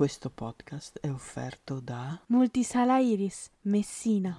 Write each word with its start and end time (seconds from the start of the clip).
Questo 0.00 0.30
podcast 0.30 0.98
è 0.98 1.10
offerto 1.10 1.78
da 1.78 2.18
Multisala 2.28 3.00
Iris, 3.00 3.50
Messina. 3.64 4.34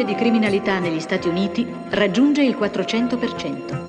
1988. 0.00 0.04
L'indice 0.04 0.04
di 0.04 0.14
criminalità 0.14 0.78
negli 0.78 1.00
Stati 1.00 1.28
Uniti 1.28 1.66
raggiunge 1.90 2.42
il 2.42 2.56
400%. 2.58 3.88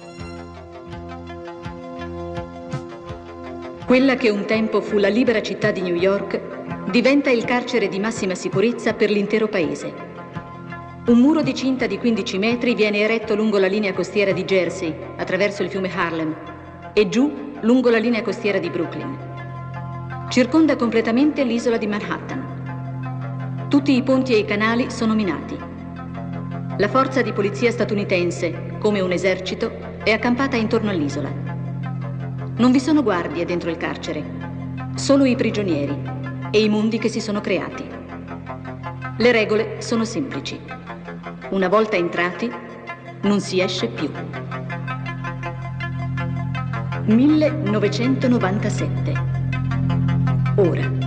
Quella 3.85 4.15
che 4.15 4.29
un 4.29 4.45
tempo 4.45 4.81
fu 4.81 4.97
la 4.97 5.09
libera 5.09 5.41
città 5.41 5.71
di 5.71 5.81
New 5.81 5.95
York 5.95 6.89
diventa 6.89 7.29
il 7.29 7.43
carcere 7.45 7.87
di 7.87 7.99
massima 7.99 8.35
sicurezza 8.35 8.93
per 8.93 9.09
l'intero 9.09 9.47
paese. 9.47 10.09
Un 11.07 11.18
muro 11.18 11.41
di 11.41 11.53
cinta 11.53 11.87
di 11.87 11.98
15 11.98 12.37
metri 12.37 12.75
viene 12.75 12.99
eretto 12.99 13.35
lungo 13.35 13.57
la 13.57 13.68
linea 13.68 13.93
costiera 13.93 14.31
di 14.31 14.43
Jersey, 14.46 14.96
attraverso 15.18 15.63
il 15.63 15.70
fiume 15.70 15.91
Harlem, 15.93 16.35
e 16.93 17.09
giù 17.09 17.53
lungo 17.62 17.90
la 17.90 17.98
linea 17.98 18.21
costiera 18.21 18.59
di 18.59 18.70
Brooklyn. 18.70 19.18
Circonda 20.29 20.75
completamente 20.75 21.43
l'isola 21.43 21.77
di 21.77 21.87
Manhattan. 21.87 23.68
Tutti 23.68 23.96
i 23.96 24.03
ponti 24.03 24.34
e 24.34 24.37
i 24.40 24.46
canali 24.46 24.91
sono 24.91 25.15
minati. 25.15 25.71
La 26.82 26.90
forza 26.90 27.21
di 27.21 27.32
polizia 27.32 27.70
statunitense, 27.70 28.77
come 28.79 29.01
un 29.01 29.12
esercito, 29.12 29.71
è 30.04 30.13
accampata 30.13 30.55
intorno 30.55 30.90
all'isola. 30.90 31.32
Non 32.57 32.71
vi 32.71 32.79
sono 32.79 33.04
guardie 33.04 33.46
dentro 33.46 33.70
il 33.70 33.77
carcere, 33.77 34.24
solo 34.96 35.26
i 35.26 35.35
prigionieri 35.35 35.96
e 36.49 36.63
i 36.63 36.70
mondi 36.70 36.98
che 36.98 37.07
si 37.07 37.21
sono 37.21 37.40
creati. 37.40 37.87
Le 39.15 39.32
regole 39.32 39.79
sono 39.84 40.05
semplici. 40.05 40.59
Una 41.52 41.68
volta 41.68 41.98
entrati, 41.98 42.52
non 43.21 43.40
si 43.41 43.62
esce 43.62 43.87
più. 43.87 44.09
1997. 47.05 49.13
Ora. 50.55 51.01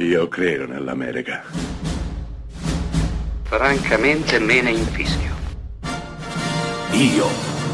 Io 0.00 0.28
credo 0.28 0.66
nell'America. 0.66 1.42
Francamente 3.42 4.38
me 4.38 4.62
ne 4.62 4.70
infischio. 4.70 5.34
Io 6.92 7.26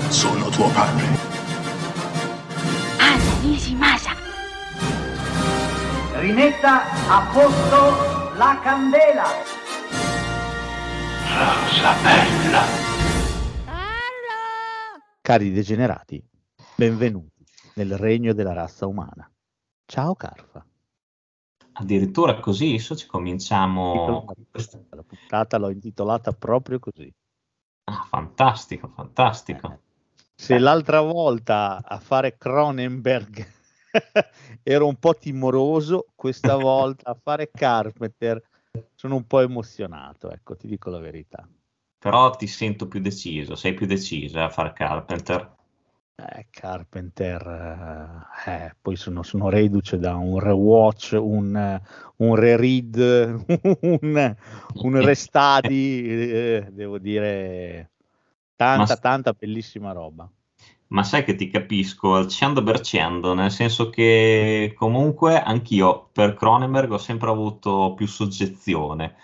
sono 0.09 0.49
tuo 0.49 0.69
padre. 0.71 1.07
Anna 2.99 3.41
Nishimasa. 3.43 4.11
Rimetta 6.19 6.83
a 7.09 7.31
posto 7.33 8.37
la 8.37 8.59
candela. 8.61 9.27
Rosa 11.39 11.93
bella. 12.03 12.63
Cari 15.23 15.53
degenerati, 15.53 16.21
benvenuti 16.75 17.45
nel 17.75 17.97
regno 17.97 18.33
della 18.33 18.53
razza 18.53 18.87
umana. 18.89 19.31
Ciao 19.85 20.17
Carfa. 20.17 20.66
Addirittura 21.79 22.41
così, 22.41 22.69
adesso 22.69 22.97
ci 22.97 23.07
cominciamo. 23.07 24.25
La 24.91 25.03
puntata 25.03 25.59
l'ho 25.59 25.71
intitolata 25.71 26.33
proprio 26.33 26.79
così. 26.79 27.13
Ah, 27.85 28.03
fantastico, 28.09 28.89
fantastico. 28.89 29.73
Eh, 29.73 29.79
se 30.35 30.59
l'altra 30.59 31.01
volta 31.03 31.83
a 31.85 31.99
fare 31.99 32.37
Cronenberg 32.39 33.47
ero 34.63 34.87
un 34.87 34.97
po' 34.97 35.15
timoroso, 35.15 36.07
questa 36.15 36.57
volta 36.57 37.11
a 37.11 37.15
fare 37.15 37.51
Carpenter 37.51 38.43
sono 38.95 39.17
un 39.17 39.27
po' 39.27 39.41
emozionato, 39.41 40.31
ecco, 40.31 40.57
ti 40.57 40.67
dico 40.67 40.89
la 40.89 40.99
verità. 40.99 41.47
Però 41.99 42.31
ti 42.37 42.47
sento 42.47 42.89
più 42.89 43.01
deciso, 43.01 43.55
sei 43.55 43.75
più 43.75 43.87
deciso 43.87 44.39
eh, 44.39 44.43
a 44.43 44.49
fare 44.49 44.73
Carpenter. 44.73 45.56
Eh, 46.19 46.47
Carpenter, 46.49 48.27
eh, 48.47 48.51
eh, 48.51 48.75
poi 48.81 48.97
sono, 48.97 49.23
sono, 49.23 49.51
reduce 49.51 49.99
da 49.99 50.15
un 50.15 50.39
rewatch, 50.39 51.15
un, 51.21 51.79
un 52.17 52.35
re-read, 52.35 53.45
un, 53.83 54.37
un 54.75 55.01
restadi, 55.05 56.09
eh, 56.09 56.69
devo 56.73 56.97
dire, 56.97 57.91
tanta, 58.57 58.95
ma, 58.95 58.97
tanta 58.97 59.33
bellissima 59.35 59.93
roba. 59.93 60.27
Ma 60.89 61.03
sai 61.03 61.23
che 61.23 61.35
ti 61.35 61.51
capisco 61.51 62.15
al 62.15 62.29
100%, 62.29 63.35
nel 63.35 63.51
senso 63.51 63.91
che 63.91 64.73
comunque 64.75 65.39
anch'io 65.39 66.09
per 66.13 66.33
Cronenberg 66.33 66.93
ho 66.93 66.99
sempre 66.99 67.29
avuto 67.29 67.93
più 67.95 68.07
soggezione. 68.07 69.17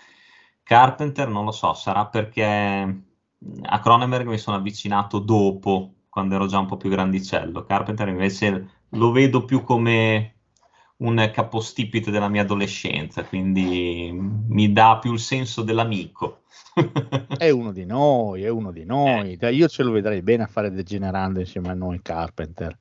Carpenter 0.61 1.27
non 1.27 1.45
lo 1.45 1.51
so, 1.51 1.73
sarà 1.73 2.05
perché 2.05 3.03
a 3.63 3.79
Cronenberg 3.79 4.27
mi 4.27 4.37
sono 4.37 4.57
avvicinato 4.57 5.17
dopo 5.17 5.93
quando 6.13 6.35
ero 6.35 6.45
già 6.45 6.59
un 6.59 6.67
po' 6.67 6.77
più 6.77 6.91
grandicello. 6.91 7.65
Carpenter 7.65 8.07
invece 8.07 8.67
lo 8.89 9.11
vedo 9.11 9.45
più 9.45 9.63
come 9.63 10.35
un 10.97 11.31
capostipite 11.33 12.11
della 12.11 12.29
mia 12.29 12.43
adolescenza, 12.43 13.23
quindi 13.23 14.11
mi 14.13 14.71
dà 14.71 14.99
più 15.01 15.13
il 15.13 15.19
senso 15.19 15.63
dell'amico. 15.63 16.43
è 17.35 17.49
uno 17.49 17.71
di 17.71 17.85
noi, 17.85 18.43
è 18.43 18.49
uno 18.49 18.71
di 18.71 18.85
noi. 18.85 19.37
Eh. 19.39 19.53
Io 19.53 19.67
ce 19.67 19.81
lo 19.81 19.89
vedrei 19.89 20.21
bene 20.21 20.43
a 20.43 20.47
fare 20.47 20.69
degenerando 20.69 21.39
insieme 21.39 21.69
a 21.69 21.73
noi 21.73 21.99
Carpenter. 22.03 22.77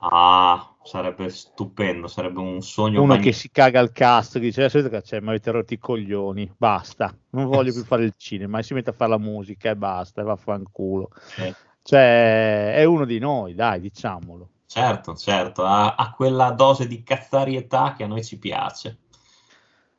Ah, 0.00 0.76
sarebbe 0.82 1.30
stupendo, 1.30 2.06
sarebbe 2.06 2.40
un 2.40 2.60
sogno. 2.60 2.98
Uno 2.98 3.14
magnifico. 3.14 3.30
che 3.30 3.36
si 3.36 3.50
caga 3.50 3.80
al 3.80 3.92
cast, 3.92 4.34
che 4.34 4.40
dice: 4.40 4.64
Aspetta, 4.64 5.00
c'è, 5.00 5.20
mi 5.20 5.28
avete 5.28 5.50
rotto 5.50 5.72
i 5.72 5.78
coglioni, 5.78 6.52
basta, 6.54 7.16
non 7.30 7.46
voglio 7.46 7.72
più 7.72 7.82
fare 7.82 8.04
il 8.04 8.12
cinema, 8.18 8.58
e 8.58 8.62
si 8.62 8.74
mette 8.74 8.90
a 8.90 8.92
fare 8.92 9.12
la 9.12 9.18
musica 9.18 9.70
e 9.70 9.76
basta, 9.76 10.20
e 10.20 10.24
vaffanculo. 10.24 11.08
Eh. 11.38 11.54
Cioè, 11.86 12.72
è 12.76 12.84
uno 12.84 13.04
di 13.04 13.18
noi, 13.18 13.54
dai, 13.54 13.78
diciamolo. 13.78 14.48
Certo, 14.66 15.14
certo, 15.14 15.66
ha, 15.66 15.94
ha 15.96 16.12
quella 16.12 16.50
dose 16.52 16.86
di 16.86 17.02
cazzarietà 17.02 17.92
che 17.94 18.04
a 18.04 18.06
noi 18.06 18.24
ci 18.24 18.38
piace. 18.38 19.00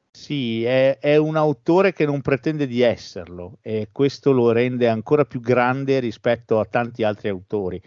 Sì, 0.09 0.63
è, 0.63 0.97
è, 0.97 1.15
un 1.17 1.35
autore 1.35 1.93
che 1.93 2.07
non 2.07 2.21
pretende 2.21 2.65
di 2.65 2.81
esserlo 2.81 3.59
e 3.61 3.89
questo 3.91 4.31
lo 4.31 4.51
rende 4.51 4.87
ancora 4.87 5.25
più 5.25 5.39
grande 5.39 5.99
rispetto 5.99 6.59
a 6.59 6.65
tanti 6.65 7.03
altri 7.03 7.29
autori. 7.29 7.79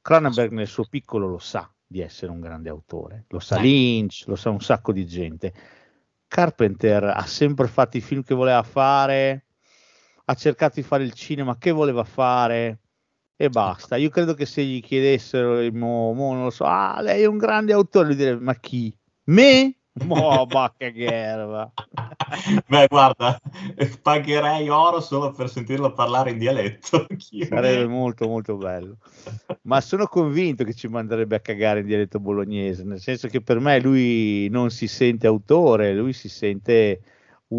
Cronenberg 0.00 0.52
nel 0.52 0.66
suo 0.66 0.86
piccolo 0.88 1.28
lo 1.28 1.38
sa 1.38 1.70
di 1.86 2.00
essere 2.00 2.32
un 2.32 2.40
grande 2.40 2.70
autore, 2.70 3.26
lo 3.28 3.40
sa 3.40 3.58
Lynch, 3.58 4.24
lo 4.26 4.36
sa 4.36 4.48
un 4.48 4.60
sacco 4.60 4.90
di 4.90 5.06
gente. 5.06 5.52
Carpenter 6.26 7.04
ha 7.04 7.26
sempre 7.26 7.68
fatto 7.68 7.98
i 7.98 8.00
film 8.00 8.22
che 8.22 8.34
voleva 8.34 8.62
fare, 8.62 9.44
ha 10.24 10.34
cercato 10.34 10.76
di 10.76 10.82
fare 10.82 11.04
il 11.04 11.12
cinema 11.12 11.58
che 11.58 11.72
voleva 11.72 12.04
fare, 12.04 12.78
e 13.36 13.48
basta. 13.48 13.96
Io 13.96 14.10
credo 14.10 14.34
che 14.34 14.46
se 14.46 14.62
gli 14.62 14.80
chiedessero, 14.80 15.60
mo, 15.72 16.12
mo, 16.12 16.32
non 16.34 16.44
lo 16.44 16.50
so, 16.50 16.64
ah, 16.64 17.00
lei 17.00 17.22
è 17.22 17.26
un 17.26 17.38
grande 17.38 17.72
autore, 17.72 18.06
lui 18.06 18.16
direbbe, 18.16 18.42
ma 18.42 18.54
chi? 18.54 18.96
Me? 19.24 19.76
Mo, 20.06 20.44
bacca 20.46 20.90
che 20.90 21.04
erba. 21.04 21.72
Beh, 22.66 22.86
guarda, 22.88 23.40
pagherei 24.02 24.68
oro 24.68 25.00
solo 25.00 25.30
per 25.30 25.48
sentirlo 25.48 25.92
parlare 25.92 26.32
in 26.32 26.38
dialetto. 26.38 27.06
Sarebbe 27.48 27.86
molto, 27.86 28.26
molto 28.26 28.56
bello. 28.56 28.96
Ma 29.62 29.80
sono 29.80 30.06
convinto 30.06 30.64
che 30.64 30.74
ci 30.74 30.88
manderebbe 30.88 31.36
a 31.36 31.40
cagare 31.40 31.80
in 31.80 31.86
dialetto 31.86 32.18
bolognese, 32.18 32.82
nel 32.82 32.98
senso 32.98 33.28
che 33.28 33.40
per 33.40 33.60
me 33.60 33.80
lui 33.80 34.48
non 34.50 34.70
si 34.70 34.88
sente 34.88 35.28
autore, 35.28 35.94
lui 35.94 36.12
si 36.12 36.28
sente 36.28 37.00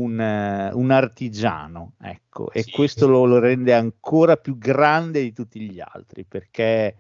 un, 0.02 0.72
un 0.74 0.92
artigiano, 0.92 1.94
ecco, 2.00 2.52
e 2.52 2.64
sì, 2.64 2.72
questo 2.72 3.06
sì. 3.06 3.12
Lo, 3.12 3.26
lo, 3.26 3.40
rende 3.40 3.74
ancora 3.74 4.38
più 4.38 4.58
grande 4.58 5.22
di 5.22 5.34
tutti 5.34 5.60
gli 5.60 5.80
altri, 5.80 6.26
perché 6.26 6.96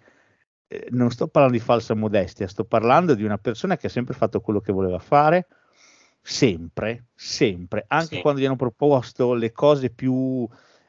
eh, 0.67 0.87
non 0.91 1.11
sto 1.11 1.27
parlando 1.27 1.57
di 1.57 1.63
falsa 1.63 1.93
modestia, 1.93 2.47
sto 2.47 2.65
parlando 2.65 3.13
di 3.15 3.23
una 3.23 3.37
persona 3.37 3.77
che 3.77 3.87
ha 3.87 3.89
sempre 3.89 4.13
fatto 4.13 4.41
quello 4.41 4.59
che 4.59 4.71
voleva 4.71 4.99
fare, 4.99 5.47
sempre, 6.21 7.07
sempre, 7.13 7.85
anche 7.87 8.15
sì. 8.15 8.21
quando 8.21 8.41
gli 8.41 8.45
hanno 8.45 8.55
proposto 8.55 9.33
le 9.33 9.51
cose 9.51 9.89
più 9.89 10.47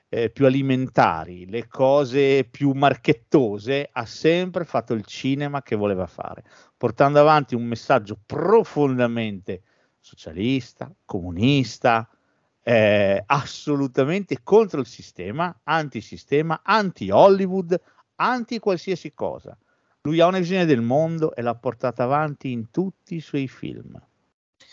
eh, 0.09 0.31
più 0.31 0.47
alimentari, 0.47 1.47
le 1.47 1.67
cose 1.67 2.45
più 2.45 2.73
marchettose, 2.73 3.89
ha 3.91 4.07
sempre 4.07 4.65
fatto 4.65 4.95
il 4.95 5.05
cinema 5.05 5.63
che 5.63 5.77
voleva 5.77 6.07
fare, 6.07 6.45
portando 6.77 7.21
avanti 7.21 7.55
un 7.55 7.65
messaggio 7.65 8.19
profondamente 8.25 9.63
socialista, 10.07 10.95
comunista, 11.05 12.09
eh, 12.63 13.23
assolutamente 13.27 14.39
contro 14.45 14.79
il 14.79 14.87
sistema, 14.87 15.63
antisistema, 15.65 16.61
anti-Hollywood, 16.63 17.81
anti 18.17 18.61
qualsiasi 18.61 19.13
cosa. 19.15 19.59
Lui 20.03 20.21
ha 20.21 20.27
una 20.27 20.39
visione 20.39 20.65
del 20.65 20.81
mondo 20.81 21.35
e 21.35 21.43
l'ha 21.43 21.57
portata 21.57 22.05
avanti 22.05 22.53
in 22.53 22.71
tutti 22.71 23.17
i 23.17 23.21
suoi 23.21 23.49
film. 23.49 24.01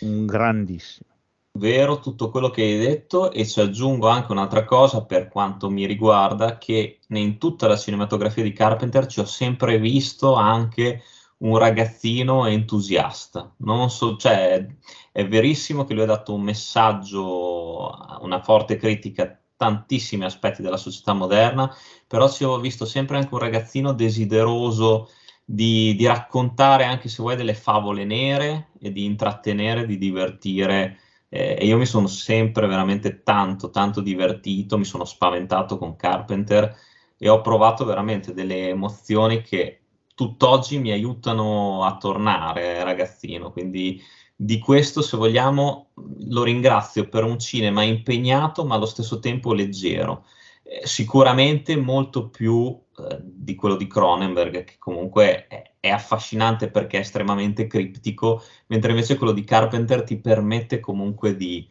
Un 0.02 0.26
grandissimo. 0.28 1.10
Vero 1.56 2.00
tutto 2.00 2.30
quello 2.30 2.52
che 2.52 2.62
hai 2.62 2.78
detto 2.78 3.32
e 3.32 3.46
ci 3.46 3.60
aggiungo 3.60 4.08
anche 4.10 4.32
un'altra 4.32 4.66
cosa 4.66 5.04
per 5.04 5.30
quanto 5.30 5.70
mi 5.72 5.88
riguarda, 5.88 6.60
che 6.60 7.00
in 7.08 7.40
tutta 7.40 7.68
la 7.68 7.78
cinematografia 7.78 8.44
di 8.44 8.54
Carpenter 8.54 9.08
ci 9.08 9.20
ho 9.20 9.26
sempre 9.26 9.80
visto 9.80 10.36
anche 10.36 11.02
un 11.44 11.58
ragazzino 11.58 12.46
entusiasta. 12.48 13.54
Non 13.58 13.90
so, 13.90 14.18
cioè, 14.18 14.66
è 15.12 15.28
verissimo 15.28 15.86
che 15.86 15.94
lui 15.94 16.04
ha 16.04 16.08
dato 16.08 16.34
un 16.34 16.42
messaggio, 16.42 17.90
una 18.22 18.42
forte 18.42 18.78
critica 18.78 19.24
a 19.24 19.38
tantissimi 19.56 20.24
aspetti 20.26 20.62
della 20.62 20.78
società 20.78 21.14
moderna, 21.14 21.74
però 22.08 22.30
ci 22.30 22.44
ho 22.44 22.60
visto 22.60 22.86
sempre 22.86 23.18
anche 23.18 23.34
un 23.34 23.40
ragazzino 23.40 23.94
desideroso 23.94 25.10
di, 25.46 25.96
di 25.96 26.06
raccontare 26.06 26.86
anche 26.86 27.10
se 27.10 27.22
vuoi 27.22 27.36
delle 27.36 27.54
favole 27.54 28.06
nere 28.06 28.70
e 28.80 28.92
di 28.92 29.06
intrattenere, 29.06 29.86
di 29.86 29.98
divertire 29.98 31.00
eh, 31.30 31.58
e 31.60 31.66
io 31.66 31.78
mi 31.78 31.86
sono 31.86 32.08
sempre 32.08 32.68
veramente 32.68 33.24
tanto, 33.24 33.70
tanto 33.70 34.02
divertito, 34.02 34.78
mi 34.78 34.86
sono 34.86 35.04
spaventato 35.04 35.78
con 35.78 35.96
Carpenter 35.96 36.76
e 37.18 37.28
ho 37.30 37.42
provato 37.42 37.86
veramente 37.86 38.34
delle 38.34 38.70
emozioni 38.70 39.42
che 39.42 39.83
tutt'oggi 40.16 40.80
mi 40.80 40.92
aiutano 40.92 41.84
a 41.84 41.98
tornare 41.98 42.84
ragazzino, 42.84 43.52
quindi 43.52 44.02
di 44.36 44.60
questo 44.60 45.02
se 45.02 45.16
vogliamo 45.18 45.92
lo 46.28 46.44
ringrazio 46.44 47.08
per 47.08 47.24
un 47.24 47.40
cinema 47.40 47.84
impegnato 47.84 48.66
ma 48.66 48.76
allo 48.76 48.86
stesso 48.86 49.20
tempo 49.20 49.54
leggero, 49.54 50.26
eh, 50.64 50.82
sicuramente 50.86 51.76
molto 51.76 52.30
più 52.30 52.78
eh, 52.98 53.20
di 53.22 53.56
quello 53.56 53.76
di 53.76 53.88
Cronenberg 53.88 54.64
che 54.64 54.76
comunque 54.80 55.48
è, 55.48 55.74
è 55.80 55.90
affascinante 55.90 56.70
perché 56.70 56.98
è 56.98 57.02
estremamente 57.02 57.68
criptico, 57.68 58.42
mentre 58.68 58.92
invece 58.92 59.18
quello 59.18 59.34
di 59.34 59.44
Carpenter 59.44 60.04
ti 60.04 60.18
permette 60.20 60.80
comunque 60.80 61.36
di, 61.36 61.68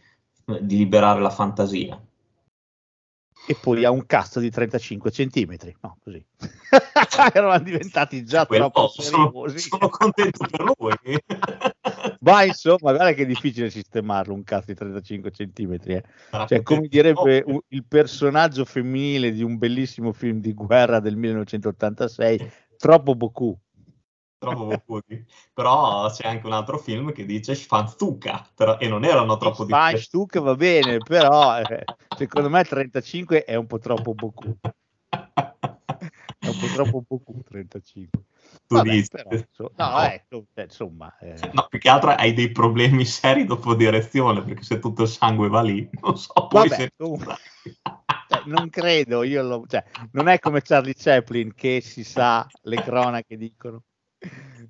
di 0.61 0.77
liberare 0.77 1.21
la 1.21 1.31
fantasia. 1.31 2.01
E 3.45 3.57
poi 3.61 3.85
ha 3.85 3.91
un 3.91 4.07
cazzo 4.07 4.39
di 4.39 4.51
35 4.51 5.11
centimetri, 5.11 5.75
no, 5.81 5.99
così. 6.03 6.25
Erano 7.35 7.59
diventati 7.63 8.25
già 8.25 8.47
Quello, 8.47 8.71
troppo 8.71 8.89
sono, 8.89 9.33
sono 9.57 9.89
contento 9.89 10.47
per 10.49 10.61
lui. 10.63 11.19
Ma 12.21 12.45
insomma, 12.45 12.93
guarda 12.93 13.13
che 13.13 13.23
è 13.23 13.27
difficile 13.27 13.69
sistemarlo 13.69 14.33
un 14.33 14.45
cazzo 14.45 14.67
di 14.67 14.75
35 14.75 15.31
centimetri. 15.33 15.95
eh. 15.95 16.05
Cioè, 16.47 16.63
come 16.63 16.87
direbbe 16.87 17.43
un- 17.45 17.61
il 17.69 17.85
personaggio 17.85 18.65
femminile 18.65 19.33
di 19.33 19.43
un 19.43 19.59
bellissimo 19.59 20.13
film 20.13 20.39
di 20.39 20.53
guerra 20.55 21.01
del 21.01 21.17
1986, 21.17 22.51
troppo 22.77 23.15
Boku. 23.17 23.59
Troppo 24.43 24.65
Bocuti. 24.65 25.25
Però 25.55 26.11
c'è 26.11 26.27
anche 26.27 26.47
un 26.47 26.53
altro 26.53 26.77
film 26.77 27.13
che 27.13 27.25
dice 27.25 27.55
Schfanzuka, 27.55 28.45
però, 28.57 28.77
e 28.79 28.89
non 28.89 29.05
erano 29.05 29.37
troppo 29.37 29.65
differenti. 29.65 30.03
Stuck 30.03 30.41
va 30.41 30.57
bene, 30.57 30.99
però 30.99 31.61
eh, 31.61 31.85
secondo 32.17 32.51
me 32.51 32.65
35 32.65 33.45
è 33.45 33.55
un 33.55 33.67
po' 33.67 33.79
troppo 33.79 34.15
Boku. 34.15 34.57
È 35.09 36.49
un 36.49 36.59
po' 36.59 36.69
troppo 36.75 37.05
Boku 37.07 37.41
35. 37.49 38.25
Tu 38.67 38.75
Vabbè, 38.75 38.91
dici. 38.91 39.09
però, 39.09 39.31
inso- 39.31 39.73
no, 39.77 39.91
No. 39.91 40.01
ecco, 40.01 40.45
eh, 40.55 40.63
insomma, 40.63 41.17
eh, 41.21 41.51
No, 41.53 41.67
più 41.69 41.79
che 41.79 41.89
altro 41.89 42.11
hai 42.11 42.33
dei 42.33 42.51
problemi 42.51 43.05
seri 43.05 43.45
dopo 43.45 43.75
direzione, 43.77 44.43
perché 44.43 44.65
se 44.65 44.81
tutto 44.81 45.03
il 45.03 45.09
sangue 45.09 45.49
va 45.49 45.63
lì, 45.63 45.89
non 46.01 46.19
so, 46.19 46.33
poi 46.49 46.69
Vabbè, 46.69 46.75
se... 46.75 46.91
comunque, 46.97 47.37
cioè, 48.29 48.43
non 48.47 48.69
credo, 48.71 49.23
io 49.23 49.43
lo- 49.43 49.65
cioè, 49.69 49.85
non 50.13 50.27
è 50.27 50.41
come 50.41 50.63
Charlie 50.63 50.95
Chaplin 50.97 51.55
che 51.55 51.81
si 51.81 52.03
sa 52.03 52.45
le 52.63 52.83
cronache 52.83 53.37
dicono. 53.37 53.83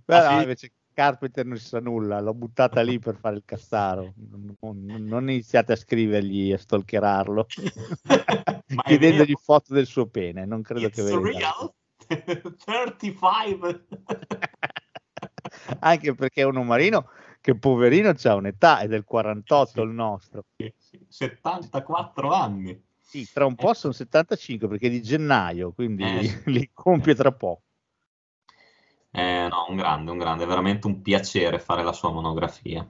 Però 0.04 0.18
Ah, 0.26 0.36
sì? 0.36 0.40
invece 0.42 0.72
Carpenter 0.94 1.46
non 1.46 1.56
si 1.58 1.66
sa 1.66 1.80
nulla, 1.80 2.20
l'ho 2.20 2.34
buttata 2.34 2.82
lì 2.82 2.98
per 2.98 3.16
fare 3.16 3.36
il 3.36 3.42
castaro. 3.44 4.12
Non, 4.60 5.06
non- 5.08 5.30
iniziate 5.30 5.72
a 5.72 5.76
scrivergli 5.76 6.50
e 6.50 6.54
a 6.54 6.58
stalkerarlo, 6.58 7.46
chiedendogli 8.86 9.34
foto 9.42 9.72
del 9.74 9.86
suo 9.86 10.06
pene. 10.06 10.44
Non 10.44 10.62
credo 10.62 10.86
It's 10.86 10.96
che 10.96 11.02
venga. 11.02 11.38
real? 11.38 11.72
35? 12.64 13.86
Anche 15.80 16.14
perché 16.14 16.42
è 16.42 16.44
un 16.44 16.56
uomarino 16.56 17.08
che 17.40 17.56
poverino 17.56 18.12
c'ha 18.14 18.34
un'età, 18.34 18.80
è 18.80 18.88
del 18.88 19.04
48 19.04 19.80
Sì. 19.80 19.86
il 19.86 19.92
nostro. 19.92 20.44
Sì, 20.56 20.72
sì, 20.78 21.04
74 21.08 22.32
anni. 22.32 22.80
Sì, 23.00 23.28
tra 23.30 23.44
un 23.44 23.54
po' 23.56 23.74
sono 23.74 23.92
75 23.92 24.68
perché 24.68 24.86
è 24.86 24.90
di 24.90 25.02
gennaio, 25.02 25.72
quindi 25.72 26.02
Eh, 26.04 26.42
li 26.46 26.70
compie 26.72 27.14
tra 27.14 27.32
poco. 27.32 27.62
Eh, 29.14 29.48
no, 29.50 29.66
un 29.68 29.76
grande, 29.76 30.10
un 30.10 30.18
grande, 30.18 30.44
è 30.44 30.46
veramente 30.46 30.86
un 30.86 31.02
piacere 31.02 31.58
fare 31.58 31.82
la 31.82 31.92
sua 31.92 32.10
monografia. 32.10 32.86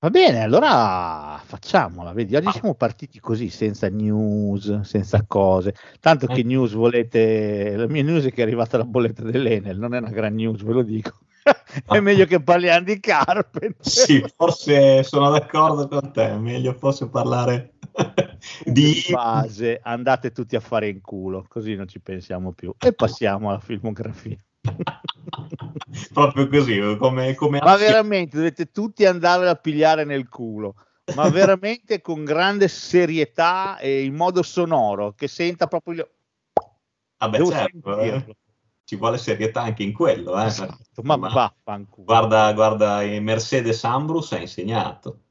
Va 0.00 0.10
bene, 0.10 0.42
allora 0.42 1.40
facciamola. 1.44 2.12
Vedi, 2.12 2.36
oggi 2.36 2.46
Ah. 2.48 2.52
siamo 2.52 2.74
partiti 2.74 3.18
così, 3.18 3.48
senza 3.48 3.88
news, 3.88 4.80
senza 4.82 5.24
cose. 5.26 5.74
Tanto 5.98 6.26
che 6.26 6.40
Eh. 6.40 6.44
news 6.44 6.72
volete. 6.72 7.74
La 7.74 7.88
mia 7.88 8.02
news 8.04 8.26
è 8.26 8.30
che 8.30 8.42
è 8.42 8.44
arrivata 8.44 8.76
la 8.76 8.84
bolletta 8.84 9.22
dell'Enel, 9.24 9.78
non 9.78 9.94
è 9.94 9.98
una 9.98 10.10
gran 10.10 10.34
news, 10.34 10.62
ve 10.62 10.72
lo 10.72 10.82
dico. 10.82 11.18
è 11.86 11.98
meglio 12.00 12.26
che 12.26 12.40
parliamo 12.40 12.84
di 12.84 13.00
Carpenter. 13.00 13.74
Sì, 13.80 14.22
forse 14.36 15.02
sono 15.02 15.30
d'accordo 15.30 15.88
con 15.88 16.12
te, 16.12 16.28
è 16.28 16.36
meglio 16.36 16.74
forse 16.74 17.08
parlare 17.08 17.72
di... 18.64 18.72
Di 18.72 19.04
base, 19.10 19.80
andate 19.82 20.30
tutti 20.30 20.54
a 20.54 20.60
fare 20.60 20.88
in 20.88 21.00
culo, 21.00 21.44
così 21.48 21.74
non 21.74 21.88
ci 21.88 21.98
pensiamo 21.98 22.52
più. 22.52 22.72
E 22.78 22.92
passiamo 22.92 23.48
alla 23.48 23.58
filmografia. 23.58 24.36
Proprio 26.12 26.48
così, 26.48 26.96
come, 26.98 27.34
come 27.34 27.60
Ma 27.60 27.76
veramente 27.76 28.36
dovete 28.36 28.70
tutti 28.70 29.04
andare 29.04 29.48
a 29.48 29.54
pigliare 29.54 30.04
nel 30.04 30.28
culo, 30.28 30.74
ma 31.14 31.28
veramente 31.30 32.00
con 32.00 32.24
grande 32.24 32.68
serietà 32.68 33.78
e 33.78 34.04
in 34.04 34.14
modo 34.14 34.42
sonoro, 34.42 35.12
che 35.14 35.28
senta 35.28 35.66
proprio 35.66 35.94
il... 35.94 36.10
Vabbè, 37.18 37.36
Devo 37.36 37.50
certo, 37.50 37.98
eh. 37.98 38.36
ci 38.84 38.96
vuole 38.96 39.18
serietà 39.18 39.62
anche 39.62 39.82
in 39.82 39.92
quello. 39.92 40.40
Eh. 40.40 40.46
Esatto, 40.46 41.02
ma, 41.02 41.16
Ma- 41.16 41.28
vaffanculo. 41.28 42.04
Guarda, 42.04 42.52
guarda, 42.52 43.00
Mercedes 43.20 43.82
Ambrus 43.84 44.32
ha 44.32 44.38
insegnato. 44.38 45.22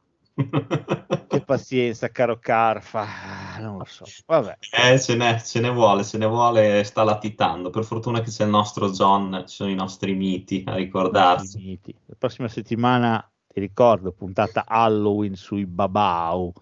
Che 1.28 1.42
pazienza, 1.42 2.10
caro 2.10 2.38
Carfa. 2.38 3.02
Ah, 3.02 3.60
Non 3.60 3.80
lo 3.80 3.86
so. 3.86 4.06
Vabbè. 4.26 4.58
Eh, 4.72 5.00
ce 5.00 5.16
ne, 5.16 5.42
ce 5.44 5.60
ne 5.60 5.70
vuole, 5.70 6.04
ce 6.04 6.18
ne 6.20 6.28
vuole, 6.28 6.84
sta 6.84 7.04
latitando. 7.04 7.72
Per 7.72 7.84
fortuna 7.84 8.22
che 8.22 8.30
c'è 8.30 8.44
il 8.44 8.52
nostro 8.52 8.92
John, 8.92 9.44
ci 9.48 9.56
sono 9.56 9.72
i 9.72 9.76
nostri 9.76 10.14
miti 10.14 10.64
a 10.66 10.76
ricordarsi. 10.76 11.58
Finiti. 11.58 11.96
La 12.06 12.16
prossima 12.18 12.48
settimana, 12.48 13.28
ti 13.48 13.60
ricordo, 13.60 14.12
puntata 14.12 14.64
Halloween 14.68 15.36
sui 15.36 15.66
Babau. 15.66 16.54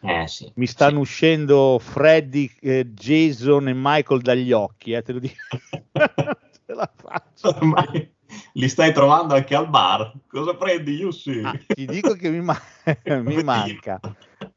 Eh 0.00 0.28
sì. 0.28 0.50
Mi 0.56 0.66
stanno 0.66 1.00
uscendo 1.00 1.78
Freddy, 1.80 2.48
eh, 2.60 2.92
Jason 2.92 3.68
e 3.68 3.72
Michael 3.74 4.20
dagli 4.20 4.52
occhi, 4.52 4.92
eh, 4.92 5.02
te 5.02 5.12
lo 5.12 5.18
dico. 5.18 5.34
Ce 6.66 6.72
la 6.72 6.90
faccio. 6.94 7.48
Ormai 7.48 8.13
li 8.54 8.68
stai 8.68 8.92
trovando 8.92 9.34
anche 9.34 9.54
al 9.54 9.68
bar. 9.68 10.12
Cosa 10.26 10.54
prendi, 10.56 10.92
Yussi? 10.92 11.40
Ah, 11.42 11.58
ti 11.66 11.86
dico 11.86 12.14
che 12.14 12.30
mi, 12.30 12.40
ma- 12.40 12.60
mi 13.22 13.42
manca. 13.42 14.00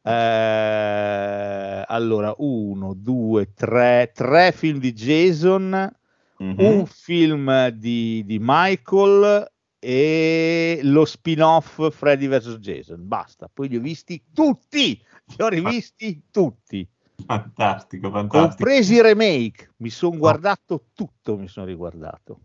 Eh, 0.02 1.84
allora, 1.88 2.34
uno, 2.38 2.94
due, 2.94 3.54
tre, 3.54 4.12
tre 4.14 4.52
film 4.52 4.80
di 4.80 4.94
Jason, 4.94 5.96
Mhm. 6.40 6.60
un 6.60 6.86
film 6.86 7.68
di, 7.70 8.24
di 8.26 8.38
Michael 8.40 9.52
e 9.80 10.80
lo 10.84 11.06
spin-off 11.06 11.92
Freddy 11.92 12.28
vs. 12.28 12.58
Jason. 12.60 13.08
Basta, 13.08 13.50
poi 13.52 13.68
li 13.70 13.78
ho 13.78 13.82
visti 13.82 14.24
tutti, 14.34 15.04
li 15.26 15.44
ho 15.44 15.48
rivisti 15.48 16.24
tutti, 16.32 16.88
Fantastico, 17.26 18.10
fantastico. 18.12 18.38
compresi 18.56 18.94
i 18.96 19.02
remake. 19.02 19.74
Mi 19.78 19.90
sono 19.90 20.18
guardato 20.18 20.86
tutto, 20.94 21.38
mi 21.38 21.48
sono 21.48 21.66
riguardato. 21.66 22.40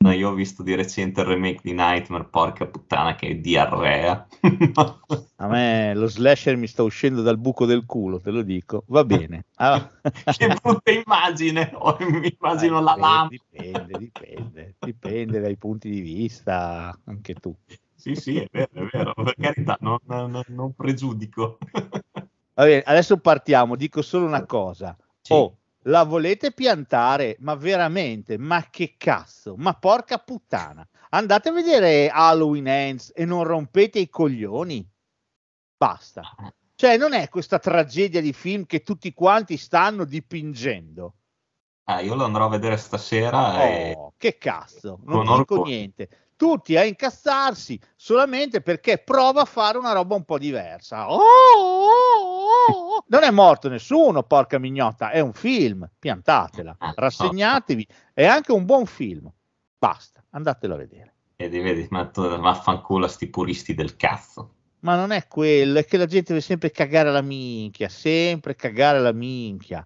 No, 0.00 0.12
io 0.12 0.30
ho 0.30 0.34
visto 0.34 0.62
di 0.62 0.76
recente 0.76 1.22
il 1.22 1.26
remake 1.26 1.58
di 1.60 1.72
Nightmare, 1.72 2.24
porca 2.26 2.66
puttana, 2.66 3.16
che 3.16 3.40
diarrea. 3.40 4.28
A 5.40 5.46
me 5.48 5.92
lo 5.94 6.06
slasher 6.06 6.56
mi 6.56 6.68
sta 6.68 6.84
uscendo 6.84 7.20
dal 7.22 7.36
buco 7.36 7.66
del 7.66 7.84
culo, 7.84 8.20
te 8.20 8.30
lo 8.30 8.42
dico. 8.42 8.84
Va 8.86 9.04
bene. 9.04 9.46
Ah. 9.56 9.90
che 10.38 10.46
brutta 10.62 10.92
immagine, 10.92 11.72
oh, 11.74 11.96
mi 11.98 12.32
immagino 12.38 12.78
Eh, 12.78 12.82
la 12.82 12.94
dipende, 12.94 13.00
lama. 13.00 13.28
Dipende, 13.28 13.98
dipende, 13.98 14.74
dipende 14.78 15.40
dai 15.40 15.56
punti 15.56 15.90
di 15.90 16.00
vista, 16.00 16.96
anche 17.06 17.34
tu. 17.34 17.52
Sì, 17.96 18.14
sì, 18.14 18.36
è 18.38 18.46
vero, 18.52 18.68
è 18.72 18.88
vero, 18.92 19.14
per 19.14 19.34
carità, 19.36 19.76
non, 19.80 19.98
non- 20.04 20.42
non 20.46 20.74
pregiudico. 20.74 21.58
Va 22.54 22.64
bene, 22.64 22.82
adesso 22.86 23.16
partiamo. 23.18 23.74
Dico 23.74 24.00
solo 24.02 24.26
una 24.26 24.46
cosa. 24.46 24.96
Sì. 25.20 25.32
Oh, 25.32 25.57
la 25.82 26.02
volete 26.04 26.52
piantare? 26.52 27.36
Ma 27.40 27.54
veramente? 27.54 28.36
Ma 28.38 28.66
che 28.70 28.94
cazzo? 28.96 29.54
Ma 29.56 29.74
porca 29.74 30.18
puttana. 30.18 30.86
Andate 31.10 31.48
a 31.48 31.52
vedere 31.52 32.08
Halloween 32.10 32.66
Ends 32.66 33.12
e 33.14 33.24
non 33.24 33.44
rompete 33.44 33.98
i 33.98 34.08
coglioni. 34.08 34.86
Basta. 35.76 36.22
Cioè, 36.74 36.96
non 36.96 37.12
è 37.12 37.28
questa 37.28 37.58
tragedia 37.58 38.20
di 38.20 38.32
film 38.32 38.64
che 38.66 38.82
tutti 38.82 39.12
quanti 39.14 39.56
stanno 39.56 40.04
dipingendo. 40.04 41.14
Eh, 41.84 42.04
io 42.04 42.14
lo 42.14 42.24
andrò 42.24 42.44
a 42.46 42.50
vedere 42.50 42.76
stasera 42.76 43.62
e 43.64 43.94
Oh, 43.96 44.12
che 44.18 44.36
cazzo, 44.36 45.00
non 45.04 45.24
Con 45.24 45.38
dico 45.38 45.54
orgoglio. 45.54 45.64
niente. 45.64 46.08
Tutti 46.38 46.76
a 46.76 46.84
incazzarsi 46.84 47.80
solamente 47.96 48.60
perché 48.60 48.98
prova 48.98 49.40
a 49.40 49.44
fare 49.44 49.76
una 49.76 49.90
roba 49.90 50.14
un 50.14 50.24
po' 50.24 50.38
diversa. 50.38 51.10
Oh, 51.10 51.16
oh, 51.16 51.88
oh, 52.68 52.94
oh. 52.94 53.04
Non 53.08 53.24
è 53.24 53.30
morto 53.32 53.68
nessuno, 53.68 54.22
porca 54.22 54.56
mignotta, 54.60 55.10
è 55.10 55.18
un 55.18 55.32
film, 55.32 55.90
piantatela, 55.98 56.76
Eh, 56.80 56.92
rassegnatevi, 56.94 57.84
è 58.14 58.24
anche 58.24 58.52
un 58.52 58.64
buon 58.64 58.86
film. 58.86 59.28
Basta, 59.76 60.22
andatelo 60.30 60.74
a 60.74 60.76
vedere. 60.76 61.14
vedi, 61.34 61.58
vedi, 61.58 61.88
metto 61.90 62.38
vaffanculo 62.38 63.06
a 63.06 63.08
sti 63.08 63.28
puristi 63.30 63.74
del 63.74 63.96
cazzo. 63.96 64.54
Ma 64.82 64.94
non 64.94 65.10
è 65.10 65.26
quello, 65.26 65.80
è 65.80 65.84
che 65.84 65.96
la 65.96 66.06
gente 66.06 66.28
deve 66.28 66.40
sempre 66.40 66.70
cagare 66.70 67.10
la 67.10 67.20
minchia, 67.20 67.88
sempre 67.88 68.54
cagare 68.54 69.00
la 69.00 69.12
minchia. 69.12 69.84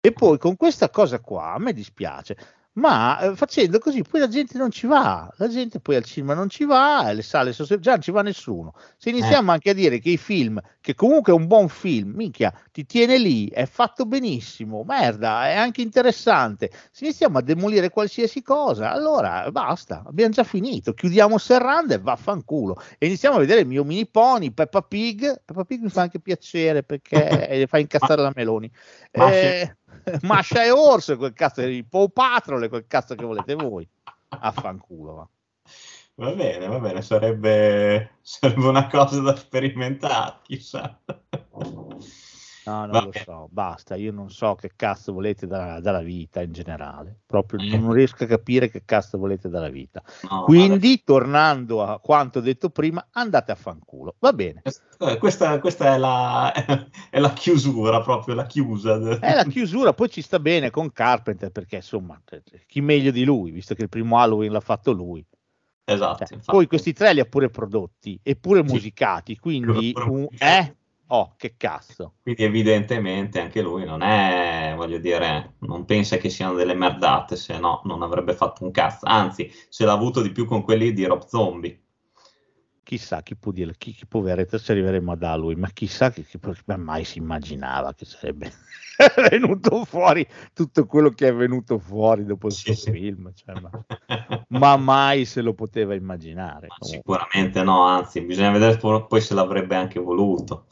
E 0.00 0.12
poi 0.12 0.38
con 0.38 0.54
questa 0.54 0.88
cosa 0.88 1.18
qua, 1.18 1.54
a 1.54 1.58
me 1.58 1.72
dispiace, 1.72 2.36
ma 2.74 3.18
eh, 3.20 3.36
facendo 3.36 3.78
così 3.78 4.02
poi 4.02 4.20
la 4.20 4.28
gente 4.28 4.56
non 4.56 4.70
ci 4.70 4.86
va, 4.86 5.28
la 5.36 5.48
gente 5.48 5.80
poi 5.80 5.96
al 5.96 6.04
cinema 6.04 6.34
non 6.34 6.48
ci 6.48 6.64
va, 6.64 7.10
e 7.10 7.14
le 7.14 7.22
sale 7.22 7.52
sono 7.52 7.78
già 7.80 7.92
non 7.92 8.02
ci 8.02 8.10
va 8.10 8.22
nessuno. 8.22 8.74
Se 8.96 9.10
iniziamo 9.10 9.50
anche 9.50 9.70
a 9.70 9.74
dire 9.74 9.98
che 9.98 10.10
i 10.10 10.16
film, 10.16 10.60
che 10.80 10.94
comunque 10.94 11.32
è 11.32 11.36
un 11.36 11.46
buon 11.46 11.68
film, 11.68 12.12
minchia, 12.14 12.52
ti 12.70 12.86
tiene 12.86 13.18
lì, 13.18 13.48
è 13.48 13.66
fatto 13.66 14.06
benissimo, 14.06 14.84
merda, 14.84 15.48
è 15.48 15.54
anche 15.54 15.80
interessante, 15.82 16.70
se 16.90 17.04
iniziamo 17.04 17.38
a 17.38 17.42
demolire 17.42 17.90
qualsiasi 17.90 18.42
cosa, 18.42 18.92
allora 18.92 19.50
basta, 19.50 20.04
abbiamo 20.06 20.32
già 20.32 20.44
finito, 20.44 20.92
chiudiamo 20.92 21.38
Serranda 21.38 21.94
e 21.94 21.98
vaffanculo 21.98 22.80
e 22.98 23.06
iniziamo 23.06 23.36
a 23.36 23.38
vedere 23.40 23.60
il 23.60 23.66
mio 23.66 23.84
mini 23.84 24.06
pony, 24.06 24.52
Peppa 24.52 24.82
Pig. 24.82 25.42
Peppa 25.44 25.64
Pig 25.64 25.82
mi 25.82 25.88
fa 25.88 26.02
anche 26.02 26.20
piacere 26.20 26.82
perché 26.82 27.66
fa 27.68 27.78
incazzare 27.78 28.22
la 28.22 28.32
Meloni. 28.34 28.70
Eh, 29.10 29.76
Masha 30.22 30.64
e 30.64 30.70
Orso, 30.70 31.16
quel 31.16 31.32
cazzo 31.32 31.62
di 31.62 31.84
Paw 31.84 32.08
Patrol, 32.08 32.68
quel 32.68 32.86
cazzo 32.86 33.14
che 33.14 33.24
volete 33.24 33.54
voi. 33.54 33.88
Affanculo. 34.28 35.14
Va. 35.14 35.28
Va 36.20 36.32
bene, 36.32 36.66
va 36.66 36.78
bene, 36.78 37.00
sarebbe, 37.00 38.18
sarebbe 38.20 38.66
una 38.66 38.88
cosa 38.88 39.20
da 39.20 39.34
sperimentare, 39.34 40.40
chissà. 40.42 41.00
No, 42.62 42.80
non 42.80 42.90
Va 42.90 43.00
lo 43.04 43.12
so, 43.12 43.48
basta. 43.50 43.94
Io 43.94 44.12
non 44.12 44.30
so 44.30 44.54
che 44.54 44.72
cazzo 44.76 45.12
volete 45.12 45.46
da- 45.46 45.80
dalla 45.80 46.02
vita 46.02 46.42
in 46.42 46.52
generale. 46.52 47.20
Proprio 47.24 47.60
non 47.62 47.92
riesco 47.92 48.24
a 48.24 48.26
capire 48.26 48.68
che 48.68 48.82
cazzo 48.84 49.16
volete 49.16 49.48
dalla 49.48 49.70
vita. 49.70 50.02
No, 50.28 50.42
Quindi, 50.42 51.02
tornando 51.02 51.82
a 51.82 51.98
quanto 52.00 52.40
detto 52.40 52.68
prima, 52.68 53.08
andate 53.12 53.52
a 53.52 53.54
fanculo. 53.54 54.16
Va 54.18 54.32
bene. 54.34 54.62
vabbè, 54.98 55.16
questa, 55.16 55.58
questa 55.58 55.94
è, 55.94 55.98
la, 55.98 56.52
è 57.08 57.18
la 57.18 57.32
chiusura, 57.32 58.02
proprio 58.02 58.34
la 58.34 58.44
chiusa. 58.44 58.98
È 59.18 59.34
la 59.34 59.44
chiusura, 59.44 59.94
poi 59.94 60.10
ci 60.10 60.20
sta 60.20 60.38
bene 60.38 60.70
con 60.70 60.92
Carpenter 60.92 61.50
perché 61.50 61.76
insomma, 61.76 62.20
chi 62.66 62.80
meglio 62.82 63.10
di 63.10 63.24
lui, 63.24 63.52
visto 63.52 63.74
che 63.74 63.82
il 63.82 63.88
primo 63.88 64.18
Halloween 64.18 64.52
l'ha 64.52 64.60
fatto 64.60 64.92
lui. 64.92 65.24
Esatto, 65.82 66.24
Cioè, 66.24 66.38
poi 66.44 66.66
questi 66.66 66.92
tre 66.92 67.14
li 67.14 67.20
ha 67.20 67.24
pure 67.24 67.48
prodotti 67.48 68.20
e 68.22 68.36
pure 68.36 68.62
musicati, 68.62 69.36
quindi 69.38 69.92
un, 69.96 70.28
eh? 70.38 70.76
Oh, 71.12 71.34
che 71.36 71.54
cazzo. 71.56 72.14
Quindi 72.22 72.44
evidentemente 72.44 73.40
anche 73.40 73.60
lui 73.62 73.84
non 73.84 74.02
è, 74.02 74.74
voglio 74.76 74.98
dire, 74.98 75.54
non 75.60 75.84
pensa 75.84 76.16
che 76.18 76.28
siano 76.30 76.54
delle 76.54 76.74
merdate, 76.74 77.34
se 77.36 77.58
no 77.58 77.80
non 77.84 78.02
avrebbe 78.02 78.34
fatto 78.34 78.64
un 78.64 78.70
cazzo. 78.70 79.06
Anzi, 79.06 79.50
se 79.68 79.84
l'ha 79.84 79.92
avuto 79.92 80.22
di 80.22 80.30
più 80.30 80.44
con 80.44 80.62
quelli 80.62 80.92
di 80.92 81.04
Rob 81.04 81.26
Zombie. 81.26 81.82
Chissà 82.82 83.22
chi 83.22 83.36
può 83.36 83.52
dire, 83.52 83.74
chi, 83.76 83.92
chi 83.92 84.06
poveretto 84.06 84.58
se 84.58 84.72
arriveremo 84.72 85.12
ad 85.12 85.22
Halloween, 85.22 85.60
ma 85.60 85.68
chissà 85.70 86.10
che, 86.10 86.24
che 86.24 86.38
ma 86.66 86.76
mai 86.76 87.04
si 87.04 87.18
immaginava 87.18 87.94
che 87.94 88.04
sarebbe 88.04 88.50
venuto 89.30 89.84
fuori 89.84 90.26
tutto 90.52 90.86
quello 90.86 91.10
che 91.10 91.28
è 91.28 91.34
venuto 91.34 91.78
fuori 91.78 92.24
dopo 92.24 92.48
il 92.48 92.54
Sì, 92.54 92.74
suo 92.74 92.74
sì. 92.74 92.90
film, 92.90 93.32
cioè, 93.32 93.54
ma, 93.54 93.70
ma 94.48 94.76
mai 94.76 95.24
se 95.24 95.40
lo 95.40 95.54
poteva 95.54 95.94
immaginare. 95.94 96.68
Sicuramente 96.80 97.62
no, 97.62 97.84
anzi, 97.84 98.22
bisogna 98.22 98.50
vedere 98.50 98.76
po- 98.76 99.06
poi 99.06 99.20
se 99.20 99.34
l'avrebbe 99.34 99.76
anche 99.76 100.00
voluto. 100.00 100.66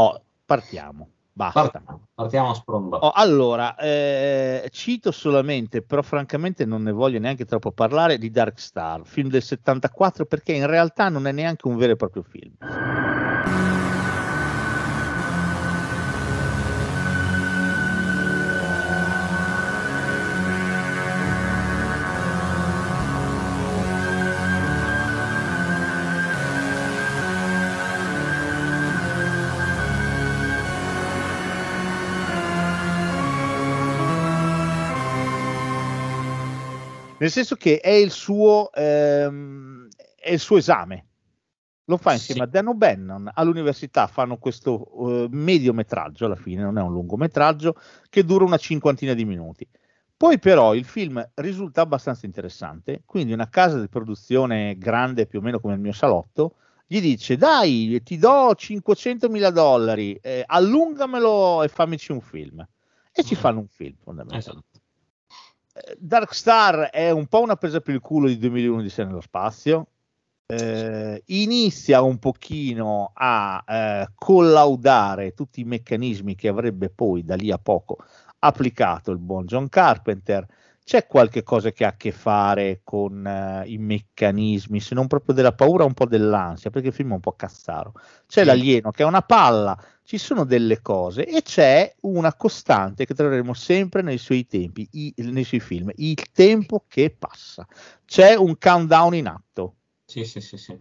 Oh, 0.00 0.18
partiamo, 0.46 1.10
basta. 1.30 1.82
Partiamo, 2.14 2.50
a 2.50 2.54
spromba. 2.54 2.96
Oh, 3.00 3.10
allora, 3.10 3.76
eh, 3.76 4.66
cito 4.72 5.10
solamente, 5.10 5.82
però 5.82 6.00
francamente 6.00 6.64
non 6.64 6.82
ne 6.82 6.92
voglio 6.92 7.18
neanche 7.18 7.44
troppo 7.44 7.70
parlare, 7.70 8.16
di 8.16 8.30
Dark 8.30 8.58
Star, 8.58 9.02
film 9.04 9.28
del 9.28 9.42
74, 9.42 10.24
perché 10.24 10.52
in 10.52 10.66
realtà 10.66 11.10
non 11.10 11.26
è 11.26 11.32
neanche 11.32 11.68
un 11.68 11.76
vero 11.76 11.92
e 11.92 11.96
proprio 11.96 12.22
film. 12.22 12.56
Nel 37.20 37.30
senso 37.30 37.54
che 37.54 37.80
è 37.80 37.90
il 37.90 38.10
suo, 38.10 38.72
ehm, 38.72 39.88
è 40.16 40.32
il 40.32 40.38
suo 40.38 40.56
esame. 40.56 41.04
Lo 41.84 41.98
fa 41.98 42.12
insieme 42.12 42.40
Sì. 42.42 42.46
a 42.46 42.50
Dan 42.50 42.68
O'Bannon 42.68 43.30
all'università, 43.34 44.06
fanno 44.06 44.38
questo 44.38 44.86
eh, 45.06 45.28
mediometraggio, 45.30 46.24
alla 46.24 46.36
fine 46.36 46.62
non 46.62 46.78
è 46.78 46.80
un 46.80 46.92
lungometraggio, 46.92 47.74
che 48.08 48.24
dura 48.24 48.44
una 48.44 48.56
cinquantina 48.56 49.12
di 49.12 49.26
minuti. 49.26 49.68
Poi 50.16 50.38
però 50.38 50.74
il 50.74 50.84
film 50.84 51.22
risulta 51.34 51.82
abbastanza 51.82 52.24
interessante, 52.24 53.02
quindi 53.04 53.32
una 53.34 53.48
casa 53.48 53.78
di 53.80 53.88
produzione 53.88 54.78
grande 54.78 55.26
più 55.26 55.40
o 55.40 55.42
meno 55.42 55.60
come 55.60 55.74
il 55.74 55.80
mio 55.80 55.92
salotto, 55.92 56.54
gli 56.86 57.00
dice 57.00 57.36
dai 57.36 58.00
ti 58.02 58.16
do 58.16 58.54
500 58.54 59.28
mila 59.28 59.50
dollari, 59.50 60.14
eh, 60.22 60.42
allungamelo 60.46 61.62
e 61.64 61.68
fammici 61.68 62.12
un 62.12 62.20
film. 62.20 62.66
E 63.12 63.22
ci 63.24 63.34
fanno 63.34 63.58
un 63.58 63.68
film 63.68 63.96
fondamentalmente. 64.02 64.50
Esatto. 64.50 64.69
Dark 65.98 66.34
Star 66.34 66.90
è 66.90 67.10
un 67.10 67.26
po' 67.26 67.40
una 67.40 67.56
presa 67.56 67.80
per 67.80 67.94
il 67.94 68.00
culo 68.00 68.26
di 68.26 68.38
2001 68.38 68.82
di 68.82 68.92
nello 68.96 69.20
spazio. 69.20 69.86
Eh, 70.46 71.22
inizia 71.26 72.02
un 72.02 72.18
pochino 72.18 73.12
a 73.14 73.62
eh, 73.66 74.08
collaudare 74.16 75.32
tutti 75.32 75.60
i 75.60 75.64
meccanismi 75.64 76.34
che 76.34 76.48
avrebbe 76.48 76.90
poi 76.90 77.22
da 77.24 77.36
lì 77.36 77.52
a 77.52 77.58
poco 77.58 77.98
applicato 78.40 79.12
il 79.12 79.18
buon 79.18 79.44
John 79.46 79.68
Carpenter. 79.68 80.46
C'è 80.82 81.06
qualche 81.06 81.44
cosa 81.44 81.70
che 81.70 81.84
ha 81.84 81.88
a 81.88 81.96
che 81.96 82.10
fare 82.10 82.80
con 82.82 83.24
eh, 83.24 83.62
i 83.66 83.78
meccanismi, 83.78 84.80
se 84.80 84.94
non 84.96 85.06
proprio 85.06 85.34
della 85.34 85.52
paura, 85.52 85.84
un 85.84 85.94
po' 85.94 86.06
dell'ansia, 86.06 86.70
perché 86.70 86.88
il 86.88 86.94
film 86.94 87.10
è 87.10 87.14
un 87.14 87.20
po' 87.20 87.32
cazzaro. 87.36 87.92
C'è 88.26 88.40
Sì. 88.40 88.46
l'alieno 88.46 88.90
che 88.90 89.04
è 89.04 89.06
una 89.06 89.22
palla, 89.22 89.78
ci 90.02 90.18
sono 90.18 90.44
delle 90.44 90.80
cose 90.80 91.26
e 91.26 91.42
c'è 91.42 91.94
una 92.02 92.34
costante 92.34 93.06
che 93.06 93.14
troveremo 93.14 93.54
sempre 93.54 94.02
nei 94.02 94.18
suoi 94.18 94.46
tempi, 94.46 94.88
i- 94.92 95.14
nei 95.18 95.44
suoi 95.44 95.60
film, 95.60 95.90
il 95.96 96.30
tempo 96.32 96.84
che 96.88 97.10
passa. 97.16 97.66
C'è 98.04 98.34
un 98.34 98.58
countdown 98.58 99.14
in 99.14 99.26
atto 99.28 99.76
Sì, 100.04 100.24
sì, 100.24 100.40
sì, 100.40 100.56
sì. 100.56 100.72
e 100.72 100.78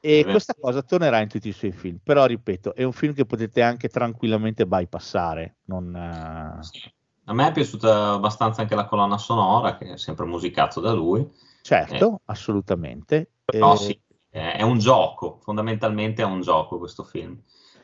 È 0.00 0.14
vero. 0.16 0.30
questa 0.30 0.54
cosa 0.58 0.82
tornerà 0.82 1.20
in 1.20 1.28
tutti 1.28 1.48
i 1.48 1.52
suoi 1.52 1.72
film. 1.72 1.98
Però 2.02 2.24
ripeto, 2.26 2.74
è 2.74 2.84
un 2.84 2.92
film 2.92 3.14
che 3.14 3.26
potete 3.26 3.62
anche 3.62 3.88
tranquillamente 3.88 4.66
bypassare. 4.66 5.56
Non, 5.64 5.94
eh, 5.94 6.62
Sì. 6.62 6.92
A 7.24 7.34
me 7.34 7.48
è 7.48 7.52
piaciuta 7.52 8.12
abbastanza 8.12 8.62
anche 8.62 8.74
la 8.74 8.86
colonna 8.86 9.18
sonora, 9.18 9.76
che 9.76 9.92
è 9.92 9.96
sempre 9.98 10.24
musicato 10.24 10.80
da 10.80 10.92
lui. 10.92 11.28
Certo, 11.60 12.22
assolutamente. 12.24 13.32
Però 13.44 13.74
Eh, 13.74 13.76
sì, 13.76 14.00
è 14.30 14.62
un 14.62 14.78
gioco, 14.78 15.38
fondamentalmente 15.42 16.22
è 16.22 16.24
un 16.24 16.40
gioco 16.40 16.78
questo 16.78 17.04
film. 17.04 17.38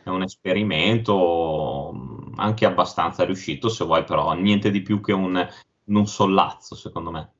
È 0.04 0.10
un 0.10 0.22
esperimento 0.22 1.92
anche 2.36 2.66
abbastanza 2.66 3.24
riuscito, 3.24 3.68
se 3.68 3.84
vuoi, 3.84 4.04
però 4.04 4.34
niente 4.34 4.70
di 4.70 4.82
più 4.82 5.00
che 5.00 5.12
un, 5.12 5.48
un 5.84 6.06
sollazzo, 6.06 6.74
secondo 6.74 7.10
me. 7.10 7.32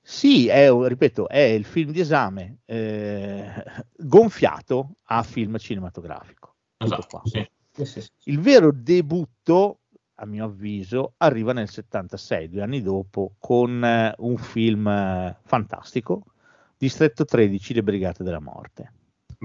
Sì, 0.00 0.46
è, 0.46 0.70
ripeto, 0.70 1.28
è 1.28 1.40
il 1.40 1.64
film 1.64 1.90
di 1.90 1.98
esame 1.98 2.58
eh, 2.64 3.50
gonfiato 3.96 4.98
a 5.06 5.24
film 5.24 5.58
cinematografico. 5.58 6.54
Esatto, 6.76 7.22
sì, 7.24 7.84
sì. 7.84 8.06
Il 8.26 8.38
vero 8.38 8.70
debutto, 8.72 9.80
a 10.14 10.26
mio 10.26 10.44
avviso, 10.44 11.14
arriva 11.16 11.52
nel 11.52 11.68
76, 11.68 12.48
due 12.48 12.62
anni 12.62 12.82
dopo, 12.82 13.34
con 13.40 13.84
eh, 13.84 14.14
un 14.18 14.36
film 14.36 14.86
eh, 14.86 15.36
fantastico, 15.44 16.22
Distretto 16.78 17.24
13, 17.24 17.74
Le 17.74 17.82
Brigate 17.82 18.22
della 18.22 18.38
Morte. 18.38 18.92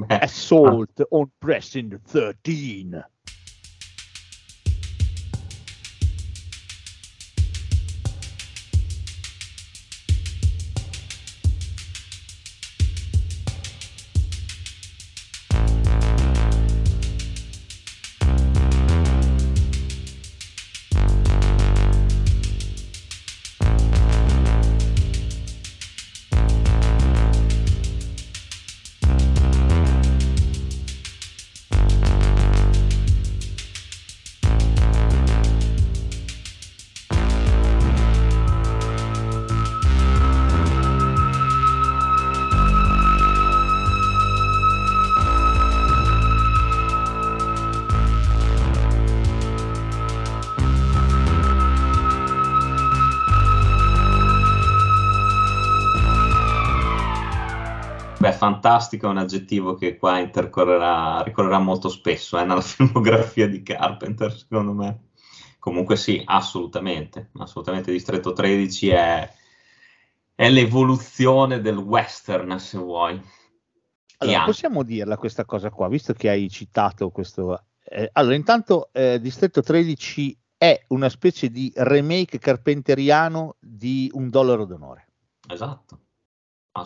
Assault 0.09 1.01
on 1.11 1.31
Precinct 1.39 2.01
13. 2.07 3.03
Fantastico 58.81 59.07
è 59.07 59.09
un 59.09 59.17
aggettivo 59.17 59.75
che 59.75 59.97
qua 59.97 60.17
intercorrerà, 60.19 61.21
ricorrerà 61.21 61.59
molto 61.59 61.87
spesso 61.89 62.39
eh, 62.39 62.43
nella 62.43 62.61
filmografia 62.61 63.47
di 63.47 63.61
Carpenter, 63.61 64.35
secondo 64.35 64.73
me. 64.73 65.09
Comunque 65.59 65.95
sì, 65.95 66.21
assolutamente, 66.25 67.29
assolutamente 67.37 67.91
Distretto 67.91 68.33
13 68.33 68.89
è, 68.89 69.31
è 70.33 70.49
l'evoluzione 70.49 71.61
del 71.61 71.77
western, 71.77 72.59
se 72.59 72.79
vuoi. 72.79 73.21
Allora, 74.17 74.43
possiamo 74.43 74.83
dirla 74.83 75.17
questa 75.17 75.45
cosa 75.45 75.69
qua, 75.69 75.87
visto 75.87 76.13
che 76.13 76.29
hai 76.29 76.49
citato 76.49 77.09
questo... 77.09 77.65
Eh, 77.83 78.09
allora, 78.13 78.35
intanto 78.35 78.89
eh, 78.91 79.19
Distretto 79.19 79.61
13 79.61 80.37
è 80.57 80.83
una 80.89 81.09
specie 81.09 81.49
di 81.49 81.71
remake 81.75 82.39
carpenteriano 82.39 83.57
di 83.59 84.09
Un 84.13 84.29
dollaro 84.29 84.65
d'onore. 84.65 85.07
Esatto. 85.47 85.99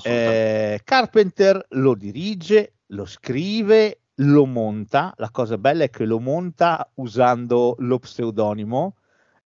Eh, 0.04 0.82
Carpenter 0.84 1.66
lo 1.70 1.94
dirige, 1.94 2.78
lo 2.88 3.06
scrive, 3.06 4.02
lo 4.16 4.46
monta. 4.46 5.14
La 5.18 5.30
cosa 5.30 5.58
bella 5.58 5.84
è 5.84 5.90
che 5.90 6.06
lo 6.06 6.20
monta 6.20 6.90
usando 6.96 7.76
lo 7.80 8.00
pseudonimo 8.00 8.96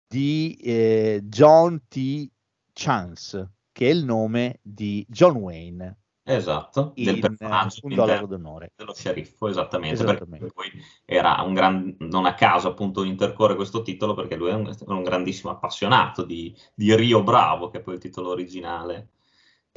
di 0.07 0.57
eh, 0.61 1.21
John 1.23 1.81
T. 1.87 2.29
Chance, 2.71 3.51
che 3.71 3.87
è 3.87 3.91
il 3.91 4.05
nome 4.05 4.59
di 4.61 5.05
John 5.09 5.35
Wayne. 5.35 5.97
Esatto, 6.23 6.93
del 6.95 7.15
in, 7.15 7.21
personaggio 7.21 7.79
un 7.83 7.95
dollaro 7.95 8.27
d'onore. 8.27 8.71
dello 8.75 8.93
sceriffo, 8.93 9.47
esattamente, 9.47 10.03
Esattamente. 10.03 10.45
perché 10.45 10.53
poi 10.53 10.83
era 11.03 11.41
un 11.41 11.55
gran, 11.55 11.95
non 11.99 12.27
a 12.27 12.35
caso 12.35 12.67
appunto 12.67 13.03
intercorre 13.03 13.55
questo 13.55 13.81
titolo 13.81 14.13
perché 14.13 14.35
lui 14.35 14.49
è 14.49 14.53
un, 14.53 14.71
un 14.85 15.01
grandissimo 15.01 15.51
appassionato 15.51 16.23
di, 16.23 16.55
di 16.75 16.95
Rio 16.95 17.23
Bravo, 17.23 17.69
che 17.69 17.79
è 17.79 17.81
poi 17.81 17.95
il 17.95 17.99
titolo 17.99 18.29
originale. 18.29 19.09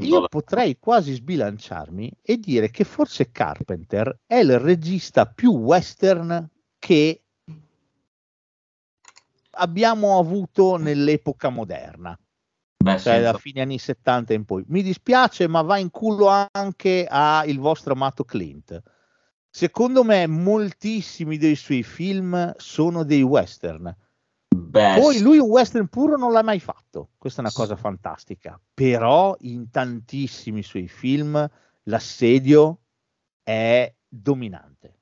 Io 0.06 0.28
potrei 0.28 0.78
quasi 0.78 1.12
sbilanciarmi 1.14 2.12
e 2.22 2.38
dire 2.38 2.70
che 2.70 2.84
forse 2.84 3.30
Carpenter 3.30 4.20
è 4.26 4.36
il 4.36 4.58
regista 4.58 5.26
più 5.26 5.52
western 5.52 6.48
che 6.78 7.22
abbiamo 9.52 10.18
avuto 10.18 10.76
nell'epoca 10.76 11.48
moderna, 11.48 12.18
Beh, 12.76 12.98
cioè 12.98 13.20
da 13.20 13.24
senza- 13.24 13.38
fine 13.38 13.60
anni 13.62 13.78
70 13.78 14.32
in 14.34 14.44
poi. 14.44 14.64
Mi 14.68 14.82
dispiace, 14.82 15.46
ma 15.46 15.62
va 15.62 15.78
in 15.78 15.90
culo 15.90 16.28
anche 16.50 17.06
a 17.08 17.44
il 17.46 17.58
vostro 17.58 17.92
amato 17.92 18.24
Clint. 18.24 18.80
Secondo 19.48 20.02
me 20.02 20.26
moltissimi 20.26 21.36
dei 21.36 21.56
suoi 21.56 21.82
film 21.82 22.54
sono 22.56 23.04
dei 23.04 23.22
western. 23.22 23.94
Beh, 24.54 25.00
Poi 25.00 25.20
lui 25.20 25.38
un 25.38 25.48
western 25.48 25.88
puro 25.88 26.16
non 26.16 26.32
l'ha 26.32 26.42
mai 26.42 26.60
fatto, 26.60 27.10
questa 27.18 27.40
è 27.40 27.44
una 27.44 27.52
cosa 27.52 27.76
fantastica, 27.76 28.60
però 28.72 29.36
in 29.40 29.70
tantissimi 29.70 30.62
suoi 30.62 30.88
film 30.88 31.48
l'assedio 31.84 32.78
è 33.42 33.92
dominante. 34.08 34.96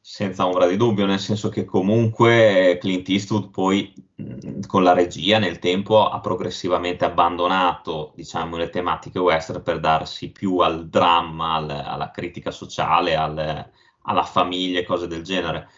Senza 0.00 0.46
ombra 0.46 0.66
di 0.66 0.76
dubbio, 0.76 1.04
nel 1.04 1.18
senso 1.18 1.50
che 1.50 1.64
comunque 1.66 2.78
Clint 2.80 3.06
Eastwood 3.10 3.50
poi 3.50 3.92
mh, 4.14 4.60
con 4.66 4.82
la 4.82 4.94
regia 4.94 5.38
nel 5.38 5.58
tempo 5.58 6.08
ha 6.08 6.18
progressivamente 6.20 7.04
abbandonato, 7.04 8.12
diciamo, 8.16 8.56
le 8.56 8.70
tematiche 8.70 9.18
western 9.18 9.62
per 9.62 9.80
darsi 9.80 10.30
più 10.30 10.58
al 10.58 10.88
dramma, 10.88 11.54
al- 11.56 11.70
alla 11.70 12.10
critica 12.10 12.50
sociale, 12.50 13.16
al- 13.16 13.70
alla 14.02 14.22
famiglia 14.22 14.80
e 14.80 14.84
cose 14.84 15.06
del 15.06 15.22
genere. 15.22 15.68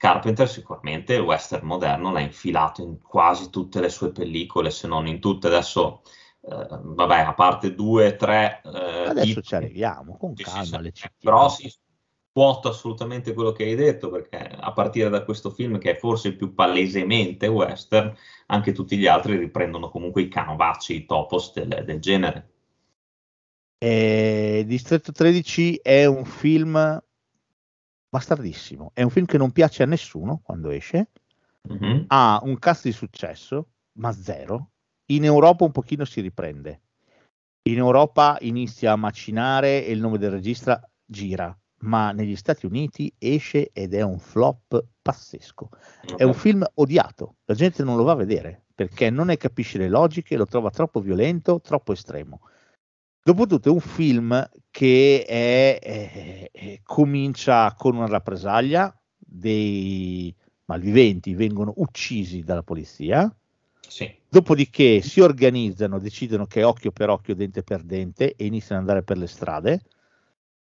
Carpenter 0.00 0.48
sicuramente 0.48 1.12
il 1.12 1.20
western 1.20 1.66
moderno 1.66 2.10
l'ha 2.10 2.20
infilato 2.20 2.80
in 2.82 3.02
quasi 3.02 3.50
tutte 3.50 3.80
le 3.80 3.90
sue 3.90 4.12
pellicole, 4.12 4.70
se 4.70 4.88
non 4.88 5.06
in 5.06 5.20
tutte. 5.20 5.48
Adesso, 5.48 6.00
eh, 6.40 6.66
vabbè, 6.70 7.18
a 7.18 7.34
parte 7.34 7.74
due, 7.74 8.16
tre... 8.16 8.62
eh, 8.64 9.08
Adesso 9.08 9.42
ci 9.42 9.54
arriviamo, 9.54 10.16
con 10.16 10.34
sì, 10.34 10.44
sì, 10.44 10.50
calma 10.50 10.78
sì. 10.78 10.92
citiamo. 10.94 11.14
Però 11.20 11.48
sì, 11.50 11.70
quoto 12.32 12.70
assolutamente 12.70 13.34
quello 13.34 13.52
che 13.52 13.64
hai 13.64 13.74
detto, 13.74 14.08
perché 14.08 14.38
a 14.38 14.72
partire 14.72 15.10
da 15.10 15.22
questo 15.22 15.50
film, 15.50 15.76
che 15.76 15.90
è 15.90 15.98
forse 15.98 16.28
il 16.28 16.36
più 16.36 16.54
palesemente 16.54 17.46
western, 17.46 18.16
anche 18.46 18.72
tutti 18.72 18.96
gli 18.96 19.06
altri 19.06 19.36
riprendono 19.36 19.90
comunque 19.90 20.22
i 20.22 20.28
canovacci, 20.28 20.94
i 20.94 21.04
topos 21.04 21.52
del, 21.52 21.84
del 21.84 22.00
genere. 22.00 22.48
Eh, 23.76 24.64
Distretto 24.66 25.12
13 25.12 25.76
è 25.82 26.06
un 26.06 26.24
film 26.24 27.02
bastardissimo, 28.10 28.90
è 28.92 29.02
un 29.02 29.10
film 29.10 29.24
che 29.24 29.38
non 29.38 29.52
piace 29.52 29.84
a 29.84 29.86
nessuno 29.86 30.40
quando 30.42 30.70
esce, 30.70 31.10
Mhm. 31.62 32.04
ha 32.08 32.40
un 32.42 32.58
cast 32.58 32.84
di 32.84 32.92
successo, 32.92 33.68
ma 33.98 34.12
zero. 34.12 34.70
In 35.10 35.24
Europa 35.24 35.64
un 35.64 35.72
pochino 35.72 36.04
si 36.04 36.20
riprende. 36.20 36.82
In 37.68 37.78
Europa 37.78 38.38
inizia 38.40 38.92
a 38.92 38.96
macinare 38.96 39.84
e 39.84 39.92
il 39.92 40.00
nome 40.00 40.18
del 40.18 40.30
regista 40.30 40.80
gira, 41.04 41.56
ma 41.82 42.12
negli 42.12 42.36
Stati 42.36 42.66
Uniti 42.66 43.12
esce 43.18 43.70
ed 43.72 43.94
è 43.94 44.02
un 44.02 44.18
flop 44.18 44.84
pazzesco. 45.02 45.68
È 46.16 46.22
un 46.22 46.34
film 46.34 46.64
odiato, 46.74 47.36
la 47.44 47.54
gente 47.54 47.84
non 47.84 47.96
lo 47.96 48.04
va 48.04 48.12
a 48.12 48.16
vedere 48.16 48.64
perché 48.74 49.10
non 49.10 49.26
ne 49.26 49.36
capisce 49.36 49.78
le 49.78 49.88
logiche, 49.88 50.36
lo 50.36 50.46
trova 50.46 50.70
troppo 50.70 51.00
violento, 51.00 51.60
troppo 51.60 51.92
estremo. 51.92 52.40
Dopotutto 53.22 53.68
è 53.68 53.72
un 53.72 53.80
film 53.80 54.48
che 54.70 55.24
è- 55.26 55.78
è- 55.78 56.50
è- 56.50 56.80
comincia 56.82 57.72
con 57.74 57.96
una 57.96 58.06
rappresaglia, 58.06 58.94
dei 59.18 60.34
malviventi 60.64 61.34
vengono 61.34 61.72
uccisi 61.76 62.42
dalla 62.42 62.62
polizia, 62.62 63.32
Sì. 63.86 64.12
dopodiché 64.28 65.02
si 65.02 65.20
organizzano, 65.20 65.98
decidono 65.98 66.46
che 66.46 66.60
è 66.60 66.66
occhio 66.66 66.92
per 66.92 67.10
occhio, 67.10 67.34
dente 67.34 67.62
per 67.62 67.82
dente 67.82 68.34
e 68.34 68.46
iniziano 68.46 68.80
ad 68.80 68.88
andare 68.88 69.04
per 69.04 69.18
le 69.18 69.26
strade 69.26 69.82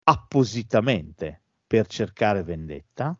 appositamente 0.03 1.41
per 1.65 1.87
cercare 1.87 2.43
vendetta. 2.43 3.17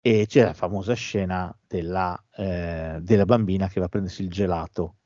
E 0.00 0.26
c'è 0.26 0.44
la 0.44 0.54
famosa 0.54 0.94
scena 0.94 1.54
della, 1.66 2.16
eh, 2.36 2.98
della 3.00 3.24
bambina 3.24 3.68
che 3.68 3.80
va 3.80 3.86
a 3.86 3.88
prendersi 3.88 4.22
il 4.22 4.30
gelato 4.30 4.97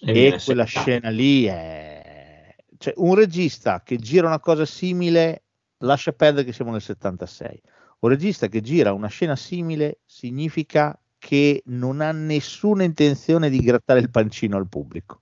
E 0.00 0.10
e 0.10 0.12
viene 0.12 0.38
quella 0.42 0.64
scena 0.64 1.08
lì 1.08 1.44
è 1.44 2.54
cioè, 2.78 2.94
un 2.98 3.14
regista 3.14 3.82
che 3.82 3.96
gira 3.96 4.28
una 4.28 4.38
cosa 4.38 4.64
simile 4.64 5.42
lascia 5.78 6.12
perdere 6.12 6.44
che 6.44 6.52
siamo 6.52 6.70
nel 6.70 6.80
76 6.80 7.62
un 8.00 8.08
regista 8.08 8.46
che 8.46 8.60
gira 8.60 8.92
una 8.92 9.08
scena 9.08 9.34
simile 9.34 9.98
significa 10.04 10.96
che 11.18 11.62
non 11.66 12.00
ha 12.00 12.12
nessuna 12.12 12.84
intenzione 12.84 13.50
di 13.50 13.58
grattare 13.58 13.98
il 13.98 14.10
pancino 14.10 14.56
al 14.56 14.68
pubblico. 14.68 15.20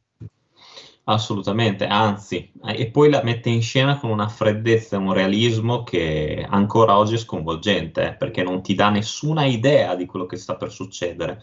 Assolutamente, 1.08 1.86
anzi, 1.86 2.50
eh, 2.64 2.80
e 2.80 2.90
poi 2.90 3.08
la 3.08 3.22
mette 3.22 3.48
in 3.48 3.62
scena 3.62 3.96
con 3.98 4.10
una 4.10 4.28
freddezza 4.28 4.96
e 4.96 4.98
un 4.98 5.12
realismo 5.12 5.84
che 5.84 6.44
ancora 6.48 6.98
oggi 6.98 7.14
è 7.14 7.18
sconvolgente, 7.18 8.08
eh, 8.08 8.14
perché 8.14 8.42
non 8.42 8.60
ti 8.60 8.74
dà 8.74 8.90
nessuna 8.90 9.44
idea 9.44 9.94
di 9.94 10.04
quello 10.04 10.26
che 10.26 10.36
sta 10.36 10.56
per 10.56 10.72
succedere. 10.72 11.40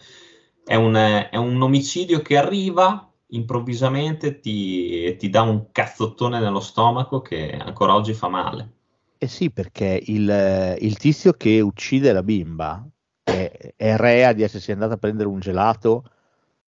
È 0.62 0.74
un, 0.74 0.94
eh, 0.94 1.30
è 1.30 1.36
un 1.36 1.60
omicidio 1.60 2.20
che 2.20 2.36
arriva 2.36 3.10
improvvisamente, 3.34 4.40
ti, 4.40 5.16
ti 5.16 5.28
dà 5.28 5.42
un 5.42 5.70
cazzottone 5.70 6.40
nello 6.40 6.60
stomaco 6.60 7.20
che 7.20 7.52
ancora 7.52 7.94
oggi 7.94 8.14
fa 8.14 8.28
male. 8.28 8.72
Eh 9.18 9.28
sì, 9.28 9.50
perché 9.50 10.02
il, 10.06 10.76
il 10.80 10.96
tizio 10.96 11.32
che 11.32 11.60
uccide 11.60 12.12
la 12.12 12.22
bimba 12.22 12.86
è, 13.22 13.74
è 13.76 13.96
rea 13.96 14.32
di 14.32 14.42
essersi 14.42 14.72
andato 14.72 14.94
a 14.94 14.98
prendere 14.98 15.28
un 15.28 15.40
gelato 15.40 16.04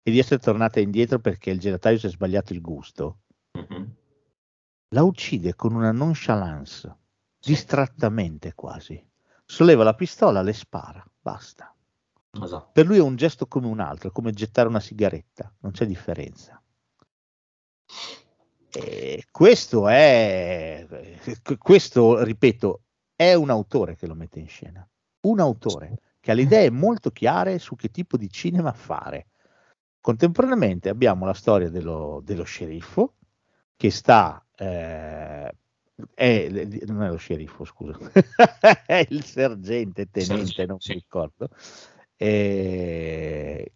e 0.01 0.11
di 0.11 0.19
essere 0.19 0.39
tornata 0.39 0.79
indietro 0.79 1.19
perché 1.19 1.49
il 1.49 1.59
gelataio 1.59 1.97
si 1.97 2.05
è 2.05 2.09
sbagliato 2.09 2.53
il 2.53 2.61
gusto. 2.61 3.19
Mhm. 3.53 3.95
La 4.89 5.03
uccide 5.03 5.55
con 5.55 5.73
una 5.73 5.91
nonchalance, 5.91 6.95
distrattamente 7.39 8.53
quasi. 8.53 9.03
Solleva 9.43 9.83
la 9.83 9.93
pistola, 9.93 10.41
le 10.41 10.53
spara, 10.53 11.05
basta. 11.19 11.74
Esatto. 12.43 12.69
Per 12.71 12.85
lui 12.85 12.97
è 12.97 13.01
un 13.01 13.15
gesto 13.15 13.47
come 13.47 13.67
un 13.67 13.79
altro, 13.79 14.09
è 14.09 14.11
come 14.11 14.31
gettare 14.31 14.67
una 14.67 14.79
sigaretta, 14.79 15.53
non 15.59 15.71
c'è 15.71 15.85
differenza. 15.85 16.61
E 18.71 19.25
questo 19.31 19.87
è, 19.87 20.85
questo, 21.57 22.23
ripeto, 22.23 22.81
è 23.15 23.33
un 23.33 23.49
autore 23.49 23.95
che 23.95 24.05
lo 24.05 24.15
mette 24.15 24.39
in 24.39 24.49
scena, 24.49 24.85
un 25.21 25.39
autore 25.39 25.99
che 26.19 26.31
ha 26.31 26.33
le 26.33 26.41
idee 26.41 26.69
molto 26.71 27.11
chiare 27.11 27.59
su 27.59 27.75
che 27.75 27.89
tipo 27.89 28.17
di 28.17 28.29
cinema 28.29 28.73
fare. 28.73 29.27
Contemporaneamente 30.01 30.89
abbiamo 30.89 31.25
la 31.25 31.33
storia 31.33 31.69
dello, 31.69 32.21
dello 32.23 32.43
sceriffo 32.43 33.15
che 33.77 33.91
sta, 33.91 34.45
eh, 34.55 35.55
è, 36.13 36.49
non 36.85 37.03
è 37.03 37.09
lo 37.09 37.15
sceriffo, 37.15 37.63
scusa, 37.63 37.97
è 38.85 39.05
il 39.09 39.23
sergente, 39.23 40.09
tenente, 40.09 40.45
Sergente, 40.45 40.65
non 40.65 40.79
sì. 40.79 40.91
mi 40.91 40.95
ricordo. 40.99 41.49
E- 42.17 43.71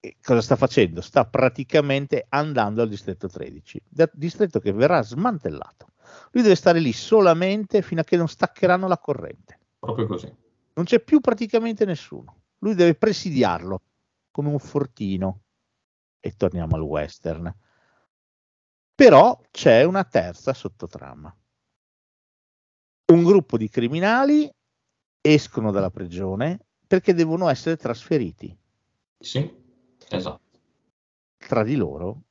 e 0.00 0.16
cosa 0.22 0.42
sta 0.42 0.56
facendo? 0.56 1.00
Sta 1.00 1.24
praticamente 1.24 2.26
andando 2.28 2.82
al 2.82 2.88
distretto 2.88 3.26
13, 3.26 3.80
da- 3.88 4.10
distretto 4.12 4.60
che 4.60 4.72
verrà 4.72 5.00
smantellato. 5.02 5.92
Lui 6.32 6.42
deve 6.42 6.56
stare 6.56 6.78
lì 6.78 6.92
solamente 6.92 7.80
fino 7.80 8.02
a 8.02 8.04
che 8.04 8.16
non 8.16 8.28
staccheranno 8.28 8.86
la 8.86 8.98
corrente. 8.98 9.60
Proprio 9.78 10.06
così. 10.06 10.30
Non 10.74 10.84
c'è 10.84 11.00
più 11.00 11.20
praticamente 11.20 11.84
nessuno. 11.84 12.42
Lui 12.58 12.74
deve 12.74 12.94
presidiarlo 12.96 13.82
come 14.30 14.48
un 14.50 14.58
fortino. 14.58 15.40
E 16.20 16.32
torniamo 16.36 16.76
al 16.76 16.82
western. 16.82 17.54
Però 18.94 19.40
c'è 19.50 19.84
una 19.84 20.04
terza 20.04 20.52
sottotrama. 20.52 21.34
Un 23.12 23.24
gruppo 23.24 23.56
di 23.56 23.68
criminali 23.68 24.50
escono 25.20 25.70
dalla 25.70 25.90
prigione 25.90 26.66
perché 26.94 27.12
devono 27.12 27.48
essere 27.48 27.76
trasferiti. 27.76 28.56
Sì, 29.18 29.52
esatto. 30.10 30.58
Tra 31.36 31.64
di 31.64 31.74
loro, 31.74 32.22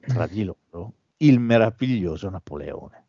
tra 0.00 0.26
di 0.26 0.42
loro, 0.42 0.94
il 1.18 1.38
meraviglioso 1.38 2.30
Napoleone. 2.30 3.04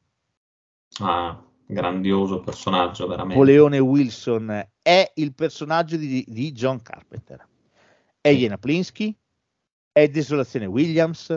Ah, 1.00 1.42
grandioso 1.66 2.42
personaggio, 2.42 3.08
veramente. 3.08 3.40
Napoleone 3.40 3.80
Wilson 3.80 4.70
è 4.82 5.12
il 5.16 5.34
personaggio 5.34 5.96
di, 5.96 6.26
di 6.28 6.52
John 6.52 6.82
Carpenter. 6.82 7.48
È 8.20 8.34
Jena 8.34 8.58
Plinsky, 8.58 9.16
è 9.94 10.10
Desolazione 10.10 10.66
Williams, 10.66 11.34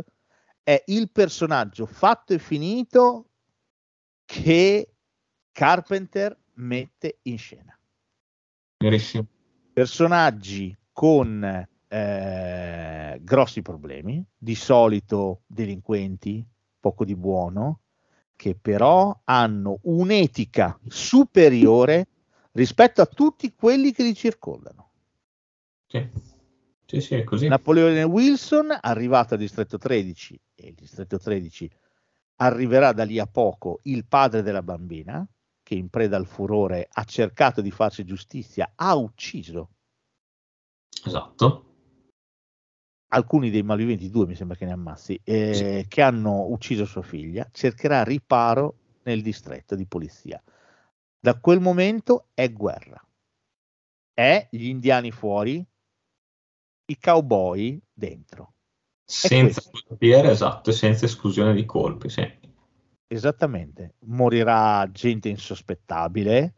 è 0.65 0.83
il 0.87 1.13
personaggio 1.13 1.87
fatto 1.87 2.35
e 2.35 2.41
finito 2.41 3.29
che 4.25 4.95
Carpenter 5.53 6.37
mette 6.55 7.19
in 7.23 7.39
scena. 7.39 7.79
Verissimo. 8.79 9.29
Personaggi 9.73 10.77
con 10.93 11.67
eh, 11.89 13.19
grossi 13.23 13.63
problemi, 13.63 14.25
di 14.37 14.55
solito 14.55 15.43
delinquenti, 15.47 16.47
poco 16.79 17.05
di 17.05 17.17
buono, 17.17 17.81
che 18.37 18.55
però 18.55 19.21
hanno 19.25 19.79
un'etica 19.83 20.79
superiore 20.87 22.09
rispetto 22.53 23.03
a 23.03 23.07
tutti 23.07 23.53
quelli 23.55 23.93
che 23.93 24.03
li 24.03 24.15
circondano. 24.15 24.91
Sì. 25.87 26.09
Sì, 26.87 27.01
sì, 27.01 27.15
è 27.15 27.23
così. 27.23 27.47
Napoleone 27.47 28.03
Wilson, 28.03 28.77
arrivato 28.81 29.35
a 29.35 29.37
Distretto 29.37 29.79
13, 29.79 30.41
e 30.57 30.69
il 30.69 30.75
Distretto 30.75 31.19
13 31.19 31.71
arriverà 32.37 32.93
da 32.93 33.05
lì 33.05 33.21
a 33.21 33.27
poco 33.27 33.79
il 33.85 34.05
padre 34.07 34.43
della 34.43 34.63
bambina, 34.63 35.25
che 35.71 35.77
in 35.77 35.89
preda 35.89 36.17
al 36.17 36.27
furore 36.27 36.89
ha 36.91 37.05
cercato 37.05 37.61
di 37.61 37.71
farsi 37.71 38.05
giustizia, 38.05 38.73
ha 38.75 38.97
ucciso. 38.97 39.71
Esatto. 41.05 41.75
Alcuni 43.13 43.51
dei 43.51 43.63
malviventi, 43.63 44.11
due 44.11 44.27
mi 44.27 44.35
sembra 44.35 44.57
che 44.57 44.65
ne 44.65 44.73
ammazzi, 44.73 45.21
eh, 45.23 45.55
sì. 45.55 45.87
che 45.87 46.03
hanno 46.03 46.47
ucciso 46.49 46.85
sua 46.85 47.03
figlia, 47.03 47.49
cercherà 47.53 48.03
riparo 48.03 48.79
nel 49.05 49.23
distretto 49.23 49.77
di 49.77 49.87
polizia. 49.87 50.43
Da 51.21 51.39
quel 51.39 51.61
momento 51.61 52.31
è 52.35 52.51
guerra. 52.51 53.01
È 54.13 54.49
gli 54.51 54.67
indiani 54.67 55.13
fuori, 55.13 55.65
i 56.85 56.99
cowboy 56.99 57.81
dentro. 57.93 58.55
Senza 59.05 59.63
portiere, 59.71 60.33
esatto, 60.33 60.73
senza 60.73 61.05
esclusione 61.05 61.55
di 61.55 61.65
colpi, 61.65 62.09
sì. 62.09 62.40
Esattamente, 63.13 63.95
morirà 64.05 64.89
gente 64.93 65.29
insospettabile. 65.29 66.55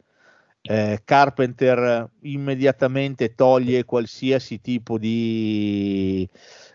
Eh, 0.61 1.01
Carpenter 1.03 2.11
immediatamente 2.21 3.33
toglie 3.33 3.85
qualsiasi 3.85 4.61
tipo 4.61 4.99
di, 4.99 6.29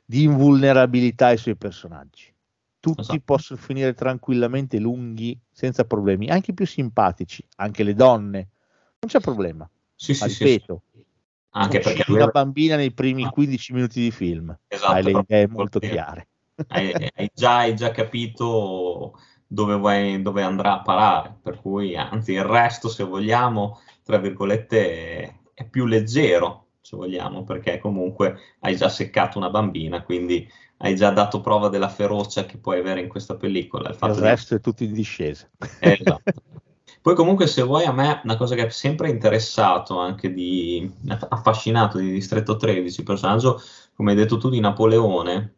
di 0.04 0.24
invulnerabilità 0.24 1.28
ai 1.28 1.36
suoi 1.36 1.54
personaggi. 1.54 2.34
Tutti 2.80 3.02
esatto. 3.02 3.20
possono 3.24 3.60
finire 3.60 3.94
tranquillamente 3.94 4.80
lunghi, 4.80 5.38
senza 5.48 5.84
problemi, 5.84 6.28
anche 6.28 6.50
i 6.50 6.54
più 6.54 6.66
simpatici, 6.66 7.46
anche 7.58 7.84
le 7.84 7.94
donne, 7.94 8.48
non 8.98 9.08
c'è 9.08 9.20
problema. 9.20 9.70
Sì, 9.94 10.12
sì, 10.12 10.26
ripeto, 10.26 10.82
sì, 10.92 11.04
anche 11.50 11.78
perché 11.78 12.10
una 12.10 12.26
bambina 12.26 12.74
nei 12.74 12.90
primi 12.90 13.30
15 13.30 13.72
minuti 13.74 14.00
di 14.00 14.10
film. 14.10 14.58
Esatto, 14.66 14.92
hai 14.92 15.02
le 15.04 15.20
idee 15.20 15.46
molto 15.46 15.78
chiare. 15.78 16.26
Hai, 16.66 16.92
hai, 17.14 17.30
già, 17.32 17.58
hai, 17.58 17.76
già, 17.76 17.92
capito 17.92 19.14
dove, 19.48 19.78
vai, 19.78 20.20
dove, 20.20 20.42
andrà 20.42 20.74
a 20.74 20.82
parare, 20.82 21.38
per 21.42 21.58
cui 21.60 21.96
anzi 21.96 22.32
il 22.32 22.44
resto, 22.44 22.88
se 22.88 23.02
vogliamo, 23.02 23.80
tra 24.04 24.18
virgolette, 24.18 25.40
è, 25.54 25.64
più 25.68 25.86
leggero, 25.86 26.66
se 26.80 26.96
vogliamo, 26.96 27.44
perché 27.44 27.78
comunque 27.78 28.38
hai 28.60 28.76
già 28.76 28.90
seccato 28.90 29.38
una 29.38 29.50
bambina, 29.50 30.02
quindi 30.02 30.46
hai 30.78 30.94
già 30.94 31.10
dato 31.10 31.40
prova 31.40 31.68
della 31.68 31.88
ferocia 31.88 32.44
che 32.44 32.58
puoi 32.58 32.78
avere 32.78 33.00
in 33.00 33.08
questa 33.08 33.36
pellicola. 33.36 33.88
Il, 33.88 33.96
il 34.00 34.14
resto 34.14 34.54
di... 34.54 34.60
è 34.60 34.62
tutto 34.62 34.84
in 34.84 34.92
discesa. 34.92 35.48
Esatto. 35.80 36.42
Poi 37.00 37.14
comunque 37.14 37.46
se 37.46 37.62
vuoi 37.62 37.84
a 37.84 37.92
me 37.92 38.20
una 38.24 38.36
cosa 38.36 38.54
che 38.54 38.66
è 38.66 38.68
sempre 38.70 39.08
interessato, 39.08 39.98
anche 39.98 40.32
di 40.32 40.90
affascinato 41.30 41.98
di 41.98 42.10
Distretto 42.10 42.56
13, 42.56 43.00
il 43.00 43.06
personaggio, 43.06 43.60
come 43.94 44.10
hai 44.10 44.16
detto 44.16 44.36
tu, 44.36 44.50
di 44.50 44.60
Napoleone, 44.60 45.57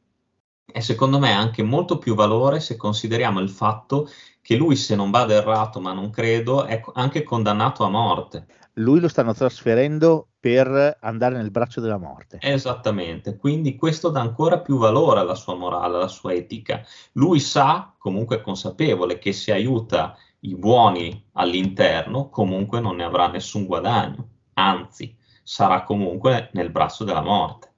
è 0.73 0.81
secondo 0.81 1.19
me 1.19 1.33
anche 1.33 1.63
molto 1.63 1.99
più 1.99 2.15
valore 2.15 2.61
se 2.61 2.77
consideriamo 2.77 3.41
il 3.41 3.51
fatto 3.51 4.09
che 4.43 4.57
lui, 4.57 4.77
se 4.77 4.95
non 4.97 5.11
vado 5.11 5.33
errato, 5.33 5.81
ma 5.81 5.93
non 5.93 6.11
credo, 6.11 6.65
è 6.65 6.83
anche 6.95 7.23
condannato 7.23 7.85
a 7.85 7.89
morte. 7.89 8.47
Lui 8.75 9.01
lo 9.01 9.09
stanno 9.09 9.35
trasferendo 9.35 10.29
per 10.41 10.97
andare 11.01 11.37
nel 11.37 11.51
braccio 11.51 11.81
della 11.81 11.99
morte. 11.99 12.39
Esattamente, 12.41 13.37
quindi 13.37 13.77
questo 13.77 14.09
dà 14.09 14.21
ancora 14.21 14.61
più 14.61 14.79
valore 14.79 15.21
alla 15.21 15.35
sua 15.35 15.55
morale, 15.55 15.97
alla 15.97 16.09
sua 16.09 16.33
etica. 16.33 16.83
Lui 17.13 17.41
sa, 17.41 17.95
comunque 17.99 18.37
è 18.37 18.41
consapevole, 18.41 19.19
che 19.19 19.33
se 19.33 19.53
aiuta 19.53 20.17
i 20.41 20.55
buoni 20.55 21.29
all'interno, 21.33 22.31
comunque 22.31 22.81
non 22.81 22.97
ne 22.97 23.05
avrà 23.05 23.29
nessun 23.29 23.67
guadagno, 23.67 24.29
anzi 24.55 25.15
sarà 25.43 25.83
comunque 25.83 26.49
nel 26.55 26.71
braccio 26.71 27.05
della 27.05 27.23
morte. 27.23 27.70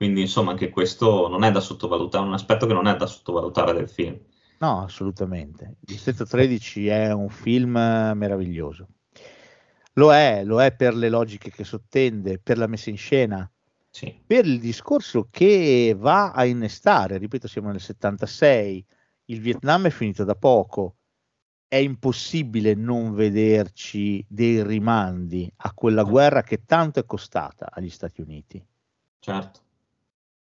Quindi 0.00 0.22
insomma 0.22 0.52
anche 0.52 0.70
questo 0.70 1.28
non 1.28 1.44
è 1.44 1.50
da 1.50 1.60
sottovalutare, 1.60 2.24
un 2.24 2.32
aspetto 2.32 2.66
che 2.66 2.72
non 2.72 2.86
è 2.86 2.96
da 2.96 3.04
sottovalutare 3.04 3.74
del 3.74 3.86
film. 3.86 4.18
No, 4.60 4.82
assolutamente. 4.82 5.76
Distretto 5.78 6.24
13 6.24 6.86
è 6.86 7.12
un 7.12 7.28
film 7.28 7.72
meraviglioso. 7.72 8.88
Lo 9.92 10.14
è, 10.14 10.42
lo 10.42 10.62
è 10.62 10.74
per 10.74 10.94
le 10.94 11.10
logiche 11.10 11.50
che 11.50 11.64
sottende, 11.64 12.38
per 12.38 12.56
la 12.56 12.66
messa 12.66 12.88
in 12.88 12.96
scena, 12.96 13.52
sì. 13.90 14.18
per 14.26 14.46
il 14.46 14.58
discorso 14.58 15.28
che 15.30 15.94
va 15.94 16.30
a 16.30 16.46
innestare. 16.46 17.18
Ripeto, 17.18 17.46
siamo 17.46 17.70
nel 17.70 17.78
76, 17.78 18.82
il 19.26 19.40
Vietnam 19.42 19.84
è 19.84 19.90
finito 19.90 20.24
da 20.24 20.34
poco, 20.34 20.96
è 21.68 21.76
impossibile 21.76 22.72
non 22.72 23.12
vederci 23.12 24.24
dei 24.26 24.62
rimandi 24.62 25.52
a 25.56 25.74
quella 25.74 26.04
guerra 26.04 26.42
che 26.42 26.64
tanto 26.64 27.00
è 27.00 27.04
costata 27.04 27.68
agli 27.70 27.90
Stati 27.90 28.22
Uniti. 28.22 28.66
Certo. 29.18 29.68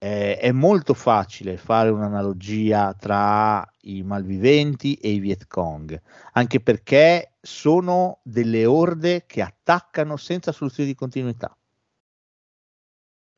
È, 0.02 0.36
è 0.40 0.50
molto 0.50 0.94
facile 0.94 1.56
fare 1.56 1.88
un'analogia 1.88 2.92
tra 2.94 3.64
i 3.82 4.02
malviventi 4.02 4.94
e 4.94 5.10
i 5.10 5.20
Viet 5.20 5.46
Cong, 5.46 6.02
anche 6.32 6.58
perché 6.58 7.34
sono 7.40 8.18
delle 8.24 8.66
orde 8.66 9.26
che 9.26 9.42
attaccano 9.42 10.16
senza 10.16 10.50
soluzione 10.50 10.88
di 10.88 10.96
continuità, 10.96 11.56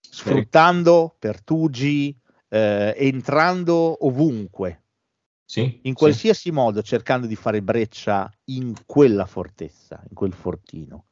sfruttando 0.01 1.15
pertugi, 1.19 2.19
eh, 2.49 2.95
entrando 2.97 4.07
ovunque 4.07 4.85
sì, 5.45 5.81
in 5.83 5.93
qualsiasi 5.93 6.49
sì. 6.49 6.51
modo 6.51 6.81
cercando 6.81 7.27
di 7.27 7.37
fare 7.37 7.61
breccia 7.61 8.33
in 8.45 8.73
quella 8.87 9.27
fortezza, 9.27 10.03
in 10.09 10.15
quel 10.15 10.33
fortino. 10.33 11.09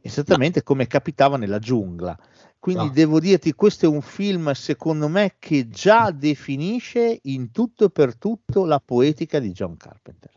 Esattamente 0.00 0.60
no. 0.60 0.64
come 0.64 0.86
capitava 0.86 1.36
nella 1.36 1.58
giungla. 1.58 2.16
Quindi 2.60 2.84
no. 2.84 2.92
devo 2.92 3.20
dirti, 3.20 3.54
questo 3.54 3.86
è 3.86 3.88
un 3.88 4.02
film, 4.02 4.52
secondo 4.52 5.08
me, 5.08 5.36
che 5.38 5.70
già 5.70 6.10
definisce 6.10 7.18
in 7.22 7.50
tutto 7.52 7.86
e 7.86 7.90
per 7.90 8.18
tutto 8.18 8.66
la 8.66 8.78
poetica 8.84 9.38
di 9.38 9.50
John 9.50 9.78
Carpenter. 9.78 10.30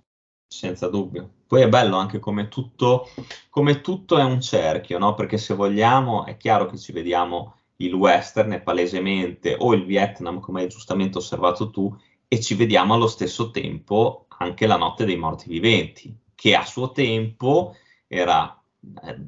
Senza 0.47 0.87
dubbio. 0.87 1.29
Poi 1.45 1.63
è 1.63 1.67
bello 1.67 1.97
anche 1.97 2.19
come 2.19 2.47
tutto, 2.47 3.09
come 3.49 3.81
tutto 3.81 4.17
è 4.17 4.23
un 4.23 4.39
cerchio, 4.39 4.97
no? 4.99 5.15
Perché 5.15 5.37
se 5.37 5.53
vogliamo, 5.53 6.25
è 6.25 6.37
chiaro 6.37 6.67
che 6.67 6.77
ci 6.77 6.93
vediamo 6.93 7.55
il 7.77 7.93
western, 7.93 8.51
è 8.51 8.61
palesemente, 8.61 9.57
o 9.59 9.73
il 9.73 9.83
Vietnam, 9.83 10.39
come 10.39 10.61
hai 10.61 10.69
giustamente 10.69 11.17
osservato 11.17 11.71
tu, 11.71 11.93
e 12.29 12.39
ci 12.39 12.55
vediamo 12.55 12.93
allo 12.93 13.07
stesso 13.07 13.51
tempo 13.51 14.27
anche 14.37 14.65
la 14.65 14.77
notte 14.77 15.03
dei 15.03 15.17
morti 15.17 15.49
viventi, 15.49 16.15
che 16.33 16.55
a 16.55 16.63
suo 16.63 16.91
tempo 16.93 17.75
era, 18.07 18.62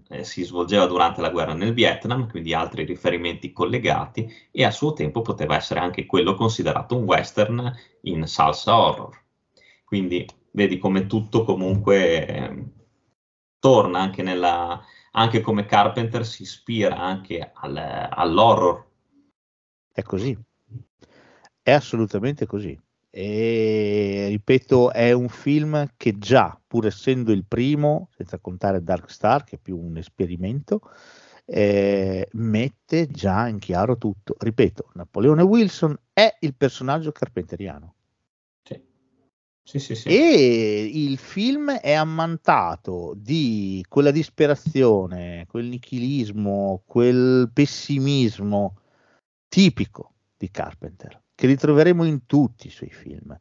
eh, 0.10 0.24
si 0.24 0.44
svolgeva 0.44 0.86
durante 0.86 1.22
la 1.22 1.30
guerra 1.30 1.54
nel 1.54 1.74
Vietnam, 1.74 2.30
quindi 2.30 2.54
altri 2.54 2.84
riferimenti 2.84 3.52
collegati, 3.52 4.30
e 4.52 4.64
a 4.64 4.72
suo 4.72 4.94
tempo 4.94 5.22
poteva 5.22 5.56
essere 5.56 5.80
anche 5.80 6.06
quello 6.06 6.36
considerato 6.36 6.98
un 6.98 7.04
western 7.04 7.74
in 8.02 8.28
salsa 8.28 8.78
horror. 8.78 9.24
Quindi 9.86 10.28
vedi 10.52 10.78
come 10.78 11.06
tutto 11.06 11.44
comunque 11.44 12.28
eh, 12.28 12.64
torna 13.60 14.00
anche 14.00 14.24
nella, 14.24 14.82
anche 15.12 15.42
come 15.42 15.66
Carpenter 15.66 16.26
si 16.26 16.44
ispira 16.44 16.98
anche 16.98 17.52
al, 17.54 17.78
all'horror. 17.78 18.86
È 19.92 20.02
così, 20.02 20.38
è 21.62 21.72
assolutamente 21.72 22.46
così 22.46 22.78
e 23.18 24.26
ripeto 24.28 24.92
è 24.92 25.14
un 25.14 25.30
film 25.30 25.88
che 25.96 26.18
già 26.18 26.60
pur 26.68 26.86
essendo 26.86 27.32
il 27.32 27.46
primo 27.48 28.10
senza 28.14 28.40
contare 28.40 28.84
Dark 28.84 29.10
Star 29.10 29.46
che 29.46 29.56
è 29.56 29.58
più 29.58 29.78
un 29.78 29.96
esperimento 29.96 30.82
eh, 31.46 32.28
mette 32.34 33.08
già 33.08 33.48
in 33.48 33.60
chiaro 33.60 33.98
tutto 33.98 34.36
ripeto 34.38 34.90
Napoleone 34.96 35.44
Wilson 35.44 35.98
è 36.12 36.36
il 36.42 36.56
personaggio 36.56 37.14
carpenteriano 37.14 37.96
sì. 39.64 39.80
Sì, 39.80 39.96
sì. 39.96 40.10
E 40.10 40.92
il 40.94 41.18
film 41.18 41.72
è 41.72 41.94
ammantato 41.94 43.14
di 43.18 43.84
quella 43.88 44.12
disperazione, 44.12 45.46
quel 45.48 45.66
nichilismo, 45.66 46.84
quel 46.86 47.50
pessimismo 47.52 48.76
tipico 49.48 50.14
di 50.38 50.52
Carpenter, 50.52 51.20
che 51.36 51.48
ritroveremo 51.48 52.04
in 52.06 52.26
tutti 52.26 52.68
i 52.68 52.72
suoi 52.72 52.90
film. 52.90 53.38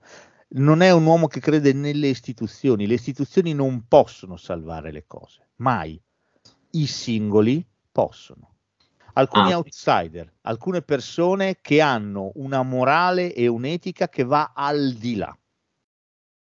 Non 0.56 0.82
è 0.82 0.92
un 0.92 1.04
uomo 1.06 1.26
che 1.26 1.40
crede 1.40 1.72
nelle 1.72 2.08
istituzioni, 2.08 2.86
le 2.86 2.94
istituzioni 2.94 3.54
non 3.54 3.86
possono 3.88 4.36
salvare 4.36 4.92
le 4.92 5.04
cose, 5.06 5.48
mai. 5.56 6.00
I 6.72 6.86
singoli 6.86 7.64
possono. 7.90 8.50
Alcuni 9.14 9.52
Ah. 9.52 9.58
outsider, 9.58 10.32
alcune 10.42 10.82
persone 10.82 11.58
che 11.60 11.80
hanno 11.80 12.32
una 12.34 12.62
morale 12.62 13.32
e 13.32 13.46
un'etica 13.46 14.08
che 14.08 14.24
va 14.24 14.52
al 14.54 14.92
di 14.94 15.14
là 15.14 15.36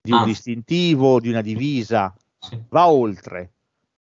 di 0.03 0.11
un 0.13 0.19
Anzi. 0.19 0.31
distintivo, 0.31 1.21
di 1.21 1.29
una 1.29 1.43
divisa, 1.43 2.15
Sì. 2.39 2.61
va 2.69 2.89
oltre. 2.89 3.53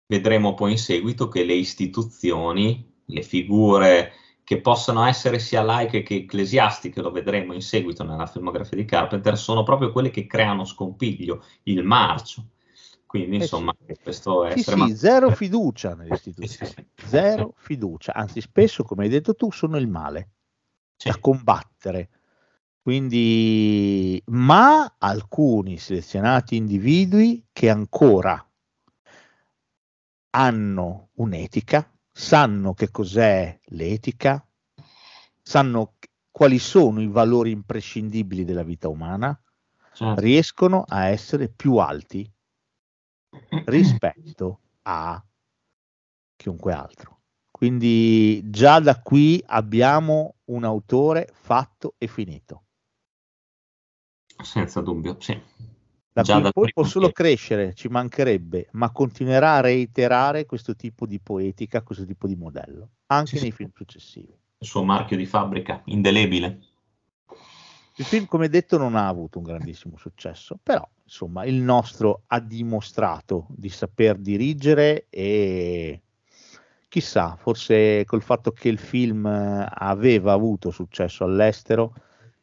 Vedremo 0.06 0.54
poi 0.54 0.72
in 0.72 0.78
seguito 0.78 1.28
che 1.30 1.44
le 1.44 1.54
istituzioni, 1.54 2.94
le 3.06 3.22
figure 3.22 4.12
che 4.48 4.62
possono 4.62 5.04
essere 5.06 5.40
sia 5.40 5.62
laiche 5.62 6.04
che 6.04 6.16
ecclesiastiche, 6.16 7.02
lo 7.02 7.12
vedremo 7.12 7.52
in 7.52 7.60
seguito 7.60 8.06
nella 8.06 8.28
filmografia 8.28 8.78
di 8.78 8.86
Carpenter, 8.86 9.38
sono 9.38 9.64
proprio 9.64 9.92
quelle 9.92 10.10
che 10.10 10.26
creano 10.26 10.64
scompiglio, 10.64 11.44
il 11.64 11.84
marcio. 11.84 12.52
Quindi, 13.06 13.36
Eh 13.36 13.40
insomma, 13.42 13.76
sì. 13.86 13.94
questo 14.02 14.46
è 14.46 14.54
Sì, 14.54 14.60
estremamente- 14.60 15.00
sì, 15.00 15.06
zero 15.06 15.32
fiducia 15.32 15.96
nelle 15.96 16.12
istituzioni, 16.12 16.72
zero 16.96 17.56
fiducia, 17.58 18.14
anzi 18.14 18.40
spesso, 18.40 18.86
come 18.86 19.04
hai 19.04 19.10
detto 19.10 19.36
tu, 19.36 19.52
sono 19.52 19.76
il 19.76 19.90
male 19.90 20.30
Sì. 20.96 21.10
da 21.10 21.18
combattere. 21.20 22.10
Quindi, 22.82 24.24
ma 24.28 24.96
alcuni 24.98 25.78
selezionati 25.78 26.56
individui 26.56 27.48
che 27.52 27.70
ancora 27.70 28.42
hanno 30.30 31.10
un'etica, 31.16 31.92
sanno 32.18 32.74
che 32.74 32.90
cos'è 32.90 33.60
l'etica, 33.66 34.44
sanno 35.40 35.94
quali 36.32 36.58
sono 36.58 37.00
i 37.00 37.08
valori 37.08 37.52
imprescindibili 37.52 38.44
della 38.44 38.64
vita 38.64 38.88
umana, 38.88 39.40
Certo. 39.94 40.20
riescono 40.22 40.84
a 40.88 41.08
essere 41.08 41.48
più 41.48 41.78
alti 41.78 42.30
rispetto 43.66 44.60
a 44.84 45.24
chiunque 46.36 46.74
altro. 46.74 47.22
Quindi 47.52 48.42
già 48.50 48.80
da 48.80 49.00
qui 49.00 49.44
abbiamo 49.46 50.36
un 50.46 50.64
autore 50.64 51.30
fatto 51.32 51.94
e 52.00 52.08
finito. 52.08 52.64
Senza 54.42 54.82
dubbio, 54.82 55.18
sì. 55.20 55.40
Da 56.18 56.24
Già 56.24 56.42
cui 56.42 56.52
poi 56.52 56.74
può 56.74 56.84
solo 56.84 57.12
crescere, 57.12 57.76
ci 57.76 57.90
mancherebbe, 57.90 58.70
ma 58.72 58.90
continuerà 58.90 59.58
a 59.58 59.62
reiterare 59.62 60.48
questo 60.48 60.76
tipo 60.76 61.06
di 61.06 61.20
poetica, 61.20 61.84
questo 61.84 62.06
tipo 62.06 62.26
di 62.26 62.36
modello, 62.36 62.90
anche 63.06 63.38
Sì, 63.38 63.44
nei 63.44 63.52
film 63.52 63.70
successivi. 63.76 64.36
Il 64.58 64.68
suo 64.68 64.84
marchio 64.84 65.16
di 65.16 65.28
fabbrica, 65.28 65.84
indelebile. 65.86 66.60
Il 67.98 68.06
film, 68.06 68.26
come 68.26 68.50
detto, 68.50 68.80
non 68.80 68.96
ha 68.96 69.08
avuto 69.08 69.38
un 69.38 69.44
grandissimo 69.44 69.96
successo, 69.98 70.58
però 70.64 70.88
insomma 71.04 71.46
il 71.46 71.62
nostro 71.62 72.24
ha 72.26 72.40
dimostrato 72.40 73.46
di 73.50 73.70
saper 73.70 74.18
dirigere 74.18 75.06
e 75.12 76.02
chissà, 76.88 77.36
forse 77.36 78.06
col 78.06 78.24
fatto 78.24 78.52
che 78.54 78.70
il 78.70 78.80
film 78.80 79.28
aveva 79.28 80.34
avuto 80.34 80.72
successo 80.72 81.24
all'estero, 81.24 81.94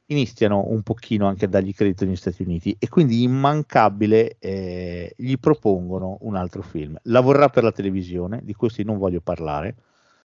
iniziano 0.07 0.65
un 0.69 0.83
pochino 0.83 1.27
anche 1.27 1.47
a 1.47 1.49
dargli 1.49 1.75
credito 1.75 2.05
negli 2.05 2.17
Stati 2.17 2.43
Uniti 2.43 2.77
e 2.79 2.89
quindi 2.89 3.23
immancabile 3.23 4.37
eh, 4.39 5.15
gli 5.17 5.37
propongono 5.39 6.19
un 6.21 6.37
altro 6.37 6.63
film. 6.63 6.99
Lavorerà 7.05 7.49
per 7.49 7.63
la 7.65 7.73
televisione, 7.73 8.41
di 8.43 8.55
questi 8.55 8.85
non 8.85 8.99
voglio 8.99 9.21
parlare. 9.21 9.77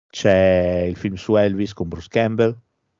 C'è 0.08 0.86
il 0.88 0.96
film 0.96 1.14
su 1.14 1.36
Elvis 1.36 1.74
con 1.74 1.88
Bruce 1.88 2.08
Campbell, 2.08 2.56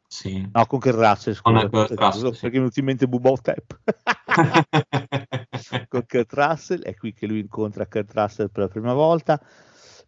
Sì. 0.06 0.46
No, 0.52 0.66
con 0.66 0.78
Kurt 0.78 0.96
Russell, 0.96 1.38
Con 1.40 1.58
scusa, 1.58 1.86
scusa, 1.86 2.04
Russell, 2.06 2.30
perché 2.30 2.46
mi 2.46 2.50
è 2.50 2.58
venuto 2.58 2.78
in 2.80 2.84
mente 2.84 3.08
Bubotep. 3.08 3.80
con 5.88 6.04
Kurt 6.06 6.32
Russell, 6.32 6.82
è 6.82 6.94
qui 6.94 7.12
che 7.12 7.26
lui 7.26 7.40
incontra 7.40 7.86
Kurt 7.86 8.12
Russell 8.12 8.50
per 8.50 8.64
la 8.64 8.68
prima 8.68 8.92
volta. 8.92 9.40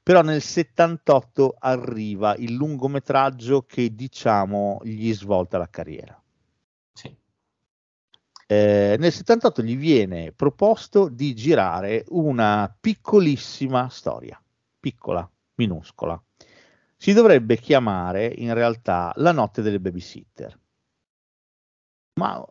Però 0.02 0.22
nel 0.22 0.40
78 0.40 1.56
arriva 1.58 2.34
il 2.36 2.54
lungometraggio 2.54 3.62
che 3.62 3.94
diciamo 3.94 4.80
gli 4.82 5.12
svolta 5.12 5.58
la 5.58 5.68
carriera. 5.68 6.19
Eh, 8.50 8.96
nel 8.98 9.12
78 9.12 9.62
gli 9.62 9.76
viene 9.76 10.32
proposto 10.32 11.08
di 11.08 11.36
girare 11.36 12.04
una 12.08 12.76
piccolissima 12.80 13.88
storia, 13.88 14.42
piccola, 14.80 15.30
minuscola. 15.54 16.20
Si 16.96 17.12
dovrebbe 17.12 17.58
chiamare 17.58 18.26
in 18.26 18.52
realtà 18.52 19.12
La 19.18 19.30
notte 19.30 19.62
delle 19.62 19.78
babysitter. 19.78 20.58
Ma 22.14 22.44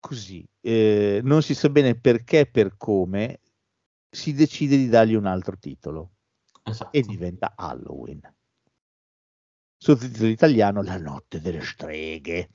così, 0.00 0.44
eh, 0.60 1.20
non 1.22 1.42
si 1.42 1.54
sa 1.54 1.68
bene 1.68 1.94
perché 1.94 2.40
e 2.40 2.46
per 2.46 2.76
come 2.76 3.38
si 4.10 4.34
decide 4.34 4.76
di 4.76 4.88
dargli 4.88 5.14
un 5.14 5.26
altro 5.26 5.56
titolo 5.56 6.10
Esatto. 6.64 6.90
e 6.90 7.02
diventa 7.02 7.52
Halloween. 7.54 8.20
Sottotitolo 9.76 10.28
italiano 10.28 10.82
La 10.82 10.98
notte 10.98 11.40
delle 11.40 11.62
streghe. 11.62 12.48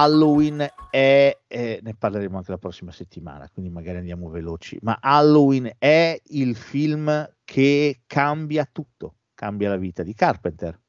Halloween 0.00 0.66
è, 0.88 1.38
eh, 1.46 1.80
ne 1.82 1.94
parleremo 1.94 2.38
anche 2.38 2.50
la 2.50 2.58
prossima 2.58 2.90
settimana, 2.90 3.50
quindi 3.52 3.70
magari 3.70 3.98
andiamo 3.98 4.30
veloci, 4.30 4.78
ma 4.80 4.98
Halloween 5.00 5.70
è 5.76 6.18
il 6.28 6.56
film 6.56 7.30
che 7.44 8.00
cambia 8.06 8.66
tutto, 8.70 9.16
cambia 9.34 9.68
la 9.68 9.76
vita 9.76 10.02
di 10.02 10.14
Carpenter, 10.14 10.80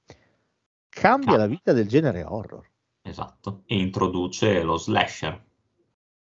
cambia 0.88 1.36
la 1.36 1.48
vita 1.48 1.74
del 1.74 1.88
genere 1.90 2.24
horror. 2.24 2.66
Esatto. 3.02 3.64
E 3.66 3.78
introduce 3.78 4.62
lo 4.64 4.78
slasher. 4.78 5.44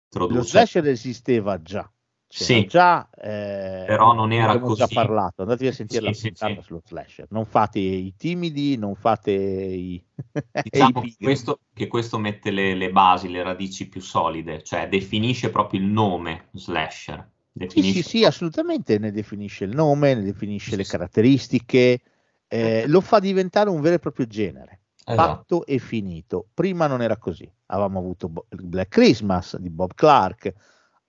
Introduce... 0.07 0.39
Lo 0.39 0.45
slasher 0.45 0.89
esisteva 0.89 1.63
già, 1.63 1.89
Sì. 2.37 2.67
già, 2.67 3.09
eh, 3.11 3.85
Però 3.87 4.13
non 4.13 4.33
era 4.33 4.51
abbiamo 4.51 4.75
già 4.75 4.87
così. 4.87 4.95
parlato, 4.95 5.43
andatevi 5.43 5.69
a 5.69 5.73
sentire 5.73 6.01
Sì, 6.01 6.07
la 6.07 6.13
sì, 6.13 6.21
puntata 6.23 6.61
sì. 6.61 6.67
sullo 6.67 6.83
slasher, 6.85 7.27
non 7.31 7.45
fate 7.45 7.79
i 7.79 8.15
timidi, 8.17 8.77
non 8.77 8.95
fate 8.97 9.31
i, 9.31 9.95
i 10.35 10.63
Diciamo 10.63 11.01
che 11.01 11.01
pigri. 11.01 11.17
questo, 11.25 11.61
che 11.73 11.87
questo 11.87 12.19
mette 12.19 12.51
le, 12.51 12.75
le 12.75 12.91
basi, 12.91 13.29
le 13.31 13.43
radici 13.43 13.89
più 13.89 14.01
solide, 14.01 14.63
cioè 14.63 14.89
definisce 14.89 15.51
proprio 15.51 15.81
il 15.81 15.87
nome 15.87 16.49
slasher. 16.53 17.19
Sì, 17.19 17.29
Definisce 17.53 18.03
sì, 18.03 18.09
sì, 18.19 18.25
assolutamente 18.25 18.99
ne 18.99 19.11
definisce 19.13 19.65
il 19.65 19.75
nome, 19.75 20.15
ne 20.15 20.23
definisce 20.23 20.77
le 20.77 20.85
caratteristiche, 20.85 22.01
eh, 22.49 22.85
lo 22.87 23.01
fa 23.01 23.19
diventare 23.21 23.71
un 23.71 23.81
vero 23.81 23.95
e 23.97 23.99
proprio 23.99 24.27
genere. 24.27 24.81
Esatto. 25.07 25.23
fatto 25.23 25.67
e 25.67 25.79
finito. 25.79 26.49
Prima 26.55 26.87
non 26.87 27.03
era 27.03 27.17
così. 27.19 27.51
Avevamo 27.67 27.99
avuto 27.99 28.31
Black 28.49 28.89
Christmas 28.89 29.57
di 29.59 29.69
Bob 29.71 29.93
Clark, 29.95 30.53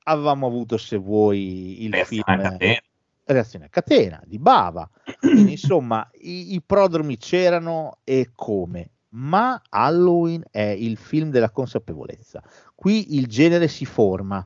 avevamo 0.05 0.47
avuto, 0.47 0.77
se 0.77 0.97
vuoi, 0.97 1.83
il 1.83 1.91
Reazione 1.91 2.23
film 2.23 2.39
a 2.39 2.49
catena. 2.49 2.81
Reazione 3.27 3.65
a 3.65 3.69
catena 3.69 4.21
di 4.25 4.39
Bava. 4.39 4.89
Quindi, 5.19 5.51
insomma, 5.51 6.07
i, 6.19 6.53
i 6.53 6.61
prodromi 6.61 7.17
c'erano 7.17 7.99
e 8.03 8.31
come. 8.33 8.89
Ma 9.09 9.61
Halloween 9.69 10.43
è 10.51 10.61
il 10.61 10.97
film 10.97 11.29
della 11.29 11.49
consapevolezza. 11.49 12.43
Qui 12.75 13.15
il 13.15 13.27
genere 13.27 13.67
si 13.67 13.85
forma. 13.85 14.45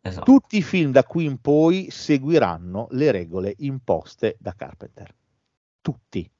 Esatto. 0.00 0.24
Tutti 0.24 0.56
i 0.56 0.62
film 0.62 0.90
da 0.90 1.04
qui 1.04 1.24
in 1.24 1.40
poi 1.40 1.88
seguiranno 1.90 2.88
le 2.90 3.10
regole 3.10 3.54
imposte 3.58 4.36
da 4.38 4.54
Carpenter. 4.54 5.14
Tutti. 5.80 6.30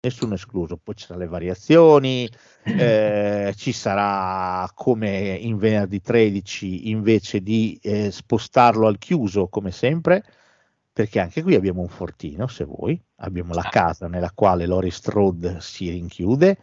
Nessuno 0.00 0.34
escluso. 0.34 0.76
Poi 0.76 0.94
ci 0.94 1.06
saranno 1.06 1.24
le 1.24 1.30
variazioni, 1.30 2.28
eh, 2.62 3.52
ci 3.56 3.72
sarà 3.72 4.70
come 4.72 5.34
in 5.34 5.56
venerdì 5.58 6.00
13 6.00 6.90
invece 6.90 7.40
di 7.40 7.76
eh, 7.82 8.12
spostarlo 8.12 8.86
al 8.86 8.96
chiuso 8.98 9.48
come 9.48 9.72
sempre, 9.72 10.22
perché 10.92 11.18
anche 11.18 11.42
qui 11.42 11.56
abbiamo 11.56 11.80
un 11.80 11.88
fortino, 11.88 12.46
se 12.46 12.64
vuoi, 12.64 13.00
abbiamo 13.16 13.52
la 13.54 13.62
Certo. 13.62 13.78
casa 13.78 14.06
nella 14.06 14.30
quale 14.32 14.66
Laurie 14.66 14.92
Strode 14.92 15.60
si 15.60 15.90
rinchiude, 15.90 16.58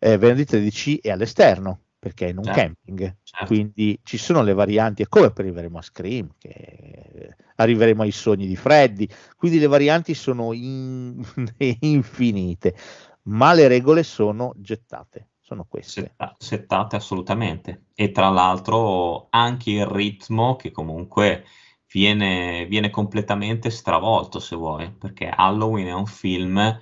eh, 0.00 0.18
venerdì 0.18 0.44
13 0.44 0.98
è 0.98 1.10
all'esterno, 1.10 1.83
perché 2.04 2.26
è 2.26 2.30
in 2.32 2.36
un 2.36 2.44
Certo. 2.44 2.60
camping, 2.60 3.16
Certo. 3.22 3.46
quindi 3.46 3.98
ci 4.02 4.18
sono 4.18 4.42
le 4.42 4.52
varianti, 4.52 5.00
è 5.00 5.08
come 5.08 5.32
arriveremo 5.34 5.78
a 5.78 5.80
Scream, 5.80 6.34
che 6.36 7.34
arriveremo 7.56 8.02
ai 8.02 8.10
sogni 8.10 8.46
di 8.46 8.56
Freddy, 8.56 9.08
quindi 9.38 9.58
le 9.58 9.68
varianti 9.68 10.12
sono 10.12 10.52
in- 10.52 11.24
infinite, 11.80 12.76
ma 13.22 13.54
le 13.54 13.68
regole 13.68 14.02
sono 14.02 14.52
gettate, 14.58 15.30
sono 15.40 15.64
queste. 15.66 16.02
Setta- 16.02 16.34
settate 16.36 16.96
assolutamente. 16.96 17.84
E 17.94 18.10
tra 18.10 18.28
l'altro 18.28 19.28
anche 19.30 19.70
il 19.70 19.86
ritmo 19.86 20.56
che 20.56 20.72
comunque 20.72 21.46
viene, 21.90 22.66
viene 22.66 22.90
completamente 22.90 23.70
stravolto, 23.70 24.40
se 24.40 24.56
vuoi, 24.56 24.90
perché 24.92 25.26
Halloween 25.34 25.86
è 25.86 25.94
un 25.94 26.04
film 26.04 26.78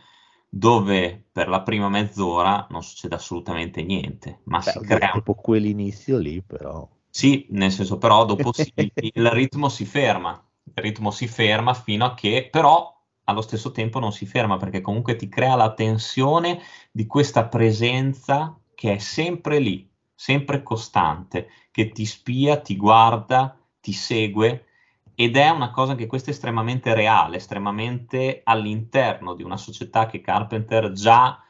dove 0.54 1.28
per 1.32 1.48
la 1.48 1.62
prima 1.62 1.88
mezz'ora 1.88 2.66
non 2.70 2.82
succede 2.82 3.14
assolutamente 3.14 3.82
niente, 3.82 4.40
ma 4.44 4.60
Beh, 4.60 4.70
si 4.72 4.80
crea 4.80 5.12
dopo 5.14 5.34
quell'inizio 5.34 6.18
lì, 6.18 6.42
però. 6.42 6.86
Sì, 7.08 7.46
nel 7.50 7.72
senso 7.72 7.96
però 7.96 8.24
dopo 8.26 8.52
si- 8.52 8.72
il 9.14 9.30
ritmo 9.30 9.70
si 9.70 9.86
ferma, 9.86 10.32
il 10.64 10.72
ritmo 10.74 11.10
si 11.10 11.26
ferma 11.26 11.72
fino 11.72 12.04
a 12.04 12.14
che 12.14 12.48
però 12.50 12.90
allo 13.24 13.40
stesso 13.40 13.70
tempo 13.70 13.98
non 13.98 14.12
si 14.12 14.26
ferma 14.26 14.58
perché 14.58 14.82
comunque 14.82 15.16
ti 15.16 15.28
crea 15.28 15.54
la 15.54 15.72
tensione 15.72 16.60
di 16.90 17.06
questa 17.06 17.46
presenza 17.46 18.54
che 18.74 18.94
è 18.94 18.98
sempre 18.98 19.58
lì, 19.58 19.90
sempre 20.14 20.62
costante, 20.62 21.48
che 21.70 21.90
ti 21.92 22.04
spia, 22.04 22.60
ti 22.60 22.76
guarda, 22.76 23.56
ti 23.80 23.92
segue 23.92 24.66
ed 25.14 25.36
è 25.36 25.48
una 25.50 25.70
cosa 25.70 25.94
che 25.94 26.06
questa 26.06 26.30
estremamente 26.30 26.94
reale, 26.94 27.36
estremamente 27.36 28.40
all'interno 28.44 29.34
di 29.34 29.42
una 29.42 29.56
società 29.56 30.06
che 30.06 30.20
Carpenter 30.20 30.92
già 30.92 31.42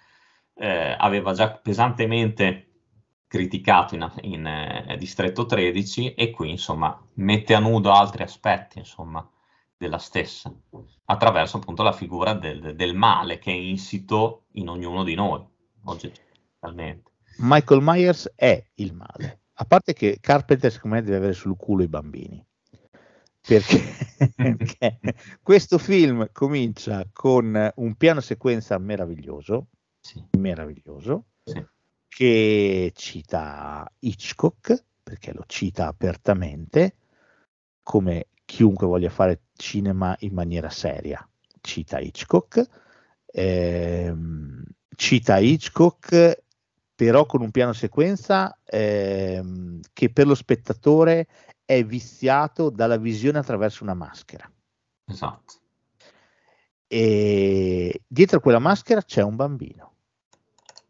eh, 0.54 0.96
aveva 0.98 1.32
già 1.32 1.50
pesantemente 1.50 2.68
criticato 3.26 3.94
in, 3.94 4.12
in, 4.22 4.46
eh, 4.46 4.96
Distretto 4.98 5.46
13 5.46 6.14
e 6.14 6.30
qui 6.30 6.50
insomma 6.50 7.00
mette 7.14 7.54
a 7.54 7.60
nudo 7.60 7.90
altri 7.90 8.22
aspetti 8.22 8.78
insomma 8.78 9.26
della 9.76 9.98
stessa 9.98 10.52
attraverso 11.06 11.56
appunto 11.56 11.82
la 11.82 11.92
figura 11.92 12.34
del, 12.34 12.74
del 12.76 12.94
male 12.94 13.38
che 13.38 13.50
è 13.50 13.54
insito 13.54 14.44
in 14.52 14.68
ognuno 14.68 15.02
di 15.02 15.14
noi 15.14 15.44
oggettivamente. 15.84 17.10
Michael 17.38 17.80
Myers 17.82 18.30
è 18.34 18.62
il 18.74 18.94
male. 18.94 19.40
A 19.54 19.64
parte 19.64 19.92
che 19.92 20.18
Carpenter, 20.20 20.70
secondo 20.70 20.96
me, 20.96 21.02
deve 21.02 21.16
avere 21.16 21.32
sul 21.32 21.56
culo 21.56 21.82
i 21.82 21.88
bambini. 21.88 22.44
Perché, 23.46 23.80
perché 24.36 25.00
questo 25.42 25.78
film 25.78 26.28
comincia 26.32 27.04
con 27.12 27.72
un 27.76 27.94
piano 27.96 28.20
sequenza 28.20 28.78
meraviglioso, 28.78 29.66
Sì, 30.00 30.24
meraviglioso, 30.38 31.26
sì, 31.44 31.64
che 32.08 32.92
cita 32.94 33.90
Hitchcock, 33.98 34.84
perché 35.02 35.32
lo 35.32 35.44
cita 35.46 35.88
apertamente, 35.88 36.94
come 37.82 38.28
chiunque 38.44 38.86
voglia 38.86 39.10
fare 39.10 39.42
cinema 39.54 40.14
in 40.20 40.32
maniera 40.34 40.70
seria, 40.70 41.26
cita 41.60 41.98
Hitchcock, 41.98 42.64
ehm, 43.26 44.62
cita 44.94 45.38
Hitchcock 45.38 46.42
però 46.94 47.26
con 47.26 47.40
un 47.40 47.50
piano 47.50 47.72
sequenza 47.72 48.56
ehm, 48.64 49.80
che 49.92 50.10
per 50.12 50.26
lo 50.26 50.34
spettatore 50.34 51.26
è 51.64 51.84
viziato 51.84 52.70
dalla 52.70 52.96
visione 52.96 53.38
attraverso 53.38 53.82
una 53.84 53.94
maschera 53.94 54.50
esatto. 55.06 55.54
e 56.86 58.02
dietro 58.06 58.40
quella 58.40 58.58
maschera 58.58 59.02
c'è 59.02 59.22
un 59.22 59.36
bambino. 59.36 59.90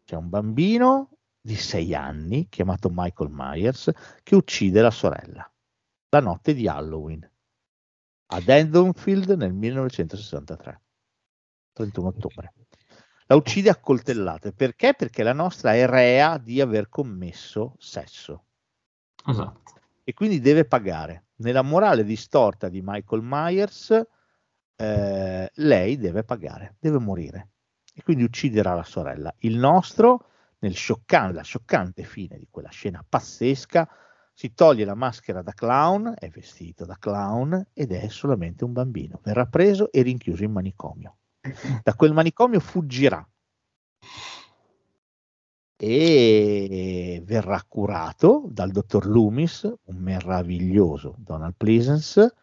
C'è 0.05 0.15
un 0.15 0.29
bambino 0.29 1.17
di 1.39 1.55
sei 1.55 1.95
anni 1.95 2.47
chiamato 2.49 2.89
Michael 2.91 3.29
Myers 3.31 3.91
che 4.21 4.35
uccide 4.35 4.81
la 4.81 4.91
sorella 4.91 5.49
la 6.09 6.19
notte 6.19 6.53
di 6.53 6.67
Halloween 6.67 7.27
ad 8.27 8.47
Enfield 8.47 9.29
nel 9.31 9.53
1963, 9.53 10.81
31 11.73 12.07
ottobre. 12.07 12.53
La 13.25 13.35
uccide 13.35 13.69
a 13.69 13.79
coltellate 13.79 14.53
perché? 14.53 14.93
Perché 14.93 15.23
la 15.23 15.33
nostra 15.33 15.73
è 15.73 15.87
rea 15.87 16.37
di 16.37 16.61
aver 16.61 16.89
commesso 16.89 17.75
sesso 17.77 18.45
Esatto. 19.25 19.73
E 20.03 20.13
quindi 20.13 20.39
deve 20.39 20.65
pagare. 20.65 21.27
Nella 21.37 21.61
morale 21.61 22.03
distorta 22.03 22.69
di 22.69 22.81
Michael 22.83 23.21
Myers, 23.23 24.01
eh, 24.75 25.49
lei 25.53 25.97
deve 25.97 26.23
pagare, 26.23 26.75
deve 26.79 26.99
morire 26.99 27.49
e 27.93 28.03
quindi 28.03 28.23
ucciderà 28.23 28.73
la 28.73 28.83
sorella. 28.83 29.33
Il 29.39 29.57
nostro, 29.57 30.27
nel 30.59 30.75
scioccante, 30.75 31.33
la 31.33 31.43
scioccante 31.43 32.03
fine 32.03 32.37
di 32.37 32.47
quella 32.49 32.69
scena 32.69 33.03
pazzesca, 33.07 33.87
si 34.35 34.53
toglie 34.53 34.83
la 34.83 34.95
maschera 34.95 35.43
da 35.43 35.53
clown, 35.53 36.13
è 36.17 36.27
vestito 36.29 36.85
da 36.85 36.97
clown 36.97 37.67
ed 37.71 37.91
è 37.91 38.07
solamente 38.07 38.63
un 38.63 38.73
bambino. 38.73 39.19
Verrà 39.23 39.45
preso 39.45 39.91
e 39.91 40.01
rinchiuso 40.01 40.43
in 40.43 40.51
manicomio. 40.51 41.17
Da 41.83 41.93
quel 41.93 42.13
manicomio 42.13 42.59
fuggirà 42.59 43.25
e 45.85 47.21
verrà 47.25 47.61
curato 47.67 48.45
dal 48.49 48.71
dottor 48.71 49.05
Loomis, 49.05 49.63
un 49.63 49.97
meraviglioso 49.97 51.15
Donald 51.17 51.55
Pleasance, 51.57 52.33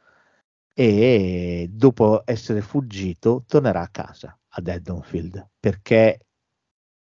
e 0.75 1.67
dopo 1.73 2.23
essere 2.27 2.61
fuggito 2.61 3.45
tornerà 3.47 3.81
a 3.81 3.89
casa 3.89 4.39
ad 4.47 4.69
Edenfield 4.69 5.53
perché 5.59 6.27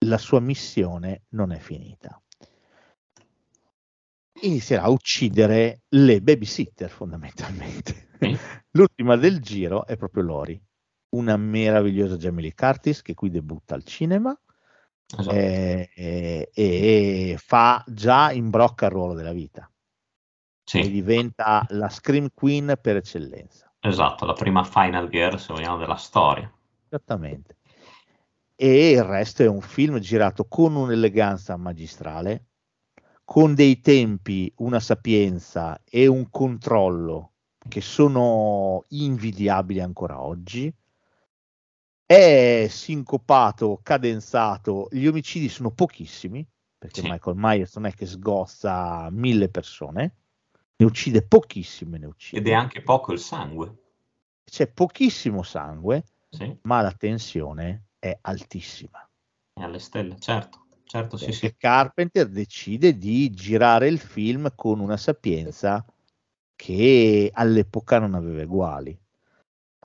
la 0.06 0.18
sua 0.18 0.40
missione 0.40 1.26
non 1.30 1.52
è 1.52 1.60
finita. 1.60 2.20
Inizierà 4.42 4.84
a 4.84 4.90
uccidere 4.90 5.82
le 5.90 6.20
babysitter 6.20 6.90
fondamentalmente. 6.90 8.08
L'ultima 8.72 9.18
del 9.18 9.40
giro 9.40 9.86
è 9.86 9.98
proprio 9.98 10.24
Lori, 10.24 10.60
una 11.10 11.38
meravigliosa 11.38 12.18
Jamie 12.18 12.42
Lee 12.42 12.56
Curtis 12.56 13.04
che 13.04 13.14
qui 13.14 13.30
debutta 13.30 13.76
al 13.76 13.84
cinema 13.84 14.36
Esatto. 15.18 15.36
eh, 15.36 15.89
eh, 15.93 16.49
e 16.53 17.36
fa 17.38 17.84
già 17.88 18.32
imbrocca 18.32 18.86
il 18.86 18.91
ruolo 18.91 19.14
della 19.14 19.32
vita 19.34 19.70
e 20.76 20.84
Sì, 20.84 20.89
diventa 20.89 21.66
la 21.70 21.89
Scream 21.89 22.30
Queen 22.34 22.78
per 22.82 22.97
eccellenza. 22.97 23.72
esatto, 23.80 24.26
la 24.26 24.34
prima 24.34 24.64
Final 24.64 25.09
Girl, 25.09 25.38
se 25.39 25.53
vogliamo, 25.53 25.78
della 25.78 25.95
storia. 25.95 26.51
Esattamente. 26.88 27.57
E 28.55 28.91
il 28.91 29.03
resto 29.03 29.43
è 29.43 29.47
un 29.47 29.61
film 29.61 29.99
girato 29.99 30.45
con 30.45 30.76
un'eleganza 30.76 31.55
magistrale, 31.57 32.45
con 33.24 33.53
dei 33.55 33.82
tempi, 33.82 34.51
una 34.57 34.80
sapienza 34.80 35.82
e 35.84 36.07
un 36.07 36.30
controllo 36.30 37.34
che 37.68 37.82
sono 37.82 38.84
invidiabili 38.89 39.80
ancora 39.80 40.22
oggi. 40.22 40.74
È 42.14 42.68
sincopato, 42.70 43.80
cadenzato, 43.82 44.88
gli 44.91 45.07
omicidi 45.07 45.49
sono 45.49 45.72
pochissimi, 45.72 46.47
perché 46.78 47.01
Sì. 47.01 47.07
Michael 47.09 47.36
Myers 47.39 47.74
non 47.78 47.88
è 47.88 47.91
che 47.91 48.05
sgozza 48.05 49.09
mille 49.09 49.49
persone, 49.49 50.16
ne 50.76 50.86
uccide 50.86 51.24
pochissime, 51.24 51.97
ne 51.97 52.05
uccide. 52.05 52.39
Ed 52.39 52.47
è 52.49 52.53
anche 52.53 52.84
poco 52.84 53.14
il 53.14 53.20
sangue. 53.20 53.78
C'è 54.43 54.68
pochissimo 54.68 55.41
sangue, 55.41 56.03
Sì, 56.30 56.55
ma 56.61 56.82
la 56.82 56.91
tensione 56.91 57.86
è 57.97 58.16
altissima. 58.22 59.09
è 59.51 59.64
alle 59.64 59.80
stelle, 59.80 60.20
certo, 60.20 60.66
certo, 60.84 61.18
sì, 61.18 61.26
Perché 61.26 61.47
sì. 61.47 61.55
Carpenter 61.57 62.28
decide 62.30 62.95
di 62.95 63.32
girare 63.32 63.88
il 63.88 63.97
film 63.97 64.53
con 64.53 64.80
una 64.80 64.97
sapienza 64.97 65.84
che 66.55 67.32
all'epoca 67.34 67.97
non 67.97 68.14
aveva 68.14 68.43
uguali. 68.43 68.95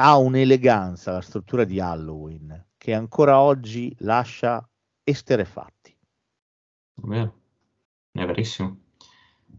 Ha 0.01 0.17
un'eleganza 0.17 1.13
la 1.13 1.21
struttura 1.21 1.65
di 1.65 1.81
Halloween 1.81 2.67
che 2.77 2.95
ancora 2.95 3.41
oggi 3.41 3.93
lascia 3.99 4.67
esterefatti. 5.03 5.97
vero, 6.95 7.35
è 8.13 8.25
verissimo. 8.25 8.79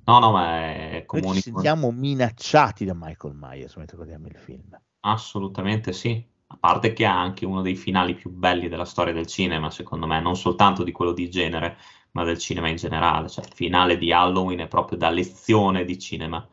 No, 0.05 0.19
no, 0.19 0.31
ma 0.31 0.61
è 0.61 1.03
comunico. 1.05 1.33
Noi 1.33 1.41
ci 1.41 1.51
sentiamo 1.51 1.91
minacciati 1.91 2.85
da 2.85 2.93
Michael 2.95 3.35
Myers 3.35 3.75
mentre 3.75 3.97
guardiamo 3.97 4.27
il 4.27 4.37
film. 4.37 4.79
Assolutamente 5.01 5.91
sì. 5.91 6.25
A 6.47 6.57
parte 6.57 6.93
che 6.93 7.05
ha 7.05 7.19
anche 7.19 7.45
uno 7.45 7.61
dei 7.61 7.75
finali 7.75 8.15
più 8.15 8.31
belli 8.31 8.69
della 8.69 8.85
storia 8.85 9.13
del 9.13 9.27
cinema, 9.27 9.69
secondo 9.69 10.07
me, 10.07 10.19
non 10.21 10.35
soltanto 10.35 10.83
di 10.83 10.91
quello 10.91 11.11
di 11.11 11.29
genere, 11.29 11.77
ma 12.11 12.23
del 12.23 12.39
cinema 12.39 12.69
in 12.69 12.77
generale. 12.77 13.27
Cioè, 13.27 13.45
il 13.45 13.53
finale 13.53 13.97
di 13.97 14.11
Halloween 14.11 14.59
è 14.59 14.67
proprio 14.67 14.97
da 14.97 15.09
lezione 15.09 15.83
di 15.83 15.99
cinema. 15.99 16.47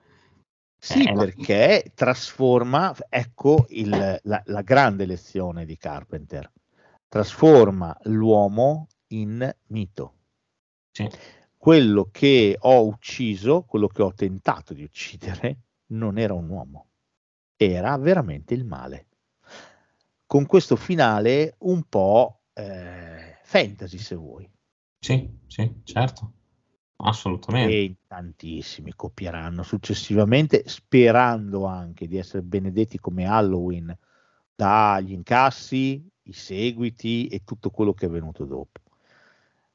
Sì, 0.78 1.02
Eh, 1.04 1.12
la- 1.14 1.24
perché 1.24 1.92
trasforma, 1.94 2.94
ecco 3.08 3.66
il- 3.70 4.20
la, 4.22 4.42
la 4.44 4.62
grande 4.62 5.06
lezione 5.06 5.64
di 5.64 5.76
Carpenter, 5.76 6.50
trasforma 7.08 7.96
l'uomo 8.04 8.86
in 9.08 9.54
mito. 9.68 10.14
Sì. 10.92 11.08
Quello 11.56 12.08
che 12.12 12.56
ho 12.60 12.86
ucciso, 12.86 13.62
quello 13.62 13.88
che 13.88 14.02
ho 14.02 14.12
tentato 14.14 14.72
di 14.74 14.84
uccidere, 14.84 15.58
non 15.88 16.18
era 16.18 16.34
un 16.34 16.48
uomo, 16.48 16.86
era 17.56 17.96
veramente 17.96 18.54
il 18.54 18.64
male. 18.64 19.06
Con 20.26 20.46
questo 20.46 20.76
finale 20.76 21.54
un 21.60 21.84
po' 21.84 22.40
eh, 22.52 23.38
fantasy, 23.42 23.98
se 23.98 24.14
vuoi. 24.14 24.48
Sì, 24.98 25.28
sì, 25.46 25.80
certo. 25.84 26.32
Assolutamente. 26.98 27.72
e 27.74 27.96
tantissimi 28.06 28.94
copieranno 28.94 29.62
successivamente, 29.62 30.62
sperando 30.66 31.66
anche 31.66 32.08
di 32.08 32.16
essere 32.16 32.42
benedetti 32.42 32.98
come 32.98 33.26
Halloween 33.26 33.96
dagli 34.54 35.12
incassi, 35.12 36.08
i 36.22 36.32
seguiti 36.32 37.26
e 37.28 37.42
tutto 37.44 37.70
quello 37.70 37.92
che 37.92 38.06
è 38.06 38.08
venuto 38.08 38.44
dopo. 38.44 38.80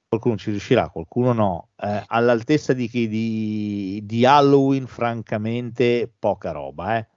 Qualcuno 0.08 0.36
ci 0.36 0.50
riuscirà, 0.50 0.90
qualcuno 0.90 1.32
no. 1.32 1.70
Eh, 1.78 2.04
all'altezza 2.08 2.74
di, 2.74 2.90
chi- 2.90 3.08
di, 3.08 4.02
di 4.04 4.26
Halloween, 4.26 4.88
francamente, 4.88 6.12
poca 6.20 6.52
roba, 6.52 6.98
eh. 6.98 7.08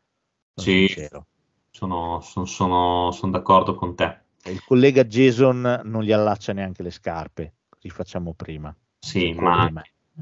Sono 0.55 0.67
Sì. 0.67 0.87
sincero. 0.87 1.27
Sono, 1.71 2.21
sono- 2.21 2.47
sono- 2.47 3.11
sono 3.11 3.33
d'accordo 3.33 3.75
con 3.75 3.97
te. 3.97 4.21
Il 4.45 4.63
collega 4.63 5.05
Jason 5.05 5.81
non 5.85 6.03
gli 6.05 6.13
allaccia 6.13 6.53
neanche 6.53 6.85
le 6.85 6.91
scarpe, 6.91 7.55
così 7.69 7.89
facciamo 7.91 8.35
prima. 8.35 8.73
Sì, 8.99 9.33
ma. 9.33 9.73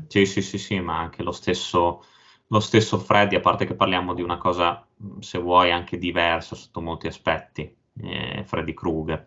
Sì, 0.07 0.24
sì, 0.26 0.40
sì, 0.43 0.59
sì, 0.59 0.80
ma 0.80 0.99
anche 0.99 1.22
lo 1.22 1.30
stesso, 1.32 2.03
lo 2.49 2.61
stesso 2.61 2.99
Freddy, 2.99 3.34
a 3.34 3.40
parte 3.40 3.64
che 3.64 3.74
parliamo 3.74 4.14
di 4.14 4.22
una 4.22 4.36
cosa, 4.38 4.82
mh, 4.97 5.18
se 5.18 5.38
vuoi, 5.38 5.70
anche 5.70 5.99
diversa 5.99 6.55
sotto 6.55 6.80
molti 6.80 7.07
aspetti, 7.07 7.70
eh, 8.03 8.43
Freddy 8.45 8.72
Krueger. 8.74 9.26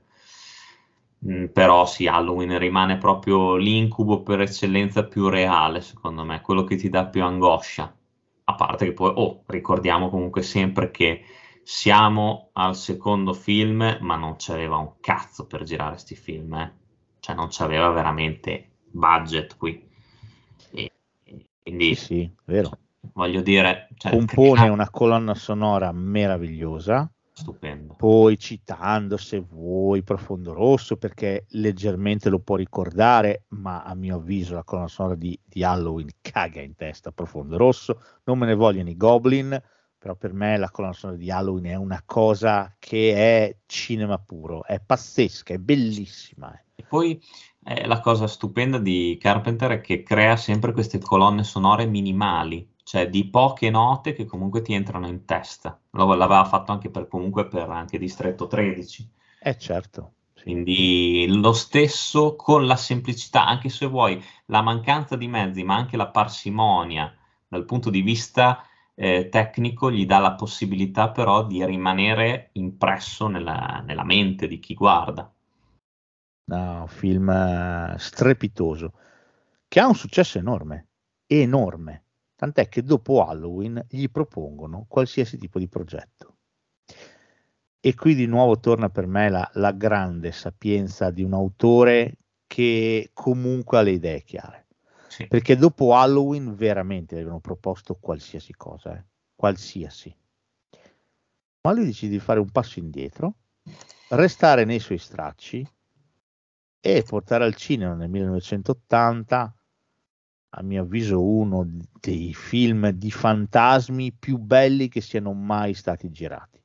Mm, 1.27 1.45
però 1.47 1.85
sì, 1.85 2.07
Halloween 2.07 2.57
rimane 2.57 2.97
proprio 2.97 3.55
l'incubo 3.55 4.21
per 4.21 4.41
eccellenza 4.41 5.05
più 5.05 5.27
reale, 5.29 5.81
secondo 5.81 6.23
me, 6.23 6.41
quello 6.41 6.63
che 6.63 6.75
ti 6.75 6.89
dà 6.89 7.05
più 7.05 7.23
angoscia. 7.23 7.93
A 8.47 8.53
parte 8.55 8.85
che 8.85 8.93
poi, 8.93 9.11
oh, 9.15 9.43
ricordiamo 9.47 10.09
comunque 10.09 10.41
sempre 10.43 10.91
che 10.91 11.23
siamo 11.63 12.49
al 12.53 12.75
secondo 12.75 13.33
film, 13.33 13.97
ma 14.01 14.15
non 14.15 14.35
c'aveva 14.37 14.77
un 14.77 14.93
cazzo 14.99 15.47
per 15.47 15.63
girare 15.63 15.91
questi 15.91 16.15
film, 16.15 16.53
eh. 16.53 16.73
Cioè 17.19 17.33
non 17.35 17.47
c'aveva 17.49 17.89
veramente 17.89 18.73
budget 18.91 19.57
qui. 19.57 19.83
Quindi, 21.65 21.95
Sì, 21.95 22.05
sì, 22.05 22.31
vero. 22.45 22.69
voglio 23.13 23.41
dire, 23.41 23.87
cioè, 23.97 24.11
Compone 24.11 24.69
una 24.69 24.87
colonna 24.91 25.33
sonora 25.33 25.91
meravigliosa, 25.91 27.11
stupendo. 27.31 27.95
poi 27.97 28.37
citando 28.37 29.17
se 29.17 29.39
vuoi 29.39 30.03
Profondo 30.03 30.53
Rosso 30.53 30.95
perché 30.97 31.45
leggermente 31.49 32.29
lo 32.29 32.37
può 32.37 32.55
ricordare, 32.55 33.45
ma 33.49 33.81
a 33.81 33.95
mio 33.95 34.17
avviso 34.17 34.53
la 34.53 34.63
colonna 34.63 34.87
sonora 34.87 35.15
di, 35.15 35.39
di 35.43 35.63
Halloween 35.63 36.09
caga 36.21 36.61
in 36.61 36.75
testa 36.75 37.11
Profondo 37.11 37.57
Rosso, 37.57 37.99
non 38.25 38.37
me 38.37 38.45
ne 38.45 38.53
vogliono 38.53 38.89
i 38.89 38.95
Goblin, 38.95 39.59
però 39.97 40.13
per 40.15 40.33
me 40.33 40.57
la 40.57 40.69
colonna 40.69 40.93
sonora 40.93 41.17
di 41.17 41.31
Halloween 41.31 41.65
è 41.65 41.75
una 41.75 42.03
cosa 42.05 42.75
che 42.77 43.15
è 43.15 43.57
cinema 43.65 44.19
puro, 44.19 44.63
è 44.65 44.79
pazzesca, 44.79 45.55
è 45.55 45.57
bellissima. 45.57 46.55
E 46.75 46.83
poi 46.83 47.19
eh, 47.65 47.85
la 47.87 47.99
cosa 47.99 48.27
stupenda 48.27 48.77
di 48.79 49.17
Carpenter 49.19 49.71
è 49.71 49.81
che 49.81 50.03
crea 50.03 50.35
sempre 50.37 50.71
queste 50.71 50.99
colonne 50.99 51.43
sonore 51.43 51.85
minimali, 51.85 52.75
cioè 52.83 53.09
di 53.09 53.27
poche 53.29 53.69
note 53.69 54.13
che 54.13 54.25
comunque 54.25 54.61
ti 54.61 54.73
entrano 54.73 55.07
in 55.07 55.25
testa. 55.25 55.79
Lo- 55.91 56.13
L'aveva 56.13 56.45
fatto 56.45 56.71
anche 56.71 56.89
per 56.89 57.07
comunque 57.07 57.47
per 57.47 57.69
anche 57.69 57.97
Distretto 57.97 58.47
13. 58.47 59.09
Eh 59.39 59.57
certo, 59.57 60.13
sì. 60.33 60.45
Quindi 60.45 61.25
lo 61.27 61.53
stesso 61.53 62.35
con 62.35 62.65
la 62.67 62.75
semplicità, 62.75 63.45
anche 63.45 63.69
se 63.69 63.85
vuoi, 63.87 64.23
la 64.47 64.61
mancanza 64.61 65.15
di 65.17 65.27
mezzi, 65.27 65.63
ma 65.63 65.75
anche 65.75 65.97
la 65.97 66.07
parsimonia 66.09 67.13
dal 67.47 67.65
punto 67.65 67.89
di 67.89 68.01
vista 68.01 68.63
eh, 68.93 69.27
tecnico 69.29 69.91
gli 69.91 70.05
dà 70.05 70.19
la 70.19 70.33
possibilità 70.35 71.09
però 71.11 71.45
di 71.45 71.65
rimanere 71.65 72.49
impresso 72.53 73.27
nella, 73.27 73.81
nella 73.85 74.03
mente 74.03 74.47
di 74.47 74.59
chi 74.59 74.73
guarda. 74.75 75.29
No, 76.47 76.81
un 76.81 76.87
film 76.87 77.29
eh, 77.29 77.95
strepitoso 77.97 78.93
che 79.67 79.79
ha 79.79 79.87
un 79.87 79.95
successo 79.95 80.37
enorme, 80.37 80.87
enorme. 81.25 82.03
Tant'è 82.35 82.67
che 82.67 82.83
dopo 82.83 83.25
Halloween 83.25 83.83
gli 83.89 84.07
propongono 84.09 84.85
qualsiasi 84.87 85.37
tipo 85.37 85.57
di 85.57 85.67
progetto. 85.67 86.37
E 87.79 87.95
qui 87.95 88.13
di 88.13 88.25
nuovo 88.25 88.59
torna 88.59 88.89
per 88.89 89.07
me 89.07 89.29
la, 89.29 89.49
la 89.53 89.71
grande 89.71 90.31
sapienza 90.31 91.11
di 91.11 91.23
un 91.23 91.33
autore 91.33 92.17
che 92.47 93.09
comunque 93.13 93.77
ha 93.77 93.81
le 93.81 93.91
idee 93.91 94.23
chiare. 94.23 94.67
Sì. 95.07 95.27
Perché 95.27 95.55
dopo 95.55 95.95
Halloween 95.95 96.55
veramente 96.55 97.15
gli 97.15 97.19
avevano 97.19 97.39
proposto 97.39 97.95
qualsiasi 97.95 98.53
cosa, 98.53 98.95
eh, 98.95 99.03
qualsiasi. 99.35 100.15
Ma 101.61 101.71
lui 101.71 101.85
decide 101.85 102.11
di 102.11 102.19
fare 102.19 102.39
un 102.39 102.49
passo 102.51 102.79
indietro, 102.79 103.35
restare 104.09 104.65
nei 104.65 104.79
suoi 104.79 104.97
stracci 104.99 105.67
e 106.87 107.01
portare 107.01 107.45
al 107.45 107.55
cinema 107.55 107.95
nel 107.95 108.09
1980, 108.09 109.55
a 110.49 110.61
mio 110.61 110.83
avviso, 110.83 111.19
uno 111.19 111.67
dei 111.99 112.31
film 112.35 112.89
di 112.89 113.09
fantasmi 113.09 114.13
più 114.13 114.37
belli 114.37 114.87
che 114.87 115.01
siano 115.01 115.33
mai 115.33 115.73
stati 115.73 116.11
girati. 116.11 116.63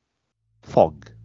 Fog. 0.59 1.20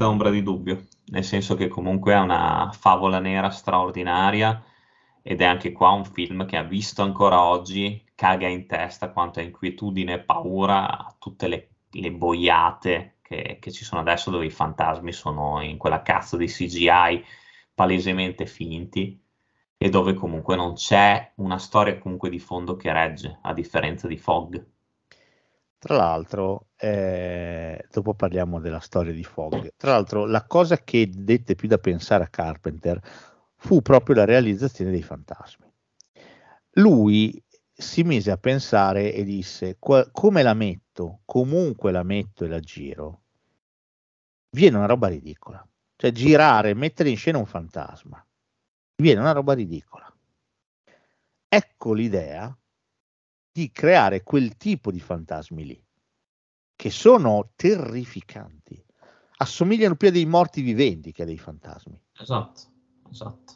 Senza 0.00 0.14
ombra 0.14 0.30
di 0.30 0.42
dubbio, 0.42 0.86
nel 1.08 1.24
senso 1.24 1.54
che 1.56 1.68
comunque 1.68 2.14
è 2.14 2.18
una 2.18 2.70
favola 2.72 3.18
nera 3.18 3.50
straordinaria 3.50 4.64
ed 5.20 5.42
è 5.42 5.44
anche 5.44 5.72
qua 5.72 5.90
un 5.90 6.06
film 6.06 6.46
che 6.46 6.56
ha 6.56 6.62
visto 6.62 7.02
ancora 7.02 7.42
oggi, 7.42 8.02
caga 8.14 8.48
in 8.48 8.66
testa 8.66 9.10
quanto 9.12 9.40
a 9.40 9.42
inquietudine 9.42 10.14
e 10.14 10.20
paura 10.20 10.88
a 10.88 11.14
tutte 11.18 11.48
le, 11.48 11.74
le 11.90 12.12
boiate 12.12 13.18
che, 13.20 13.58
che 13.60 13.70
ci 13.70 13.84
sono 13.84 14.00
adesso 14.00 14.30
dove 14.30 14.46
i 14.46 14.50
fantasmi 14.50 15.12
sono 15.12 15.60
in 15.60 15.76
quella 15.76 16.00
cazzo 16.00 16.38
di 16.38 16.46
CGI 16.46 17.22
palesemente 17.74 18.46
finti. 18.46 19.22
e 19.76 19.90
dove 19.90 20.14
comunque 20.14 20.56
non 20.56 20.74
c'è 20.74 21.32
una 21.36 21.58
storia 21.58 21.98
comunque 21.98 22.30
di 22.30 22.38
fondo 22.38 22.76
che 22.76 22.92
regge, 22.92 23.38
a 23.42 23.52
differenza 23.52 24.06
di 24.08 24.16
Fog. 24.16 24.66
Tra 25.80 25.96
l'altro, 25.96 26.66
eh, 26.76 27.86
dopo 27.90 28.12
parliamo 28.12 28.60
della 28.60 28.80
storia 28.80 29.14
di 29.14 29.24
Fog. 29.24 29.72
Tra 29.78 29.92
l'altro, 29.92 30.26
la 30.26 30.44
cosa 30.44 30.76
che 30.76 31.08
dette 31.10 31.54
più 31.54 31.68
da 31.68 31.78
pensare 31.78 32.22
a 32.22 32.28
Carpenter 32.28 33.00
fu 33.56 33.80
proprio 33.80 34.16
la 34.16 34.26
realizzazione 34.26 34.90
dei 34.90 35.02
fantasmi. 35.02 35.72
Lui 36.72 37.42
si 37.72 38.02
mise 38.02 38.30
a 38.30 38.36
pensare 38.36 39.14
e 39.14 39.24
disse: 39.24 39.78
come 39.78 40.42
la 40.42 40.52
metto, 40.52 41.20
comunque 41.24 41.92
la 41.92 42.02
metto 42.02 42.44
e 42.44 42.48
la 42.48 42.60
giro, 42.60 43.22
viene 44.50 44.76
una 44.76 44.86
roba 44.86 45.08
ridicola. 45.08 45.66
Cioè, 45.96 46.12
girare, 46.12 46.74
mettere 46.74 47.08
in 47.08 47.16
scena 47.16 47.38
un 47.38 47.46
fantasma 47.46 48.22
viene 49.00 49.20
una 49.20 49.32
roba 49.32 49.54
ridicola. 49.54 50.14
Ecco 51.48 51.94
l'idea 51.94 52.54
di 53.52 53.70
creare 53.70 54.22
quel 54.22 54.56
tipo 54.56 54.90
di 54.90 55.00
fantasmi 55.00 55.64
lì, 55.64 55.84
che 56.76 56.90
sono 56.90 57.52
terrificanti, 57.56 58.82
assomigliano 59.36 59.96
più 59.96 60.08
a 60.08 60.12
dei 60.12 60.26
morti 60.26 60.62
viventi 60.62 61.12
che 61.12 61.22
a 61.22 61.26
dei 61.26 61.38
fantasmi. 61.38 62.00
Esatto, 62.18 62.60
esatto. 63.10 63.54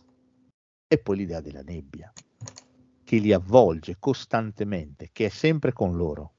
E 0.87 0.99
poi 0.99 1.17
l'idea 1.17 1.41
della 1.41 1.63
nebbia, 1.63 2.13
che 3.05 3.17
li 3.19 3.33
avvolge 3.33 3.97
costantemente, 3.99 5.11
che 5.13 5.27
è 5.27 5.29
sempre 5.29 5.73
con 5.73 5.97
loro. 5.97 6.35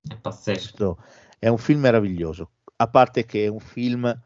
È 0.00 0.16
pazzesco. 0.16 0.60
Questo 0.60 1.04
è 1.38 1.48
un 1.48 1.58
film 1.58 1.80
meraviglioso, 1.80 2.52
a 2.76 2.88
parte 2.88 3.24
che 3.24 3.44
è 3.44 3.48
un 3.48 3.60
film 3.60 4.20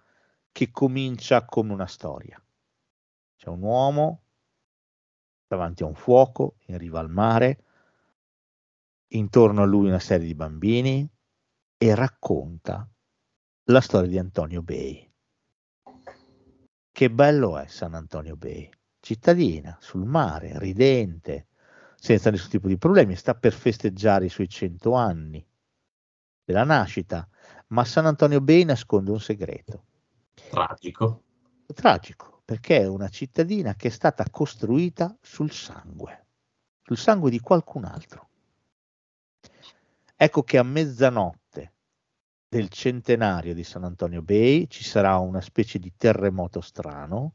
che 0.52 0.70
comincia 0.70 1.44
come 1.44 1.72
una 1.72 1.86
storia. 1.86 2.42
C'è 3.36 3.48
un 3.48 3.62
uomo 3.62 4.22
davanti 5.46 5.82
a 5.82 5.86
un 5.86 5.94
fuoco 5.94 6.56
in 6.66 6.78
riva 6.78 6.98
al 6.98 7.10
mare, 7.10 7.65
intorno 9.08 9.62
a 9.62 9.66
lui 9.66 9.88
una 9.88 9.98
serie 9.98 10.26
di 10.26 10.34
bambini 10.34 11.08
e 11.78 11.94
racconta 11.94 12.88
la 13.64 13.80
storia 13.80 14.08
di 14.08 14.18
Antonio 14.18 14.62
Bay. 14.62 15.10
Che 16.90 17.10
bello 17.10 17.58
è 17.58 17.66
San 17.66 17.94
Antonio 17.94 18.36
Bay, 18.36 18.70
cittadina 19.00 19.76
sul 19.80 20.04
mare, 20.04 20.58
ridente, 20.58 21.48
senza 21.96 22.30
nessun 22.30 22.50
tipo 22.50 22.68
di 22.68 22.78
problemi, 22.78 23.16
sta 23.16 23.34
per 23.34 23.52
festeggiare 23.52 24.26
i 24.26 24.30
suoi 24.30 24.48
cento 24.48 24.94
anni 24.94 25.46
della 26.44 26.64
nascita, 26.64 27.28
ma 27.68 27.84
San 27.84 28.06
Antonio 28.06 28.40
Bay 28.40 28.64
nasconde 28.64 29.10
un 29.10 29.20
segreto. 29.20 29.84
Tragico. 30.32 31.24
Tragico, 31.66 32.42
perché 32.44 32.78
è 32.80 32.86
una 32.86 33.08
cittadina 33.08 33.74
che 33.74 33.88
è 33.88 33.90
stata 33.90 34.24
costruita 34.30 35.16
sul 35.20 35.50
sangue, 35.50 36.26
sul 36.82 36.96
sangue 36.96 37.30
di 37.30 37.40
qualcun 37.40 37.84
altro. 37.84 38.25
Ecco 40.18 40.42
che 40.44 40.56
a 40.56 40.62
mezzanotte 40.62 41.74
del 42.48 42.70
centenario 42.70 43.52
di 43.52 43.62
San 43.62 43.84
Antonio 43.84 44.22
Bay 44.22 44.66
ci 44.66 44.82
sarà 44.82 45.18
una 45.18 45.42
specie 45.42 45.78
di 45.78 45.92
terremoto 45.94 46.62
strano 46.62 47.34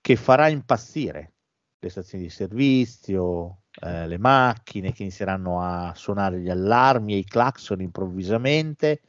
che 0.00 0.16
farà 0.16 0.48
impazzire 0.48 1.34
le 1.78 1.90
stazioni 1.90 2.24
di 2.24 2.30
servizio, 2.30 3.64
eh, 3.82 4.06
le 4.06 4.16
macchine 4.16 4.92
che 4.92 5.02
inizieranno 5.02 5.60
a 5.60 5.92
suonare 5.94 6.40
gli 6.40 6.48
allarmi 6.48 7.12
e 7.12 7.18
i 7.18 7.24
clacson 7.24 7.82
improvvisamente. 7.82 9.02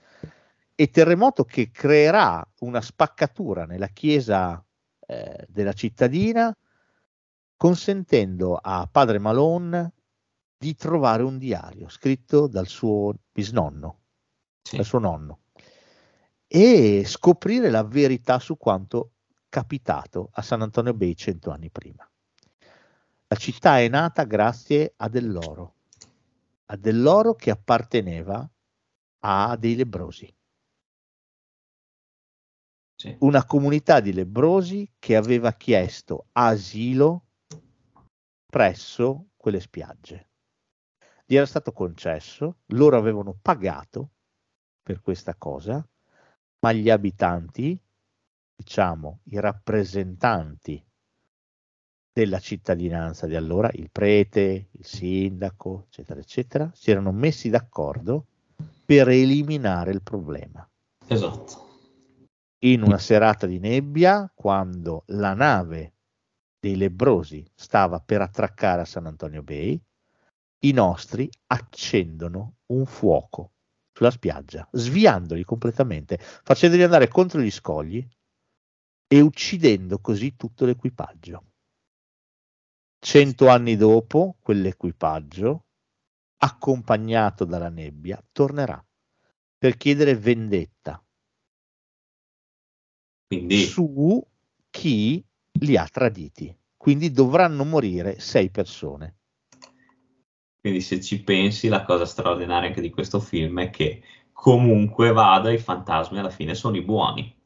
E 0.75 0.89
terremoto 0.89 1.45
che 1.45 1.71
creerà 1.71 2.45
una 2.59 2.81
spaccatura 2.81 3.65
nella 3.65 3.87
chiesa 3.87 4.61
eh, 5.07 5.45
della 5.47 5.71
cittadina, 5.71 6.53
consentendo 7.55 8.59
a 8.61 8.85
padre 8.91 9.19
Malone 9.19 9.93
di 10.57 10.75
trovare 10.75 11.23
un 11.23 11.37
diario 11.37 11.89
scritto 11.89 12.47
dal 12.47 12.67
suo 12.67 13.13
bisnonno, 13.31 13.99
sì. 14.61 14.77
dal 14.77 14.85
suo 14.85 14.99
nonno, 14.99 15.39
e 16.47 17.03
scoprire 17.05 17.69
la 17.69 17.83
verità 17.83 18.39
su 18.39 18.57
quanto 18.57 19.11
capitato 19.49 20.29
a 20.33 20.41
San 20.41 20.61
Antonio 20.61 20.93
Bay 20.93 21.13
cento 21.13 21.51
anni 21.51 21.69
prima. 21.69 22.09
La 23.27 23.35
città 23.35 23.79
è 23.79 23.87
nata 23.87 24.23
grazie 24.23 24.93
a 24.97 25.09
dell'oro, 25.09 25.75
a 26.65 26.75
dell'oro 26.75 27.33
che 27.35 27.51
apparteneva 27.51 28.49
a 29.19 29.55
dei 29.57 29.75
lebrosi 29.75 30.33
sì. 32.95 33.15
una 33.19 33.45
comunità 33.45 33.99
di 33.99 34.13
lebrosi 34.13 34.93
che 34.97 35.15
aveva 35.15 35.53
chiesto 35.53 36.27
asilo 36.31 37.25
presso 38.45 39.27
quelle 39.35 39.59
spiagge. 39.59 40.29
Gli 41.25 41.35
era 41.35 41.45
stato 41.45 41.71
concesso, 41.71 42.57
loro 42.67 42.97
avevano 42.97 43.37
pagato 43.41 44.11
per 44.81 45.01
questa 45.01 45.35
cosa, 45.35 45.85
ma 46.59 46.71
gli 46.71 46.89
abitanti, 46.89 47.79
diciamo 48.55 49.21
i 49.25 49.39
rappresentanti 49.39 50.83
della 52.13 52.39
cittadinanza 52.39 53.27
di 53.27 53.35
allora, 53.35 53.69
il 53.73 53.89
prete, 53.91 54.69
il 54.71 54.85
sindaco, 54.85 55.85
eccetera, 55.87 56.19
eccetera, 56.19 56.71
si 56.73 56.91
erano 56.91 57.11
messi 57.11 57.49
d'accordo 57.49 58.27
per 58.85 59.09
eliminare 59.09 59.91
il 59.91 60.01
problema. 60.01 60.67
Esatto 61.07 61.65
in 62.65 62.81
una 62.81 62.97
serata 62.97 63.45
di 63.45 63.59
nebbia, 63.59 64.31
quando 64.33 65.03
la 65.07 65.33
nave 65.33 65.93
dei 66.59 66.75
lebrosi 66.75 67.45
stava 67.53 67.99
per 67.99 68.21
attraccare 68.21 68.81
a 68.81 68.85
San 68.85 69.05
Antonio 69.05 69.43
Bay, 69.43 69.79
i 70.59 70.71
nostri 70.71 71.29
accendono 71.47 72.57
un 72.67 72.85
fuoco 72.85 73.53
sulla 73.93 74.11
spiaggia, 74.11 74.67
sviandoli 74.71 75.43
completamente, 75.43 76.17
facendoli 76.19 76.83
andare 76.83 77.07
contro 77.07 77.39
gli 77.39 77.51
scogli 77.51 78.05
e 79.07 79.21
uccidendo 79.21 79.99
così 79.99 80.35
tutto 80.35 80.65
l'equipaggio. 80.65 81.45
Cento 82.99 83.47
anni 83.47 83.75
dopo, 83.75 84.35
quell'equipaggio, 84.39 85.65
accompagnato 86.37 87.45
dalla 87.45 87.69
nebbia, 87.69 88.21
tornerà 88.31 88.83
per 89.57 89.77
chiedere 89.77 90.15
vendetta 90.15 91.01
quindi... 93.27 93.63
su 93.63 94.23
chi 94.69 95.23
li 95.59 95.77
ha 95.77 95.87
traditi. 95.87 96.55
Quindi 96.75 97.11
dovranno 97.11 97.63
morire 97.63 98.19
sei 98.19 98.51
persone. 98.51 99.14
Quindi 100.65 100.81
se 100.81 100.99
ci 100.99 101.21
pensi, 101.21 101.67
la 101.67 101.83
cosa 101.83 102.07
straordinaria 102.07 102.69
anche 102.69 102.81
di 102.81 102.89
questo 102.89 103.19
film 103.19 103.61
è 103.61 103.69
che 103.69 104.01
comunque 104.33 105.11
vada, 105.11 105.51
i 105.51 105.59
fantasmi 105.59 106.17
alla 106.17 106.31
fine 106.31 106.55
sono 106.55 106.75
i 106.75 106.81
buoni. 106.81 107.39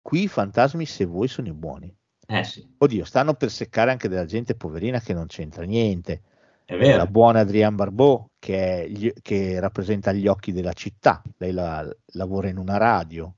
Qui 0.00 0.22
i 0.22 0.28
fantasmi, 0.28 0.86
se 0.86 1.04
vuoi, 1.04 1.28
sono 1.28 1.48
i 1.48 1.52
buoni. 1.52 1.94
Eh 2.26 2.42
sì. 2.44 2.66
Oddio, 2.78 3.04
stanno 3.04 3.34
per 3.34 3.50
seccare 3.50 3.90
anche 3.90 4.08
della 4.08 4.24
gente 4.24 4.54
poverina 4.54 5.00
che 5.00 5.12
non 5.12 5.26
c'entra 5.26 5.64
niente. 5.64 6.22
È 6.64 6.78
vero. 6.78 6.96
La 6.96 7.06
buona 7.06 7.40
Adrienne 7.40 7.74
Barbeau, 7.74 8.30
che, 8.38 8.86
gli, 8.88 9.12
che 9.20 9.60
rappresenta 9.60 10.10
gli 10.12 10.26
occhi 10.26 10.52
della 10.52 10.72
città. 10.72 11.22
Lei 11.36 11.52
la, 11.52 11.86
lavora 12.12 12.48
in 12.48 12.56
una 12.56 12.78
radio 12.78 13.34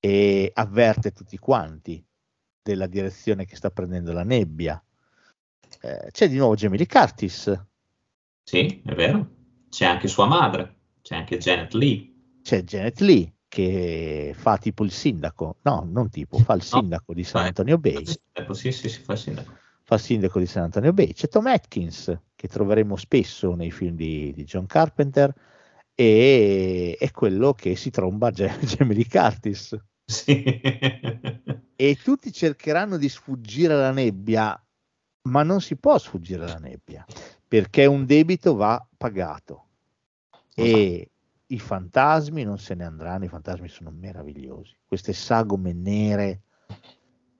e 0.00 0.50
avverte 0.52 1.12
tutti 1.12 1.38
quanti 1.38 2.04
della 2.60 2.88
direzione 2.88 3.44
che 3.44 3.54
sta 3.54 3.70
prendendo 3.70 4.12
la 4.12 4.24
nebbia. 4.24 4.82
Eh, 5.82 6.08
c'è 6.10 6.28
di 6.28 6.36
nuovo 6.36 6.56
Jamie 6.56 6.78
Lee 6.78 6.88
Curtis. 6.88 7.70
Sì, 8.44 8.82
è 8.84 8.94
vero. 8.94 9.30
C'è 9.68 9.86
anche 9.86 10.08
sua 10.08 10.26
madre, 10.26 10.76
c'è 11.00 11.16
anche 11.16 11.38
Janet 11.38 11.72
Lee. 11.74 12.12
C'è 12.42 12.62
Janet 12.62 13.00
Lee 13.00 13.32
che 13.48 14.34
fa 14.36 14.58
tipo 14.58 14.84
il 14.84 14.90
sindaco, 14.90 15.58
no, 15.62 15.86
non 15.90 16.08
tipo, 16.10 16.38
fa 16.38 16.54
il 16.54 16.62
sindaco 16.62 17.04
no, 17.08 17.14
di 17.14 17.24
San 17.24 17.46
Antonio 17.46 17.78
Bay. 17.78 18.04
Sì, 18.04 18.72
sì, 18.72 18.88
sì, 18.88 19.00
fa 19.02 19.12
il 19.12 19.18
sindaco. 19.18 19.58
Fa 19.82 19.94
il 19.94 20.00
sindaco 20.00 20.38
di 20.38 20.46
San 20.46 20.64
Antonio 20.64 20.92
Bay. 20.92 21.12
C'è 21.12 21.28
Tom 21.28 21.46
Atkins, 21.46 22.18
che 22.34 22.48
troveremo 22.48 22.96
spesso 22.96 23.54
nei 23.54 23.70
film 23.70 23.94
di, 23.94 24.32
di 24.34 24.44
John 24.44 24.66
Carpenter, 24.66 25.34
e 25.94 26.96
è 26.98 27.10
quello 27.10 27.52
che 27.52 27.76
si 27.76 27.90
tromba 27.90 28.30
Jamie 28.32 28.94
Lee 28.94 29.06
Curtis. 29.06 29.78
Sì. 30.04 30.42
e 31.76 31.98
tutti 32.02 32.32
cercheranno 32.32 32.96
di 32.96 33.08
sfuggire 33.08 33.74
alla 33.74 33.92
nebbia, 33.92 34.58
ma 35.28 35.42
non 35.42 35.60
si 35.60 35.76
può 35.76 35.98
sfuggire 35.98 36.44
alla 36.44 36.58
nebbia 36.58 37.04
perché 37.52 37.84
un 37.84 38.06
debito 38.06 38.56
va 38.56 38.82
pagato. 38.96 39.66
E 40.54 41.10
i 41.44 41.58
fantasmi 41.58 42.44
non 42.44 42.56
se 42.56 42.74
ne 42.74 42.86
andranno, 42.86 43.26
i 43.26 43.28
fantasmi 43.28 43.68
sono 43.68 43.90
meravigliosi, 43.90 44.74
queste 44.86 45.12
sagome 45.12 45.74
nere 45.74 46.44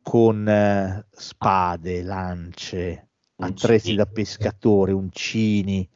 con 0.02 0.46
eh, 0.46 1.06
spade, 1.10 2.02
lance, 2.02 3.08
attrezzi 3.36 3.94
da 3.94 4.04
pescatore, 4.04 4.92
uncini, 4.92 5.88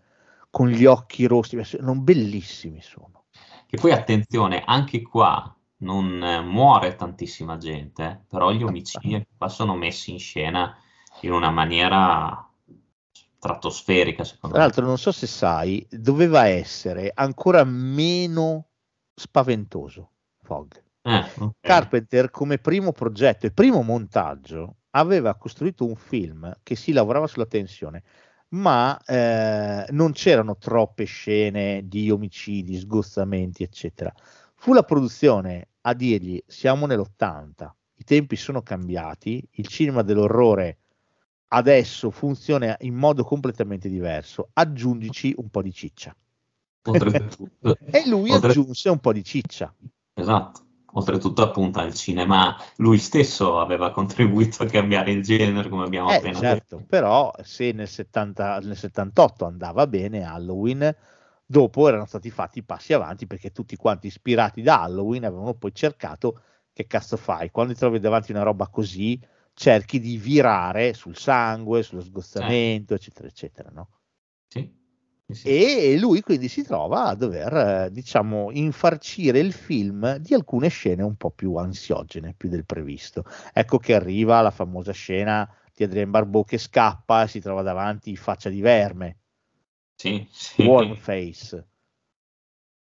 con 0.48 0.68
gli 0.70 0.86
occhi 0.86 1.26
rossi, 1.26 1.58
non 1.80 2.02
bellissimi 2.02 2.80
sono. 2.80 3.24
E 3.68 3.76
poi 3.76 3.92
attenzione, 3.92 4.62
anche 4.64 5.02
qua 5.02 5.54
non 5.80 6.22
eh, 6.22 6.40
muore 6.40 6.94
tantissima 6.94 7.58
gente, 7.58 8.24
però 8.30 8.50
gli 8.50 8.62
omicidi 8.62 9.26
qua 9.36 9.50
sono 9.50 9.76
messi 9.76 10.12
in 10.12 10.18
scena 10.20 10.74
in 11.20 11.32
una 11.32 11.50
maniera 11.50 12.45
stratosferica, 13.46 14.24
secondo 14.24 14.56
Tra 14.56 14.64
me. 14.64 14.68
l'altro, 14.68 14.86
non 14.86 14.98
so 14.98 15.12
se 15.12 15.26
sai, 15.26 15.86
doveva 15.90 16.46
essere 16.46 17.10
ancora 17.14 17.64
meno 17.64 18.68
spaventoso 19.14 20.10
Fog. 20.42 20.82
Eh, 21.02 21.24
ok. 21.38 21.52
Carpenter, 21.60 22.30
come 22.30 22.58
primo 22.58 22.92
progetto 22.92 23.46
e 23.46 23.52
primo 23.52 23.82
montaggio, 23.82 24.76
aveva 24.90 25.36
costruito 25.36 25.86
un 25.86 25.94
film 25.94 26.52
che 26.62 26.74
si 26.74 26.92
lavorava 26.92 27.26
sulla 27.26 27.46
tensione, 27.46 28.02
ma 28.48 28.98
eh, 29.04 29.86
non 29.90 30.12
c'erano 30.12 30.56
troppe 30.56 31.04
scene 31.04 31.82
di 31.86 32.10
omicidi, 32.10 32.78
sgozzamenti, 32.78 33.62
eccetera. 33.62 34.12
Fu 34.54 34.72
la 34.72 34.82
produzione 34.82 35.68
a 35.82 35.94
dirgli: 35.94 36.42
siamo 36.46 36.86
nell'80, 36.86 37.70
i 37.98 38.04
tempi 38.04 38.36
sono 38.36 38.62
cambiati, 38.62 39.46
il 39.52 39.66
cinema 39.66 40.02
dell'orrore 40.02 40.78
adesso 41.48 42.10
funziona 42.10 42.76
in 42.80 42.94
modo 42.94 43.24
completamente 43.24 43.88
diverso, 43.88 44.50
aggiungici 44.54 45.34
un 45.36 45.48
po' 45.50 45.62
di 45.62 45.72
ciccia. 45.72 46.14
Oltretutto, 46.88 47.50
E 47.90 48.08
lui 48.08 48.32
oltre- 48.32 48.52
aggiunse 48.52 48.88
un 48.90 48.98
po' 49.00 49.12
di 49.12 49.24
ciccia. 49.24 49.74
esatto. 50.14 50.64
Oltretutto, 50.92 51.42
appunto, 51.42 51.78
al 51.78 51.94
cinema 51.94 52.56
lui 52.76 52.98
stesso 52.98 53.60
aveva 53.60 53.90
contribuito 53.92 54.62
a 54.62 54.66
cambiare 54.66 55.10
il 55.12 55.22
genere, 55.22 55.68
come 55.68 55.84
abbiamo 55.84 56.08
Eh, 56.08 56.16
appena 56.16 56.38
certo, 56.38 56.76
detto. 56.76 56.86
però 56.88 57.32
se 57.42 57.72
nel, 57.72 57.88
70 57.88 58.58
nel 58.60 58.76
78 58.76 59.44
andava 59.44 59.86
bene 59.86 60.22
Halloween, 60.22 60.94
dopo 61.44 61.88
erano 61.88 62.06
stati 62.06 62.30
fatti 62.30 62.62
passi 62.62 62.92
avanti 62.92 63.26
perché 63.26 63.50
tutti 63.50 63.76
quanti 63.76 64.06
ispirati 64.06 64.62
da 64.62 64.82
Halloween 64.82 65.24
avevano 65.24 65.54
poi 65.54 65.74
cercato 65.74 66.40
che 66.72 66.86
cazzo 66.86 67.16
fai? 67.16 67.50
Quando 67.50 67.72
ti 67.72 67.78
trovi 67.80 67.98
davanti 67.98 68.30
una 68.32 68.42
roba 68.42 68.68
così, 68.68 69.20
cerchi 69.56 69.98
di 70.00 70.18
virare 70.18 70.92
sul 70.92 71.16
sangue, 71.16 71.82
sullo 71.82 72.02
sgozzamento, 72.02 72.92
eccetera, 72.94 73.26
eccetera, 73.26 73.70
no? 73.72 73.88
Sì, 74.48 74.70
sì. 75.32 75.48
E 75.48 75.96
lui 75.98 76.20
quindi 76.20 76.48
si 76.48 76.62
trova 76.62 77.04
a 77.06 77.14
dover, 77.14 77.86
eh, 77.86 77.90
diciamo, 77.90 78.50
infarcire 78.52 79.38
il 79.38 79.52
film 79.52 80.16
di 80.18 80.34
alcune 80.34 80.68
scene 80.68 81.02
un 81.02 81.16
po' 81.16 81.30
più 81.30 81.54
ansiogene, 81.56 82.34
più 82.34 82.48
del 82.50 82.66
previsto. 82.66 83.24
Ecco 83.52 83.78
che 83.78 83.94
arriva 83.94 84.40
la 84.42 84.50
famosa 84.50 84.92
scena 84.92 85.48
di 85.72 85.84
Adrien 85.84 86.10
Barbeau 86.10 86.44
che 86.44 86.58
scappa 86.58 87.22
e 87.24 87.28
si 87.28 87.40
trova 87.40 87.62
davanti 87.62 88.14
faccia 88.16 88.50
di 88.50 88.60
verme, 88.60 89.18
Sì, 89.96 90.26
sì. 90.30 90.62
warm 90.62 90.94
face, 90.94 91.66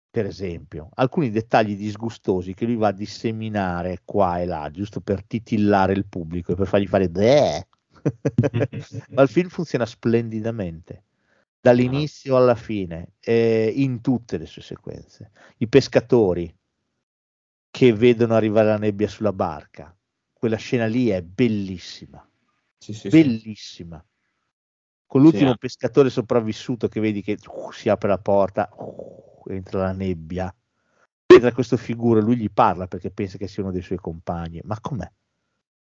per 0.09 0.25
esempio. 0.25 0.89
Alcuni 0.95 1.29
dettagli 1.29 1.75
disgustosi 1.75 2.53
che 2.53 2.65
lui 2.65 2.75
va 2.75 2.87
a 2.87 2.93
disseminare 2.93 4.01
qua 4.03 4.39
e 4.39 4.45
là, 4.45 4.69
giusto 4.71 5.01
per 5.01 5.23
titillare 5.25 5.93
il 5.93 6.05
pubblico 6.05 6.51
e 6.51 6.55
per 6.55 6.67
fargli 6.67 6.87
fare... 6.87 7.09
"Bleh". 7.09 7.67
Ma 9.11 9.21
il 9.21 9.29
film 9.29 9.49
funziona 9.49 9.85
splendidamente 9.85 11.03
dall'inizio 11.61 12.37
alla 12.37 12.55
fine, 12.55 13.13
eh, 13.19 13.71
in 13.75 14.01
tutte 14.01 14.37
le 14.37 14.45
sue 14.45 14.61
sequenze. 14.61 15.31
I 15.57 15.67
pescatori 15.67 16.55
che 17.69 17.93
vedono 17.93 18.33
arrivare 18.33 18.67
la 18.69 18.77
nebbia 18.77 19.07
sulla 19.07 19.33
barca, 19.33 19.95
quella 20.33 20.55
scena 20.57 20.85
lì 20.85 21.09
è 21.09 21.21
bellissima, 21.21 22.27
Sì, 22.77 22.93
sì, 22.93 23.09
sì. 23.09 23.09
bellissima. 23.09 24.03
Con 25.05 25.21
l'ultimo 25.21 25.49
Sì, 25.49 25.55
eh. 25.55 25.57
pescatore 25.57 26.09
sopravvissuto 26.09 26.87
che 26.87 26.99
vedi 26.99 27.21
che 27.21 27.37
uh, 27.47 27.71
si 27.71 27.89
apre 27.89 28.07
la 28.09 28.19
porta, 28.19 28.69
uh, 28.73 29.28
entra 29.53 29.79
la 29.79 29.91
nebbia, 29.93 30.53
entra 31.25 31.51
questo 31.51 31.77
figuro, 31.77 32.19
lui 32.19 32.37
gli 32.37 32.49
parla 32.51 32.87
perché 32.87 33.11
pensa 33.11 33.37
che 33.37 33.47
sia 33.47 33.63
uno 33.63 33.71
dei 33.71 33.81
suoi 33.81 33.97
compagni. 33.97 34.61
Ma 34.63 34.79
com'è? 34.79 35.09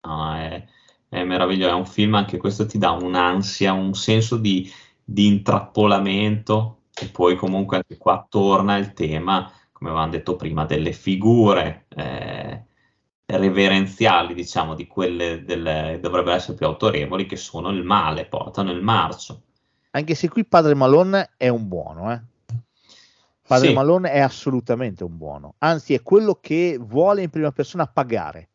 No, 0.02 0.36
è, 0.36 0.66
è 1.10 1.24
meraviglioso, 1.24 1.72
è 1.72 1.76
un 1.76 1.86
film, 1.86 2.16
anche 2.16 2.38
questo 2.38 2.66
ti 2.66 2.78
dà 2.78 2.92
un'ansia, 2.92 3.74
un 3.74 3.94
senso 3.94 4.38
di, 4.38 4.70
di 5.04 5.28
intrappolamento 5.28 6.84
e 6.94 7.08
poi 7.08 7.36
comunque 7.36 7.78
anche 7.78 7.98
qua 7.98 8.26
torna 8.30 8.78
il 8.78 8.94
tema, 8.94 9.52
come 9.72 9.90
avevamo 9.90 10.12
detto 10.12 10.36
prima, 10.36 10.66
delle 10.66 10.92
figure 10.92 11.86
eh, 11.90 12.66
reverenziali, 13.26 14.34
diciamo, 14.34 14.76
di 14.76 14.88
quelle 14.88 15.44
delle, 15.44 16.00
dovrebbero 16.02 16.36
essere 16.36 16.58
più 16.58 16.66
autorevoli, 16.66 17.26
che 17.26 17.38
sono 17.38 17.70
il 17.70 17.84
male, 17.84 18.26
portano 18.26 18.72
il 18.72 18.82
marcio. 18.82 19.42
Anche 19.92 20.16
se 20.16 20.30
qui 20.30 20.46
Padre 20.46 20.76
Malone 20.76 21.32
è 21.38 21.48
un 21.48 21.68
buono, 21.68 22.12
eh? 22.12 22.22
Padre 23.50 23.70
Sì. 23.70 23.74
Malone 23.74 24.12
è 24.12 24.20
assolutamente 24.20 25.04
un 25.04 25.18
buono, 25.18 25.56
anzi 25.58 25.96
è 25.96 26.04
quello 26.04 26.36
che 26.36 26.78
vuole 26.80 27.24
in 27.24 27.32
prima 27.32 27.52
persona 27.52 27.88
pagare 27.88 28.48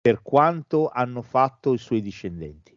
per 0.00 0.22
quanto 0.22 0.88
hanno 0.88 1.20
fatto 1.20 1.74
i 1.74 1.78
suoi 1.78 2.00
discendenti. 2.00 2.74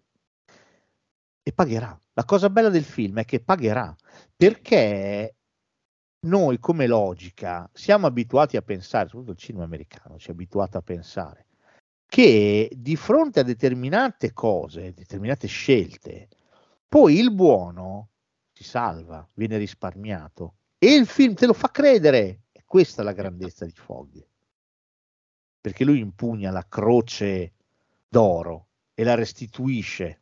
E 1.42 1.54
pagherà. 1.54 1.98
La 2.16 2.26
cosa 2.26 2.50
bella 2.50 2.68
del 2.68 2.84
film 2.84 3.20
è 3.20 3.24
che 3.24 3.40
pagherà, 3.40 3.96
perché 4.36 5.38
noi 6.26 6.60
come 6.60 6.86
logica 6.86 7.70
siamo 7.72 8.08
abituati 8.08 8.58
a 8.58 8.62
pensare, 8.62 9.08
soprattutto 9.08 9.32
il 9.32 9.38
cinema 9.38 9.64
americano 9.64 10.18
ci 10.18 10.28
è 10.28 10.32
abituato 10.32 10.78
a 10.78 10.82
pensare, 10.82 11.46
che 12.06 12.70
di 12.76 12.98
fronte 12.98 13.40
a 13.40 13.44
determinate 13.44 14.34
cose, 14.34 14.92
determinate 14.92 15.48
scelte, 15.48 16.28
poi 16.90 17.20
il 17.20 17.34
buono 17.34 18.10
si 18.52 18.66
salva, 18.66 19.26
viene 19.34 19.56
risparmiato 19.56 20.56
e 20.84 20.96
il 20.96 21.08
film 21.08 21.34
te 21.34 21.46
lo 21.46 21.54
fa 21.54 21.72
credere. 21.72 22.42
E 22.52 22.64
questa 22.66 23.02
è 23.02 23.06
la 23.06 23.14
grandezza 23.14 23.64
di 23.64 23.72
Fogg. 23.72 24.22
Perché 25.62 25.86
lui 25.86 26.00
impugna 26.00 26.52
la 26.52 26.68
croce 26.68 27.54
d'oro 28.10 28.68
e 28.94 29.06
la 29.06 29.16
restituisce 29.16 30.22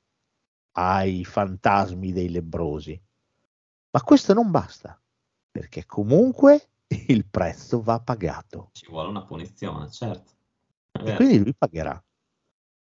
ai 0.74 1.26
fantasmi 1.26 2.12
dei 2.12 2.30
lebrosi. 2.30 3.01
Ma 3.89 4.01
questo 4.03 4.34
non 4.34 4.51
basta, 4.51 5.01
perché 5.49 5.86
comunque 5.88 6.70
il 7.07 7.26
prezzo 7.26 7.82
va 7.82 7.99
pagato. 7.99 8.70
Ci 8.74 8.86
vuole 8.88 9.09
una 9.09 9.24
punizione, 9.24 9.89
certo. 9.89 10.32
E 10.91 11.16
quindi 11.16 11.39
lui 11.39 11.55
pagherà. 11.55 12.01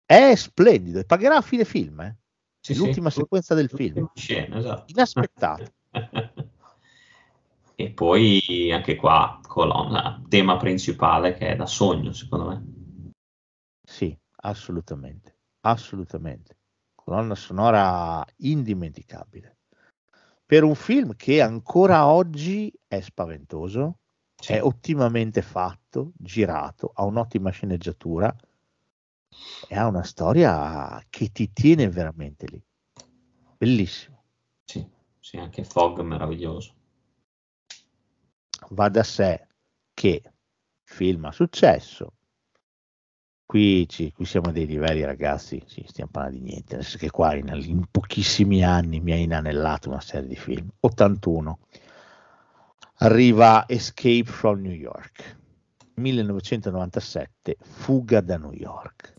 È 0.04 0.34
splendido 0.34 0.98
e 0.98 1.04
pagherà 1.04 1.36
a 1.36 1.42
fine 1.42 1.64
film, 1.64 2.00
eh? 2.02 2.18
Sì, 2.60 2.74
sì, 2.74 2.80
l'ultima 2.80 3.08
sequenza 3.08 3.54
del 3.54 3.70
film. 3.70 4.10
scena, 4.14 4.58
esatto. 4.58 4.84
Inaspettato. 4.88 5.72
E 7.74 7.90
poi 7.90 8.70
anche 8.72 8.96
qua 8.96 9.40
colonna, 9.46 10.22
tema 10.28 10.56
principale 10.56 11.34
che 11.34 11.48
è 11.48 11.56
da 11.56 11.66
sogno, 11.66 12.12
secondo 12.12 12.46
me. 12.48 13.10
Sì, 13.82 14.16
assolutamente, 14.42 15.36
assolutamente. 15.60 16.56
Colonna 16.94 17.34
sonora 17.34 18.24
indimenticabile. 18.36 19.56
Per 20.44 20.62
un 20.64 20.74
film 20.74 21.16
che 21.16 21.40
ancora 21.40 22.06
oggi 22.06 22.72
è 22.86 23.00
spaventoso, 23.00 23.98
Sì. 24.42 24.52
è 24.52 24.62
ottimamente 24.62 25.40
fatto, 25.40 26.12
girato, 26.16 26.90
ha 26.94 27.04
un'ottima 27.04 27.50
sceneggiatura 27.50 28.34
e 29.68 29.76
ha 29.76 29.86
una 29.86 30.02
storia 30.02 31.02
che 31.08 31.30
ti 31.30 31.52
tiene 31.52 31.88
veramente 31.88 32.46
lì. 32.46 32.62
Bellissimo. 33.56 34.24
Sì, 34.64 34.86
sì, 35.20 35.36
anche 35.38 35.64
Fog 35.64 36.00
meraviglioso. 36.00 36.74
Va 38.74 38.88
da 38.88 39.02
sé 39.02 39.46
che 39.94 40.22
film 40.82 41.26
ha 41.26 41.32
successo. 41.32 42.14
Qui, 43.44 43.86
ci- 43.88 44.12
qui 44.12 44.24
siamo 44.24 44.48
a 44.48 44.52
dei 44.52 44.66
livelli, 44.66 45.04
ragazzi, 45.04 45.62
sì, 45.66 45.84
stiamo 45.86 46.10
parlando 46.10 46.38
di 46.38 46.44
niente, 46.44 46.74
nel 46.74 46.84
senso 46.84 46.98
che 46.98 47.10
qua 47.10 47.34
in, 47.34 47.48
in 47.66 47.86
pochissimi 47.90 48.64
anni 48.64 49.00
mi 49.00 49.12
ha 49.12 49.16
inanellato 49.16 49.90
una 49.90 50.00
serie 50.00 50.28
di 50.28 50.36
film. 50.36 50.68
81. 50.80 51.58
Arriva 52.98 53.68
Escape 53.68 54.24
from 54.24 54.60
New 54.62 54.72
York. 54.72 55.36
1997, 55.94 57.56
Fuga 57.60 58.20
da 58.22 58.38
New 58.38 58.52
York. 58.52 59.14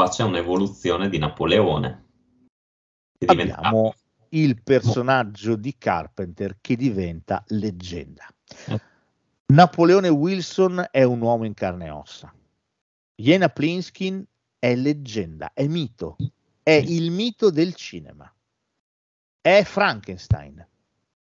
Qua 0.00 0.08
c'è 0.08 0.22
un'evoluzione 0.22 1.10
di 1.10 1.18
Napoleone. 1.18 2.06
Diventa- 3.18 3.56
Abbiamo 3.56 3.94
il 4.30 4.62
personaggio 4.62 5.56
di 5.56 5.76
Carpenter 5.76 6.56
che 6.62 6.74
diventa 6.74 7.44
leggenda. 7.48 8.26
Eh. 8.68 8.80
Napoleone 9.52 10.08
Wilson 10.08 10.86
è 10.90 11.02
un 11.02 11.20
uomo 11.20 11.44
in 11.44 11.52
carne 11.52 11.86
e 11.86 11.90
ossa. 11.90 12.32
Jena 13.14 13.50
Plinskin 13.50 14.24
è 14.58 14.74
leggenda, 14.74 15.50
è 15.52 15.66
mito, 15.66 16.16
è 16.62 16.70
il 16.70 17.10
mito 17.10 17.50
del 17.50 17.74
cinema. 17.74 18.32
È 19.42 19.62
Frankenstein. 19.64 20.66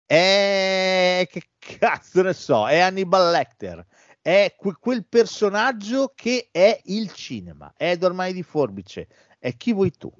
È 0.06 1.28
che 1.30 1.42
cazzo 1.58 2.22
ne 2.22 2.32
so, 2.32 2.66
è 2.68 2.78
Hannibal 2.78 3.30
Lecter. 3.32 3.84
È 4.22 4.54
que- 4.56 4.76
quel 4.78 5.04
personaggio 5.04 6.12
che 6.14 6.48
è 6.52 6.80
il 6.84 7.12
cinema, 7.12 7.72
è 7.76 7.98
ormai 8.00 8.32
di 8.32 8.44
forbice, 8.44 9.08
è 9.40 9.56
chi 9.56 9.72
vuoi 9.72 9.90
tu 9.90 10.12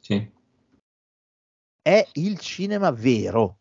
Sì. 0.00 0.32
è 1.82 2.08
il 2.14 2.38
cinema 2.38 2.90
vero. 2.90 3.58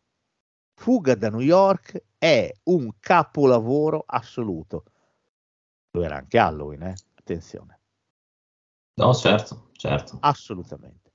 Fuga 0.75 1.15
da 1.15 1.29
New 1.29 1.41
York 1.41 2.01
è 2.17 2.49
un 2.63 2.91
capolavoro 2.99 4.03
assoluto. 4.07 4.86
Lo 5.91 6.03
era 6.03 6.15
anche 6.15 6.38
Halloween, 6.38 6.84
eh? 6.84 6.95
attenzione, 7.15 7.79
No, 8.95 9.13
certo, 9.13 9.69
certo. 9.73 10.17
assolutamente. 10.21 11.11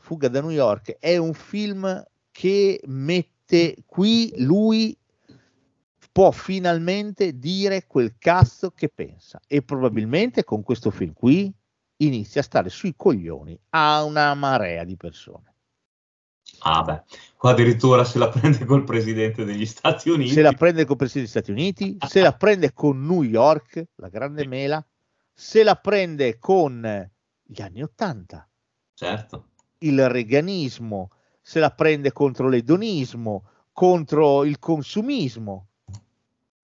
Fuga 0.00 0.28
da 0.28 0.40
New 0.40 0.50
York 0.50 0.96
è 0.98 1.16
un 1.16 1.34
film 1.34 2.02
che 2.30 2.80
mette 2.86 3.82
qui 3.86 4.32
lui 4.36 4.96
può 6.14 6.30
finalmente 6.30 7.40
dire 7.40 7.88
quel 7.88 8.14
cazzo 8.18 8.70
che 8.70 8.88
pensa 8.88 9.40
e 9.48 9.62
probabilmente 9.62 10.44
con 10.44 10.62
questo 10.62 10.92
film 10.92 11.12
qui 11.12 11.52
inizia 11.96 12.40
a 12.40 12.44
stare 12.44 12.68
sui 12.68 12.94
coglioni 12.96 13.58
a 13.70 14.04
una 14.04 14.32
marea 14.34 14.84
di 14.84 14.96
persone. 14.96 15.52
Ah, 16.60 16.82
beh, 16.82 17.02
qua 17.36 17.50
addirittura 17.50 18.04
se 18.04 18.18
la 18.18 18.28
prende 18.28 18.64
col 18.64 18.84
presidente 18.84 19.44
degli 19.44 19.66
Stati 19.66 20.08
Uniti. 20.08 20.30
se 20.30 20.42
la 20.42 20.52
prende 20.52 20.84
con 20.84 20.92
il 20.92 20.98
Presidente 20.98 21.32
degli 21.32 21.42
Stati 21.42 21.50
Uniti, 21.50 21.96
se 22.08 22.20
la 22.20 22.32
prende 22.32 22.72
con 22.72 23.04
New 23.04 23.24
York, 23.24 23.84
la 23.96 24.08
grande 24.08 24.46
mela, 24.46 24.86
se 25.32 25.64
la 25.64 25.74
prende 25.74 26.38
con 26.38 27.10
gli 27.42 27.60
anni 27.60 27.82
Ottanta, 27.82 28.48
Certo. 28.94 29.48
il 29.78 30.08
reganismo, 30.08 31.10
se 31.40 31.58
la 31.58 31.70
prende 31.70 32.12
contro 32.12 32.48
l'edonismo, 32.48 33.48
contro 33.72 34.44
il 34.44 34.60
consumismo. 34.60 35.70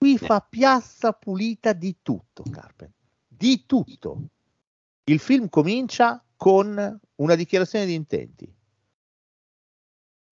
Qui 0.00 0.16
fa 0.16 0.40
piazza 0.40 1.12
pulita 1.12 1.74
di 1.74 1.98
tutto, 2.00 2.42
Carpenter, 2.50 2.96
di 3.28 3.66
tutto. 3.66 4.30
Il 5.04 5.18
film 5.18 5.50
comincia 5.50 6.24
con 6.36 7.00
una 7.16 7.34
dichiarazione 7.34 7.84
di 7.84 7.92
intenti. 7.92 8.50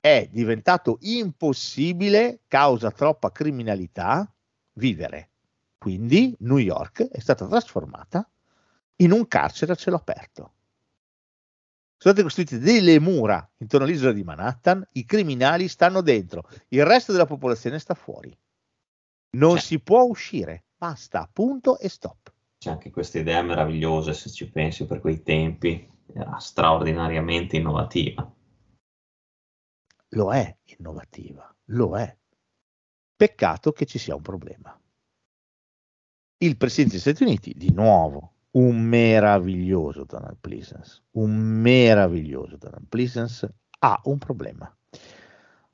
È 0.00 0.26
diventato 0.32 0.96
impossibile, 1.02 2.44
causa 2.48 2.90
troppa 2.90 3.30
criminalità, 3.30 4.34
vivere. 4.72 5.32
Quindi 5.76 6.34
New 6.38 6.56
York 6.56 7.02
è 7.02 7.20
stata 7.20 7.46
trasformata 7.46 8.26
in 9.02 9.12
un 9.12 9.28
carcere 9.28 9.72
a 9.72 9.74
cielo 9.76 9.96
aperto. 9.96 10.54
Sono 11.98 12.14
state 12.14 12.22
costruite 12.22 12.58
delle 12.58 12.98
mura 13.00 13.46
intorno 13.58 13.84
all'isola 13.84 14.12
di 14.12 14.24
Manhattan, 14.24 14.82
i 14.92 15.04
criminali 15.04 15.68
stanno 15.68 16.00
dentro, 16.00 16.48
il 16.68 16.86
resto 16.86 17.12
della 17.12 17.26
popolazione 17.26 17.78
sta 17.78 17.92
fuori. 17.92 18.34
Non 19.38 19.52
Cioè. 19.52 19.60
si 19.60 19.80
può 19.80 20.02
uscire, 20.02 20.64
basta, 20.76 21.28
punto 21.32 21.78
e 21.78 21.88
stop. 21.88 22.32
C'è 22.58 22.70
anche 22.70 22.90
questa 22.90 23.20
idea 23.20 23.40
meravigliosa, 23.42 24.12
se 24.12 24.30
ci 24.30 24.50
pensi, 24.50 24.84
per 24.84 25.00
quei 25.00 25.22
tempi. 25.22 25.88
Era 26.12 26.38
straordinariamente 26.38 27.56
innovativa. 27.56 28.34
Lo 30.12 30.32
è 30.32 30.56
innovativa, 30.78 31.54
lo 31.66 31.96
è. 31.96 32.16
Peccato 33.14 33.72
che 33.72 33.86
ci 33.86 33.98
sia 33.98 34.16
un 34.16 34.22
problema. 34.22 34.76
Il 36.38 36.56
Presidente 36.56 36.94
degli 36.94 37.00
Stati 37.02 37.22
Uniti, 37.22 37.54
di 37.54 37.72
nuovo, 37.72 38.32
un 38.52 38.80
meraviglioso 38.80 40.04
Donald 40.04 40.38
Pleasence, 40.40 41.02
un 41.12 41.36
meraviglioso 41.36 42.56
Donald 42.56 42.86
Pleasence, 42.88 43.54
ha 43.80 44.00
un 44.04 44.18
problema. 44.18 44.74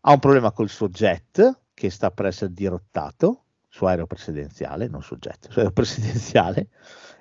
Ha 0.00 0.12
un 0.12 0.18
problema 0.18 0.52
col 0.52 0.68
suo 0.68 0.88
jet 0.88 1.60
che 1.72 1.90
sta 1.90 2.10
per 2.10 2.26
essere 2.26 2.52
dirottato, 2.52 3.43
suo 3.74 3.88
aereo 3.88 4.06
presidenziale, 4.06 4.86
non 4.86 5.00
jet, 5.18 5.48
suo 5.50 5.56
aereo 5.56 5.72
presidenziale, 5.72 6.68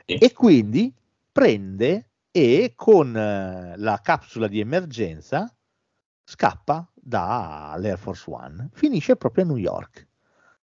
Sì. 0.05 0.17
e 0.17 0.33
quindi 0.33 0.93
prende 1.31 2.09
e 2.29 2.73
con 2.75 3.17
eh, 3.17 3.73
la 3.75 3.99
capsula 4.03 4.47
di 4.47 4.59
emergenza 4.59 5.51
scappa 6.23 6.87
dall'Air 6.93 7.97
Force 7.97 8.29
One, 8.29 8.69
finisce 8.73 9.15
proprio 9.15 9.45
a 9.45 9.47
New 9.47 9.57
York. 9.57 10.07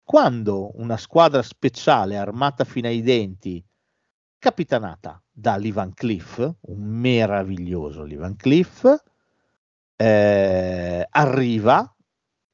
Quando 0.04 0.78
una 0.78 0.98
squadra 0.98 1.42
speciale 1.42 2.18
armata 2.18 2.66
fino 2.66 2.88
ai 2.90 3.02
denti, 3.02 3.64
capitanata 4.38 5.22
da 5.32 5.56
Lee 5.56 5.72
Van 5.72 5.94
Cliff, 5.94 6.38
un 6.40 6.82
meraviglioso 6.82 8.04
Lee 8.04 8.18
Van 8.18 8.36
Cliff, 8.36 8.86
eh, 9.96 11.08
arriva 11.10 11.96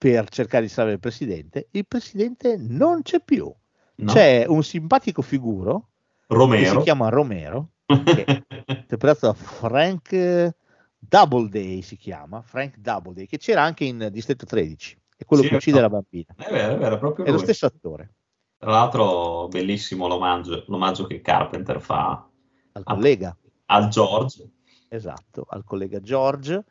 per 0.04 0.28
cercare 0.28 0.64
di 0.64 0.70
salvare 0.70 0.96
il 0.96 1.00
presidente, 1.00 1.68
il 1.72 1.88
presidente 1.88 2.58
non 2.58 3.04
c'è 3.04 3.22
più. 3.22 3.50
No? 3.96 4.12
C'è 4.12 4.44
un 4.46 4.62
simpatico 4.62 5.22
figuro 5.22 5.92
che 6.28 6.34
Romero. 6.36 6.78
si 6.80 6.84
chiama 6.84 7.08
Romero, 7.08 7.70
che 7.86 8.44
interpretato 8.68 9.28
da 9.28 9.34
Frank 9.34 10.54
Doubleday 11.00 11.82
si 11.82 11.96
chiama, 11.96 12.42
Frank 12.42 12.80
Doubleday, 12.80 13.26
che 13.28 13.38
c'era 13.38 13.62
anche 13.64 13.86
in 13.86 14.10
Distretto 14.12 14.46
13, 14.46 14.98
è 15.16 15.24
quello 15.24 15.44
Sì, 15.44 15.48
che 15.50 15.56
uccide 15.56 15.78
no. 15.78 15.82
la 15.84 15.90
bambina, 15.90 16.34
È 16.36 16.52
vero, 16.52 16.74
è 16.74 16.78
vero, 16.78 16.98
proprio 16.98 17.24
è 17.24 17.30
lo 17.30 17.36
lui. 17.36 17.44
stesso 17.46 17.66
attore, 17.66 18.14
Tra 18.58 18.72
l'altro, 18.72 19.48
bellissimo 19.48 20.08
l'omaggio, 20.10 20.66
l'omaggio 20.68 21.06
che 21.08 21.22
Carpenter 21.22 21.80
fa 21.80 22.28
al 22.74 22.82
Ah. 22.86 22.94
collega, 22.94 23.38
al 23.68 23.88
George. 23.88 24.50
esatto, 24.90 25.46
al 25.48 25.64
collega 25.64 26.02
George, 26.02 26.62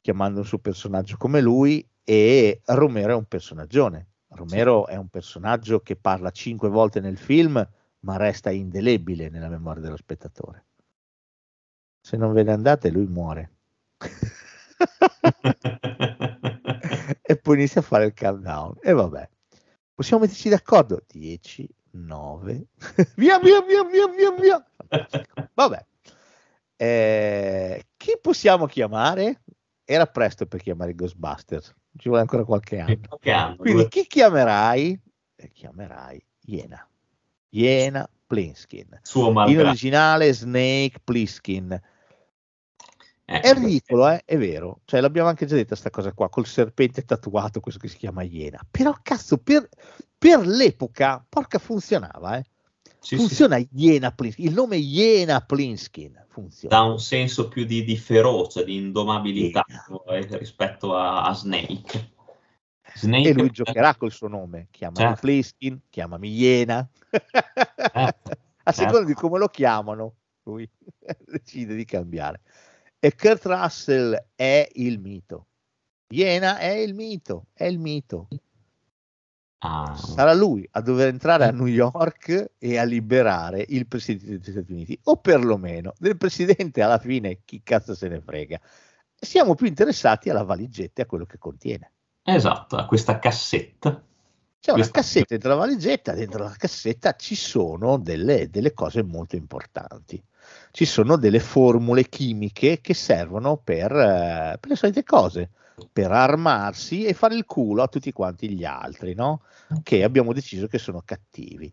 chiamando 0.00 0.38
un 0.40 0.46
suo 0.46 0.58
personaggio 0.58 1.16
come 1.18 1.42
lui, 1.42 1.86
e 2.04 2.60
Romero 2.66 3.12
è 3.12 3.16
un 3.16 3.24
personaggione. 3.24 4.08
Romero 4.28 4.86
è 4.86 4.96
un 4.96 5.08
personaggio 5.08 5.80
che 5.80 5.96
parla 5.96 6.30
cinque 6.30 6.68
volte 6.68 7.00
nel 7.00 7.16
film, 7.16 7.66
ma 8.00 8.16
resta 8.16 8.50
indelebile 8.50 9.30
nella 9.30 9.48
memoria 9.48 9.82
dello 9.82 9.96
spettatore. 9.96 10.64
Se 12.00 12.16
non 12.16 12.32
ve 12.32 12.42
ne 12.42 12.52
andate, 12.52 12.90
lui 12.90 13.06
muore. 13.06 13.52
e 17.22 17.36
poi 17.36 17.56
inizia 17.56 17.80
a 17.80 17.84
fare 17.84 18.06
il 18.06 18.14
countdown. 18.14 18.76
E 18.82 18.92
vabbè, 18.92 19.28
possiamo 19.94 20.22
metterci 20.24 20.48
d'accordo? 20.50 21.02
10, 21.06 21.68
9, 21.92 22.66
via, 23.16 23.38
via, 23.38 23.62
via, 23.62 23.84
via, 23.84 24.08
via, 24.08 24.30
via. 24.32 24.66
Vabbè, 25.54 25.84
Eh, 26.76 27.84
chi 27.96 28.18
possiamo 28.20 28.66
chiamare? 28.66 29.42
Era 29.84 30.06
presto 30.06 30.46
per 30.46 30.60
chiamare 30.62 30.92
i 30.92 30.94
Ghostbusters, 30.94 31.74
ci 31.98 32.08
vuole 32.08 32.22
ancora 32.22 32.44
qualche 32.44 32.78
anno. 32.78 33.18
Che 33.20 33.30
hanno 33.30 33.56
Quindi 33.56 33.80
due- 33.82 33.88
chi 33.88 34.06
chiamerai? 34.06 34.98
Eh, 35.36 35.50
chiamerai 35.52 36.24
Iena. 36.46 36.88
Iena 37.50 38.08
Plinskin. 38.26 38.98
suo 39.02 39.28
In 39.28 39.32
malgrado. 39.34 39.68
originale 39.68 40.32
Snake 40.32 41.00
Plissken. 41.04 41.72
Eh, 43.26 43.40
È 43.40 43.54
ridicolo, 43.54 44.08
eh? 44.10 44.22
è 44.24 44.36
vero. 44.38 44.80
Cioè, 44.84 45.00
l'abbiamo 45.00 45.28
anche 45.28 45.46
già 45.46 45.54
detta 45.54 45.76
sta 45.76 45.90
cosa 45.90 46.12
qua, 46.12 46.28
col 46.28 46.46
serpente 46.46 47.04
tatuato, 47.04 47.60
questo 47.60 47.80
che 47.80 47.88
si 47.88 47.96
chiama 47.96 48.22
Iena. 48.22 48.60
Però, 48.70 48.94
cazzo, 49.02 49.38
per, 49.38 49.68
per 50.16 50.46
l'epoca, 50.46 51.24
porca, 51.28 51.58
funzionava, 51.58 52.38
eh? 52.38 52.44
Sì, 53.04 53.16
sì, 53.16 53.26
funziona 53.26 53.62
Iena 53.72 54.10
Plinskin. 54.12 54.46
Il 54.46 54.54
nome 54.54 54.76
Iena 54.76 55.40
Plinskin 55.40 56.24
funziona. 56.28 56.74
dà 56.76 56.82
un 56.82 56.98
senso 56.98 57.48
più 57.48 57.64
di, 57.64 57.84
di 57.84 57.96
ferocia, 57.96 58.62
di 58.62 58.76
indomabilità 58.76 59.64
Yeah. 59.68 60.18
eh, 60.18 60.38
rispetto 60.38 60.96
a, 60.96 61.24
a 61.24 61.34
Snake. 61.34 62.12
Snake 62.94 63.28
E 63.28 63.32
lui 63.32 63.50
giocherà 63.50 63.94
col 63.96 64.10
suo 64.12 64.28
nome. 64.28 64.68
Chiamami 64.70 65.06
Certo. 65.06 65.20
Plinskin, 65.20 65.80
chiamami 65.90 66.28
Iena. 66.30 66.88
A 68.66 68.72
seconda 68.72 69.04
di 69.04 69.12
come 69.14 69.38
lo 69.38 69.48
chiamano, 69.48 70.14
lui 70.44 70.68
decide 71.26 71.74
di 71.74 71.84
cambiare. 71.84 72.40
E 72.98 73.14
Kurt 73.14 73.44
Russell 73.44 74.28
è 74.34 74.66
il 74.74 74.98
mito. 74.98 75.48
Iena 76.08 76.56
è 76.58 76.70
il 76.70 76.94
mito, 76.94 77.46
è 77.52 77.64
il 77.64 77.78
mito. 77.78 78.28
Ah, 79.66 79.96
Sarà 79.96 80.34
lui 80.34 80.68
a 80.72 80.82
dover 80.82 81.08
entrare 81.08 81.46
a 81.46 81.50
New 81.50 81.64
York 81.66 82.50
e 82.58 82.76
a 82.76 82.82
liberare 82.84 83.64
il 83.68 83.86
presidente 83.86 84.38
degli 84.38 84.50
Stati 84.52 84.72
Uniti, 84.72 84.98
o 85.04 85.16
perlomeno 85.16 85.94
del 85.98 86.18
presidente 86.18 86.82
alla 86.82 86.98
fine 86.98 87.40
chi 87.46 87.62
cazzo 87.62 87.94
se 87.94 88.08
ne 88.08 88.20
frega. 88.20 88.60
Siamo 89.14 89.54
più 89.54 89.66
interessati 89.66 90.28
alla 90.28 90.42
valigetta 90.42 91.00
e 91.00 91.04
a 91.04 91.06
quello 91.06 91.24
che 91.24 91.38
contiene. 91.38 91.92
esatto, 92.24 92.76
a 92.76 92.84
questa 92.84 93.18
cassetta. 93.18 93.90
C'è 94.60 94.70
una 94.72 94.80
Questo- 94.80 94.92
cassetta 95.00 95.26
dentro 95.30 95.48
la 95.50 95.56
valigetta, 95.56 96.12
dentro 96.12 96.44
la 96.44 96.54
cassetta 96.56 97.14
ci 97.16 97.34
sono 97.34 97.96
delle, 97.98 98.50
delle 98.50 98.74
cose 98.74 99.02
molto 99.02 99.36
importanti. 99.36 100.22
Ci 100.72 100.84
sono 100.84 101.16
delle 101.16 101.40
formule 101.40 102.06
chimiche 102.08 102.80
che 102.82 102.92
servono 102.94 103.56
per, 103.56 103.92
eh, 103.92 104.56
per 104.60 104.70
le 104.70 104.76
solite 104.76 105.02
cose, 105.04 105.50
per 105.92 106.12
armarsi 106.12 107.04
e 107.04 107.14
fare 107.14 107.34
il 107.34 107.44
culo 107.44 107.82
a 107.82 107.88
tutti 107.88 108.12
quanti 108.12 108.50
gli 108.50 108.64
altri, 108.64 109.14
no? 109.14 109.42
Che 109.82 110.02
abbiamo 110.02 110.32
deciso 110.32 110.66
che 110.66 110.78
sono 110.78 111.02
cattivi. 111.04 111.72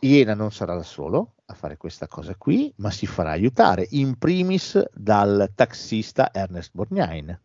Iena 0.00 0.34
non 0.34 0.52
sarà 0.52 0.76
da 0.76 0.84
solo 0.84 1.34
a 1.46 1.54
fare 1.54 1.76
questa 1.76 2.06
cosa 2.06 2.36
qui, 2.36 2.72
ma 2.76 2.90
si 2.90 3.06
farà 3.06 3.30
aiutare 3.30 3.86
in 3.90 4.16
primis 4.16 4.82
dal 4.92 5.50
taxista 5.54 6.32
Ernest 6.32 6.70
Borgnine. 6.72 7.42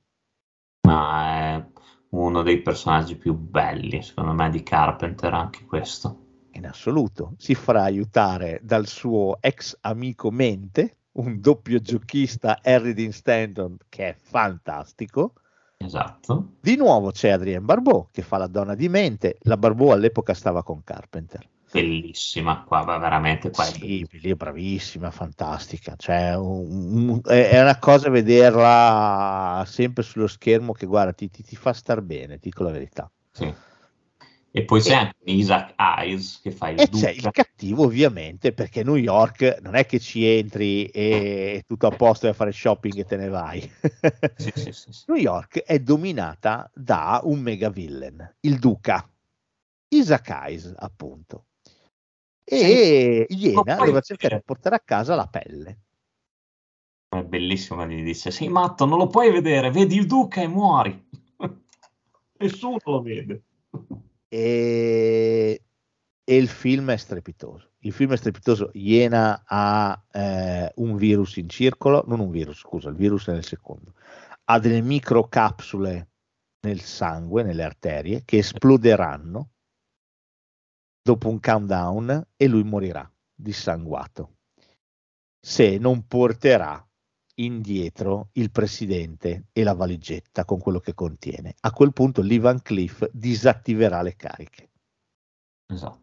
Ma 0.82 1.56
è 1.56 1.66
uno 2.10 2.44
dei 2.44 2.62
personaggi 2.62 3.16
più 3.16 3.34
belli, 3.34 4.04
secondo 4.04 4.34
me, 4.34 4.50
di 4.52 4.62
Carpenter, 4.62 5.34
anche 5.34 5.66
questo. 5.66 6.20
in 6.56 6.68
assoluto. 6.68 7.34
Si 7.38 7.56
farà 7.56 7.84
aiutare 7.84 8.60
dal 8.62 8.86
suo 8.86 9.38
ex 9.42 9.78
amico 9.82 10.30
Mente, 10.30 10.98
un 11.14 11.40
doppio 11.40 11.80
giochista 11.80 12.60
Harry 12.64 12.94
Dean 12.94 13.12
Stanton 13.12 13.78
che 13.90 14.10
è 14.10 14.16
fantastico. 14.20 15.34
Esatto. 15.78 16.54
Di 16.62 16.76
nuovo 16.78 17.12
c'è 17.12 17.30
Adrienne 17.30 17.66
Barbeau 17.66 18.08
che 18.12 18.22
fa 18.22 18.38
la 18.38 18.48
donna 18.48 18.74
di 18.76 18.88
Mente. 18.90 19.38
La 19.42 19.58
Barbeau 19.58 19.90
all'epoca 19.90 20.34
stava 20.34 20.64
con 20.64 20.84
Carpenter. 20.84 21.48
Bellissima, 21.74 22.64
qua 22.64 22.82
va 22.82 22.98
veramente 23.00 23.50
qua. 23.50 23.64
Sì, 23.64 24.08
è 24.22 24.34
bravissima, 24.36 25.10
fantastica. 25.10 25.96
Cioè, 25.98 26.36
un- 26.36 27.10
un- 27.10 27.22
è 27.26 27.60
una 27.60 27.80
cosa 27.80 28.10
vederla 28.10 29.64
sempre 29.66 30.04
sullo 30.04 30.28
schermo 30.28 30.72
che 30.74 30.86
guarda, 30.86 31.14
ti, 31.14 31.30
ti- 31.32 31.44
ti 31.44 31.56
fa 31.56 31.74
star 31.74 32.02
bene, 32.02 32.38
dico 32.40 32.62
la 32.64 32.70
verità. 32.72 33.10
Sì. 33.32 33.52
E 34.56 34.66
poi 34.66 34.82
c'è 34.82 34.94
anche 34.94 35.18
Isaac 35.24 35.74
Hayes 35.78 36.40
che 36.40 36.52
fa 36.52 36.70
il 36.70 36.80
E 36.80 36.88
c'è 36.88 37.10
il 37.10 37.22
duca. 37.22 37.32
cattivo, 37.32 37.86
ovviamente, 37.86 38.54
perché 38.54 38.84
New 38.84 38.98
York 38.98 39.58
non 39.64 39.74
è 39.74 39.88
che 39.88 40.00
ci 40.00 40.24
entri 40.28 40.86
e 40.86 41.56
è 41.56 41.64
tutto 41.66 41.88
a 41.88 41.90
posto 41.90 42.28
e 42.28 42.30
a 42.30 42.34
fare 42.34 42.52
shopping 42.52 42.96
e 43.00 43.04
te 43.04 43.18
ne 43.18 43.30
vai. 43.30 43.60
Sì, 44.38 44.52
sì, 44.54 44.72
sì. 44.72 45.06
New 45.08 45.18
York 45.18 45.64
è 45.64 45.80
dominata 45.80 46.70
da 46.72 47.20
un 47.24 47.40
mega 47.40 47.70
villain, 47.70 48.36
il 48.42 48.60
duca, 48.60 49.10
Isaac 49.88 50.30
Hayes, 50.30 50.72
appunto. 50.78 51.46
E 52.44 53.26
Iena 53.28 53.76
doveva 53.76 54.02
cercare 54.02 54.36
di 54.36 54.44
portare 54.46 54.76
a 54.76 54.82
casa 54.86 55.16
la 55.16 55.26
pelle. 55.26 55.80
È 57.10 57.24
bellissimo 57.24 57.88
gli 57.88 58.04
dice: 58.04 58.30
Sei 58.30 58.50
matto, 58.50 58.86
non 58.86 59.00
lo 59.00 59.08
puoi 59.08 59.32
vedere, 59.32 59.72
vedi 59.72 59.96
il 59.96 60.06
duca 60.06 60.44
e 60.44 60.48
muori. 60.48 61.10
Nessuno 62.38 62.78
lo 62.84 63.02
vede. 63.02 63.42
E, 64.34 65.64
e 66.24 66.36
il 66.36 66.48
film 66.48 66.92
è 66.92 66.98
strepitoso. 66.98 67.74
Il 67.80 67.92
film 67.92 68.14
è 68.14 68.18
strepitoso. 68.18 68.72
Iena 68.74 69.44
ha 69.46 70.04
eh, 70.12 70.72
un 70.76 70.96
virus 70.96 71.38
in 71.38 71.50
circolo, 71.50 72.04
non 72.08 72.20
un 72.20 72.32
virus, 72.32 72.60
scusa, 72.60 72.90
il 72.90 72.96
virus 72.96 73.28
è 73.28 73.32
nel 73.32 73.46
secondo. 73.46 73.94
Ha 74.46 74.60
delle 74.60 74.82
microcapsule 74.82 76.10
nel 76.62 76.82
sangue, 76.82 77.44
nelle 77.44 77.64
arterie, 77.64 78.24
che 78.26 78.38
esploderanno 78.38 79.52
dopo 81.02 81.30
un 81.30 81.40
countdown 81.40 82.28
e 82.36 82.48
lui 82.48 82.64
morirà 82.64 83.08
dissanguato 83.36 84.38
se 85.46 85.78
non 85.78 86.08
porterà 86.08 86.88
indietro 87.36 88.30
il 88.34 88.52
presidente 88.52 89.46
e 89.52 89.64
la 89.64 89.74
valigetta 89.74 90.46
con 90.46 90.60
quello 90.60 90.80
che 90.80 90.94
contiene. 90.94 91.56
A 91.62 91.72
quel 91.72 91.94
punto 91.94 92.22
Lee 92.22 92.40
Van 92.40 92.62
Cliff 92.62 93.08
disattiverà 93.12 94.02
le 94.02 94.16
cariche. 94.16 94.70
Esatto. 95.68 96.02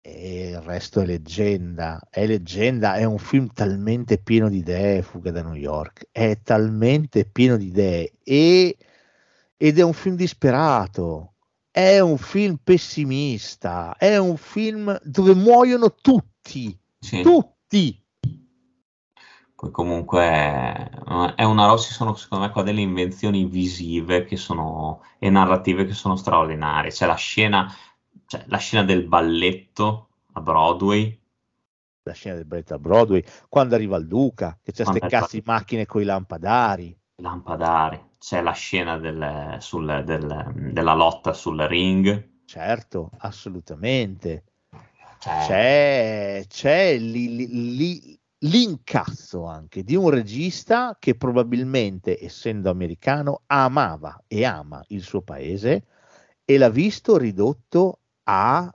E 0.00 0.50
il 0.50 0.60
resto 0.60 1.00
è 1.00 1.06
leggenda. 1.06 2.00
È 2.10 2.26
leggenda, 2.26 2.94
è 2.96 3.04
un 3.04 3.18
film 3.18 3.50
talmente 3.52 4.18
pieno 4.18 4.48
di 4.48 4.58
idee, 4.58 5.02
Fuga 5.02 5.30
da 5.30 5.42
New 5.42 5.54
York. 5.54 6.08
È 6.12 6.40
talmente 6.42 7.24
pieno 7.24 7.56
di 7.56 7.68
idee 7.68 8.12
e, 8.22 8.76
ed 9.56 9.78
è 9.78 9.82
un 9.82 9.94
film 9.94 10.14
disperato. 10.16 11.34
È 11.70 11.98
un 11.98 12.18
film 12.18 12.58
pessimista. 12.62 13.96
È 13.96 14.16
un 14.18 14.36
film 14.36 14.96
dove 15.02 15.34
muoiono 15.34 15.94
tutti. 15.94 16.78
Sì. 17.00 17.22
Tutti. 17.22 18.03
Poi 19.64 19.70
comunque 19.70 20.22
eh, 20.26 21.34
è 21.36 21.42
una 21.44 21.64
roba, 21.66 21.80
ci 21.80 21.92
sono 21.92 22.14
secondo 22.14 22.44
me 22.44 22.50
qua 22.50 22.62
delle 22.62 22.82
invenzioni 22.82 23.46
visive 23.46 24.24
che 24.24 24.36
sono, 24.36 25.02
e 25.18 25.30
narrative 25.30 25.86
che 25.86 25.94
sono 25.94 26.16
straordinarie. 26.16 26.90
C'è 26.90 27.06
la 27.06 27.14
scena, 27.14 27.72
cioè, 28.26 28.44
la 28.48 28.58
scena 28.58 28.84
del 28.84 29.06
balletto 29.06 30.08
a 30.32 30.40
Broadway, 30.42 31.18
La 32.02 32.12
scena 32.12 32.34
del 32.34 32.44
balletto 32.44 32.74
a 32.74 32.78
Broadway, 32.78 33.24
quando 33.48 33.74
arriva 33.74 33.96
il 33.96 34.06
Duca, 34.06 34.58
che 34.62 34.72
c'è 34.72 34.84
queste 34.84 35.08
cazzo 35.08 35.36
di 35.36 35.42
macchine 35.46 35.86
con 35.86 36.02
i 36.02 36.04
lampadari. 36.04 36.94
lampadari, 37.22 38.16
c'è 38.18 38.42
la 38.42 38.52
scena 38.52 38.98
del- 38.98 39.56
sul- 39.60 40.02
del- 40.04 40.52
della 40.72 40.92
lotta 40.94 41.32
sul 41.32 41.58
ring. 41.62 42.42
Certo, 42.44 43.10
assolutamente. 43.18 44.44
Cioè, 45.18 45.38
c'è, 45.46 46.44
c'è 46.48 46.98
li- 46.98 47.76
li- 47.76 48.18
li- 48.44 48.50
l'incazzo 48.50 49.44
anche 49.44 49.82
di 49.82 49.94
un 49.94 50.10
regista 50.10 50.96
che 50.98 51.14
probabilmente, 51.16 52.22
essendo 52.22 52.70
americano, 52.70 53.42
amava 53.46 54.24
e 54.26 54.44
ama 54.44 54.82
il 54.88 55.02
suo 55.02 55.22
paese 55.22 55.84
e 56.44 56.58
l'ha 56.58 56.70
visto 56.70 57.16
ridotto 57.16 58.00
a 58.24 58.74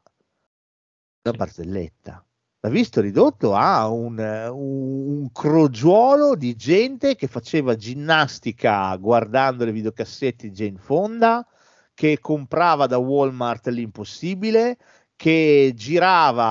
una 1.24 1.38
barzelletta. 1.38 2.24
L'ha 2.62 2.70
visto 2.70 3.00
ridotto 3.00 3.56
a 3.56 3.88
un, 3.88 4.18
un 4.20 5.32
crogiuolo 5.32 6.36
di 6.36 6.56
gente 6.56 7.16
che 7.16 7.28
faceva 7.28 7.76
ginnastica 7.76 8.94
guardando 8.98 9.64
le 9.64 9.72
videocassette 9.72 10.50
di 10.50 10.54
Jane 10.54 10.78
Fonda, 10.78 11.48
che 11.94 12.20
comprava 12.20 12.86
da 12.86 12.98
Walmart 12.98 13.68
l'impossibile, 13.68 14.78
che 15.16 15.72
girava 15.76 16.48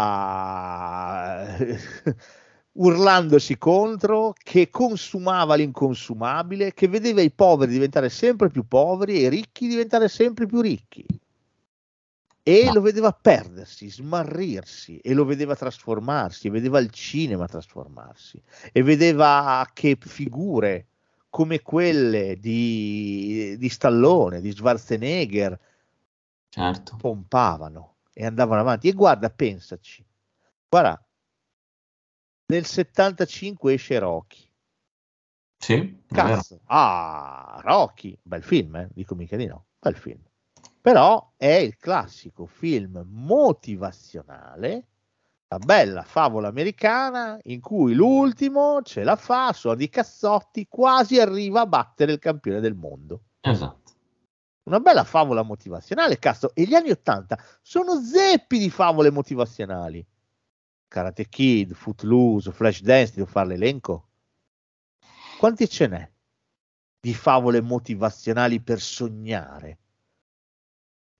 urlandosi 2.78 3.58
contro, 3.58 4.34
che 4.36 4.70
consumava 4.70 5.54
l'inconsumabile, 5.54 6.74
che 6.74 6.88
vedeva 6.88 7.20
i 7.20 7.30
poveri 7.30 7.72
diventare 7.72 8.08
sempre 8.08 8.50
più 8.50 8.66
poveri 8.66 9.16
e 9.16 9.26
i 9.26 9.28
ricchi 9.28 9.66
diventare 9.66 10.08
sempre 10.08 10.46
più 10.46 10.60
ricchi. 10.60 11.04
E 12.42 12.64
Ma- 12.64 12.72
lo 12.72 12.80
vedeva 12.80 13.12
perdersi, 13.12 13.90
smarrirsi, 13.90 14.98
e 14.98 15.12
lo 15.12 15.24
vedeva 15.24 15.54
trasformarsi, 15.54 16.46
e 16.46 16.50
vedeva 16.50 16.78
il 16.78 16.90
cinema 16.90 17.46
trasformarsi, 17.46 18.40
e 18.72 18.82
vedeva 18.82 19.68
che 19.72 19.98
figure 20.00 20.86
come 21.28 21.60
quelle 21.60 22.38
di, 22.38 23.56
di 23.58 23.68
Stallone, 23.68 24.40
di 24.40 24.52
Schwarzenegger, 24.52 25.58
certo. 26.48 26.96
pompavano 26.96 27.96
e 28.14 28.24
andavano 28.24 28.62
avanti. 28.62 28.88
E 28.88 28.92
guarda, 28.92 29.28
pensaci, 29.28 30.02
guarda, 30.66 31.02
nel 32.50 32.64
75 32.64 33.72
esce 33.72 33.98
Rocky. 33.98 34.46
Sì. 35.60 36.02
Cazzo, 36.06 36.60
ah, 36.66 37.60
Rocky, 37.62 38.16
bel 38.22 38.42
film, 38.42 38.76
eh? 38.76 38.88
dico 38.92 39.14
mica 39.14 39.36
di 39.36 39.46
no, 39.46 39.66
bel 39.78 39.96
film. 39.96 40.20
Però 40.80 41.32
è 41.36 41.46
il 41.46 41.76
classico 41.76 42.46
film 42.46 43.04
motivazionale, 43.06 44.86
la 45.48 45.58
bella 45.58 46.02
favola 46.02 46.48
americana 46.48 47.38
in 47.44 47.60
cui 47.60 47.94
l'ultimo 47.94 48.80
ce 48.82 49.02
la 49.02 49.16
fa, 49.16 49.52
suona 49.52 49.76
di 49.76 49.88
cazzotti, 49.88 50.66
quasi 50.68 51.20
arriva 51.20 51.62
a 51.62 51.66
battere 51.66 52.12
il 52.12 52.18
campione 52.18 52.60
del 52.60 52.74
mondo. 52.74 53.22
Esatto. 53.40 53.92
Una 54.64 54.80
bella 54.80 55.04
favola 55.04 55.42
motivazionale, 55.42 56.18
cazzo. 56.18 56.54
E 56.54 56.64
gli 56.64 56.74
anni 56.74 56.90
Ottanta 56.90 57.38
sono 57.60 58.00
zeppi 58.00 58.58
di 58.58 58.70
favole 58.70 59.10
motivazionali. 59.10 60.06
Karate 60.88 61.28
Kid, 61.28 61.74
Footloose, 61.74 62.50
Flashdance, 62.50 63.12
devo 63.14 63.26
fare 63.26 63.48
l'elenco? 63.48 64.08
Quanti 65.38 65.68
ce 65.68 65.86
n'è 65.86 66.10
di 67.00 67.14
favole 67.14 67.60
motivazionali 67.60 68.60
per 68.60 68.80
sognare? 68.80 69.78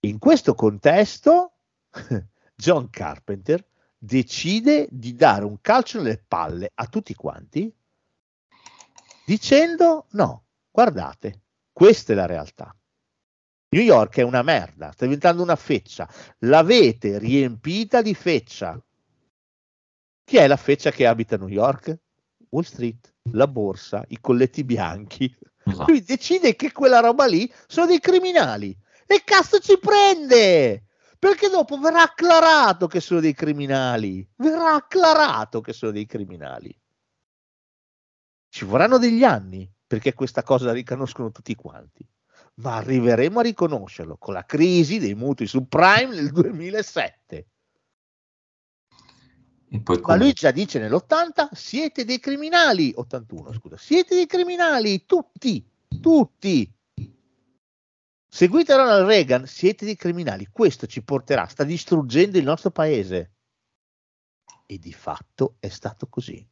In 0.00 0.18
questo 0.18 0.54
contesto, 0.54 1.52
John 2.56 2.88
Carpenter 2.90 3.64
decide 3.98 4.88
di 4.90 5.14
dare 5.14 5.44
un 5.44 5.60
calcio 5.60 5.98
nelle 5.98 6.22
palle 6.26 6.70
a 6.74 6.86
tutti 6.86 7.14
quanti 7.14 7.72
dicendo 9.28 10.06
no, 10.12 10.44
guardate, 10.70 11.42
questa 11.70 12.12
è 12.12 12.16
la 12.16 12.26
realtà. 12.26 12.74
New 13.70 13.82
York 13.82 14.16
è 14.16 14.22
una 14.22 14.42
merda, 14.42 14.92
sta 14.92 15.04
diventando 15.04 15.42
una 15.42 15.56
feccia, 15.56 16.08
l'avete 16.38 17.18
riempita 17.18 18.00
di 18.00 18.14
feccia. 18.14 18.82
Chi 20.28 20.36
è 20.36 20.46
la 20.46 20.58
feccia 20.58 20.90
che 20.90 21.06
abita 21.06 21.38
New 21.38 21.48
York? 21.48 22.00
Wall 22.50 22.62
Street, 22.62 23.14
la 23.32 23.46
borsa, 23.46 24.04
i 24.08 24.20
colletti 24.20 24.62
bianchi. 24.62 25.34
esatto. 25.64 25.90
Lui 25.90 26.02
decide 26.02 26.54
che 26.54 26.70
quella 26.70 27.00
roba 27.00 27.24
lì 27.24 27.50
sono 27.66 27.86
dei 27.86 27.98
criminali 27.98 28.76
E 29.06 29.22
cazzo 29.24 29.58
ci 29.58 29.78
prende? 29.78 30.84
Perché 31.18 31.48
dopo 31.48 31.78
verrà 31.78 32.02
acclarato 32.02 32.88
che 32.88 33.00
sono 33.00 33.20
dei 33.20 33.32
criminali. 33.32 34.28
Verrà 34.36 34.74
acclarato 34.74 35.62
che 35.62 35.72
sono 35.72 35.92
dei 35.92 36.04
criminali. 36.04 36.78
Ci 38.50 38.66
vorranno 38.66 38.98
degli 38.98 39.24
anni 39.24 39.66
perché 39.86 40.12
questa 40.12 40.42
cosa 40.42 40.66
la 40.66 40.72
riconoscono 40.72 41.30
tutti 41.30 41.54
quanti. 41.54 42.06
Ma 42.56 42.76
arriveremo 42.76 43.38
a 43.38 43.44
riconoscerlo 43.44 44.18
con 44.18 44.34
la 44.34 44.44
crisi 44.44 44.98
dei 44.98 45.14
mutui 45.14 45.46
subprime 45.46 46.14
nel 46.14 46.30
2007. 46.32 47.46
Ma 50.02 50.16
lui 50.16 50.32
già 50.32 50.50
dice 50.50 50.78
nell'80 50.78 51.50
siete 51.52 52.04
dei 52.04 52.18
criminali, 52.18 52.92
81 52.94 53.52
scusa, 53.52 53.76
siete 53.76 54.14
dei 54.14 54.26
criminali, 54.26 55.04
tutti, 55.04 55.62
tutti. 56.00 56.72
Seguite 58.30 58.76
Ronald 58.76 59.06
Reagan, 59.06 59.46
siete 59.46 59.84
dei 59.84 59.96
criminali, 59.96 60.48
questo 60.50 60.86
ci 60.86 61.02
porterà, 61.02 61.46
sta 61.46 61.64
distruggendo 61.64 62.38
il 62.38 62.44
nostro 62.44 62.70
paese. 62.70 63.32
E 64.64 64.78
di 64.78 64.92
fatto 64.92 65.56
è 65.60 65.68
stato 65.68 66.06
così. 66.08 66.46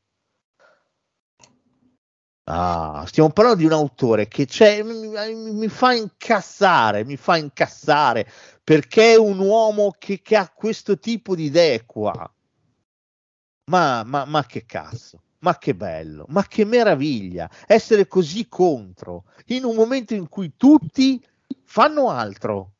Ah, 2.49 3.05
stiamo 3.07 3.31
parlando 3.31 3.59
di 3.59 3.67
un 3.67 3.73
autore 3.73 4.29
che 4.29 4.47
mi, 4.85 5.53
mi, 5.53 5.69
fa 5.69 5.95
incazzare, 5.95 7.05
mi 7.05 7.17
fa 7.17 7.37
incazzare 7.37 8.31
perché 8.63 9.15
è 9.15 9.17
un 9.17 9.41
uomo 9.41 9.95
che, 9.99 10.23
che 10.23 10.37
ha 10.37 10.49
questo 10.49 10.99
tipo 10.99 11.35
di 11.35 11.45
idee 11.45 11.85
qua. 11.85 12.31
Ma, 13.69 14.05
ma, 14.05 14.25
ma 14.25 14.45
che 14.45 14.65
cazzo, 14.65 15.23
ma 15.41 15.59
che 15.59 15.75
bello, 15.75 16.25
ma 16.29 16.45
che 16.45 16.65
meraviglia 16.65 17.51
essere 17.67 18.07
così 18.07 18.47
contro 18.49 19.25
in 19.47 19.65
un 19.65 19.75
momento 19.75 20.15
in 20.15 20.29
cui 20.29 20.55
tutti 20.57 21.21
fanno 21.65 22.11
altro. 22.11 22.73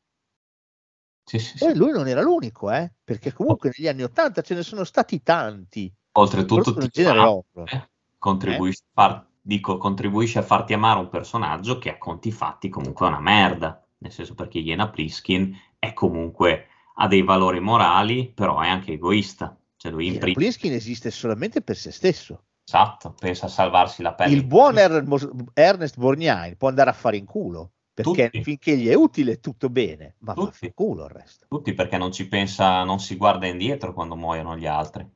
Sì, 1.25 1.39
sì, 1.39 1.65
e 1.65 1.75
lui 1.75 1.91
non 1.91 2.07
era 2.07 2.21
l'unico, 2.21 2.71
eh? 2.71 2.89
perché 3.03 3.33
comunque 3.33 3.71
negli 3.75 3.89
anni 3.89 4.03
Ottanta 4.03 4.41
ce 4.41 4.55
ne 4.55 4.63
sono 4.63 4.85
stati 4.85 5.21
tanti. 5.21 5.93
Oltretutto, 6.13 6.73
ti 6.87 7.03
fa, 7.03 7.37
eh? 7.65 7.89
contribuisce, 8.17 8.83
eh? 8.83 8.91
Far, 8.93 9.27
dico, 9.41 9.77
contribuisce 9.77 10.39
a 10.39 10.43
farti 10.43 10.71
amare 10.71 10.99
un 10.99 11.09
personaggio 11.09 11.79
che 11.79 11.89
a 11.89 11.97
conti 11.97 12.31
fatti 12.31 12.69
comunque 12.69 13.05
è 13.05 13.09
una 13.09 13.19
merda. 13.19 13.85
Nel 13.97 14.11
senso 14.11 14.35
perché 14.35 14.59
Iena 14.59 14.89
Pliskin 14.89 15.53
è 15.77 15.91
comunque 15.91 16.67
ha 16.95 17.07
dei 17.07 17.23
valori 17.23 17.59
morali, 17.59 18.31
però 18.33 18.61
è 18.61 18.69
anche 18.69 18.93
egoista. 18.93 19.57
Cioè 19.77 19.91
lui 19.91 20.07
in 20.07 20.19
Pliskin 20.19 20.73
esiste 20.73 21.11
solamente 21.11 21.61
per 21.61 21.77
se 21.77 21.91
stesso. 21.91 22.43
Esatto, 22.65 23.13
pensa 23.17 23.45
a 23.45 23.49
salvarsi 23.49 24.01
la 24.01 24.13
pelle. 24.13 24.33
Il 24.33 24.45
buon 24.45 24.77
Ernest 24.77 25.97
Borgnine 25.97 26.55
può 26.57 26.67
andare 26.67 26.89
a 26.89 26.93
fare 26.93 27.15
in 27.15 27.25
culo 27.25 27.71
perché 27.93 28.25
Tutti. 28.25 28.43
finché 28.43 28.77
gli 28.77 28.89
è 28.89 28.93
utile 28.93 29.39
tutto 29.39 29.69
bene, 29.69 30.15
ma 30.19 30.33
Tutti. 30.33 30.67
fa 30.67 30.73
culo 30.73 31.05
il 31.05 31.11
resto. 31.11 31.45
Tutti 31.47 31.73
perché 31.73 31.97
non 31.97 32.11
ci 32.11 32.27
pensa, 32.27 32.83
non 32.83 32.99
si 32.99 33.15
guarda 33.15 33.47
indietro 33.47 33.93
quando 33.93 34.15
muoiono 34.15 34.57
gli 34.57 34.67
altri. 34.67 35.09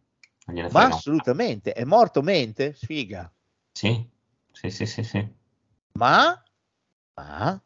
Ma 0.71 0.85
assolutamente, 0.85 1.73
è 1.73 1.83
morto 1.83 2.21
mente? 2.21 2.73
Sfiga. 2.73 3.31
Sì, 3.71 4.09
sì, 4.51 4.69
sì, 4.69 4.85
sì, 4.85 5.03
sì. 5.03 5.27
Ma, 5.93 6.43
ma, 7.13 7.63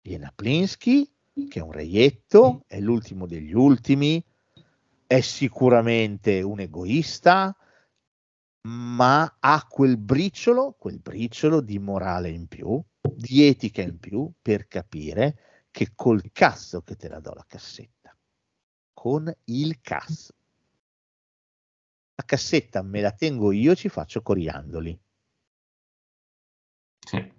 Jena 0.00 0.32
Plinsky, 0.34 1.10
che 1.48 1.58
è 1.58 1.62
un 1.62 1.72
reietto, 1.72 2.62
è 2.66 2.78
l'ultimo 2.78 3.26
degli 3.26 3.52
ultimi, 3.52 4.24
è 5.12 5.20
sicuramente 5.20 6.40
un 6.40 6.60
egoista, 6.60 7.54
ma 8.66 9.36
ha 9.40 9.66
quel 9.66 9.98
briciolo, 9.98 10.72
quel 10.72 11.00
briciolo 11.00 11.60
di 11.60 11.78
morale 11.78 12.30
in 12.30 12.46
più, 12.46 12.82
di 13.14 13.46
etica 13.46 13.82
in 13.82 13.98
più 13.98 14.32
per 14.40 14.66
capire 14.68 15.66
che 15.70 15.92
col 15.94 16.32
cazzo 16.32 16.80
che 16.80 16.96
te 16.96 17.10
la 17.10 17.20
do 17.20 17.34
la 17.34 17.44
cassetta, 17.46 18.16
con 18.94 19.30
il 19.44 19.82
cazzo. 19.82 20.32
La 22.14 22.24
cassetta 22.24 22.80
me 22.80 23.02
la 23.02 23.12
tengo 23.12 23.52
io, 23.52 23.74
ci 23.74 23.90
faccio 23.90 24.22
coriandoli. 24.22 24.98
Sì. 27.06 27.32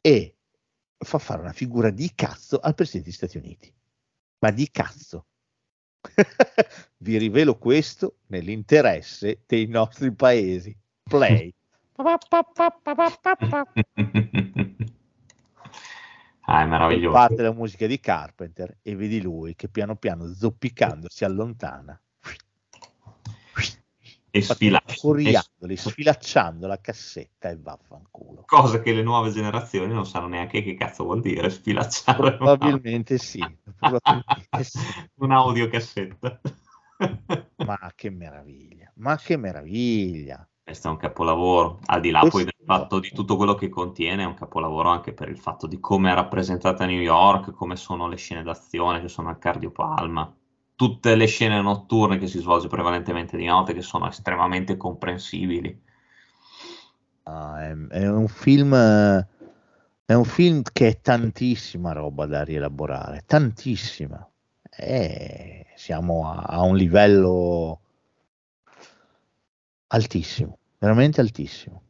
E 0.00 0.36
fa 0.98 1.18
fare 1.18 1.40
una 1.40 1.52
figura 1.52 1.90
di 1.90 2.14
cazzo 2.14 2.60
al 2.60 2.76
Presidente 2.76 3.08
degli 3.08 3.16
Stati 3.16 3.38
Uniti. 3.38 3.74
Ma 4.38 4.52
di 4.52 4.70
cazzo. 4.70 5.26
Vi 6.98 7.16
rivelo 7.18 7.56
questo 7.58 8.16
nell'interesse 8.26 9.42
dei 9.46 9.66
nostri 9.66 10.12
paesi. 10.12 10.76
Play. 11.02 11.52
ah, 16.42 16.62
è 16.62 16.66
meraviglioso. 16.66 17.14
Parte 17.14 17.42
la 17.42 17.52
musica 17.52 17.86
di 17.86 18.00
Carpenter 18.00 18.78
e 18.82 18.96
vedi 18.96 19.20
lui 19.20 19.54
che 19.54 19.68
piano 19.68 19.96
piano 19.96 20.32
zoppicando 20.32 21.08
si 21.08 21.24
allontana 21.24 22.00
e 24.34 24.40
sfilacciandoli, 24.40 25.76
sfilacciando 25.76 26.66
la 26.66 26.80
cassetta 26.80 27.50
e 27.50 27.58
vaffanculo. 27.58 28.44
Cosa 28.46 28.80
che 28.80 28.94
le 28.94 29.02
nuove 29.02 29.30
generazioni 29.30 29.92
non 29.92 30.06
sanno 30.06 30.26
neanche 30.26 30.62
che 30.62 30.74
cazzo 30.74 31.04
vuol 31.04 31.20
dire 31.20 31.50
sfilacciare. 31.50 32.36
Probabilmente 32.36 33.18
sì. 33.18 33.44
Probabilmente 33.78 34.64
sì. 34.64 34.78
Un'audiocassetta. 35.16 36.40
ma 37.66 37.92
che 37.94 38.08
meraviglia, 38.08 38.90
ma 38.96 39.16
che 39.18 39.36
meraviglia. 39.36 40.48
Questo 40.64 40.88
è 40.88 40.90
un 40.90 40.96
capolavoro, 40.96 41.80
al 41.86 42.00
di 42.00 42.10
là 42.10 42.20
Questo 42.20 42.38
poi 42.38 42.46
del 42.46 42.64
fatto 42.64 43.00
di 43.00 43.10
tutto 43.10 43.36
quello 43.36 43.54
che 43.54 43.68
contiene, 43.68 44.22
è 44.22 44.26
un 44.26 44.34
capolavoro 44.34 44.88
anche 44.88 45.12
per 45.12 45.28
il 45.28 45.36
fatto 45.36 45.66
di 45.66 45.78
come 45.78 46.10
è 46.10 46.14
rappresentata 46.14 46.86
New 46.86 47.00
York, 47.00 47.50
come 47.50 47.76
sono 47.76 48.08
le 48.08 48.16
scene 48.16 48.42
d'azione 48.42 49.02
che 49.02 49.08
sono 49.08 49.28
al 49.28 49.36
cardiopalma 49.38 50.34
tutte 50.82 51.14
le 51.14 51.26
scene 51.26 51.62
notturne 51.62 52.18
che 52.18 52.26
si 52.26 52.40
svolge 52.40 52.66
prevalentemente 52.66 53.36
di 53.36 53.44
notte, 53.44 53.72
che 53.72 53.82
sono 53.82 54.08
estremamente 54.08 54.76
comprensibili. 54.76 55.80
Ah, 57.22 57.62
è, 57.62 57.76
è, 57.86 58.08
un 58.08 58.26
film. 58.26 58.74
È 58.74 60.12
un 60.12 60.24
film 60.24 60.62
che 60.72 60.88
è 60.88 61.00
tantissima 61.00 61.92
roba 61.92 62.26
da 62.26 62.42
rielaborare, 62.42 63.22
tantissima. 63.24 64.28
E 64.76 65.66
siamo 65.76 66.28
a, 66.28 66.42
a 66.42 66.62
un 66.62 66.76
livello 66.76 67.80
altissimo, 69.86 70.58
veramente 70.78 71.20
altissimo. 71.20 71.82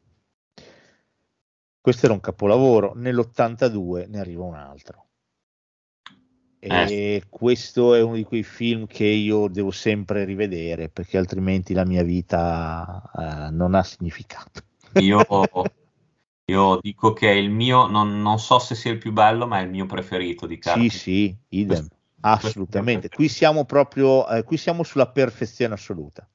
Questo 1.80 2.04
era 2.04 2.14
un 2.14 2.20
capolavoro, 2.20 2.92
nell'82 2.94 4.06
ne 4.10 4.20
arriva 4.20 4.44
un 4.44 4.54
altro. 4.54 5.01
Eh. 6.64 7.16
E 7.16 7.24
questo 7.28 7.92
è 7.92 8.00
uno 8.00 8.14
di 8.14 8.22
quei 8.22 8.44
film 8.44 8.86
che 8.86 9.04
io 9.04 9.48
devo 9.48 9.72
sempre 9.72 10.24
rivedere 10.24 10.88
perché 10.88 11.18
altrimenti 11.18 11.74
la 11.74 11.84
mia 11.84 12.04
vita 12.04 13.02
uh, 13.12 13.52
non 13.52 13.74
ha 13.74 13.82
significato. 13.82 14.62
Io, 15.00 15.24
io, 16.46 16.78
dico 16.80 17.12
che 17.14 17.32
è 17.32 17.34
il 17.34 17.50
mio, 17.50 17.88
non, 17.88 18.22
non, 18.22 18.38
so 18.38 18.60
se 18.60 18.76
sia 18.76 18.92
il 18.92 18.98
più 18.98 19.10
bello, 19.10 19.48
ma 19.48 19.58
è 19.58 19.62
il 19.62 19.70
mio 19.70 19.86
preferito 19.86 20.46
di 20.46 20.58
Carpenter. 20.58 20.92
Sì, 20.92 20.98
sì, 20.98 21.36
idem, 21.48 21.78
questo, 21.78 21.96
assolutamente. 22.20 23.08
Questo 23.08 23.16
qui 23.16 23.28
siamo 23.28 23.64
proprio, 23.64 24.28
eh, 24.28 24.44
qui 24.44 24.56
siamo 24.56 24.84
sulla 24.84 25.08
perfezione 25.08 25.74
assoluta. 25.74 26.28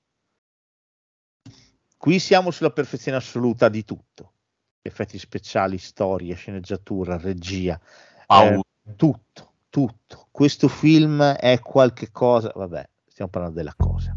Qui 1.95 2.19
siamo 2.19 2.51
sulla 2.51 2.71
perfezione 2.71 3.17
assoluta 3.17 3.69
di 3.69 3.85
tutto. 3.85 4.33
Effetti 4.81 5.17
speciali, 5.17 5.77
storia, 5.77 6.35
sceneggiatura, 6.35 7.17
regia, 7.17 7.79
eh, 8.27 8.59
tutto 8.97 9.46
tutto. 9.69 10.27
Questo 10.31 10.67
film 10.67 11.21
è 11.21 11.59
qualche 11.59 12.09
cosa, 12.11 12.51
vabbè, 12.53 12.87
stiamo 13.07 13.31
parlando 13.31 13.57
della 13.57 13.73
cosa. 13.75 14.15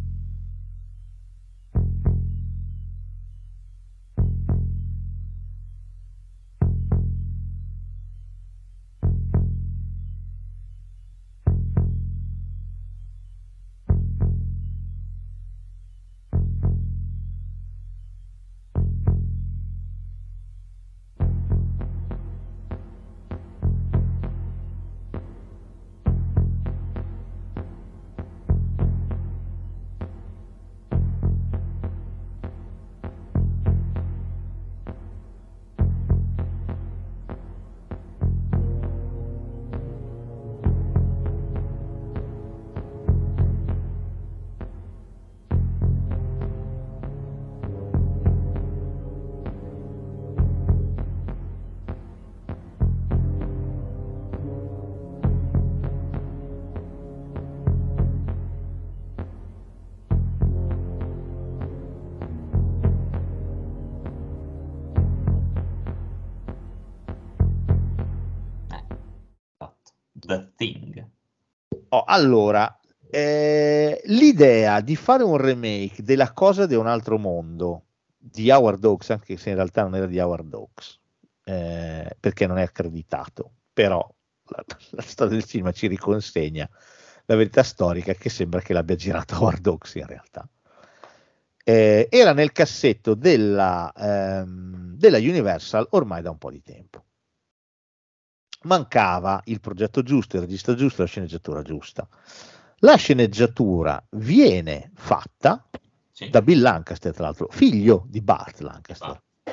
Allora, 72.10 72.78
eh, 73.08 74.00
l'idea 74.06 74.80
di 74.80 74.96
fare 74.96 75.22
un 75.22 75.36
remake 75.36 76.02
della 76.02 76.32
cosa 76.32 76.66
di 76.66 76.74
un 76.74 76.86
altro 76.86 77.18
mondo 77.18 77.84
di 78.16 78.50
Howard 78.50 78.84
Hawks, 78.84 79.10
anche 79.10 79.36
se 79.36 79.50
in 79.50 79.54
realtà 79.56 79.82
non 79.82 79.94
era 79.94 80.06
di 80.06 80.18
Howard 80.18 80.52
Hawks, 80.52 80.98
eh, 81.44 82.16
perché 82.18 82.46
non 82.46 82.58
è 82.58 82.62
accreditato, 82.62 83.52
però 83.72 84.06
la, 84.46 84.64
la, 84.90 85.02
storia 85.02 85.34
del 85.34 85.44
cinema 85.44 85.72
ci 85.72 85.86
riconsegna 85.86 86.68
la 87.26 87.36
verità 87.36 87.62
storica 87.62 88.12
che 88.14 88.28
sembra 88.28 88.60
che 88.60 88.72
l'abbia 88.72 88.96
girato 88.96 89.36
Howard 89.36 89.66
Hawks 89.66 89.94
in 89.94 90.06
realtà. 90.06 90.48
Eh, 91.62 92.08
era 92.10 92.32
nel 92.32 92.50
cassetto 92.50 93.14
della, 93.14 93.92
ehm, 93.96 94.96
della 94.96 95.18
Universal 95.18 95.86
ormai 95.90 96.22
da 96.22 96.30
un 96.30 96.38
po' 96.38 96.50
di 96.50 96.62
tempo. 96.62 97.04
Mancava 98.62 99.40
il 99.44 99.60
progetto 99.60 100.02
giusto, 100.02 100.36
il 100.36 100.42
regista 100.42 100.74
giusto, 100.74 101.02
la 101.02 101.08
sceneggiatura 101.08 101.62
giusta. 101.62 102.06
La 102.80 102.96
sceneggiatura 102.96 104.02
viene 104.10 104.90
fatta 104.94 105.66
sì. 106.10 106.28
da 106.28 106.42
Bill 106.42 106.60
Lancaster, 106.60 107.12
tra 107.12 107.24
l'altro, 107.24 107.48
figlio 107.50 108.04
di 108.08 108.20
Bart 108.20 108.60
Lancaster, 108.60 109.22
ah. 109.44 109.52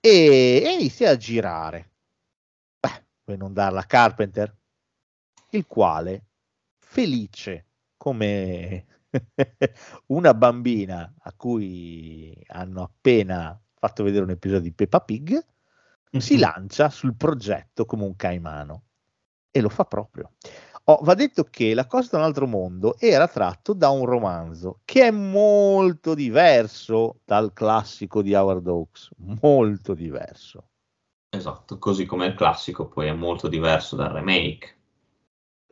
e, 0.00 0.62
e, 0.64 0.76
inizia 0.78 1.10
a 1.10 1.16
girare. 1.16 1.90
Beh, 2.78 3.04
per 3.24 3.38
non 3.38 3.52
darla 3.52 3.80
a 3.80 3.84
Carpenter, 3.84 4.56
il 5.50 5.66
quale, 5.66 6.26
felice 6.78 7.66
come 7.96 8.86
una 10.06 10.34
bambina 10.34 11.14
a 11.18 11.32
cui 11.32 12.36
hanno 12.48 12.82
appena 12.82 13.58
fatto 13.74 14.02
vedere 14.04 14.24
un 14.24 14.30
episodio 14.30 14.62
di 14.62 14.72
Peppa 14.72 15.00
Pig. 15.00 15.44
Si 16.20 16.38
lancia 16.38 16.90
sul 16.90 17.14
progetto 17.14 17.84
come 17.84 18.04
un 18.04 18.16
caimano 18.16 18.82
e 19.50 19.60
lo 19.60 19.68
fa 19.68 19.84
proprio. 19.84 20.32
Oh, 20.84 20.98
va 21.02 21.14
detto 21.14 21.44
che 21.44 21.74
La 21.74 21.86
cosa 21.86 22.08
da 22.12 22.18
un 22.18 22.24
altro 22.24 22.46
mondo 22.46 22.96
era 22.98 23.28
tratto 23.28 23.72
da 23.72 23.90
un 23.90 24.04
romanzo 24.04 24.80
che 24.84 25.06
è 25.06 25.10
molto 25.12 26.14
diverso 26.14 27.20
dal 27.24 27.52
classico 27.52 28.20
di 28.20 28.34
Howard 28.34 28.66
Hawks, 28.66 29.10
molto 29.18 29.94
diverso. 29.94 30.66
Esatto, 31.28 31.78
così 31.78 32.04
come 32.04 32.26
il 32.26 32.34
classico 32.34 32.88
poi 32.88 33.06
è 33.06 33.12
molto 33.12 33.48
diverso 33.48 33.94
dal 33.94 34.10
remake. 34.10 34.76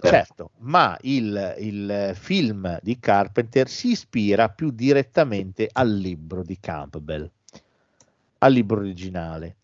Certo, 0.02 0.52
ma 0.60 0.96
il, 1.02 1.56
il, 1.58 2.12
film 2.14 2.78
di 2.80 2.98
Carpenter 2.98 3.68
si 3.68 3.90
ispira 3.90 4.48
più 4.48 4.70
direttamente 4.70 5.68
al 5.70 5.94
libro 5.94 6.42
di 6.42 6.58
Campbell, 6.58 7.30
al 8.38 8.52
libro 8.52 8.78
originale 8.78 9.56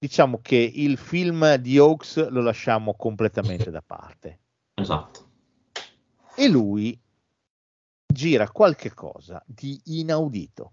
diciamo 0.00 0.40
che 0.40 0.56
il 0.56 0.96
film 0.96 1.56
di 1.56 1.76
Hawks 1.76 2.30
lo 2.30 2.40
lasciamo 2.40 2.94
completamente 2.94 3.70
da 3.70 3.82
parte. 3.82 4.38
Esatto. 4.72 5.28
E 6.34 6.48
lui 6.48 6.98
gira 8.06 8.48
qualche 8.50 8.94
cosa 8.94 9.42
di 9.44 9.78
inaudito. 9.84 10.72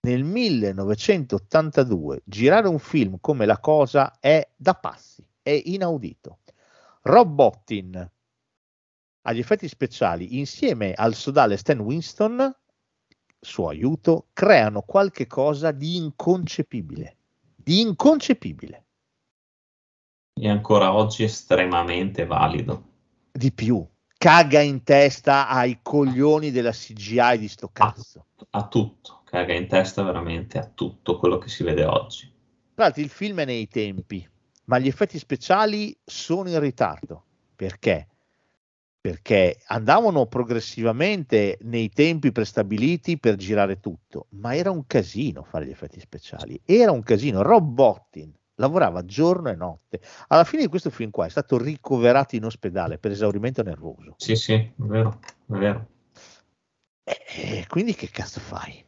Nel 0.00 0.24
1982 0.24 2.22
girare 2.24 2.66
un 2.66 2.80
film 2.80 3.18
come 3.20 3.46
La 3.46 3.60
Cosa 3.60 4.18
è 4.18 4.50
da 4.56 4.74
passi, 4.74 5.24
è 5.40 5.62
inaudito. 5.66 6.40
Rob 7.02 7.28
Bottin 7.28 8.10
agli 9.22 9.38
effetti 9.38 9.68
speciali 9.68 10.38
insieme 10.38 10.92
al 10.92 11.14
sodale 11.14 11.56
Stan 11.56 11.78
Winston, 11.78 12.52
suo 13.38 13.68
aiuto, 13.68 14.26
creano 14.32 14.82
qualche 14.82 15.28
cosa 15.28 15.70
di 15.70 15.94
inconcepibile 15.96 17.16
di 17.66 17.80
inconcepibile. 17.80 18.84
E 20.40 20.48
ancora 20.48 20.94
oggi 20.94 21.24
estremamente 21.24 22.24
valido. 22.24 22.84
Di 23.32 23.50
più, 23.50 23.84
caga 24.16 24.60
in 24.60 24.84
testa 24.84 25.48
ai 25.48 25.80
coglioni 25.82 26.52
della 26.52 26.70
CGI 26.70 27.38
di 27.38 27.48
sto 27.48 27.68
cazzo. 27.72 28.26
A, 28.50 28.58
a 28.58 28.68
tutto, 28.68 29.22
caga 29.24 29.52
in 29.52 29.66
testa 29.66 30.04
veramente 30.04 30.58
a 30.58 30.70
tutto 30.72 31.18
quello 31.18 31.38
che 31.38 31.48
si 31.48 31.64
vede 31.64 31.84
oggi. 31.84 32.32
Tra 32.72 32.84
l'altro 32.84 33.02
il 33.02 33.08
film 33.08 33.40
è 33.40 33.44
nei 33.44 33.66
tempi, 33.66 34.24
ma 34.66 34.78
gli 34.78 34.86
effetti 34.86 35.18
speciali 35.18 35.98
sono 36.04 36.48
in 36.48 36.60
ritardo. 36.60 37.24
Perché? 37.56 38.06
Perché 39.06 39.62
andavano 39.66 40.26
progressivamente 40.26 41.58
nei 41.62 41.90
tempi 41.90 42.32
prestabiliti 42.32 43.18
per 43.18 43.36
girare 43.36 43.78
tutto, 43.78 44.26
ma 44.30 44.56
era 44.56 44.72
un 44.72 44.84
casino 44.84 45.44
fare 45.44 45.64
gli 45.64 45.70
effetti 45.70 46.00
speciali. 46.00 46.60
Era 46.64 46.90
un 46.90 47.04
casino. 47.04 47.42
Rob 47.42 47.64
Bottin 47.64 48.34
lavorava 48.56 49.04
giorno 49.04 49.48
e 49.48 49.54
notte. 49.54 50.00
Alla 50.26 50.42
fine 50.42 50.62
di 50.62 50.68
questo 50.68 50.90
film 50.90 51.12
qua 51.12 51.24
è 51.24 51.28
stato 51.28 51.56
ricoverato 51.56 52.34
in 52.34 52.46
ospedale 52.46 52.98
per 52.98 53.12
esaurimento 53.12 53.62
nervoso. 53.62 54.14
Sì, 54.16 54.34
sì, 54.34 54.54
è 54.54 54.72
vero, 54.74 55.20
è 55.20 55.52
vero. 55.52 55.86
E 57.04 57.64
quindi 57.68 57.94
che 57.94 58.08
cazzo 58.08 58.40
fai? 58.40 58.84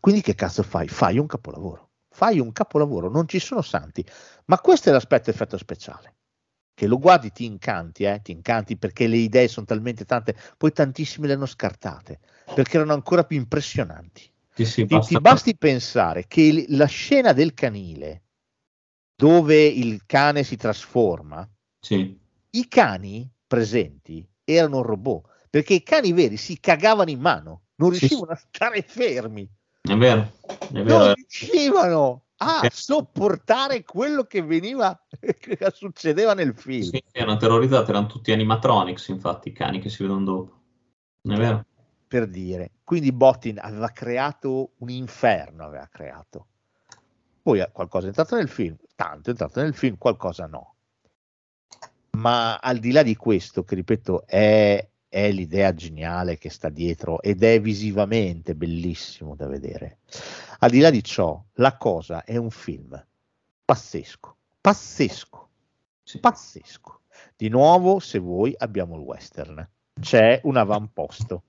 Quindi 0.00 0.20
che 0.20 0.34
cazzo 0.34 0.64
fai? 0.64 0.88
Fai 0.88 1.18
un 1.18 1.26
capolavoro. 1.26 1.90
Fai 2.08 2.40
un 2.40 2.50
capolavoro, 2.50 3.08
non 3.08 3.28
ci 3.28 3.38
sono 3.38 3.62
santi. 3.62 4.04
Ma 4.46 4.58
questo 4.58 4.88
è 4.88 4.92
l'aspetto 4.92 5.30
effetto 5.30 5.56
speciale 5.58 6.14
che 6.74 6.86
lo 6.86 6.98
guardi 6.98 7.30
ti 7.30 7.44
incanti, 7.44 8.02
eh? 8.04 8.20
ti 8.22 8.32
incanti 8.32 8.76
perché 8.76 9.06
le 9.06 9.16
idee 9.16 9.48
sono 9.48 9.64
talmente 9.64 10.04
tante, 10.04 10.36
poi 10.56 10.72
tantissime 10.72 11.28
le 11.28 11.34
hanno 11.34 11.46
scartate 11.46 12.18
perché 12.52 12.76
erano 12.76 12.92
ancora 12.92 13.24
più 13.24 13.36
impressionanti. 13.38 14.28
Sì, 14.52 14.64
sì, 14.66 14.86
ti, 14.86 14.98
ti, 15.00 15.20
basti 15.20 15.56
pensare 15.56 16.26
che 16.26 16.66
la 16.68 16.86
scena 16.86 17.32
del 17.32 17.54
canile 17.54 18.22
dove 19.16 19.64
il 19.64 20.02
cane 20.06 20.42
si 20.42 20.56
trasforma, 20.56 21.48
sì. 21.80 22.16
i 22.50 22.68
cani 22.68 23.28
presenti 23.46 24.26
erano 24.44 24.82
robot 24.82 25.32
perché 25.50 25.74
i 25.74 25.82
cani 25.82 26.12
veri 26.12 26.36
si 26.36 26.58
cagavano 26.58 27.10
in 27.10 27.20
mano, 27.20 27.62
non 27.76 27.90
riuscivano 27.90 28.32
a 28.32 28.36
stare 28.36 28.82
fermi. 28.82 29.48
È 29.80 29.94
vero, 29.96 30.32
è 30.48 30.82
vero. 30.82 30.98
Non 30.98 31.14
riuscivano 31.14 32.24
a 32.44 32.68
sopportare 32.70 33.84
quello 33.84 34.24
che 34.24 34.42
veniva 34.42 34.98
che 35.18 35.58
succedeva 35.72 36.34
nel 36.34 36.54
film. 36.54 36.90
Sì, 36.90 37.02
erano 37.12 37.36
terrorizzati, 37.36 37.90
erano 37.90 38.06
tutti 38.06 38.32
animatronics, 38.32 39.08
infatti, 39.08 39.48
i 39.48 39.52
cani 39.52 39.80
che 39.80 39.88
si 39.88 40.02
vedono 40.02 40.24
dopo. 40.24 40.60
Non 41.22 41.36
è 41.36 41.38
vero? 41.38 41.64
Per 42.06 42.28
dire, 42.28 42.72
quindi 42.84 43.12
Bottin 43.12 43.58
aveva 43.58 43.88
creato 43.88 44.72
un 44.78 44.90
inferno, 44.90 45.64
aveva 45.64 45.88
creato. 45.90 46.46
Poi 47.42 47.66
qualcosa 47.72 48.04
è 48.04 48.08
entrato 48.08 48.36
nel 48.36 48.48
film, 48.48 48.76
tanto 48.94 49.28
è 49.28 49.30
entrato 49.32 49.60
nel 49.60 49.74
film, 49.74 49.98
qualcosa 49.98 50.46
no. 50.46 50.74
Ma 52.12 52.56
al 52.56 52.78
di 52.78 52.92
là 52.92 53.02
di 53.02 53.16
questo, 53.16 53.64
che 53.64 53.74
ripeto, 53.74 54.26
è, 54.26 54.88
è 55.14 55.30
l'idea 55.30 55.72
geniale 55.74 56.38
che 56.38 56.50
sta 56.50 56.68
dietro 56.68 57.22
ed 57.22 57.44
è 57.44 57.60
visivamente 57.60 58.56
bellissimo 58.56 59.36
da 59.36 59.46
vedere. 59.46 59.98
Al 60.58 60.70
di 60.70 60.80
là 60.80 60.90
di 60.90 61.04
ciò, 61.04 61.40
la 61.54 61.76
cosa 61.76 62.24
è 62.24 62.36
un 62.36 62.50
film 62.50 63.00
pazzesco, 63.64 64.36
pazzesco, 64.60 65.48
sì. 66.02 66.18
pazzesco. 66.18 67.02
Di 67.36 67.48
nuovo, 67.48 68.00
se 68.00 68.18
vuoi, 68.18 68.56
abbiamo 68.58 68.96
il 68.96 69.02
western. 69.02 69.68
C'è 70.00 70.40
un 70.42 70.56
avamposto. 70.56 71.44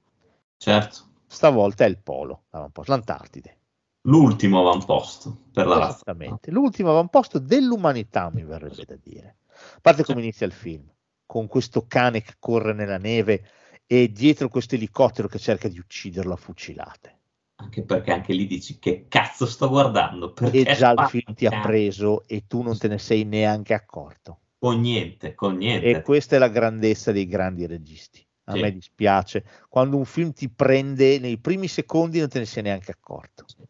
Certo. 0.57 0.99
Stavolta 1.25 1.85
è 1.85 1.87
il 1.87 1.97
polo, 1.97 2.43
l'Antartide. 2.51 3.57
L'ultimo 4.01 4.59
avamposto 4.59 5.35
per 5.51 5.65
la 5.65 5.89
Esattamente, 5.89 6.51
l'ultimo 6.51 6.91
avamposto 6.91 7.39
dell'umanità, 7.39 8.29
mi 8.31 8.43
verrebbe 8.43 8.85
da 8.85 8.95
dire. 9.01 9.37
A 9.47 9.79
parte 9.81 10.03
come 10.03 10.21
inizia 10.21 10.45
il 10.45 10.53
film, 10.53 10.87
con 11.25 11.47
questo 11.47 11.85
cane 11.87 12.21
che 12.21 12.33
corre 12.39 12.73
nella 12.73 12.97
neve 12.97 13.43
e 13.87 14.11
dietro 14.11 14.49
questo 14.49 14.75
elicottero 14.75 15.27
che 15.27 15.39
cerca 15.39 15.67
di 15.67 15.79
ucciderlo 15.79 16.33
a 16.33 16.37
fucilate. 16.37 17.19
Anche 17.57 17.83
perché 17.83 18.11
anche 18.11 18.33
lì 18.33 18.47
dici 18.47 18.79
che 18.79 19.05
cazzo 19.07 19.45
sto 19.45 19.69
guardando? 19.69 20.33
Perché 20.33 20.61
e 20.61 20.75
già 20.75 20.91
il 20.91 21.07
film 21.07 21.33
ti 21.33 21.45
ha 21.45 21.61
preso 21.61 22.27
e 22.27 22.45
tu 22.47 22.61
non 22.61 22.77
te 22.77 22.87
ne 22.87 22.97
sei 22.97 23.23
neanche 23.23 23.73
accorto. 23.73 24.39
Con 24.57 24.81
niente, 24.81 25.35
con 25.35 25.55
niente. 25.55 25.89
E 25.89 26.01
questa 26.01 26.35
è 26.35 26.39
la 26.39 26.49
grandezza 26.49 27.11
dei 27.11 27.27
grandi 27.27 27.65
registi. 27.65 28.25
A 28.45 28.53
sì. 28.53 28.59
me 28.59 28.71
dispiace. 28.71 29.43
Quando 29.69 29.97
un 29.97 30.05
film 30.05 30.33
ti 30.33 30.49
prende 30.49 31.17
nei 31.19 31.37
primi 31.37 31.67
secondi 31.67 32.19
non 32.19 32.29
te 32.29 32.39
ne 32.39 32.45
sei 32.45 32.63
neanche 32.63 32.91
accorto. 32.91 33.45
Sì. 33.47 33.63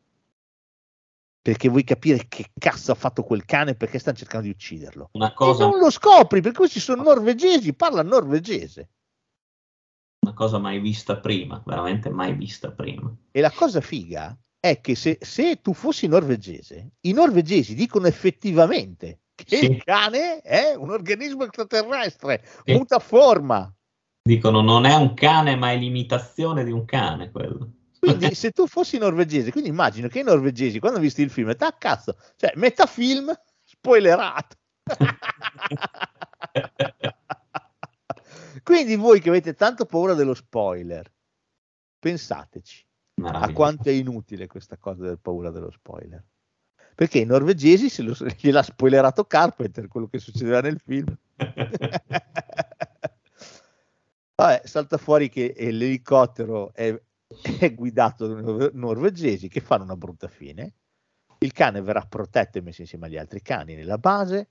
Perché 1.45 1.69
vuoi 1.69 1.83
capire 1.83 2.25
che 2.27 2.49
cazzo 2.57 2.91
ha 2.91 2.95
fatto 2.95 3.21
quel 3.21 3.45
cane 3.45 3.75
perché 3.75 3.99
stanno 3.99 4.17
cercando 4.17 4.47
di 4.47 4.51
ucciderlo 4.51 5.09
Una 5.11 5.31
cosa... 5.31 5.63
e 5.63 5.69
non 5.69 5.77
lo 5.77 5.91
scopri 5.91 6.41
perché 6.41 6.57
questi 6.57 6.79
sono 6.79 7.03
norvegesi 7.03 7.75
parla 7.75 8.01
norvegese 8.01 8.89
una 10.25 10.33
cosa 10.33 10.57
mai 10.57 10.79
vista 10.79 11.17
prima, 11.17 11.61
veramente 11.63 12.09
mai 12.09 12.33
vista 12.33 12.71
prima. 12.71 13.15
E 13.29 13.41
la 13.41 13.51
cosa 13.51 13.79
figa 13.79 14.35
è 14.59 14.81
che 14.81 14.95
se, 14.95 15.19
se 15.21 15.61
tu 15.61 15.73
fossi 15.73 16.07
norvegese, 16.07 16.93
i 17.01 17.11
norvegesi 17.11 17.75
dicono 17.75 18.07
effettivamente 18.07 19.19
che 19.35 19.57
sì. 19.57 19.65
il 19.65 19.83
cane 19.83 20.41
è 20.41 20.73
un 20.75 20.89
organismo 20.89 21.43
extraterrestre, 21.43 22.43
sì. 22.63 22.73
muta 22.73 22.97
forma. 22.97 23.71
Dicono 24.23 24.61
non 24.61 24.85
è 24.85 24.95
un 24.95 25.13
cane, 25.13 25.55
ma 25.55 25.71
è 25.71 25.77
l'imitazione 25.77 26.63
di 26.63 26.71
un 26.71 26.85
cane 26.85 27.29
quello. 27.29 27.69
Quindi 28.05 28.35
se 28.35 28.51
tu 28.51 28.67
fossi 28.67 28.97
norvegese, 28.97 29.51
quindi 29.51 29.69
immagino 29.69 30.07
che 30.07 30.19
i 30.19 30.23
norvegesi 30.23 30.79
quando 30.79 30.97
hanno 30.97 31.07
visto 31.07 31.21
il 31.21 31.31
film, 31.31 31.47
metà 31.47 31.75
cazzo, 31.77 32.17
cioè 32.35 32.51
metà 32.55 32.85
film 32.85 33.33
spoilerato. 33.63 34.55
Quindi 38.63 38.95
voi 38.95 39.19
che 39.19 39.29
avete 39.29 39.53
tanto 39.53 39.85
paura 39.85 40.13
dello 40.13 40.33
spoiler, 40.33 41.11
pensateci 41.99 42.85
a 43.23 43.51
quanto 43.53 43.89
è 43.89 43.91
inutile 43.91 44.47
questa 44.47 44.77
cosa 44.77 45.03
del 45.03 45.19
paura 45.19 45.51
dello 45.51 45.71
spoiler. 45.71 46.23
Perché 46.95 47.19
i 47.19 47.25
norvegesi 47.25 47.89
se 47.89 48.01
lo, 48.01 48.15
gliel'ha 48.39 48.63
spoilerato 48.63 49.25
Carpenter 49.25 49.87
quello 49.87 50.07
che 50.07 50.19
succederà 50.19 50.61
nel 50.61 50.79
film. 50.79 51.15
Vabbè, 54.35 54.61
salta 54.65 54.97
fuori 54.97 55.29
che 55.29 55.53
l'elicottero 55.57 56.73
è, 56.73 56.93
è 57.59 57.73
guidato 57.73 58.27
da 58.27 58.69
norvegesi 58.73 59.47
che 59.47 59.59
fanno 59.59 59.83
una 59.83 59.95
brutta 59.95 60.27
fine. 60.27 60.73
Il 61.39 61.51
cane 61.51 61.81
verrà 61.81 62.01
protetto 62.01 62.57
e 62.57 62.61
messo 62.61 62.81
insieme 62.81 63.07
agli 63.07 63.17
altri 63.17 63.41
cani 63.41 63.75
nella 63.75 63.97
base 63.97 64.49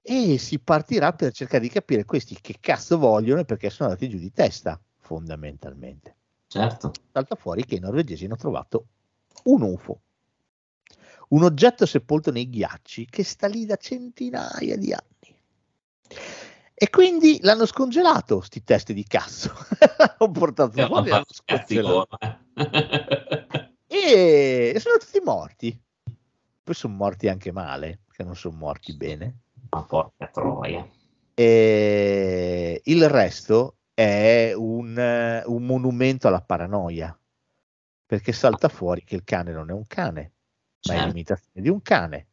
e 0.00 0.38
si 0.38 0.58
partirà 0.58 1.12
per 1.12 1.32
cercare 1.32 1.62
di 1.62 1.68
capire 1.68 2.04
questi 2.04 2.36
che 2.40 2.56
cazzo 2.60 2.98
vogliono 2.98 3.40
e 3.40 3.44
perché 3.44 3.70
sono 3.70 3.88
andati 3.88 4.08
giù 4.08 4.18
di 4.18 4.32
testa, 4.32 4.80
fondamentalmente. 4.98 6.16
Certo. 6.46 6.92
Salta 7.10 7.34
fuori 7.36 7.64
che 7.64 7.76
i 7.76 7.80
norvegesi 7.80 8.26
hanno 8.26 8.36
trovato 8.36 8.86
un 9.44 9.62
UFO, 9.62 10.00
un 11.28 11.42
oggetto 11.42 11.86
sepolto 11.86 12.30
nei 12.30 12.48
ghiacci 12.48 13.06
che 13.06 13.24
sta 13.24 13.46
lì 13.46 13.64
da 13.66 13.76
centinaia 13.76 14.76
di 14.76 14.92
anni. 14.92 15.36
E 16.76 16.90
quindi 16.90 17.38
l'hanno 17.42 17.66
scongelato, 17.66 18.40
sti 18.40 18.64
testi 18.64 18.94
di 18.94 19.04
cazzo. 19.04 19.52
Ho 20.18 20.30
portato 20.30 20.76
È 20.80 20.86
fuori 20.86 21.08
e 21.08 21.10
l'hanno 21.10 21.24
scongelato. 21.28 22.18
E 23.86 24.76
sono 24.80 24.96
tutti 24.98 25.20
morti. 25.24 25.80
Poi 26.64 26.74
sono 26.74 26.94
morti 26.94 27.28
anche 27.28 27.52
male, 27.52 28.00
perché 28.06 28.24
non 28.24 28.34
sono 28.34 28.56
morti 28.56 28.96
bene. 28.96 29.36
Ma 29.70 29.82
porca 29.84 30.26
troia. 30.28 30.84
E 31.34 32.80
il 32.84 33.08
resto 33.08 33.76
è 33.94 34.52
un, 34.56 35.42
un 35.46 35.62
monumento 35.62 36.26
alla 36.26 36.40
paranoia, 36.40 37.16
perché 38.04 38.32
salta 38.32 38.68
fuori 38.68 39.04
che 39.04 39.14
il 39.14 39.22
cane 39.24 39.52
non 39.52 39.70
è 39.70 39.72
un 39.72 39.86
cane, 39.86 40.32
ma 40.88 40.94
è 40.94 40.96
Certo. 40.96 41.06
l'imitazione 41.06 41.62
di 41.62 41.68
un 41.68 41.82
cane. 41.82 42.26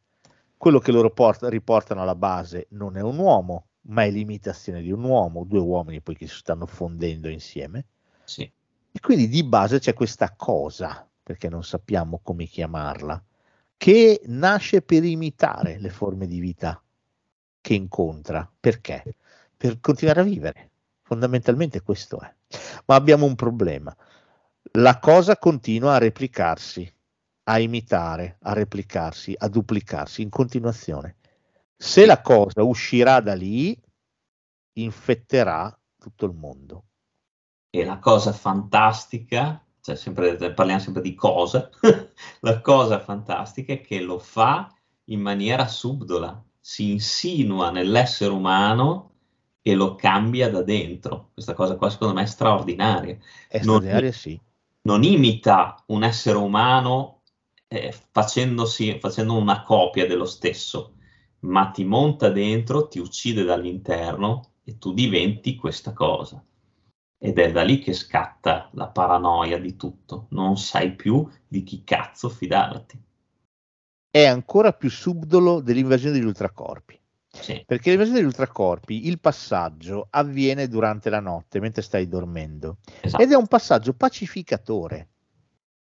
Quello 0.57 0.79
che 0.79 0.91
loro 0.91 1.11
porta- 1.11 1.49
riportano 1.49 2.01
alla 2.01 2.15
base 2.15 2.67
non 2.71 2.97
è 2.97 3.01
un 3.01 3.17
uomo, 3.17 3.67
ma 3.83 4.03
è 4.03 4.11
l'imitazione 4.11 4.81
di 4.81 4.91
un 4.91 5.03
uomo, 5.03 5.43
due 5.43 5.59
uomini 5.59 6.01
poi 6.01 6.15
che 6.15 6.27
si 6.27 6.35
stanno 6.35 6.65
fondendo 6.65 7.29
insieme. 7.29 7.85
Sì. 8.23 8.43
E 8.43 8.99
quindi 8.99 9.27
di 9.27 9.43
base 9.43 9.79
c'è 9.79 9.93
questa 9.93 10.33
cosa, 10.35 11.07
perché 11.23 11.49
non 11.49 11.63
sappiamo 11.63 12.19
come 12.21 12.45
chiamarla, 12.45 13.23
che 13.77 14.21
nasce 14.25 14.81
per 14.81 15.03
imitare 15.03 15.79
le 15.79 15.89
forme 15.89 16.27
di 16.27 16.39
vita 16.39 16.81
che 17.61 17.73
incontra. 17.73 18.49
Perché? 18.59 19.15
Per 19.55 19.79
continuare 19.79 20.21
a 20.21 20.23
vivere. 20.23 20.69
Fondamentalmente 21.01 21.81
questo 21.81 22.19
è. 22.19 22.33
Ma 22.85 22.95
abbiamo 22.95 23.25
un 23.25 23.35
problema. 23.35 23.95
La 24.73 24.99
cosa 24.99 25.37
continua 25.37 25.95
a 25.95 25.99
replicarsi, 25.99 26.91
a 27.43 27.59
imitare, 27.59 28.37
a 28.41 28.53
replicarsi, 28.53 29.33
a 29.37 29.47
duplicarsi 29.47 30.21
in 30.21 30.29
continuazione. 30.29 31.15
Se 31.81 32.05
la 32.05 32.21
cosa 32.21 32.61
uscirà 32.61 33.19
da 33.21 33.33
lì, 33.33 33.75
infetterà 34.73 35.75
tutto 35.97 36.25
il 36.27 36.33
mondo. 36.33 36.83
E 37.71 37.83
la 37.83 37.97
cosa 37.97 38.33
fantastica, 38.33 39.65
cioè 39.81 39.95
sempre, 39.95 40.53
parliamo 40.53 40.79
sempre 40.79 41.01
di 41.01 41.15
cosa, 41.15 41.69
la 42.41 42.61
cosa 42.61 42.99
fantastica 42.99 43.73
è 43.73 43.81
che 43.81 43.99
lo 43.99 44.19
fa 44.19 44.71
in 45.05 45.21
maniera 45.21 45.67
subdola, 45.67 46.39
si 46.59 46.91
insinua 46.91 47.71
nell'essere 47.71 48.31
umano 48.31 49.09
e 49.63 49.73
lo 49.73 49.95
cambia 49.95 50.51
da 50.51 50.61
dentro. 50.61 51.31
Questa 51.33 51.53
cosa 51.53 51.77
qua 51.77 51.89
secondo 51.89 52.13
me 52.13 52.23
è 52.23 52.25
straordinaria. 52.27 53.17
È 53.47 53.55
Non- 53.63 53.77
straordinario, 53.81 54.11
sì. 54.11 54.39
non 54.81 55.03
imita 55.03 55.83
un 55.87 56.03
essere 56.03 56.37
umano 56.37 57.21
eh, 57.67 57.91
facendosi, 58.11 58.99
facendo 58.99 59.35
una 59.35 59.63
copia 59.63 60.05
dello 60.05 60.25
stesso, 60.25 60.97
ma 61.41 61.69
ti 61.71 61.83
monta 61.83 62.29
dentro, 62.29 62.87
ti 62.87 62.99
uccide 62.99 63.43
dall'interno 63.43 64.53
e 64.63 64.77
tu 64.77 64.93
diventi 64.93 65.55
questa 65.55 65.93
cosa. 65.93 66.43
Ed 67.23 67.37
è 67.37 67.51
da 67.51 67.63
lì 67.63 67.79
che 67.79 67.93
scatta 67.93 68.69
la 68.73 68.87
paranoia 68.87 69.59
di 69.59 69.75
tutto. 69.75 70.25
Non 70.29 70.57
sai 70.57 70.95
più 70.95 71.27
di 71.47 71.63
chi 71.63 71.83
cazzo 71.83 72.29
fidarti. 72.29 72.99
È 74.09 74.25
ancora 74.25 74.73
più 74.73 74.89
subdolo 74.89 75.61
dell'invasione 75.61 76.17
degli 76.17 76.25
ultracorpi. 76.25 76.99
Sì, 77.33 77.63
Perché 77.65 77.89
l'invasione 77.89 78.19
degli 78.19 78.27
ultracorpi, 78.27 79.07
il 79.07 79.19
passaggio 79.19 80.07
avviene 80.09 80.67
durante 80.67 81.09
la 81.09 81.21
notte, 81.21 81.59
mentre 81.59 81.81
stai 81.81 82.07
dormendo. 82.07 82.77
esatto. 82.99 83.23
Ed 83.23 83.31
è 83.31 83.35
un 83.35 83.47
passaggio 83.47 83.93
pacificatore. 83.93 85.07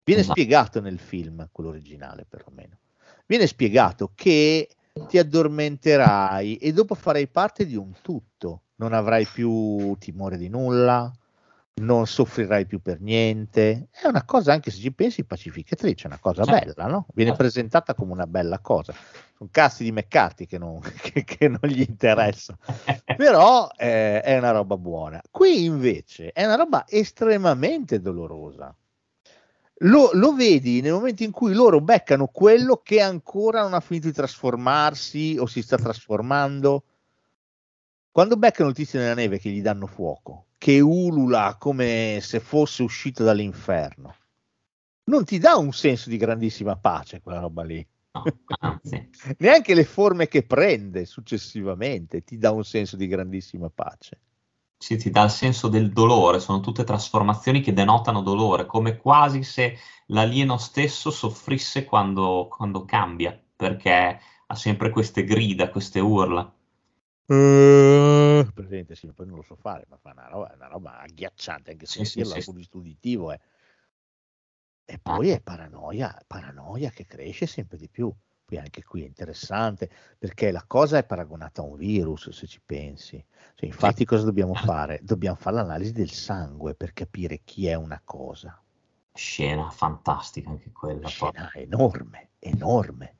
Viene 0.04 0.20
Esatto. 0.20 0.40
spiegato 0.40 0.80
nel 0.80 0.98
film, 0.98 1.48
quello 1.50 1.70
originale 1.70 2.24
perlomeno. 2.28 2.78
Viene 3.26 3.46
spiegato 3.46 4.12
che 4.14 4.68
ti 5.08 5.18
addormenterai 5.18 6.56
e 6.56 6.72
dopo 6.72 6.94
farai 6.94 7.26
parte 7.26 7.66
di 7.66 7.74
un 7.74 7.92
tutto. 8.00 8.62
Non 8.76 8.92
avrai 8.92 9.26
più 9.26 9.96
timore 9.98 10.36
di 10.36 10.48
nulla, 10.48 11.12
non 11.80 12.06
soffrirai 12.06 12.66
più 12.66 12.80
per 12.80 13.00
niente. 13.00 13.88
È 13.90 14.06
una 14.06 14.24
cosa, 14.24 14.52
anche 14.52 14.70
se 14.70 14.78
ci 14.78 14.92
pensi, 14.92 15.24
pacificatrice, 15.24 16.04
è 16.04 16.06
una 16.06 16.18
cosa 16.20 16.44
Certo. 16.44 16.72
bella, 16.74 16.88
no? 16.88 17.06
Viene 17.12 17.30
Certo. 17.30 17.42
presentata 17.44 17.94
come 17.94 18.12
una 18.12 18.26
bella 18.26 18.60
cosa. 18.60 18.92
Sono 19.36 19.48
cazzi 19.52 19.82
di 19.82 19.90
McCarthy 19.92 20.46
che 20.46 20.58
non, 20.58 20.80
che- 21.02 21.24
che 21.24 21.48
non 21.48 21.60
gli 21.68 21.84
interessa 21.86 22.56
però 23.16 23.68
eh, 23.76 24.20
è 24.20 24.38
una 24.38 24.52
roba 24.52 24.76
buona. 24.76 25.20
Qui 25.28 25.64
invece 25.64 26.30
è 26.32 26.44
una 26.44 26.54
roba 26.54 26.84
estremamente 26.88 28.00
dolorosa. 28.00 28.74
Lo, 29.78 30.10
lo 30.12 30.34
vedi 30.34 30.80
nel 30.80 30.92
momento 30.92 31.24
in 31.24 31.30
cui 31.30 31.52
loro 31.52 31.80
beccano 31.80 32.28
quello 32.28 32.80
che 32.82 33.00
ancora 33.00 33.62
non 33.62 33.74
ha 33.74 33.80
finito 33.80 34.06
di 34.06 34.12
trasformarsi 34.12 35.36
o 35.38 35.46
si 35.46 35.62
sta 35.62 35.76
trasformando. 35.76 36.84
Quando 38.10 38.36
beccano 38.36 38.68
il 38.68 38.74
tizio 38.74 39.00
nella 39.00 39.14
neve 39.14 39.38
che 39.38 39.50
gli 39.50 39.60
danno 39.60 39.86
fuoco, 39.86 40.46
che 40.56 40.78
ulula 40.78 41.56
come 41.58 42.20
se 42.22 42.38
fosse 42.38 42.82
uscito 42.82 43.24
dall'inferno, 43.24 44.14
non 45.04 45.24
ti 45.24 45.38
dà 45.38 45.56
un 45.56 45.72
senso 45.72 46.08
di 46.08 46.16
grandissima 46.16 46.76
pace 46.76 47.20
quella 47.20 47.40
roba 47.40 47.64
lì 47.64 47.86
No, 48.14 48.22
anzi, 48.60 49.10
neanche 49.38 49.74
le 49.74 49.84
forme 49.84 50.28
che 50.28 50.44
prende 50.44 51.04
successivamente 51.04 52.22
ti 52.22 52.38
dà 52.38 52.52
un 52.52 52.64
senso 52.64 52.96
di 52.96 53.08
grandissima 53.08 53.68
pace. 53.68 54.20
Sì, 54.84 54.96
ti 54.96 55.10
dà 55.10 55.22
il 55.24 55.30
senso 55.30 55.68
del 55.68 55.92
dolore, 55.92 56.40
sono 56.40 56.60
tutte 56.60 56.84
trasformazioni 56.84 57.60
che 57.60 57.72
denotano 57.72 58.20
dolore, 58.22 58.66
come 58.66 58.96
quasi 58.96 59.42
se 59.42 59.78
l'alieno 60.06 60.58
stesso 60.58 61.10
soffrisse 61.10 61.84
quando, 61.84 62.48
quando 62.50 62.84
cambia, 62.84 63.38
perché 63.56 64.20
ha 64.46 64.54
sempre 64.54 64.90
queste 64.90 65.24
grida, 65.24 65.70
queste 65.70 66.00
urla. 66.00 66.52
Eh, 67.26 68.46
presente, 68.54 68.94
sì, 68.94 69.10
poi 69.12 69.26
non 69.26 69.36
lo 69.36 69.42
so 69.42 69.56
fare, 69.56 69.84
ma 69.88 69.96
fa 69.96 70.10
una 70.12 70.28
roba, 70.28 70.52
una 70.54 70.66
roba 70.68 70.98
agghiacciante, 71.00 71.70
anche 71.72 71.86
Sì, 71.86 72.04
sì, 72.04 72.24
sì, 72.24 72.42
con 72.44 72.54
l'uditivo. 72.70 73.32
eh. 73.32 73.40
E 74.86 74.98
poi 74.98 75.28
è 75.28 75.42
paranoia, 75.42 76.18
paranoia 76.26 76.88
che 76.90 77.04
cresce 77.04 77.46
sempre 77.46 77.76
di 77.76 77.88
più. 77.90 78.10
Poi 78.44 78.58
anche 78.58 78.84
qui 78.84 79.02
è 79.02 79.06
interessante 79.06 79.90
perché 80.18 80.50
la 80.50 80.64
cosa 80.66 80.98
è 80.98 81.04
paragonata 81.04 81.62
a 81.62 81.64
un 81.64 81.76
virus, 81.76 82.28
se 82.30 82.46
ci 82.46 82.60
pensi. 82.64 83.24
Cioè, 83.54 83.66
infatti, 83.66 84.04
cosa 84.04 84.24
dobbiamo 84.24 84.54
fare? 84.54 85.00
Dobbiamo 85.02 85.36
fare 85.36 85.56
l'analisi 85.56 85.92
del 85.92 86.10
sangue 86.10 86.74
per 86.74 86.92
capire 86.92 87.40
chi 87.44 87.66
è 87.68 87.74
una 87.74 88.00
cosa. 88.04 88.60
Scena 89.14 89.70
fantastica 89.70 90.50
anche 90.50 90.72
quella. 90.72 90.98
Una 90.98 91.12
poi. 91.18 91.30
scena 91.30 91.50
enorme, 91.54 92.28
enorme. 92.38 93.16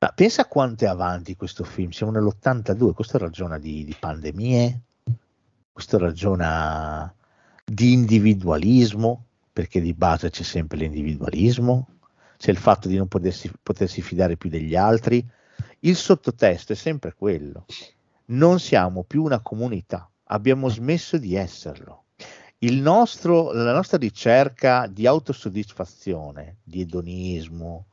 Ma 0.00 0.12
pensa 0.12 0.46
quanto 0.46 0.84
è 0.84 0.88
avanti 0.88 1.34
questo 1.34 1.64
film, 1.64 1.90
siamo 1.90 2.12
nell'82, 2.12 2.92
questo 2.92 3.18
ragiona 3.18 3.58
di, 3.58 3.84
di 3.84 3.96
pandemie, 3.98 4.82
questo 5.72 5.98
ragiona 5.98 7.12
di 7.64 7.92
individualismo, 7.92 9.24
perché 9.52 9.80
di 9.80 9.92
base 9.94 10.30
c'è 10.30 10.44
sempre 10.44 10.78
l'individualismo, 10.78 11.97
c'è 12.38 12.50
il 12.50 12.56
fatto 12.56 12.88
di 12.88 12.96
non 12.96 13.08
potersi, 13.08 13.50
potersi 13.62 14.00
fidare 14.00 14.36
più 14.36 14.48
degli 14.48 14.76
altri, 14.76 15.26
il 15.80 15.96
sottotesto 15.96 16.72
è 16.72 16.76
sempre 16.76 17.14
quello, 17.14 17.66
non 18.26 18.60
siamo 18.60 19.02
più 19.02 19.24
una 19.24 19.40
comunità, 19.40 20.08
abbiamo 20.24 20.68
smesso 20.68 21.18
di 21.18 21.34
esserlo. 21.34 22.04
Il 22.60 22.80
nostro, 22.80 23.52
la 23.52 23.72
nostra 23.72 23.98
ricerca 23.98 24.86
di 24.88 25.06
autosoddisfazione, 25.06 26.56
di 26.64 26.80
edonismo, 26.80 27.86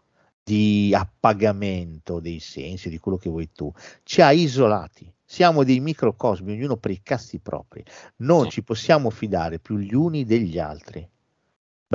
di 0.43 0.93
appagamento 0.95 2.19
dei 2.19 2.39
sensi, 2.39 2.89
di 2.89 2.99
quello 2.99 3.17
che 3.17 3.29
vuoi 3.29 3.51
tu, 3.51 3.71
ci 4.03 4.21
ha 4.21 4.31
isolati. 4.31 5.11
Siamo 5.23 5.63
dei 5.63 5.79
microcosmi, 5.79 6.51
ognuno 6.53 6.77
per 6.77 6.91
i 6.91 7.01
cazzi 7.01 7.39
propri. 7.39 7.83
Non 8.17 8.43
Sì. 8.43 8.49
ci 8.49 8.63
possiamo 8.63 9.09
fidare 9.09 9.59
più 9.59 9.77
gli 9.77 9.93
uni 9.93 10.23
degli 10.23 10.59
altri. 10.59 11.07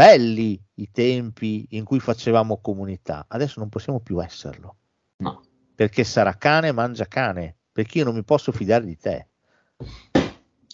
Belli 0.01 0.59
i 0.77 0.91
tempi 0.91 1.67
in 1.71 1.85
cui 1.85 2.01
facevamo 2.01 2.61
comunità, 2.61 3.27
adesso 3.29 3.61
non 3.61 3.69
possiamo 3.69 4.01
più 4.01 4.23
esserlo. 4.23 4.77
No, 5.19 5.43
perché 5.75 6.05
sarà 6.05 6.37
cane 6.39 6.73
mangia 6.73 7.07
cane, 7.07 7.59
perché 7.71 7.99
io 7.99 8.05
non 8.05 8.15
mi 8.15 8.25
posso 8.25 8.51
fidare 8.51 8.85
di 8.87 8.97
te 8.97 9.29
Sì, 9.77 9.87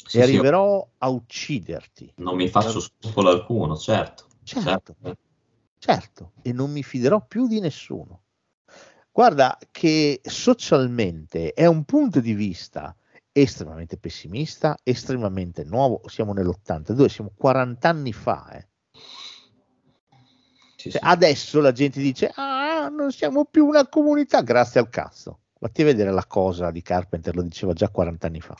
e 0.04 0.08
sì, 0.08 0.20
arriverò 0.20 0.88
a 0.98 1.08
ucciderti. 1.08 2.14
non 2.18 2.36
mi 2.36 2.48
faccio 2.48 2.78
scrupolo 2.80 3.30
alcuno, 3.30 3.76
certo. 3.76 4.26
Certo, 4.44 4.94
certo, 5.78 6.32
e 6.42 6.52
non 6.52 6.70
mi 6.70 6.84
fiderò 6.84 7.26
più 7.26 7.48
di 7.48 7.58
nessuno. 7.58 8.22
Guarda 9.10 9.58
che 9.72 10.20
socialmente 10.22 11.52
è 11.52 11.66
un 11.66 11.84
punto 11.84 12.20
di 12.20 12.32
vista 12.32 12.94
estremamente 13.32 13.96
pessimista, 13.96 14.76
estremamente 14.84 15.64
nuovo. 15.64 16.02
Siamo 16.06 16.32
nell'82, 16.32 17.06
siamo 17.06 17.32
40 17.34 17.88
anni 17.88 18.12
fa. 18.12 18.50
eh. 18.52 18.68
Sì, 20.90 20.98
Cioè, 20.98 21.00
sì. 21.02 21.08
adesso 21.08 21.60
la 21.60 21.72
gente 21.72 22.00
dice: 22.00 22.30
Ah, 22.34 22.88
non 22.88 23.12
siamo 23.12 23.44
più 23.44 23.66
una 23.66 23.86
comunità, 23.88 24.42
grazie 24.42 24.80
al 24.80 24.88
cazzo. 24.88 25.40
Vatti 25.58 25.82
a 25.82 25.84
vedere 25.86 26.10
la 26.12 26.26
cosa 26.26 26.70
di 26.70 26.82
Carpenter, 26.82 27.34
lo 27.34 27.42
diceva 27.42 27.72
già 27.72 27.88
40 27.88 28.26
anni 28.26 28.40
fa, 28.40 28.54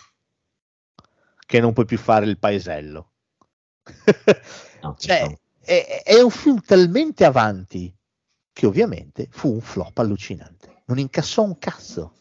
che 1.47 1.61
non 1.61 1.73
puoi 1.73 1.85
più 1.87 1.99
fare 1.99 2.27
il 2.27 2.39
paesello. 2.39 3.13
No, 4.83 4.95
cioè, 4.99 5.21
diciamo. 5.21 5.39
è, 5.61 6.03
è 6.05 6.21
un 6.21 6.31
film 6.31 6.61
talmente 6.61 7.25
avanti 7.25 7.93
che 8.53 8.67
ovviamente 8.67 9.27
fu 9.31 9.53
un 9.53 9.61
flop 9.61 9.99
allucinante. 9.99 10.83
Non 10.87 10.99
incassò 10.99 11.43
un 11.43 11.59
cazzo. 11.59 12.13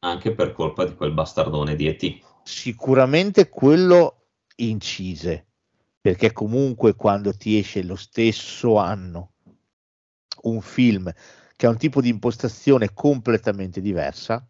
Anche 0.00 0.34
per 0.34 0.52
colpa 0.52 0.84
di 0.84 0.94
quel 0.94 1.12
bastardone 1.12 1.74
di 1.76 1.88
E.T. 1.88 2.20
Sicuramente 2.42 3.48
quello 3.48 4.26
incise, 4.56 5.46
perché 6.04 6.34
comunque 6.34 6.96
quando 6.96 7.34
ti 7.34 7.58
esce 7.58 7.82
lo 7.82 7.96
stesso 7.96 8.76
anno 8.76 9.30
un 10.42 10.60
film 10.60 11.10
che 11.56 11.64
ha 11.64 11.70
un 11.70 11.78
tipo 11.78 12.02
di 12.02 12.10
impostazione 12.10 12.92
completamente 12.92 13.80
diversa, 13.80 14.46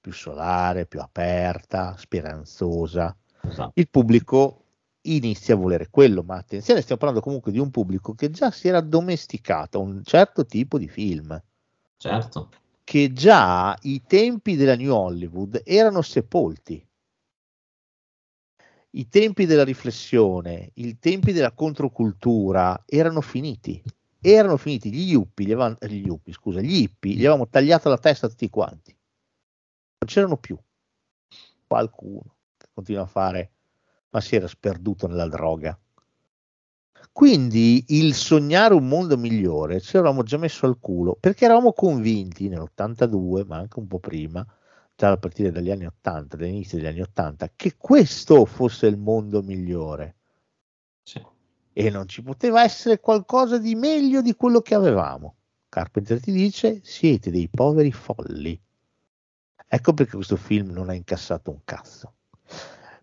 più 0.00 0.12
solare, 0.12 0.86
più 0.86 0.98
aperta, 0.98 1.94
speranzosa, 1.96 3.16
Esatto. 3.42 3.70
il 3.74 3.88
pubblico 3.88 4.64
inizia 5.02 5.54
a 5.54 5.58
volere 5.58 5.90
quello, 5.90 6.24
ma 6.24 6.38
attenzione, 6.38 6.80
stiamo 6.80 6.98
parlando 6.98 7.22
comunque 7.22 7.52
di 7.52 7.60
un 7.60 7.70
pubblico 7.70 8.12
che 8.16 8.30
già 8.30 8.50
si 8.50 8.66
era 8.66 8.80
domesticato 8.80 9.78
a 9.78 9.82
un 9.82 10.02
certo 10.02 10.44
tipo 10.44 10.76
di 10.76 10.88
film, 10.88 11.40
Certo. 11.98 12.48
che 12.82 13.12
già 13.12 13.78
i 13.82 14.02
tempi 14.04 14.56
della 14.56 14.74
New 14.74 14.92
Hollywood 14.92 15.62
erano 15.64 16.02
sepolti. 16.02 16.84
I 18.96 19.10
tempi 19.10 19.44
della 19.44 19.62
riflessione, 19.62 20.70
i 20.74 20.98
tempi 20.98 21.32
della 21.32 21.52
controcultura 21.52 22.82
erano 22.86 23.20
finiti. 23.20 23.82
Erano 24.18 24.56
finiti. 24.56 24.90
Gli 24.90 25.10
yuppie, 25.10 25.44
gli, 25.46 25.52
eh, 25.52 25.88
gli 25.88 26.06
yuppie, 26.06 26.32
scusa, 26.32 26.62
gli 26.62 26.76
hippie, 26.76 27.12
gli 27.12 27.26
avevamo 27.26 27.46
tagliato 27.46 27.90
la 27.90 27.98
testa 27.98 28.26
tutti 28.26 28.48
quanti. 28.48 28.96
Non 29.98 30.08
c'erano 30.08 30.38
più. 30.38 30.58
Qualcuno 31.66 32.36
che 32.56 32.68
continua 32.72 33.02
a 33.02 33.06
fare, 33.06 33.50
ma 34.10 34.20
si 34.22 34.34
era 34.34 34.48
sperduto 34.48 35.06
nella 35.06 35.28
droga. 35.28 35.78
Quindi 37.12 37.84
il 37.88 38.14
sognare 38.14 38.72
un 38.72 38.88
mondo 38.88 39.18
migliore 39.18 39.80
ce 39.80 39.98
l'avevamo 39.98 40.22
già 40.22 40.38
messo 40.38 40.64
al 40.64 40.78
culo 40.80 41.16
perché 41.20 41.44
eravamo 41.44 41.74
convinti 41.74 42.48
nell'82, 42.48 43.44
ma 43.46 43.58
anche 43.58 43.78
un 43.78 43.86
po' 43.86 43.98
prima, 43.98 44.46
già 44.96 45.10
a 45.12 45.18
partire 45.18 45.52
dagli 45.52 45.70
anni 45.70 45.86
80, 45.86 46.36
dall'inizio 46.36 46.78
degli 46.78 46.86
anni 46.86 47.02
80, 47.02 47.52
che 47.54 47.76
questo 47.76 48.44
fosse 48.46 48.86
il 48.86 48.96
mondo 48.96 49.42
migliore 49.42 50.16
Sì. 51.02 51.24
e 51.72 51.90
non 51.90 52.08
ci 52.08 52.22
poteva 52.22 52.62
essere 52.62 52.98
qualcosa 53.00 53.58
di 53.58 53.74
meglio 53.74 54.22
di 54.22 54.34
quello 54.34 54.60
che 54.62 54.74
avevamo. 54.74 55.36
Carpenter 55.68 56.20
ti 56.20 56.32
dice: 56.32 56.80
siete 56.82 57.30
dei 57.30 57.48
poveri 57.48 57.92
folli. 57.92 58.58
Ecco 59.68 59.92
perché 59.94 60.14
questo 60.14 60.36
film 60.36 60.70
non 60.70 60.88
ha 60.88 60.94
incassato 60.94 61.50
un 61.50 61.60
cazzo. 61.64 62.14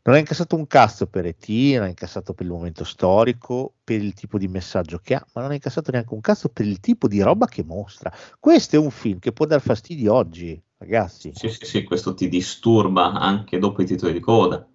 Non 0.06 0.16
ha 0.16 0.20
incassato 0.20 0.58
un 0.58 0.68
cazzo 0.68 1.08
per 1.08 1.26
ET, 1.26 1.48
non 1.48 1.84
ha 1.84 1.88
incassato 1.88 2.34
per 2.34 2.46
il 2.46 2.52
momento 2.52 2.84
storico, 2.84 3.76
per 3.86 4.02
il 4.02 4.14
tipo 4.14 4.38
di 4.38 4.50
messaggio 4.50 4.98
che 4.98 5.16
ha, 5.16 5.26
ma 5.32 5.42
non 5.42 5.52
ha 5.52 5.54
incassato 5.54 5.92
neanche 5.92 6.14
un 6.14 6.20
cazzo 6.20 6.50
per 6.50 6.66
il 6.66 6.82
tipo 6.82 7.08
di 7.08 7.22
roba 7.22 7.46
che 7.46 7.64
mostra. 7.64 8.12
Questo 8.38 8.76
è 8.76 8.80
un 8.80 8.92
film 8.92 9.20
che 9.20 9.32
può 9.32 9.46
dar 9.46 9.62
fastidio 9.62 10.14
oggi, 10.14 10.62
ragazzi. 10.80 11.32
Sì, 11.34 11.48
sì, 11.48 11.66
sì, 11.66 11.84
questo 11.86 12.14
ti 12.14 12.28
disturba 12.28 13.14
anche 13.14 13.60
dopo 13.60 13.82
i 13.82 13.86
titoli 13.86 14.12
di 14.12 14.20
coda. 14.20 14.68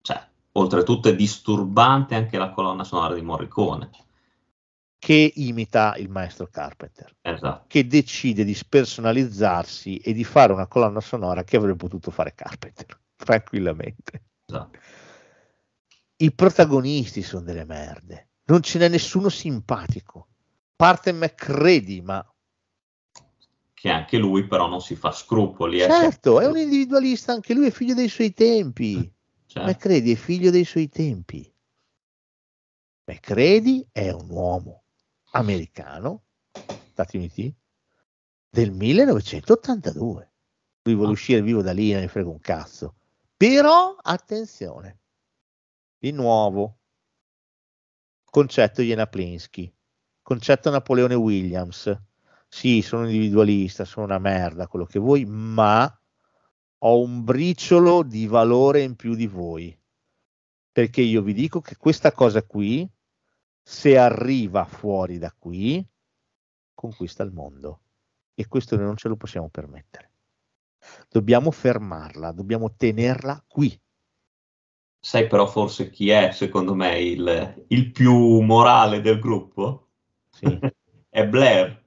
Cioè, 0.00 0.28
oltretutto 0.52 1.08
è 1.08 1.14
disturbante 1.14 2.16
anche 2.16 2.36
la 2.36 2.50
colonna 2.50 2.82
sonora 2.82 3.14
di 3.14 3.22
Morricone. 3.22 3.90
Che 4.98 5.32
imita 5.36 5.94
il 5.98 6.08
maestro 6.08 6.48
Carpenter. 6.48 7.14
Esatto. 7.20 7.66
che 7.68 7.86
decide 7.86 8.42
di 8.42 8.54
spersonalizzarsi 8.54 9.98
e 9.98 10.12
di 10.12 10.24
fare 10.24 10.52
una 10.52 10.66
colonna 10.66 11.00
sonora 11.00 11.44
che 11.44 11.56
avrebbe 11.56 11.76
potuto 11.76 12.10
fare 12.10 12.34
Carpenter 12.34 12.98
tranquillamente. 13.14 14.24
Esatto. 14.56 14.78
I 16.16 16.32
protagonisti 16.32 17.22
sono 17.22 17.42
delle 17.42 17.64
merde, 17.64 18.28
non 18.44 18.62
ce 18.62 18.78
n'è 18.78 18.88
nessuno 18.88 19.28
simpatico. 19.28 20.28
Parte 20.76 21.12
McCready, 21.12 22.00
ma 22.00 22.24
Che 23.74 23.88
anche 23.90 24.16
lui 24.18 24.46
però 24.46 24.68
non 24.68 24.80
si 24.80 24.94
fa 24.94 25.10
scrupoli. 25.10 25.80
eh, 25.80 25.86
certo, 25.86 26.34
cioè- 26.34 26.44
è 26.44 26.46
un 26.46 26.56
individualista, 26.58 27.32
anche 27.32 27.54
lui 27.54 27.66
è 27.66 27.70
figlio 27.70 27.94
dei 27.94 28.08
suoi 28.08 28.32
tempi. 28.32 29.12
cioè, 29.46 29.64
McCready 29.66 30.12
è 30.12 30.16
figlio 30.16 30.50
dei 30.50 30.64
suoi 30.64 30.88
tempi. 30.88 31.52
McCready 33.04 33.86
è 33.90 34.10
un 34.10 34.30
uomo 34.30 34.84
americano, 35.32 36.22
Stati 36.92 37.16
Uniti, 37.16 37.52
del 38.48 38.70
1982. 38.70 40.30
Lui 40.84 40.94
vuole 40.94 41.10
Ah. 41.10 41.12
uscire 41.12 41.42
vivo 41.42 41.62
da 41.62 41.72
lì, 41.72 41.90
non 41.92 42.00
ne 42.02 42.08
frega 42.08 42.28
un 42.28 42.38
cazzo. 42.40 42.94
Però, 43.42 43.96
attenzione, 44.00 45.00
di 45.98 46.12
nuovo, 46.12 46.78
concetto 48.22 48.82
Jena 48.82 49.08
Plinsky, 49.08 49.74
concetto 50.22 50.70
Napoleone 50.70 51.16
Williams. 51.16 51.92
Sì, 52.46 52.82
sono 52.82 53.06
individualista, 53.06 53.84
sono 53.84 54.06
una 54.06 54.20
merda, 54.20 54.68
quello 54.68 54.84
che 54.84 55.00
vuoi, 55.00 55.24
ma 55.24 55.92
ho 56.84 57.00
un 57.00 57.24
briciolo 57.24 58.04
di 58.04 58.28
valore 58.28 58.82
in 58.82 58.94
più 58.94 59.16
di 59.16 59.26
voi. 59.26 59.76
Perché 60.70 61.00
io 61.00 61.22
vi 61.22 61.32
dico 61.32 61.60
che 61.60 61.76
questa 61.76 62.12
cosa 62.12 62.44
qui, 62.44 62.88
se 63.60 63.98
arriva 63.98 64.64
fuori 64.66 65.18
da 65.18 65.34
qui, 65.36 65.84
conquista 66.74 67.24
il 67.24 67.32
mondo. 67.32 67.80
E 68.34 68.46
questo 68.46 68.76
noi 68.76 68.84
non 68.84 68.96
ce 68.96 69.08
lo 69.08 69.16
possiamo 69.16 69.48
permettere. 69.48 70.11
Dobbiamo 71.08 71.50
fermarla, 71.50 72.32
dobbiamo 72.32 72.74
tenerla 72.74 73.42
qui. 73.46 73.78
sai 75.00 75.26
però 75.26 75.46
forse 75.46 75.90
chi 75.90 76.08
è, 76.10 76.30
secondo 76.32 76.74
me, 76.74 76.98
il, 77.00 77.64
il 77.68 77.90
più 77.92 78.40
morale 78.40 79.00
del 79.00 79.18
gruppo? 79.18 79.88
Sì. 80.30 80.46
È 81.08 81.26
Blair. 81.26 81.80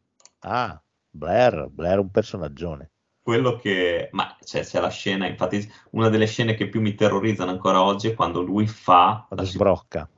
Ah, 0.43 0.81
Blair, 1.11 1.67
Blair 1.69 1.97
è 1.97 1.99
un 1.99 2.09
personaggione. 2.09 2.91
quello 3.22 3.55
che 3.57 4.09
ma 4.13 4.38
c'è, 4.43 4.63
c'è 4.63 4.80
la 4.80 4.89
scena 4.89 5.27
infatti 5.27 5.67
una 5.91 6.09
delle 6.09 6.27
scene 6.27 6.53
che 6.55 6.69
più 6.69 6.80
mi 6.81 6.93
terrorizzano 6.95 7.51
ancora 7.51 7.81
oggi 7.84 8.09
è 8.09 8.13
quando 8.15 8.41
lui 8.41 8.67
fa 8.67 9.27
Quando 9.27 9.45
la 9.45 9.45
sbrocca. 9.45 10.09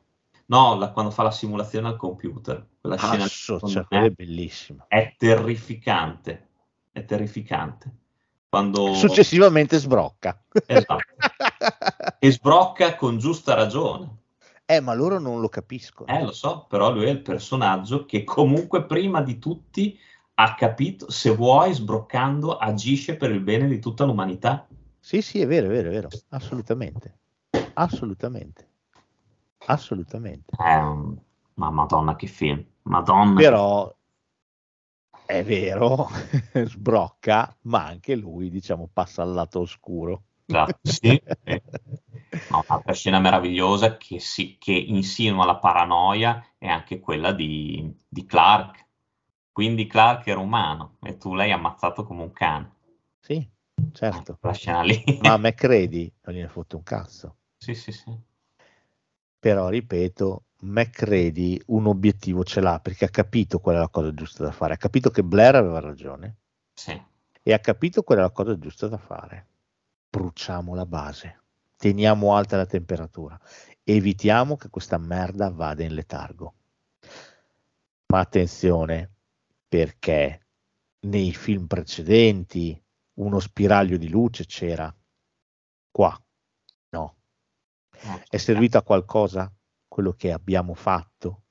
no, 0.48 0.76
la- 0.78 0.92
quando 0.92 1.12
fa 1.12 1.24
la 1.24 1.32
simulazione 1.32 1.88
al 1.88 1.98
computer 1.98 2.68
quella 2.80 2.98
scena 2.98 3.24
lì, 3.26 3.30
Cazzo, 3.30 3.60
secondo 3.60 3.86
cioè, 3.88 3.88
è 3.88 4.10
bellissimo. 4.12 4.88
è 4.88 5.16
terrificante 5.18 6.50
è 6.92 7.06
terrificante 7.06 7.92
quando 8.58 8.94
Successivamente 8.96 9.78
sbrocca. 9.78 10.42
Esatto. 10.66 10.96
e 12.20 12.32
sbrocca 12.32 12.96
con 12.96 13.18
giusta 13.20 13.54
ragione 13.54 14.16
eh, 14.66 14.82
ma 14.82 14.94
loro 14.94 15.18
non 15.20 15.40
lo 15.40 15.48
capiscono. 15.50 16.12
eh 16.12 16.24
lo 16.24 16.32
so 16.34 16.66
però 16.68 16.92
lui 16.92 17.06
è 17.06 17.10
il 17.10 17.22
personaggio 17.22 18.06
che 18.06 18.24
comunque 18.24 18.86
prima 18.86 19.22
di 19.22 19.38
tutti 19.40 19.98
ha 20.40 20.56
capito 20.56 21.10
se 21.10 21.30
vuoi 21.34 21.74
sbroccando 21.74 22.58
agisce 22.58 23.16
per 23.16 23.32
il 23.32 23.40
bene 23.42 23.68
di 23.68 23.80
tutta 23.80 24.04
l'umanità 24.04 24.68
Sì, 25.00 25.22
sì, 25.22 25.40
è 25.42 25.48
vero, 25.48 25.68
è 25.68 25.70
vero, 25.70 25.88
è 25.88 25.92
vero. 25.92 26.10
Assolutamente. 26.30 27.18
Assolutamente. 27.76 28.68
Assolutamente. 29.68 30.54
Un- 30.60 31.18
Ma 31.56 31.70
madonna 31.72 32.16
che 32.16 32.28
film, 32.28 32.64
madonna. 32.84 33.34
Però 33.40 33.92
è 35.28 35.44
vero, 35.44 36.08
sbrocca, 36.66 37.56
ma 37.64 37.86
anche 37.86 38.16
lui, 38.16 38.50
diciamo, 38.50 38.90
passa 38.92 39.22
al 39.22 39.34
lato 39.34 39.60
oscuro. 39.60 40.24
Esatto, 40.46 40.80
sì. 40.90 41.22
No, 42.50 42.64
un'altra 42.68 42.94
scena 42.94 43.20
meravigliosa 43.20 43.98
che, 43.98 44.20
si, 44.20 44.58
che 44.58 44.72
insinua 44.72 45.46
la 45.46 45.58
paranoia 45.58 46.54
è 46.58 46.68
anche 46.68 47.00
quella 47.00 47.34
di, 47.34 47.94
di 48.08 48.26
Clark. 48.26 48.86
Quindi 49.52 49.88
Clark 49.88 50.28
era 50.28 50.40
umano 50.40 50.98
e 51.02 51.18
tu 51.18 51.34
l'hai 51.34 51.52
ammazzato 51.52 52.06
come 52.06 52.22
un 52.22 52.32
cane. 52.32 52.76
Sì, 53.20 53.46
certo. 53.92 54.38
La 54.42 54.54
scena 54.54 54.82
lì. 54.82 55.04
Ma 55.20 55.34
a 55.34 55.38
McCready 55.38 56.12
non 56.22 56.36
gliene 56.36 56.48
fotte 56.48 56.76
un 56.76 56.84
cazzo. 56.84 57.38
Sì, 57.58 57.74
sì, 57.74 57.92
sì. 57.92 58.18
Però, 59.40 59.68
ripeto, 59.68 60.44
McCready 60.60 61.62
un 61.68 61.86
obiettivo 61.86 62.44
ce 62.44 62.62
l'ha 62.62 62.80
perché 62.80 63.06
ha 63.06 63.10
capito 63.10 63.60
qual 63.60 63.76
è 63.76 63.80
la 63.80 63.90
cosa 63.90 64.14
giusta 64.14 64.44
da 64.44 64.52
fare. 64.52 64.74
Ha 64.74 64.78
capito 64.78 65.10
che 65.10 65.24
Blair 65.24 65.56
aveva 65.56 65.80
ragione 65.80 66.38
Sì, 66.74 67.00
e 67.44 67.54
ha 67.54 67.60
capito 67.60 68.04
qual 68.04 68.18
è 68.18 68.22
la 68.22 68.32
cosa 68.32 68.58
giusta 68.58 68.88
da 68.88 68.98
fare. 68.98 69.48
Bruciamo 70.10 70.74
la 70.74 70.86
base, 70.86 71.42
teniamo 71.78 72.36
alta 72.36 72.58
la 72.58 72.66
temperatura, 72.66 73.40
evitiamo 73.84 74.58
che 74.58 74.70
questa 74.70 74.98
merda 74.98 75.50
vada 75.50 75.84
in 75.84 75.94
letargo. 75.94 76.54
Ma 78.08 78.20
attenzione, 78.20 79.12
perché 79.68 80.48
nei 81.02 81.34
film 81.34 81.68
precedenti 81.68 82.82
uno 83.16 83.40
spiraglio 83.40 83.98
di 83.98 84.10
luce 84.10 84.46
c'era. 84.46 84.94
Qua, 85.92 86.20
no. 86.90 87.16
È 88.30 88.38
servito 88.38 88.78
a 88.78 88.84
qualcosa? 88.84 89.52
Quello 89.98 90.14
che 90.14 90.32
abbiamo 90.32 90.76
fatto 90.76 91.46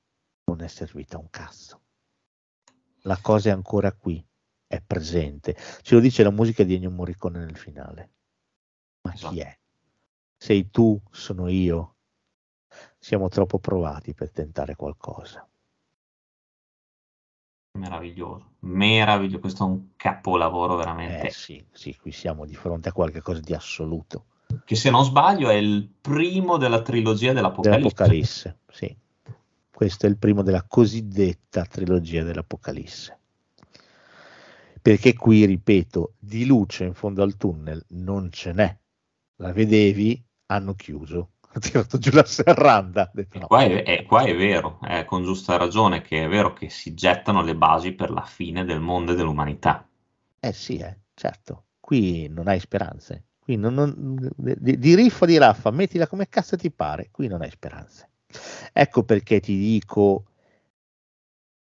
non 0.45 0.61
è 0.61 0.69
servito 0.69 1.17
a 1.17 1.19
un 1.19 1.29
cazzo. 1.29 1.81
La 3.01 3.19
cosa 3.21 3.49
è 3.49 3.51
ancora 3.51 3.91
qui, 3.91 4.25
è 4.65 4.79
presente. 4.79 5.53
Ce 5.81 5.95
lo 5.95 5.99
dice 5.99 6.23
la 6.23 6.31
musica 6.31 6.63
di 6.63 6.75
Ennio 6.75 6.89
Morricone 6.89 7.39
nel 7.39 7.57
finale. 7.57 8.13
Ma 9.01 9.11
chi 9.11 9.25
esatto. 9.25 9.41
è? 9.41 9.59
Sei 10.37 10.69
tu, 10.69 10.97
sono 11.11 11.49
io. 11.49 11.97
Siamo 12.97 13.27
troppo 13.27 13.59
provati 13.59 14.13
per 14.13 14.31
tentare 14.31 14.77
qualcosa. 14.77 15.45
Meraviglioso, 17.77 18.53
meraviglioso, 18.59 19.39
questo 19.41 19.65
è 19.65 19.67
un 19.67 19.89
capolavoro 19.97 20.77
veramente. 20.77 21.27
Eh 21.27 21.31
sì, 21.31 21.67
sì, 21.73 21.97
qui 21.97 22.13
siamo 22.13 22.45
di 22.45 22.55
fronte 22.55 22.87
a 22.87 22.93
qualcosa 22.93 23.41
di 23.41 23.53
assoluto. 23.53 24.27
Che 24.63 24.75
se 24.75 24.89
non 24.89 25.03
sbaglio 25.03 25.49
è 25.49 25.55
il 25.55 25.89
primo 25.99 26.57
della 26.57 26.81
trilogia 26.81 27.33
dell'Apocalisse. 27.33 27.77
Dell'Apocalisse, 27.77 28.57
sì. 28.69 28.97
Questo 29.69 30.05
è 30.05 30.09
il 30.09 30.17
primo 30.17 30.41
della 30.41 30.63
cosiddetta 30.67 31.63
trilogia 31.65 32.23
dell'Apocalisse. 32.23 33.17
Perché 34.81 35.13
qui, 35.15 35.45
ripeto, 35.45 36.13
di 36.17 36.45
luce 36.45 36.85
in 36.85 36.93
fondo 36.93 37.21
al 37.21 37.35
tunnel 37.35 37.83
non 37.89 38.31
ce 38.31 38.53
n'è. 38.53 38.77
La 39.35 39.51
vedevi, 39.51 40.23
hanno 40.47 40.75
chiuso, 40.75 41.31
ha 41.53 41.59
tirato 41.59 41.97
giù 41.97 42.11
la 42.11 42.25
serranda. 42.25 43.09
Detto, 43.13 43.39
no. 43.39 43.47
qua, 43.47 43.63
è, 43.63 43.83
è, 43.83 44.05
qua, 44.05 44.23
è, 44.23 44.35
vero, 44.35 44.79
è 44.81 45.05
con 45.05 45.23
giusta 45.23 45.57
ragione 45.57 46.01
che 46.01 46.23
è 46.23 46.27
vero 46.27 46.53
che 46.53 46.69
si 46.69 46.93
gettano 46.93 47.41
le 47.41 47.55
basi 47.55 47.91
per 47.91 48.11
la 48.11 48.23
fine 48.23 48.65
del 48.65 48.79
mondo 48.79 49.11
e 49.11 49.15
dell'umanità. 49.15 49.87
Eh 50.39 50.53
sì, 50.53 50.77
eh, 50.77 50.97
certo, 51.13 51.65
qui 51.79 52.27
non 52.29 52.47
hai 52.47 52.59
speranze. 52.59 53.26
Qui 53.47 53.55
non, 53.55 53.75
non, 53.75 54.29
di, 54.35 54.77
di 54.77 54.93
riffa 54.93 55.25
di 55.25 55.37
raffa, 55.37 55.71
mettila 55.71 56.05
come 56.05 56.27
cazzo 56.27 56.57
ti 56.57 56.69
pare, 56.69 57.07
qui 57.11 57.27
non 57.27 57.41
hai 57.41 57.49
speranze. 57.49 58.09
Ecco 58.73 59.03
perché 59.03 59.39
ti 59.39 59.57
dico, 59.57 60.25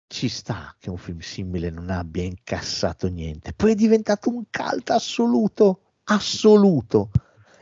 ci 0.06 0.30
sta 0.30 0.74
che 0.78 0.88
un 0.88 0.96
film 0.96 1.18
simile 1.18 1.68
non 1.68 1.90
abbia 1.90 2.22
incassato 2.22 3.08
niente, 3.08 3.52
poi 3.52 3.72
è 3.72 3.74
diventato 3.74 4.30
un 4.30 4.44
cult 4.50 4.88
assoluto, 4.88 5.80
assoluto. 6.04 7.10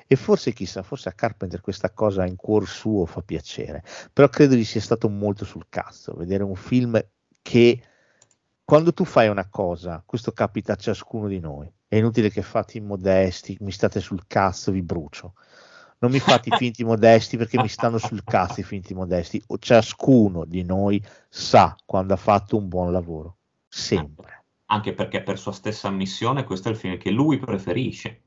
E 0.07 0.15
forse 0.15 0.53
chissà, 0.53 0.85
forse 0.85 1.09
a 1.09 1.13
Carpenter 1.13 1.61
questa 1.61 1.91
cosa 1.91 2.25
in 2.25 2.37
cuor 2.37 2.69
suo 2.69 3.07
fa 3.07 3.21
piacere, 3.21 3.83
però 4.13 4.29
credo 4.29 4.55
gli 4.55 4.65
sia 4.65 4.81
stato 4.81 5.09
molto 5.09 5.45
sul 5.45 5.67
cazzo 5.69 6.15
vedere 6.15 6.45
un 6.45 6.55
film 6.55 7.05
che 7.43 7.83
quando 8.63 8.93
tu 8.93 9.05
fai 9.05 9.27
una 9.27 9.49
cosa, 9.49 10.05
questo 10.07 10.31
capita 10.31 10.75
a 10.75 10.77
ciascuno 10.77 11.27
di 11.27 11.41
noi, 11.41 11.69
è 11.95 11.99
inutile 11.99 12.29
che 12.29 12.43
fate 12.43 12.79
i 12.79 12.81
modesti, 12.81 13.57
mi 13.61 13.71
state 13.71 14.01
sul 14.01 14.25
cazzo, 14.27 14.73
vi 14.73 14.83
brucio. 14.83 15.35
Non 15.99 16.11
mi 16.11 16.19
fate 16.19 16.49
i 16.49 16.57
finti 16.59 16.83
modesti 16.83 17.37
perché 17.37 17.57
mi 17.61 17.69
stanno 17.69 17.99
sul 17.99 18.25
cazzo 18.25 18.59
i 18.59 18.65
finti 18.65 18.95
modesti. 18.95 19.41
Ciascuno 19.61 20.45
di 20.45 20.65
noi 20.65 21.01
sa 21.29 21.77
quando 21.85 22.15
ha 22.15 22.17
fatto 22.17 22.57
un 22.57 22.67
buon 22.67 22.91
lavoro, 22.91 23.37
sempre. 23.69 24.45
Anche 24.67 24.93
perché 24.93 25.23
per 25.23 25.39
sua 25.39 25.53
stessa 25.53 25.87
ammissione 25.87 26.43
questo 26.43 26.69
è 26.69 26.73
il 26.73 26.79
film 26.79 26.99
che 26.99 27.11
lui 27.11 27.39
preferisce. 27.39 28.23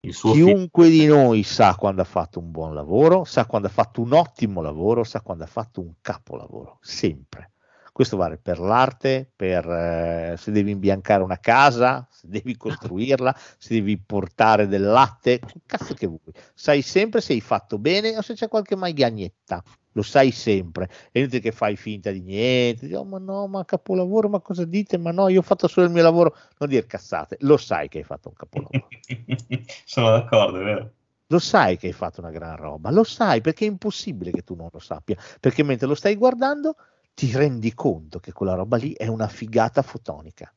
Chiunque 0.00 0.88
film... 0.88 0.98
di 0.98 1.06
noi 1.06 1.42
sa 1.44 1.74
quando 1.74 2.02
ha 2.02 2.04
fatto 2.04 2.38
un 2.38 2.50
buon 2.50 2.74
lavoro, 2.74 3.24
sa 3.24 3.46
quando 3.46 3.68
ha 3.68 3.70
fatto 3.70 4.02
un 4.02 4.12
ottimo 4.12 4.60
lavoro, 4.60 5.04
sa 5.04 5.22
quando 5.22 5.44
ha 5.44 5.46
fatto 5.46 5.80
un 5.80 5.94
capolavoro, 6.02 6.76
sempre. 6.82 7.51
Questo 7.92 8.16
vale 8.16 8.38
per 8.38 8.58
l'arte, 8.58 9.30
per 9.36 9.68
eh, 9.68 10.34
se 10.38 10.50
devi 10.50 10.70
imbiancare 10.70 11.22
una 11.22 11.38
casa, 11.38 12.08
se 12.10 12.26
devi 12.26 12.56
costruirla, 12.56 13.36
se 13.58 13.74
devi 13.74 13.98
portare 13.98 14.66
del 14.66 14.82
latte, 14.82 15.40
cazzo 15.66 15.92
che 15.92 16.06
vuoi. 16.06 16.32
Sai 16.54 16.80
sempre 16.80 17.20
se 17.20 17.34
hai 17.34 17.42
fatto 17.42 17.78
bene 17.78 18.16
o 18.16 18.22
se 18.22 18.32
c'è 18.32 18.48
qualche 18.48 18.76
magagnetta. 18.76 19.62
Lo 19.92 20.00
sai 20.00 20.30
sempre. 20.30 20.88
È 21.10 21.18
inutile 21.18 21.40
che 21.40 21.52
fai 21.52 21.76
finta 21.76 22.10
di 22.10 22.22
niente. 22.22 22.86
Dici, 22.86 22.96
oh, 22.96 23.04
ma 23.04 23.18
no, 23.18 23.46
ma 23.46 23.62
capolavoro, 23.66 24.30
ma 24.30 24.40
cosa 24.40 24.64
dite? 24.64 24.96
Ma 24.96 25.10
no, 25.10 25.28
io 25.28 25.40
ho 25.40 25.42
fatto 25.42 25.68
solo 25.68 25.86
il 25.86 25.92
mio 25.92 26.02
lavoro. 26.02 26.34
Non 26.58 26.70
dire 26.70 26.86
cazzate. 26.86 27.36
Lo 27.40 27.58
sai 27.58 27.88
che 27.88 27.98
hai 27.98 28.04
fatto 28.04 28.28
un 28.28 28.34
capolavoro. 28.34 28.88
Sono 29.84 30.10
d'accordo, 30.12 30.60
è 30.60 30.64
vero. 30.64 30.92
Lo 31.26 31.38
sai 31.38 31.78
che 31.78 31.86
hai 31.86 31.92
fatto 31.94 32.20
una 32.20 32.30
gran 32.30 32.56
roba, 32.56 32.90
lo 32.90 33.04
sai 33.04 33.40
perché 33.40 33.64
è 33.64 33.68
impossibile 33.68 34.30
che 34.30 34.42
tu 34.42 34.54
non 34.54 34.68
lo 34.70 34.78
sappia, 34.78 35.16
perché 35.40 35.62
mentre 35.62 35.86
lo 35.86 35.94
stai 35.94 36.14
guardando 36.14 36.76
ti 37.14 37.30
rendi 37.32 37.74
conto 37.74 38.18
che 38.18 38.32
quella 38.32 38.54
roba 38.54 38.76
lì 38.76 38.92
è 38.92 39.06
una 39.06 39.28
figata 39.28 39.82
fotonica. 39.82 40.52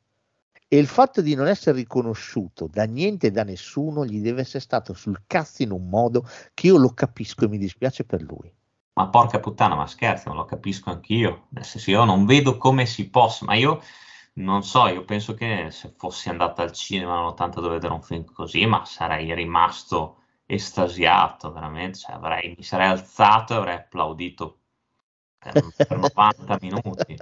E 0.67 0.77
il 0.77 0.87
fatto 0.87 1.21
di 1.21 1.35
non 1.35 1.47
essere 1.47 1.77
riconosciuto 1.77 2.67
da 2.67 2.85
niente 2.85 3.27
e 3.27 3.31
da 3.31 3.43
nessuno 3.43 4.05
gli 4.05 4.19
deve 4.19 4.41
essere 4.41 4.59
stato 4.59 4.93
sul 4.93 5.23
cazzo 5.27 5.61
in 5.61 5.71
un 5.71 5.87
modo 5.87 6.27
che 6.53 6.67
io 6.67 6.77
lo 6.77 6.89
capisco 6.89 7.45
e 7.45 7.49
mi 7.49 7.57
dispiace 7.57 8.03
per 8.03 8.21
lui. 8.21 8.51
Ma 8.93 9.07
porca 9.09 9.39
puttana, 9.39 9.75
ma 9.75 9.87
scherzi, 9.87 10.27
non 10.27 10.37
lo 10.37 10.45
capisco 10.45 10.89
anch'io. 10.89 11.47
Nel 11.49 11.65
senso, 11.65 11.91
io 11.91 12.03
non 12.03 12.25
vedo 12.25 12.57
come 12.57 12.85
si 12.85 13.09
possa, 13.09 13.45
ma 13.45 13.53
io 13.53 13.81
non 14.35 14.63
so, 14.63 14.87
io 14.87 15.03
penso 15.05 15.33
che 15.33 15.67
se 15.69 15.93
fossi 15.95 16.29
andato 16.29 16.61
al 16.61 16.71
cinema 16.71 17.15
nell'82 17.19 17.65
a 17.65 17.69
vedere 17.69 17.93
un 17.93 18.01
film 18.01 18.25
così, 18.25 18.65
ma 18.65 18.85
sarei 18.85 19.33
rimasto 19.33 20.23
estasiato, 20.45 21.51
veramente. 21.51 21.99
Cioè, 21.99 22.15
avrei, 22.15 22.55
mi 22.57 22.63
sarei 22.63 22.87
alzato 22.87 23.53
e 23.53 23.57
avrei 23.57 23.75
applaudito 23.75 24.59
per, 25.51 25.97
90 25.97 26.57
minuti. 26.61 27.17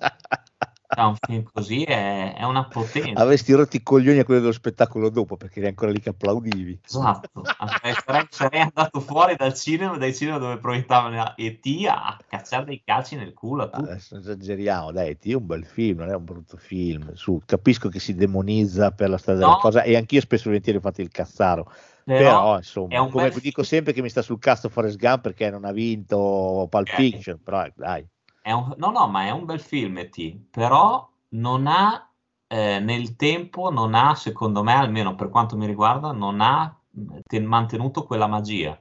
Da 0.93 1.07
un 1.07 1.15
film 1.19 1.43
così 1.51 1.83
è, 1.83 2.35
è, 2.35 2.43
una 2.43 2.65
potenza. 2.65 3.19
Avresti 3.19 3.51
rotto 3.53 3.75
i 3.75 3.81
coglioni 3.81 4.19
a 4.19 4.25
quello 4.25 4.41
dello 4.41 4.51
spettacolo 4.51 5.09
dopo 5.09 5.37
perché 5.37 5.57
eri 5.57 5.69
ancora 5.69 5.91
lì 5.91 5.99
che 5.99 6.09
applaudivi. 6.09 6.81
Esatto, 6.85 7.41
sarei, 7.43 8.27
sarei, 8.29 8.61
andato 8.61 8.99
fuori 8.99 9.35
dal 9.35 9.55
cinema, 9.55 9.97
dai 9.97 10.13
cinema 10.13 10.37
dove 10.37 10.57
proiettavano 10.57 11.33
E.T. 11.35 11.87
a 11.87 12.19
cacciare 12.27 12.65
dei 12.65 12.83
calci 12.85 13.15
nel 13.15 13.33
culo. 13.33 13.69
Adesso 13.71 14.17
esageriamo, 14.17 14.91
dai, 14.91 15.09
E.T. 15.09 15.29
è 15.29 15.33
un 15.33 15.47
bel 15.47 15.65
film, 15.65 15.99
non 15.99 16.09
è 16.09 16.15
un 16.15 16.23
brutto 16.25 16.57
film. 16.57 17.11
Su, 17.15 17.41
capisco 17.43 17.89
che 17.89 17.99
si 17.99 18.13
demonizza 18.13 18.91
per 18.91 19.09
la 19.09 19.17
storia 19.17 19.41
no. 19.41 19.47
della 19.47 19.59
cosa 19.59 19.81
e 19.81 19.95
anch'io 19.95 20.21
spesso 20.21 20.43
e 20.43 20.45
volentieri 20.47 20.77
ho 20.77 20.81
fatto 20.81 21.01
il 21.01 21.09
cazzaro 21.09 21.71
però, 22.03 22.41
però 22.41 22.57
insomma, 22.57 23.07
come 23.07 23.31
dico 23.39 23.63
sempre 23.63 23.93
che 23.93 24.01
mi 24.01 24.09
sta 24.09 24.21
sul 24.21 24.39
cazzo 24.39 24.69
Forrest 24.69 24.97
Gump 24.97 25.21
perché 25.21 25.49
non 25.49 25.65
ha 25.65 25.71
vinto 25.71 26.67
Pulp 26.69 26.87
eh, 26.87 26.93
Fiction, 26.93 27.41
però 27.43 27.65
dai. 27.75 28.07
Un, 28.45 28.73
no, 28.77 28.91
no, 28.91 29.07
ma 29.07 29.25
è 29.25 29.31
un 29.31 29.45
bel 29.45 29.59
film, 29.59 30.09
T, 30.09 30.37
però 30.51 31.09
non 31.29 31.67
ha 31.67 32.09
eh, 32.47 32.79
nel 32.79 33.15
tempo, 33.15 33.71
non 33.71 33.95
ha, 33.95 34.15
secondo 34.15 34.63
me, 34.63 34.73
almeno 34.73 35.15
per 35.15 35.29
quanto 35.29 35.57
mi 35.57 35.65
riguarda, 35.65 36.11
non 36.11 36.41
ha 36.41 36.77
ten- 37.25 37.45
mantenuto 37.45 38.03
quella 38.03 38.27
magia. 38.27 38.79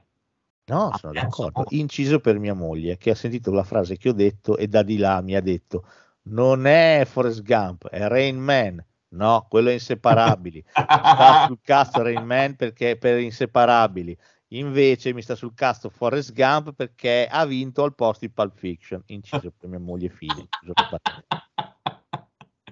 No, 0.65 0.87
ha 0.89 0.97
sono 0.97 1.13
d'accordo. 1.13 1.65
Inciso 1.69 2.19
per 2.19 2.39
mia 2.39 2.53
moglie 2.53 2.97
che 2.97 3.09
ha 3.11 3.15
sentito 3.15 3.51
la 3.51 3.63
frase 3.63 3.97
che 3.97 4.09
ho 4.09 4.13
detto 4.13 4.57
e 4.57 4.67
da 4.67 4.83
di 4.83 4.97
là 4.97 5.21
mi 5.21 5.35
ha 5.35 5.41
detto: 5.41 5.85
Non 6.23 6.65
è 6.65 7.03
Forrest 7.05 7.41
Gump, 7.41 7.87
è 7.87 8.07
Rain 8.07 8.37
Man. 8.37 8.83
No, 9.13 9.45
quello 9.47 9.69
è 9.69 9.73
inseparabili. 9.73 10.63
sta 10.67 11.45
sul 11.47 11.59
cazzo 11.61 12.01
Rain 12.01 12.23
Man 12.23 12.55
perché 12.55 12.97
per 12.97 13.19
inseparabili. 13.19 14.17
Invece 14.49 15.13
mi 15.13 15.21
sta 15.21 15.35
sul 15.35 15.53
cazzo 15.55 15.89
Forrest 15.89 16.31
Gump 16.33 16.73
perché 16.73 17.27
ha 17.29 17.45
vinto 17.45 17.83
al 17.83 17.95
posto 17.95 18.25
di 18.25 18.31
Pulp 18.31 18.55
Fiction, 18.55 19.01
inciso 19.07 19.51
per 19.57 19.69
mia 19.69 19.79
moglie 19.79 20.07
e 20.07 20.09
figli. 20.09 20.47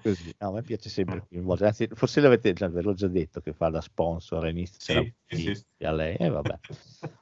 Così. 0.02 0.34
No, 0.40 0.48
a 0.48 0.52
me 0.54 0.62
piace 0.64 0.90
sempre 0.90 1.28
Anzi, 1.60 1.88
forse 1.94 2.22
l'avete 2.22 2.54
già, 2.54 2.68
ve 2.68 2.82
l'ho 2.82 2.94
già 2.94 3.08
detto 3.08 3.40
che 3.40 3.54
fa 3.54 3.70
da 3.70 3.82
sponsor 3.82 4.48
inizia 4.48 5.00
sì, 5.00 5.14
sì, 5.28 5.54
sì. 5.54 5.86
a 5.86 5.92
lei. 5.92 6.16
Eh, 6.16 6.30
vabbè. 6.30 6.60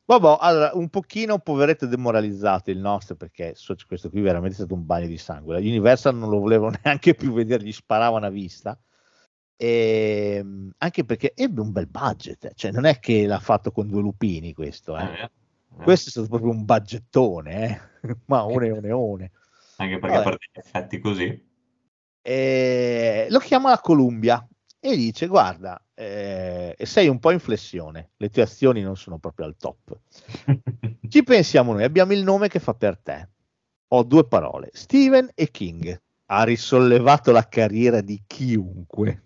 vabbè, 0.06 0.38
allora, 0.40 0.72
un 0.74 0.88
pochino 0.88 1.40
poveretto 1.40 1.86
demoralizzato 1.86 2.72
il 2.72 2.80
nostro 2.80 3.16
perché 3.16 3.56
questo 3.86 4.10
qui 4.10 4.22
veramente 4.22 4.54
è 4.54 4.60
stato 4.60 4.76
un 4.76 4.86
bagno 4.86 5.08
di 5.08 5.18
sangue. 5.18 5.56
La 5.56 5.60
Universal 5.60 6.16
non 6.16 6.30
lo 6.30 6.40
volevo 6.40 6.72
neanche 6.84 7.16
più 7.16 7.34
vedere, 7.34 7.66
gli 7.66 7.74
sparavano 7.74 8.26
a 8.26 8.30
vista 8.30 8.80
e, 9.62 10.36
ehm, 10.38 10.72
anche 10.78 11.04
perché 11.04 11.34
ebbe 11.36 11.60
un 11.60 11.74
bel 11.74 11.88
budget, 11.88 12.54
cioè 12.56 12.72
non 12.72 12.86
è 12.86 13.00
che 13.00 13.26
l'ha 13.26 13.40
fatto 13.40 13.74
con 13.74 13.90
due 13.90 14.02
lupini 14.02 14.54
questo, 14.54 14.98
eh. 14.98 15.04
Eh, 15.04 15.24
eh. 15.24 15.84
questo 15.84 16.08
è 16.08 16.12
stato 16.14 16.30
proprio 16.30 16.52
un 16.52 16.64
budgettone, 16.64 17.92
eh. 18.02 18.16
ma 18.28 18.46
one 18.46 18.72
one 18.72 18.92
one. 18.92 19.32
Anche 19.76 20.00
perché 20.00 20.16
Vabbè. 20.16 20.30
per 20.30 20.38
degli 20.38 20.66
effetti 20.66 21.00
così. 21.00 21.48
E, 22.22 23.28
lo 23.30 23.40
chiama 23.40 23.72
la 23.72 23.80
Columbia 23.80 24.48
e 24.80 24.96
dice 24.96 25.28
guarda, 25.28 25.82
eh, 25.94 26.78
sei 26.80 27.10
un 27.10 27.20
po' 27.20 27.32
in 27.32 27.40
flessione, 27.40 28.12
le 28.16 28.30
tue 28.30 28.44
azioni 28.44 28.82
non 28.82 28.96
sono 28.96 29.18
proprio 29.18 29.46
al 29.46 29.58
top. 29.58 30.00
Ci 31.06 31.24
pensiamo 31.24 31.74
noi, 31.74 31.84
abbiamo 31.84 32.14
il 32.14 32.24
nome 32.24 32.48
che 32.48 32.60
fa 32.60 32.76
per 32.76 32.98
te. 32.98 33.28
Ho 33.90 34.04
due 34.04 34.26
parole, 34.26 34.70
Steven 34.72 35.30
e 35.36 35.52
King. 35.52 36.02
Ha 36.28 36.44
risollevato 36.44 37.32
la 37.32 37.48
carriera 37.48 38.00
di 38.02 38.22
chiunque 38.26 39.24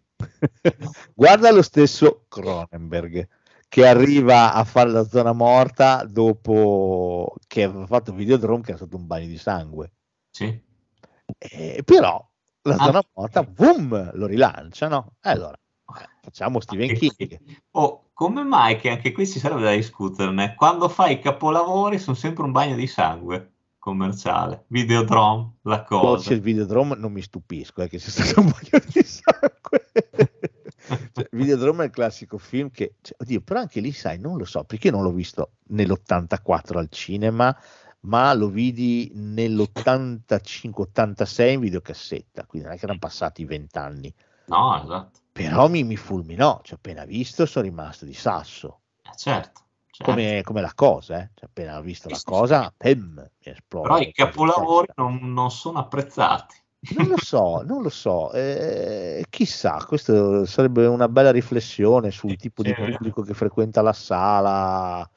Guarda 1.13 1.51
lo 1.51 1.61
stesso 1.61 2.25
Cronenberg 2.27 3.27
che 3.67 3.87
arriva 3.87 4.53
a 4.53 4.63
fare 4.63 4.91
la 4.91 5.03
zona 5.03 5.33
morta 5.33 6.03
dopo 6.07 7.33
che 7.47 7.63
aveva 7.63 7.85
fatto 7.87 8.13
Videodrome 8.13 8.61
che 8.61 8.69
era 8.69 8.77
stato 8.77 8.95
un 8.97 9.07
bagno 9.07 9.27
di 9.27 9.37
sangue. 9.37 9.91
Sì. 10.29 10.61
Eh, 11.37 11.81
però 11.83 12.23
la 12.63 12.75
Ah. 12.75 12.85
zona 12.85 13.01
morta, 13.13 13.43
boom, 13.43 14.11
lo 14.13 14.25
rilanciano. 14.27 15.13
E 15.21 15.29
allora, 15.31 15.53
eh, 15.53 16.07
facciamo 16.21 16.59
Anche 16.67 16.93
King. 16.93 17.39
Oh, 17.71 18.09
come 18.13 18.43
mai 18.43 18.77
che 18.77 18.89
anche 18.91 19.11
qui 19.11 19.25
ci 19.27 19.39
sarebbe 19.39 19.61
da 19.61 19.73
discuterne? 19.73 20.53
Quando 20.55 20.87
fai 20.87 21.13
i 21.13 21.19
capolavori 21.19 21.97
sono 21.97 22.15
sempre 22.15 22.43
un 22.43 22.51
bagno 22.51 22.75
di 22.75 22.85
sangue 22.87 23.53
commerciale. 23.79 24.65
Videodrome, 24.67 25.55
la 25.63 25.83
Quando 25.83 26.07
cosa. 26.07 26.29
c'è 26.29 26.35
il 26.35 26.41
Videodrome 26.41 26.95
non 26.95 27.11
mi 27.11 27.21
stupisco 27.21 27.81
eh, 27.81 27.89
che 27.89 27.97
sia 27.99 28.11
stato 28.11 28.39
un 28.39 28.45
bagno 28.51 28.83
di 28.93 29.03
sangue. 29.03 29.82
Videodrome 31.34 31.84
è 31.84 31.88
il 31.88 31.91
classico 31.91 32.38
film 32.38 32.69
che, 32.69 32.93
cioè, 33.01 33.15
oddio, 33.19 33.41
però 33.41 33.61
anche 33.61 33.80
lì 33.80 33.91
sai, 33.91 34.19
non 34.19 34.38
lo 34.38 34.45
so, 34.45 34.64
perché 34.65 34.91
non 34.91 35.01
l'ho 35.01 35.11
visto 35.11 35.53
nell'84 35.69 36.77
al 36.77 36.89
cinema, 36.89 37.60
ma 38.01 38.31
lo 38.34 38.49
vidi 38.49 39.11
nell'85-86 39.15 41.51
in 41.51 41.60
videocassetta, 41.60 42.45
quindi 42.45 42.68
non 42.68 42.76
è 42.76 42.80
che 42.80 42.85
erano 42.85 42.99
passati 42.99 43.45
vent'anni, 43.45 44.14
No, 44.45 44.84
esatto. 44.84 45.19
però 45.31 45.69
mi, 45.69 45.84
mi 45.84 45.95
fulminò, 45.95 46.60
cioè 46.64 46.76
appena 46.76 47.05
visto 47.05 47.45
sono 47.45 47.65
rimasto 47.65 48.03
di 48.05 48.14
sasso, 48.14 48.81
Eh, 49.01 49.15
certo. 49.15 49.61
certo. 49.89 50.11
come, 50.11 50.41
come 50.43 50.61
la 50.61 50.73
cosa, 50.76 51.19
eh. 51.19 51.31
Cioè, 51.34 51.45
appena 51.45 51.80
ho 51.80 51.81
visto 51.81 52.10
la 52.10 52.19
cosa, 52.23 52.72
pem, 52.76 53.14
mi 53.15 53.51
esplode. 53.51 53.88
Però 53.88 53.99
i 53.99 54.11
capolavori 54.11 54.89
non, 54.95 55.34
non 55.34 55.49
sono 55.49 55.80
apprezzati. 55.80 56.55
Non 56.89 57.07
lo 57.07 57.18
so, 57.18 57.64
non 57.65 57.81
lo 57.81 57.89
so, 57.89 58.31
eh, 58.34 59.26
chissà, 59.30 59.84
questa 59.88 60.45
sarebbe 60.45 60.85
una 60.85 61.07
bella 61.10 61.31
riflessione 61.31 62.11
sul 62.11 62.35
tipo 62.35 62.61
di 62.61 62.72
pubblico 62.73 63.22
che 63.23 63.34
frequenta 63.34 63.81
la 63.81 63.93
sala. 63.93 65.10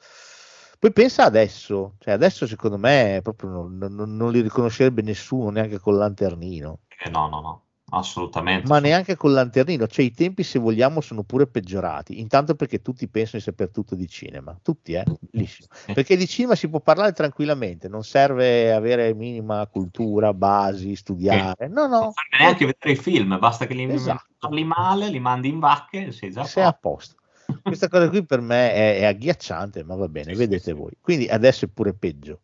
Poi 0.79 0.91
pensa 0.93 1.23
adesso, 1.25 1.95
cioè 1.99 2.13
adesso 2.13 2.47
secondo 2.47 2.77
me 2.77 3.19
proprio 3.21 3.49
non, 3.49 3.77
non- 3.77 4.15
non 4.15 4.31
li 4.31 4.41
riconoscerebbe 4.41 5.01
nessuno 5.01 5.49
neanche 5.49 5.79
col 5.79 5.97
lanternino, 5.97 6.79
Eh, 7.03 7.09
no, 7.09 7.27
no, 7.27 7.41
no, 7.41 7.61
assolutamente. 7.89 8.67
ma 8.67 8.79
neanche 8.79 9.15
col 9.15 9.31
lanternino, 9.33 9.87
cioè 9.87 10.05
i 10.05 10.11
tempi 10.11 10.43
se 10.43 10.59
vogliamo 10.59 11.01
sono 11.01 11.23
pure 11.23 11.47
peggiorati, 11.47 12.19
intanto 12.19 12.55
perché 12.55 12.81
tutti 12.81 13.07
pensano 13.07 13.37
di 13.39 13.43
saper 13.43 13.69
tutto 13.69 13.95
di 13.95 14.07
cinema, 14.07 14.57
tutti 14.61 14.93
eh. 14.93 15.03
Sì. 15.45 15.65
perché 15.93 16.17
di 16.17 16.27
cinema 16.27 16.55
si 16.55 16.67
può 16.69 16.79
parlare 16.79 17.13
tranquillamente, 17.13 17.87
non 17.87 18.03
serve 18.03 18.73
avere 18.73 19.13
minima 19.13 19.65
cultura, 19.67 20.33
basi, 20.33 20.95
studiare, 20.95 21.67
no 21.67 21.87
no. 21.87 21.99
Non 21.99 22.11
serve 22.11 22.37
neanche 22.43 22.65
vedere 22.65 22.91
i 22.91 22.95
film, 22.95 23.37
basta 23.39 23.65
che 23.65 23.73
li 23.73 23.83
Esatto. 23.91 24.25
parli 24.39 24.63
male, 24.63 25.09
li 25.09 25.19
mandi 25.19 25.47
in 25.49 25.59
vacche 25.59 26.07
e 26.07 26.11
sei 26.11 26.31
già 26.31 26.41
a 26.41 26.45
sei 26.45 26.63
a 26.63 26.73
posto. 26.73 27.15
Questa 27.61 27.87
cosa 27.87 28.09
qui 28.09 28.25
per 28.25 28.41
me 28.41 28.73
è, 28.73 28.97
è 28.99 29.05
agghiacciante, 29.05 29.83
ma 29.85 29.95
va 29.95 30.09
bene, 30.09 30.33
Sì, 30.33 30.37
vedete 30.37 30.63
sì. 30.63 30.73
voi. 30.73 30.91
Quindi 30.99 31.27
adesso 31.29 31.63
è 31.65 31.69
pure 31.69 31.93
peggio. 31.93 32.41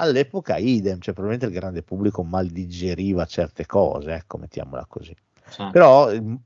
All'epoca 0.00 0.56
idem, 0.56 0.98
cioè 1.00 1.14
probabilmente 1.14 1.46
il 1.46 1.52
grande 1.52 1.82
pubblico 1.82 2.22
mal 2.22 2.46
digeriva 2.46 3.26
certe 3.26 3.66
cose, 3.66 4.14
ecco, 4.14 4.38
mettiamola 4.38 4.86
così. 4.86 5.14
Sì. 5.48 5.68
Però 5.70 6.10
ehm, 6.10 6.40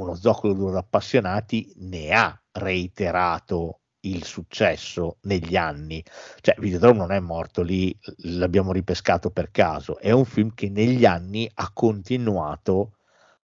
uno 0.00 0.14
zoccolo 0.14 0.54
duro 0.54 0.78
appassionati 0.78 1.72
ne 1.76 2.10
ha 2.10 2.42
reiterato 2.52 3.80
il 4.00 4.24
successo 4.24 5.18
negli 5.22 5.56
anni. 5.56 6.02
Cioè, 6.40 6.56
Videodrome 6.58 6.98
non 6.98 7.12
è 7.12 7.20
morto 7.20 7.62
lì, 7.62 7.94
l'abbiamo 8.22 8.72
ripescato 8.72 9.30
per 9.30 9.50
caso, 9.50 9.98
è 9.98 10.10
un 10.10 10.24
film 10.24 10.54
che 10.54 10.70
negli 10.70 11.04
anni 11.04 11.50
ha 11.52 11.70
continuato 11.72 12.96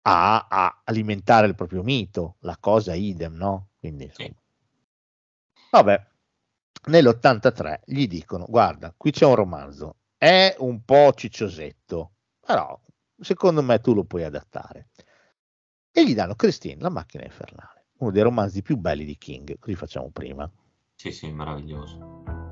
a, 0.03 0.45
a 0.47 0.81
alimentare 0.83 1.47
il 1.47 1.55
proprio 1.55 1.81
mito, 1.81 2.35
la 2.41 2.57
cosa 2.59 2.93
idem, 2.93 3.33
no? 3.33 3.69
Quindi, 3.79 4.03
insomma. 4.03 4.35
Vabbè, 5.71 6.05
nell'83 6.85 7.81
gli 7.85 8.07
dicono, 8.07 8.45
guarda, 8.47 8.93
qui 8.95 9.11
c'è 9.11 9.25
un 9.25 9.35
romanzo, 9.35 9.97
è 10.17 10.55
un 10.59 10.83
po' 10.83 11.13
cicciosetto, 11.13 12.11
però 12.45 12.79
secondo 13.19 13.61
me 13.61 13.79
tu 13.79 13.93
lo 13.93 14.03
puoi 14.03 14.23
adattare. 14.23 14.89
E 15.91 16.05
gli 16.05 16.13
danno 16.13 16.35
Christine, 16.35 16.81
la 16.81 16.89
macchina 16.89 17.23
infernale, 17.23 17.85
uno 17.99 18.11
dei 18.11 18.23
romanzi 18.23 18.61
più 18.61 18.77
belli 18.77 19.05
di 19.05 19.17
King, 19.17 19.57
così 19.59 19.75
facciamo 19.75 20.09
prima. 20.11 20.49
Sì, 20.95 21.11
sì, 21.11 21.31
meraviglioso. 21.31 22.44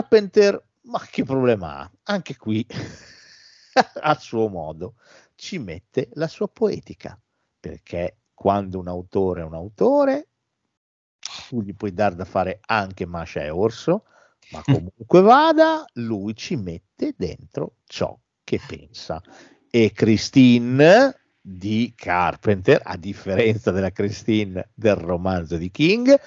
Carpenter, 0.00 0.62
ma 0.82 0.98
che 1.10 1.24
problema 1.24 1.80
ha? 1.80 1.90
Anche 2.04 2.34
qui, 2.36 2.66
a 4.00 4.14
suo 4.14 4.48
modo, 4.48 4.94
ci 5.34 5.58
mette 5.58 6.08
la 6.14 6.26
sua 6.26 6.48
poetica, 6.48 7.20
perché 7.60 8.16
quando 8.32 8.78
un 8.78 8.88
autore 8.88 9.42
è 9.42 9.44
un 9.44 9.54
autore, 9.54 10.28
tu 11.48 11.60
gli 11.60 11.74
puoi 11.74 11.92
dar 11.92 12.14
da 12.14 12.24
fare 12.24 12.60
anche 12.66 13.04
Masha 13.04 13.42
e 13.42 13.50
Orso, 13.50 14.04
ma 14.52 14.62
comunque 14.64 15.20
vada, 15.20 15.84
lui 15.94 16.34
ci 16.34 16.56
mette 16.56 17.14
dentro 17.14 17.74
ciò 17.84 18.18
che 18.42 18.58
pensa. 18.66 19.20
E 19.70 19.92
Christine 19.92 21.14
di 21.42 21.92
Carpenter, 21.94 22.80
a 22.82 22.96
differenza 22.96 23.70
della 23.70 23.92
Christine 23.92 24.70
del 24.74 24.96
romanzo 24.96 25.58
di 25.58 25.70
King, 25.70 26.18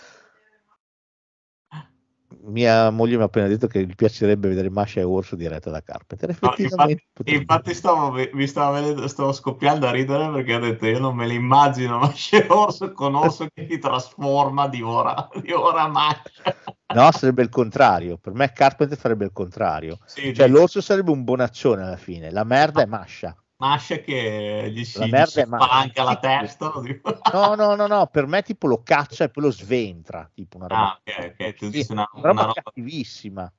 mia 2.42 2.90
moglie 2.90 3.16
mi 3.16 3.22
ha 3.22 3.26
appena 3.26 3.48
detto 3.48 3.68
che 3.68 3.86
gli 3.86 3.96
piacerebbe 3.96 4.48
vedere 4.48 4.70
Masha 4.70 5.00
e 5.00 5.04
Orso 5.04 5.36
diretta 5.36 5.70
da 5.70 5.82
Carpenter. 5.82 6.38
No, 6.42 6.54
infatti, 6.58 7.08
infatti 7.26 7.74
stavo, 7.74 8.12
mi 8.34 8.48
stavo, 8.48 8.74
venendo- 8.74 9.08
stavo 9.08 9.32
scoppiando 9.32 9.88
a 9.88 9.92
ridere 9.92 10.30
perché 10.30 10.56
ho 10.56 10.60
detto 10.60 10.86
io 10.86 11.00
non 11.00 11.16
me 11.16 11.28
l'immagino 11.28 12.00
Masce 12.00 12.46
Orso 12.50 12.92
con 12.92 13.16
Orso 13.16 13.48
che 13.54 13.68
si 13.70 13.78
trasforma, 13.80 14.68
divora, 14.68 15.30
divora 15.42 15.88
Mascia. 15.88 16.42
no, 16.94 17.12
sarebbe 17.12 17.44
il 17.44 17.50
contrario. 17.50 18.18
Per 18.18 18.34
me 18.34 18.52
Carpenter 18.52 18.98
farebbe 18.98 19.26
il 19.26 19.32
contrario. 19.32 20.00
Sì, 20.06 20.34
Cioè, 20.34 20.48
dico, 20.48 20.60
l'orso 20.60 20.82
sarebbe 20.82 21.12
un 21.12 21.24
bonaccione 21.24 21.84
alla 21.84 21.98
fine, 21.98 22.32
la 22.32 22.44
merda 22.44 22.82
è 22.82 22.86
Masha. 22.86 23.36
Mascia 23.64 23.98
che 24.00 24.70
gli 24.74 24.84
si, 24.84 25.08
gli 25.10 25.24
si 25.24 25.42
spalanca 25.42 26.04
la 26.04 26.18
testa. 26.20 26.72
No, 27.34 27.56
no, 27.56 27.76
no, 27.76 27.88
no, 27.88 28.08
per 28.08 28.28
me 28.28 28.42
tipo 28.42 28.68
lo 28.68 28.84
caccia 28.84 29.24
e 29.24 29.30
poi 29.30 29.44
lo 29.44 29.52
sventra, 29.52 30.30
tipo 30.34 30.58
una 30.58 30.68
roba, 30.68 30.84
Ah, 30.84 31.00
ok, 31.00 31.36
ok, 31.40 31.54
tu 31.54 31.70
dici 31.70 31.92
una, 31.94 32.08
una 32.14 32.28
roba 32.28 32.42
roba 32.42 32.54
cattivissima. 32.62 33.54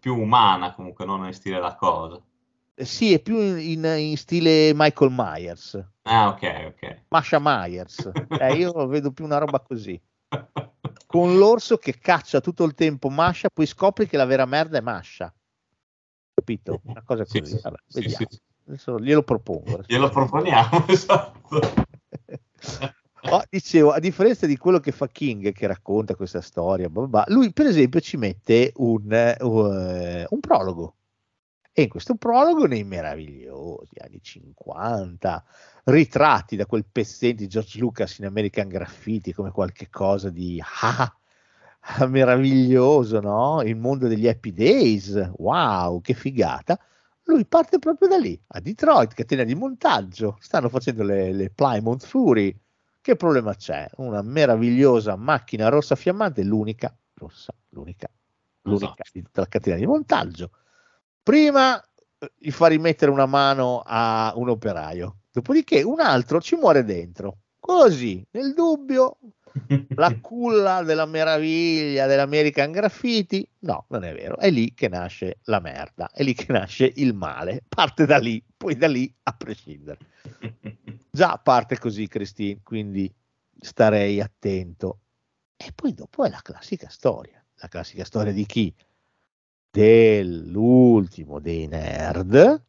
più 0.00 0.16
umana 0.20 0.74
comunque, 0.74 1.04
non 1.04 1.20
nel 1.20 1.34
stile 1.34 1.60
la 1.60 1.76
cosa. 1.76 2.20
Eh, 2.74 2.84
Sì, 2.84 3.12
è 3.14 3.20
più 3.20 3.38
in, 3.38 3.58
in- 3.58 3.84
in 3.98 4.16
stile 4.16 4.72
Michael 4.74 5.12
Myers, 5.12 5.80
Ah, 6.04 6.28
ok, 6.30 6.42
ok. 6.68 7.04
Masha 7.08 7.38
Myers. 7.40 8.12
Eh, 8.36 8.56
io 8.56 8.72
vedo 8.88 9.12
più 9.12 9.24
una 9.24 9.38
roba 9.38 9.60
così. 9.60 10.00
Con 11.06 11.38
l'orso 11.38 11.76
che 11.78 11.98
caccia 11.98 12.40
tutto 12.40 12.64
il 12.64 12.74
tempo 12.74 13.08
Masha, 13.08 13.48
poi 13.50 13.66
scopri 13.66 14.06
che 14.08 14.16
la 14.16 14.24
vera 14.24 14.44
merda 14.46 14.78
è 14.78 14.80
Masha. 14.80 15.32
Capito? 16.34 16.80
Una 16.84 17.02
cosa 17.02 17.24
Sì, 17.24 17.38
così. 17.38 17.52
sì, 17.52 17.60
Vabbè, 17.62 17.76
sì, 17.86 18.02
vediamo. 18.02 18.26
sì. 18.28 18.40
Adesso 18.66 18.98
glielo 18.98 19.22
propongo. 19.22 19.82
Glielo 19.86 20.08
proponiamo, 20.08 20.86
esatto. 20.88 21.60
Oh, 23.28 23.42
dicevo, 23.50 23.90
a 23.90 23.98
differenza 23.98 24.46
di 24.46 24.56
quello 24.56 24.78
che 24.78 24.92
fa 24.92 25.08
King, 25.08 25.50
che 25.52 25.66
racconta 25.66 26.14
questa 26.14 26.40
storia, 26.40 26.88
blah, 26.88 27.08
blah, 27.08 27.24
lui 27.26 27.52
per 27.52 27.66
esempio 27.66 27.98
ci 27.98 28.16
mette 28.16 28.72
un, 28.76 29.12
eh, 29.12 30.26
un 30.28 30.40
prologo. 30.40 30.94
E 31.72 31.82
in 31.82 31.88
questo 31.88 32.14
prologo, 32.14 32.66
nei 32.66 32.84
meravigliosi 32.84 33.96
anni 33.98 34.20
50, 34.22 35.44
ritratti 35.84 36.54
da 36.54 36.66
quel 36.66 36.84
pezzente 36.90 37.42
di 37.42 37.48
George 37.48 37.80
Lucas 37.80 38.18
in 38.18 38.26
American 38.26 38.68
Graffiti 38.68 39.32
come 39.32 39.50
qualche 39.50 39.88
cosa 39.90 40.30
di 40.30 40.62
ah, 40.82 42.06
meraviglioso, 42.06 43.20
no? 43.20 43.60
Il 43.62 43.76
mondo 43.76 44.06
degli 44.06 44.28
Happy 44.28 44.52
Days, 44.52 45.32
wow, 45.36 46.00
che 46.00 46.14
figata. 46.14 46.78
Lui 47.26 47.44
parte 47.46 47.78
proprio 47.78 48.08
da 48.08 48.16
lì, 48.16 48.40
a 48.48 48.60
Detroit, 48.60 49.14
catena 49.14 49.44
di 49.44 49.54
montaggio, 49.54 50.36
stanno 50.40 50.68
facendo 50.68 51.02
le, 51.02 51.32
le 51.32 51.50
Plymouth 51.50 52.04
Fury. 52.06 52.56
Che 53.00 53.16
problema 53.16 53.54
c'è? 53.54 53.88
Una 53.96 54.22
meravigliosa 54.22 55.16
macchina 55.16 55.68
rossa 55.68 55.94
fiammante, 55.94 56.42
l'unica 56.42 56.96
rossa, 57.14 57.52
l'unica, 57.70 58.08
l'unica 58.62 58.92
Esatto. 58.92 59.10
di 59.12 59.22
tutta 59.22 59.40
la 59.40 59.48
catena 59.48 59.76
di 59.76 59.86
montaggio. 59.86 60.50
Prima 61.22 61.80
eh, 61.80 62.32
gli 62.36 62.50
fa 62.50 62.66
rimettere 62.68 63.10
una 63.10 63.26
mano 63.26 63.82
a 63.84 64.32
un 64.36 64.48
operaio, 64.48 65.18
dopodiché 65.32 65.82
un 65.82 66.00
altro 66.00 66.40
ci 66.40 66.56
muore 66.56 66.84
dentro. 66.84 67.38
Così, 67.58 68.24
nel 68.30 68.54
dubbio, 68.54 69.18
la 69.94 70.14
culla 70.20 70.82
della 70.82 71.06
meraviglia 71.06 72.06
dell'American 72.06 72.70
Graffiti. 72.72 73.48
No, 73.60 73.86
non 73.88 74.04
è 74.04 74.14
vero, 74.14 74.36
è 74.38 74.50
lì 74.50 74.74
che 74.74 74.88
nasce 74.88 75.38
la 75.44 75.60
merda, 75.60 76.10
è 76.12 76.22
lì 76.22 76.34
che 76.34 76.52
nasce 76.52 76.92
il 76.96 77.14
male. 77.14 77.62
Parte 77.68 78.06
da 78.06 78.18
lì, 78.18 78.42
poi 78.56 78.76
da 78.76 78.88
lì 78.88 79.12
a 79.24 79.32
prescindere. 79.32 79.98
Già 81.10 81.38
parte 81.38 81.78
così, 81.78 82.06
Christine, 82.08 82.60
quindi 82.62 83.12
starei 83.58 84.20
attento. 84.20 85.00
E 85.56 85.72
poi 85.74 85.94
dopo 85.94 86.24
è 86.24 86.28
la 86.28 86.40
classica 86.42 86.88
storia. 86.88 87.42
La 87.56 87.68
classica 87.68 88.04
storia 88.04 88.32
di 88.32 88.44
chi? 88.44 88.74
Dell'ultimo 89.70 91.38
dei 91.40 91.66
nerd, 91.66 92.62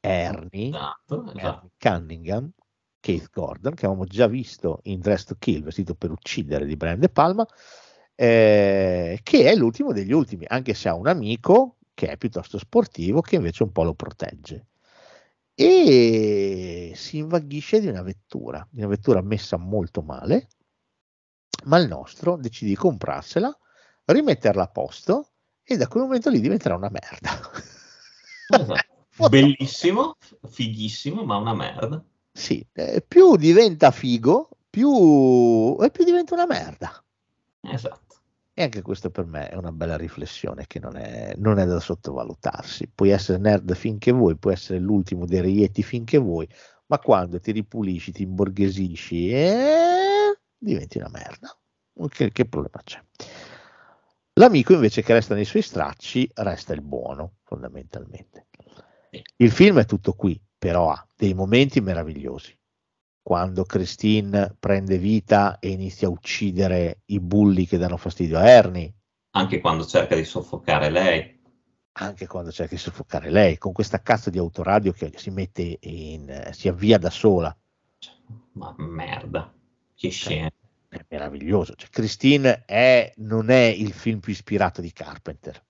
Ernie, 0.00 0.68
Esatto, 0.68 1.26
esatto. 1.26 1.38
Ernie 1.38 1.70
Cunningham, 1.78 2.50
Keith 3.00 3.30
Gordon, 3.32 3.74
che 3.74 3.86
avevamo 3.86 4.06
già 4.06 4.26
visto 4.26 4.80
in 4.84 5.00
Dress 5.00 5.24
to 5.24 5.36
Kill, 5.38 5.62
vestito 5.62 5.94
per 5.94 6.10
uccidere 6.10 6.66
di 6.66 6.76
Brian 6.76 7.00
De 7.00 7.08
Palma, 7.08 7.46
eh, 8.14 9.18
che 9.22 9.50
è 9.50 9.54
l'ultimo 9.54 9.92
degli 9.92 10.12
ultimi, 10.12 10.44
anche 10.46 10.74
se 10.74 10.88
ha 10.88 10.94
un 10.94 11.08
amico 11.08 11.78
che 11.94 12.08
è 12.08 12.16
piuttosto 12.16 12.58
sportivo, 12.58 13.20
che 13.20 13.36
invece 13.36 13.62
un 13.62 13.72
po' 13.72 13.82
lo 13.82 13.94
protegge. 13.94 14.66
E 15.54 16.92
si 16.94 17.18
invaghisce 17.18 17.80
di 17.80 17.88
una 17.88 18.02
vettura, 18.02 18.66
di 18.70 18.80
una 18.80 18.88
vettura 18.88 19.20
messa 19.22 19.56
molto 19.56 20.02
male, 20.02 20.48
ma 21.64 21.78
il 21.78 21.88
nostro 21.88 22.36
decide 22.36 22.70
di 22.70 22.76
comprarsela, 22.76 23.54
rimetterla 24.04 24.62
a 24.62 24.68
posto 24.68 25.30
e 25.62 25.76
da 25.76 25.88
quel 25.88 26.04
momento 26.04 26.30
lì 26.30 26.40
diventerà 26.40 26.76
una 26.76 26.90
merda. 26.90 27.30
Esatto. 28.48 28.88
Bellissimo, 29.28 30.16
fighissimo, 30.48 31.24
ma 31.24 31.36
una 31.36 31.54
merda. 31.54 32.02
Sì, 32.32 32.64
eh, 32.72 33.04
più 33.06 33.36
diventa 33.36 33.90
figo, 33.90 34.48
più, 34.70 35.76
e 35.80 35.90
più 35.90 36.04
diventa 36.04 36.34
una 36.34 36.46
merda. 36.46 37.02
Esatto. 37.62 38.10
E 38.52 38.64
anche 38.64 38.82
questo 38.82 39.10
per 39.10 39.24
me 39.26 39.48
è 39.48 39.56
una 39.56 39.72
bella 39.72 39.96
riflessione 39.96 40.66
che 40.66 40.78
non 40.78 40.96
è, 40.96 41.32
non 41.36 41.58
è 41.58 41.66
da 41.66 41.80
sottovalutarsi. 41.80 42.88
Puoi 42.94 43.10
essere 43.10 43.38
nerd 43.38 43.74
finché 43.74 44.12
vuoi, 44.12 44.36
puoi 44.36 44.52
essere 44.52 44.78
l'ultimo 44.78 45.24
dei 45.24 45.40
reietti 45.40 45.82
finché 45.82 46.18
vuoi, 46.18 46.48
ma 46.86 46.98
quando 46.98 47.40
ti 47.40 47.52
ripulisci, 47.52 48.12
ti 48.12 48.22
imborghesisci 48.22 49.30
e 49.30 50.38
diventi 50.58 50.98
una 50.98 51.08
merda. 51.10 51.56
Che, 52.08 52.30
che 52.30 52.44
problema 52.46 52.80
c'è? 52.84 53.02
L'amico 54.34 54.72
invece 54.72 55.02
che 55.02 55.12
resta 55.12 55.34
nei 55.34 55.44
suoi 55.44 55.62
stracci 55.62 56.30
resta 56.34 56.72
il 56.72 56.82
buono, 56.82 57.34
fondamentalmente. 57.44 58.46
Il 59.36 59.50
film 59.50 59.78
è 59.78 59.84
tutto 59.84 60.12
qui, 60.12 60.40
però 60.60 60.90
ha 60.90 61.06
dei 61.16 61.32
momenti 61.32 61.80
meravigliosi. 61.80 62.54
Quando 63.22 63.64
Christine 63.64 64.54
prende 64.60 64.98
vita 64.98 65.58
e 65.58 65.70
inizia 65.70 66.08
a 66.08 66.10
uccidere 66.10 67.00
i 67.06 67.18
bulli 67.20 67.66
che 67.66 67.78
danno 67.78 67.96
fastidio 67.96 68.38
a 68.38 68.46
Ernie, 68.46 68.94
Anche 69.32 69.60
quando 69.60 69.84
cerca 69.86 70.16
di 70.16 70.24
soffocare 70.24 70.90
lei. 70.90 71.38
anche 71.92 72.26
quando 72.26 72.50
cerca 72.52 72.74
di 72.74 72.80
soffocare 72.80 73.30
lei, 73.30 73.58
con 73.58 73.72
questa 73.72 74.02
cazzo 74.02 74.28
di 74.30 74.38
autoradio 74.38 74.92
che 74.92 75.12
si 75.16 75.30
mette 75.30 75.78
in, 75.80 76.48
si 76.52 76.68
avvia 76.68 76.98
da 76.98 77.10
sola. 77.10 77.56
Ma 78.52 78.74
merda. 78.78 79.52
Che 79.94 80.10
scena. 80.10 80.50
È 80.88 80.98
meraviglioso. 81.08 81.74
Cioè, 81.76 81.88
Christine 81.90 82.64
è, 82.66 83.12
non 83.18 83.50
è 83.50 83.64
il 83.64 83.92
film 83.92 84.18
più 84.20 84.32
ispirato 84.32 84.80
di 84.80 84.92
Carpenter. 84.92 85.62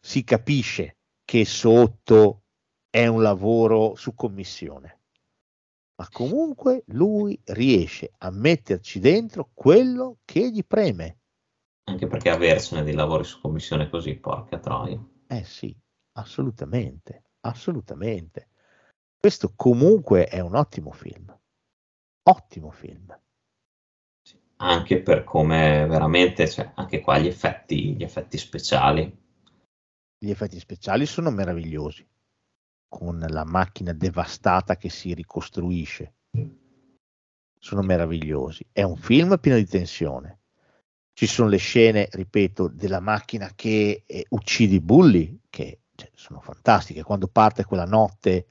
Si 0.00 0.22
capisce 0.24 0.96
che 1.24 1.44
sotto 1.46 2.42
è 2.94 3.08
un 3.08 3.22
lavoro 3.22 3.96
su 3.96 4.14
commissione, 4.14 5.00
ma 5.96 6.08
comunque 6.12 6.84
lui 6.86 7.36
riesce 7.46 8.12
a 8.18 8.30
metterci 8.30 9.00
dentro 9.00 9.50
quello 9.52 10.18
che 10.24 10.48
gli 10.48 10.64
preme. 10.64 11.18
Anche 11.88 12.06
perché 12.06 12.30
aversene 12.30 12.84
dei 12.84 12.94
lavori 12.94 13.24
su 13.24 13.40
commissione 13.40 13.90
così, 13.90 14.14
porca 14.14 14.60
troia. 14.60 15.04
Eh 15.26 15.42
sì, 15.42 15.76
assolutamente, 16.12 17.24
assolutamente. 17.40 18.50
Questo 19.18 19.54
comunque 19.56 20.26
è 20.26 20.38
un 20.38 20.54
ottimo 20.54 20.92
film. 20.92 21.36
Ottimo 22.28 22.70
film. 22.70 23.20
Anche 24.58 25.02
per 25.02 25.24
come 25.24 25.84
veramente, 25.88 26.48
cioè, 26.48 26.70
anche 26.76 27.00
qua 27.00 27.18
gli 27.18 27.26
effetti, 27.26 27.96
gli 27.96 28.04
effetti 28.04 28.38
speciali. 28.38 29.02
Gli 30.16 30.30
effetti 30.30 30.60
speciali 30.60 31.06
sono 31.06 31.30
meravigliosi, 31.30 32.08
con 32.96 33.18
la 33.28 33.44
macchina 33.44 33.92
devastata 33.92 34.76
che 34.76 34.88
si 34.88 35.14
ricostruisce. 35.14 36.14
Sono 37.58 37.82
meravigliosi. 37.82 38.64
È 38.70 38.82
un 38.82 38.96
film 38.96 39.36
pieno 39.40 39.58
di 39.58 39.66
tensione. 39.66 40.38
Ci 41.12 41.26
sono 41.26 41.48
le 41.48 41.56
scene, 41.56 42.08
ripeto, 42.08 42.68
della 42.68 43.00
macchina 43.00 43.50
che 43.56 44.04
eh, 44.06 44.26
uccide 44.28 44.76
i 44.76 44.80
bulli, 44.80 45.40
che 45.50 45.80
cioè, 45.96 46.08
sono 46.14 46.40
fantastiche. 46.40 47.02
Quando 47.02 47.26
parte 47.26 47.64
quella 47.64 47.84
notte 47.84 48.46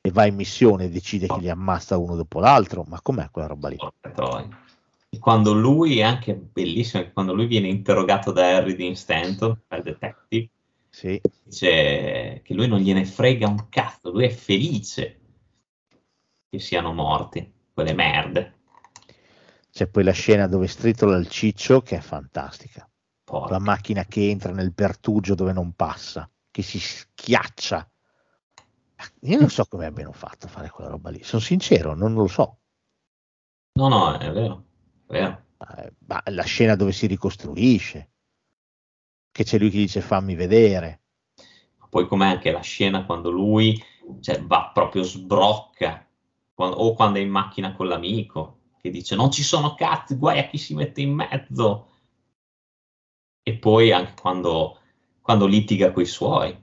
e 0.00 0.10
va 0.12 0.26
in 0.26 0.36
missione 0.36 0.84
e 0.84 0.90
decide 0.90 1.26
che 1.26 1.40
li 1.40 1.50
ammazza 1.50 1.98
uno 1.98 2.14
dopo 2.14 2.38
l'altro, 2.38 2.84
ma 2.86 3.00
com'è 3.02 3.28
quella 3.32 3.48
roba 3.48 3.68
lì? 3.68 3.76
E 5.10 5.18
quando 5.18 5.54
lui 5.54 5.98
è 5.98 6.02
anche 6.02 6.34
bellissimo, 6.36 7.10
quando 7.12 7.34
lui 7.34 7.46
viene 7.46 7.66
interrogato 7.66 8.30
da 8.30 8.58
Harry 8.58 8.76
Dean 8.76 8.94
Stanton, 8.94 9.58
il 9.70 9.82
detective, 9.82 10.50
Sì, 10.98 11.20
dice 11.44 12.40
che 12.42 12.54
lui 12.54 12.66
non 12.66 12.80
gliene 12.80 13.04
frega 13.04 13.46
un 13.46 13.68
cazzo, 13.68 14.10
lui 14.10 14.24
è 14.24 14.30
felice 14.30 15.20
che 16.50 16.58
siano 16.58 16.92
morti, 16.92 17.52
quelle 17.72 17.94
merde. 17.94 18.58
c'è 19.70 19.86
poi 19.86 20.02
la 20.02 20.10
scena 20.10 20.48
dove 20.48 20.66
stritola 20.66 21.16
il 21.16 21.28
ciccio 21.28 21.82
che 21.82 21.98
è 21.98 22.00
fantastica. 22.00 22.90
Porca. 23.22 23.52
La 23.52 23.60
macchina 23.60 24.06
che 24.06 24.28
entra 24.28 24.50
nel 24.50 24.74
pertugio 24.74 25.36
dove 25.36 25.52
non 25.52 25.72
passa, 25.74 26.28
che 26.50 26.62
si 26.62 26.80
schiaccia. 26.80 27.88
Io 29.20 29.38
non 29.38 29.50
so 29.50 29.66
come 29.66 29.86
abbiano 29.86 30.10
fatto 30.10 30.46
a 30.46 30.48
fare 30.48 30.68
quella 30.68 30.90
roba 30.90 31.10
lì, 31.10 31.22
sono 31.22 31.40
sincero, 31.40 31.94
non 31.94 32.12
lo 32.14 32.26
so. 32.26 32.58
No, 33.74 33.86
no, 33.86 34.18
è 34.18 34.32
vero, 34.32 34.64
è 35.06 35.12
vero. 35.12 35.44
Eh, 35.76 35.92
ma 36.08 36.20
la 36.24 36.42
scena 36.42 36.74
dove 36.74 36.90
si 36.90 37.06
ricostruisce, 37.06 38.10
che 39.30 39.44
c'è 39.44 39.58
lui 39.58 39.70
che 39.70 39.78
dice 39.78 40.00
fammi 40.00 40.34
vedere. 40.34 41.02
Poi 41.88 42.06
com'è 42.06 42.26
anche 42.26 42.50
la 42.50 42.60
scena 42.60 43.04
quando 43.06 43.30
lui 43.30 43.82
cioè, 44.20 44.42
va 44.42 44.70
proprio 44.72 45.02
sbrocca, 45.02 46.06
quando- 46.52 46.76
o 46.76 46.94
quando 46.94 47.18
è 47.18 47.22
in 47.22 47.30
macchina 47.30 47.74
con 47.74 47.86
l'amico, 47.88 48.60
che 48.80 48.90
dice 48.90 49.14
non 49.16 49.30
ci 49.30 49.42
sono 49.42 49.74
cazzi, 49.74 50.16
guai 50.16 50.38
a 50.38 50.46
chi 50.48 50.58
si 50.58 50.74
mette 50.74 51.00
in 51.00 51.14
mezzo. 51.14 51.86
E 53.42 53.56
poi 53.58 53.92
anche 53.92 54.14
quando, 54.20 54.78
quando 55.22 55.46
litiga 55.46 55.92
coi 55.92 56.06
suoi. 56.06 56.56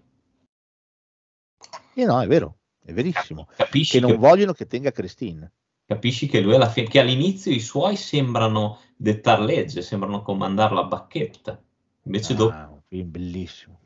E 1.96 2.06
no, 2.06 2.22
è 2.22 2.28
vero, 2.28 2.60
è 2.80 2.94
verissimo. 2.94 3.48
Capisci 3.56 3.98
Che 3.98 4.00
non 4.00 4.12
che, 4.12 4.18
vogliono 4.18 4.54
che 4.54 4.68
tenga 4.68 4.92
Christine. 4.92 5.52
capisci 5.86 6.28
che 6.28 6.42
lui 6.42 6.54
alla 6.56 6.70
fine, 6.70 6.88
che 6.88 7.00
all'inizio 7.00 7.52
i 7.52 7.60
suoi 7.60 7.96
sembrano 7.96 8.80
dettar 8.96 9.40
legge, 9.42 9.82
sembrano 9.82 10.22
comandare 10.22 10.76
la 10.76 10.84
bacchetta. 10.84 11.64
Invece 12.06 12.34
dopo 12.36 12.53
Ah, 12.56 12.69
un 12.69 12.82
film 12.88 13.11
bellissimo. 13.11 13.80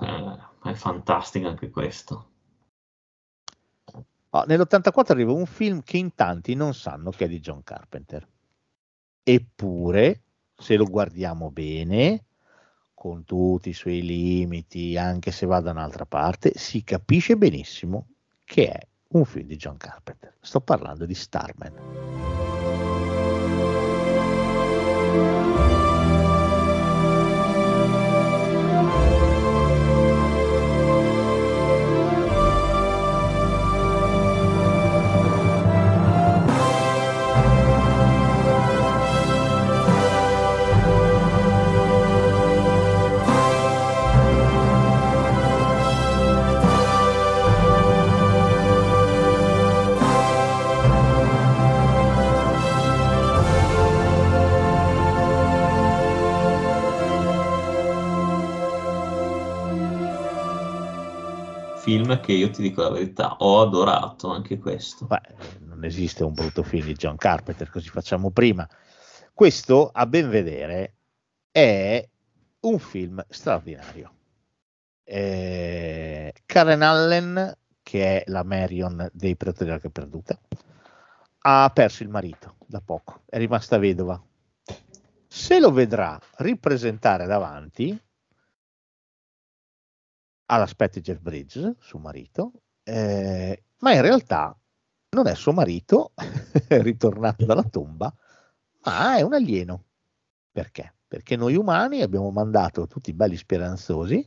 eh, 0.00 0.38
è 0.70 0.72
fantastico 0.74 1.48
anche 1.48 1.70
questo. 1.70 2.28
Oh, 4.32 4.44
nell'84 4.44 5.10
arriva 5.12 5.32
un 5.32 5.46
film 5.46 5.82
che 5.82 5.96
in 5.96 6.14
tanti 6.14 6.54
non 6.54 6.72
sanno 6.72 7.10
che 7.10 7.24
è 7.24 7.28
di 7.28 7.40
John 7.40 7.62
Carpenter. 7.64 8.26
Eppure, 9.22 10.22
se 10.54 10.76
lo 10.76 10.84
guardiamo 10.84 11.50
bene, 11.50 12.24
con 12.94 13.24
tutti 13.24 13.70
i 13.70 13.74
suoi 13.74 14.02
limiti, 14.02 14.96
anche 14.96 15.32
se 15.32 15.46
va 15.46 15.60
da 15.60 15.72
un'altra 15.72 16.06
parte, 16.06 16.52
si 16.54 16.84
capisce 16.84 17.36
benissimo 17.36 18.08
che 18.44 18.70
è 18.70 18.86
un 19.08 19.24
film 19.24 19.46
di 19.46 19.56
John 19.56 19.76
Carpenter. 19.76 20.36
Sto 20.40 20.60
parlando 20.60 21.06
di 21.06 21.14
Starman. 21.14 22.89
Film 61.80 62.20
che 62.20 62.32
io 62.32 62.50
ti 62.50 62.60
dico 62.60 62.82
la 62.82 62.90
verità, 62.90 63.36
ho 63.38 63.62
adorato 63.62 64.30
anche 64.30 64.58
questo. 64.58 65.06
Beh, 65.06 65.20
non 65.60 65.82
esiste 65.84 66.22
un 66.24 66.34
brutto 66.34 66.62
film 66.62 66.86
di 66.86 66.92
John 66.92 67.16
Carpenter, 67.16 67.70
così 67.70 67.88
facciamo 67.88 68.30
prima. 68.30 68.68
Questo, 69.32 69.90
a 69.90 70.06
ben 70.06 70.28
vedere, 70.28 70.96
è 71.50 72.06
un 72.60 72.78
film 72.78 73.24
straordinario. 73.28 74.12
Eh, 75.02 76.34
Karen 76.44 76.82
Allen, 76.82 77.56
che 77.82 78.22
è 78.22 78.30
la 78.30 78.44
Marion 78.44 79.08
dei 79.12 79.34
Predatori 79.36 79.70
della 79.70 79.90
Perduta, 79.90 80.38
ha 81.42 81.70
perso 81.72 82.02
il 82.02 82.10
marito 82.10 82.56
da 82.66 82.82
poco, 82.84 83.22
è 83.24 83.38
rimasta 83.38 83.78
vedova. 83.78 84.22
Se 85.26 85.58
lo 85.58 85.72
vedrà 85.72 86.20
ripresentare 86.36 87.24
davanti, 87.24 87.98
l'aspetto 90.56 90.98
di 90.98 91.04
Jeff 91.04 91.20
Bridges, 91.20 91.76
suo 91.78 91.98
marito, 91.98 92.52
eh, 92.82 93.62
ma 93.78 93.94
in 93.94 94.02
realtà 94.02 94.56
non 95.10 95.26
è 95.26 95.34
suo 95.34 95.52
marito, 95.52 96.12
ritornato 96.68 97.44
dalla 97.44 97.64
tomba, 97.64 98.12
ma 98.84 99.16
è 99.16 99.22
un 99.22 99.34
alieno. 99.34 99.84
Perché? 100.50 100.94
Perché 101.06 101.36
noi 101.36 101.56
umani 101.56 102.02
abbiamo 102.02 102.30
mandato 102.30 102.86
tutti 102.86 103.12
belli 103.12 103.36
speranzosi 103.36 104.24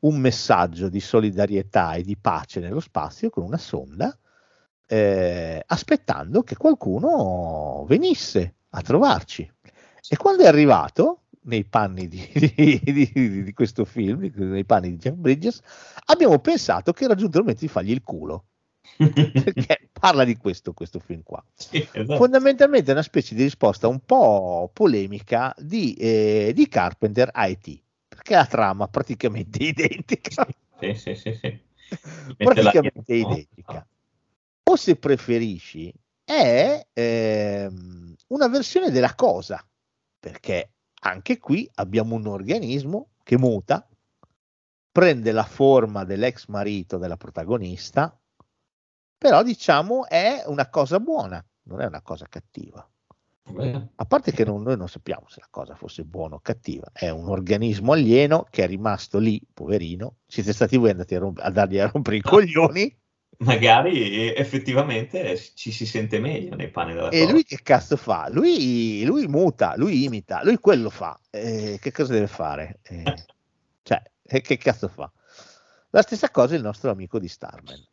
un 0.00 0.18
messaggio 0.18 0.88
di 0.88 1.00
solidarietà 1.00 1.94
e 1.94 2.02
di 2.02 2.16
pace 2.16 2.60
nello 2.60 2.80
spazio 2.80 3.28
con 3.28 3.44
una 3.44 3.58
sonda, 3.58 4.16
eh, 4.86 5.62
aspettando 5.66 6.42
che 6.42 6.56
qualcuno 6.56 7.84
venisse 7.86 8.54
a 8.70 8.80
trovarci. 8.80 9.50
E 10.08 10.16
quando 10.16 10.42
è 10.42 10.46
arrivato, 10.46 11.21
nei 11.44 11.64
panni 11.64 12.06
di, 12.08 12.28
di, 12.32 12.80
di, 12.82 13.42
di, 13.42 13.52
questo 13.52 13.84
film, 13.84 14.30
nei 14.34 14.64
panni 14.64 14.90
di 14.90 14.96
Jeff 14.96 15.14
Bridges, 15.14 15.60
abbiamo 16.06 16.38
pensato 16.38 16.92
che 16.92 17.04
era 17.04 17.14
giunto 17.14 17.38
il 17.38 17.42
momento 17.42 17.64
di 17.64 17.70
fargli 17.70 17.90
il 17.90 18.02
culo. 18.02 18.46
Perché 18.96 19.88
parla 19.92 20.24
di 20.24 20.36
questo, 20.36 20.72
questo 20.72 20.98
film 20.98 21.22
qua. 21.22 21.42
Sì, 21.54 21.86
esatto. 21.92 22.16
Fondamentalmente 22.16 22.90
è 22.90 22.94
una 22.94 23.02
specie 23.02 23.34
di 23.34 23.42
risposta 23.42 23.88
un 23.88 24.00
po' 24.04 24.70
polemica 24.72 25.54
di, 25.58 25.94
eh, 25.94 26.52
di 26.54 26.68
Carpenter 26.68 27.30
a 27.32 27.46
E.T. 27.46 27.80
Perché 28.08 28.34
la 28.34 28.46
trama 28.46 28.88
praticamente 28.88 29.62
identica. 29.62 30.46
Sì, 30.78 30.94
sì, 30.94 31.14
sì, 31.14 31.34
sì. 31.34 31.58
praticamente 32.36 33.14
identica. 33.14 33.86
O 34.64 34.76
se 34.76 34.96
preferisci, 34.96 35.92
è 36.24 36.86
ehm, 36.92 38.14
una 38.28 38.48
versione 38.48 38.90
della 38.90 39.14
cosa, 39.14 39.64
perché 40.18 40.70
anche 41.04 41.38
qui 41.38 41.68
abbiamo 41.74 42.14
un 42.14 42.26
organismo 42.26 43.10
che 43.22 43.38
muta, 43.38 43.86
prende 44.90 45.32
la 45.32 45.44
forma 45.44 46.04
dell'ex 46.04 46.46
marito 46.46 46.98
della 46.98 47.16
protagonista, 47.16 48.16
però 49.16 49.42
diciamo 49.42 50.06
è 50.06 50.42
una 50.46 50.68
cosa 50.68 51.00
buona, 51.00 51.44
non 51.64 51.80
è 51.80 51.86
una 51.86 52.02
cosa 52.02 52.26
cattiva. 52.28 52.86
A 53.96 54.04
parte 54.04 54.30
che 54.30 54.44
non, 54.44 54.62
noi 54.62 54.76
non 54.76 54.88
sappiamo 54.88 55.28
se 55.28 55.40
la 55.40 55.48
cosa 55.50 55.74
fosse 55.74 56.04
buona 56.04 56.36
o 56.36 56.40
cattiva, 56.40 56.90
è 56.92 57.08
un 57.08 57.28
organismo 57.28 57.92
alieno 57.92 58.46
che 58.48 58.62
è 58.62 58.66
rimasto 58.66 59.18
lì, 59.18 59.42
poverino. 59.52 60.18
Siete 60.26 60.52
stati 60.52 60.76
voi 60.76 60.90
andati 60.90 61.16
a, 61.16 61.18
romp- 61.18 61.40
a 61.40 61.50
dargli 61.50 61.78
a 61.78 61.88
rompere 61.88 62.16
i 62.16 62.20
coglioni 62.20 63.01
magari 63.38 64.32
effettivamente 64.34 65.38
ci 65.54 65.72
si 65.72 65.86
sente 65.86 66.18
meglio 66.18 66.54
nei 66.54 66.70
panni 66.70 66.92
della 66.92 67.08
E 67.08 67.20
cosa. 67.20 67.32
lui 67.32 67.44
che 67.44 67.58
cazzo 67.62 67.96
fa? 67.96 68.28
Lui, 68.30 69.04
lui, 69.04 69.26
muta, 69.26 69.74
lui 69.76 70.04
imita, 70.04 70.42
lui 70.44 70.56
quello 70.58 70.90
fa. 70.90 71.18
Eh, 71.30 71.78
che 71.80 71.92
cosa 71.92 72.12
deve 72.12 72.26
fare? 72.26 72.78
Eh, 72.82 73.02
cioè, 73.82 74.02
eh, 74.22 74.40
che 74.40 74.56
cazzo 74.56 74.88
fa? 74.88 75.10
La 75.90 76.02
stessa 76.02 76.30
cosa 76.30 76.54
il 76.54 76.62
nostro 76.62 76.90
amico 76.90 77.18
di 77.18 77.28
Starman. 77.28 77.86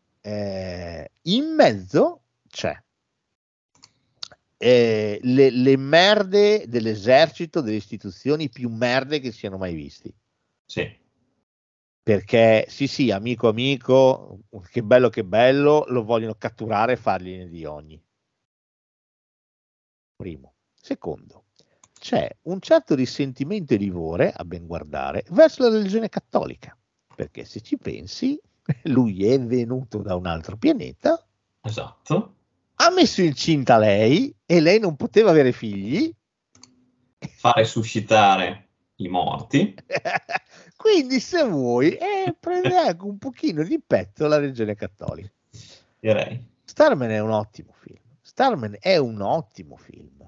In 1.24 1.56
mezzo 1.56 2.22
c'è 2.48 2.78
le, 4.58 5.20
le 5.22 5.78
merde 5.78 6.66
dell'esercito, 6.68 7.62
delle 7.62 7.78
istituzioni 7.78 8.50
più 8.50 8.70
merde 8.70 9.20
che 9.20 9.32
siano 9.32 9.58
mai 9.58 9.74
visti. 9.74 10.14
Sì 10.66 10.99
perché 12.10 12.66
sì 12.68 12.88
sì 12.88 13.12
amico 13.12 13.50
amico 13.50 14.40
che 14.72 14.82
bello 14.82 15.10
che 15.10 15.24
bello 15.24 15.86
lo 15.90 16.04
vogliono 16.04 16.34
catturare 16.34 16.94
e 16.94 16.96
fargli 16.96 17.44
di 17.44 17.66
ogni. 17.66 18.04
Primo. 20.16 20.54
Secondo. 20.74 21.44
C'è 21.94 22.28
un 22.44 22.62
certo 22.62 22.96
risentimento 22.96 23.76
e 23.76 23.78
livore 23.78 24.34
a 24.36 24.44
ben 24.44 24.66
guardare 24.66 25.24
verso 25.30 25.62
la 25.62 25.70
religione 25.70 26.10
cattolica. 26.10 26.76
Perché 27.16 27.46
se 27.46 27.62
ci 27.62 27.78
pensi 27.78 28.42
lui 28.86 29.28
è 29.28 29.40
venuto 29.40 30.00
da 30.00 30.16
un 30.16 30.26
altro 30.26 30.58
pianeta 30.58 31.24
esatto. 31.62 32.34
ha 32.74 32.90
messo 32.90 33.22
incinta 33.22 33.78
lei 33.78 34.36
e 34.48 34.60
lei 34.62 34.80
non 34.80 34.96
poteva 34.96 35.30
avere 35.30 35.52
figli. 35.52 36.12
Fare 37.20 37.66
suscitare 37.66 38.70
i 38.96 39.08
morti 39.08 39.76
Quindi, 40.80 41.20
se 41.20 41.44
vuoi, 41.44 41.92
eh, 42.00 42.34
prende 42.40 42.74
anche 42.78 43.04
un 43.04 43.18
pochino 43.18 43.64
di 43.64 43.82
petto 43.86 44.28
la 44.28 44.38
regione 44.38 44.76
cattolica. 44.76 45.30
Direi. 46.00 46.42
Starman 46.64 47.10
è 47.10 47.20
un 47.20 47.32
ottimo 47.32 47.74
film. 47.74 48.00
Starman 48.22 48.78
è 48.80 48.96
un 48.96 49.20
ottimo 49.20 49.76
film. 49.76 50.26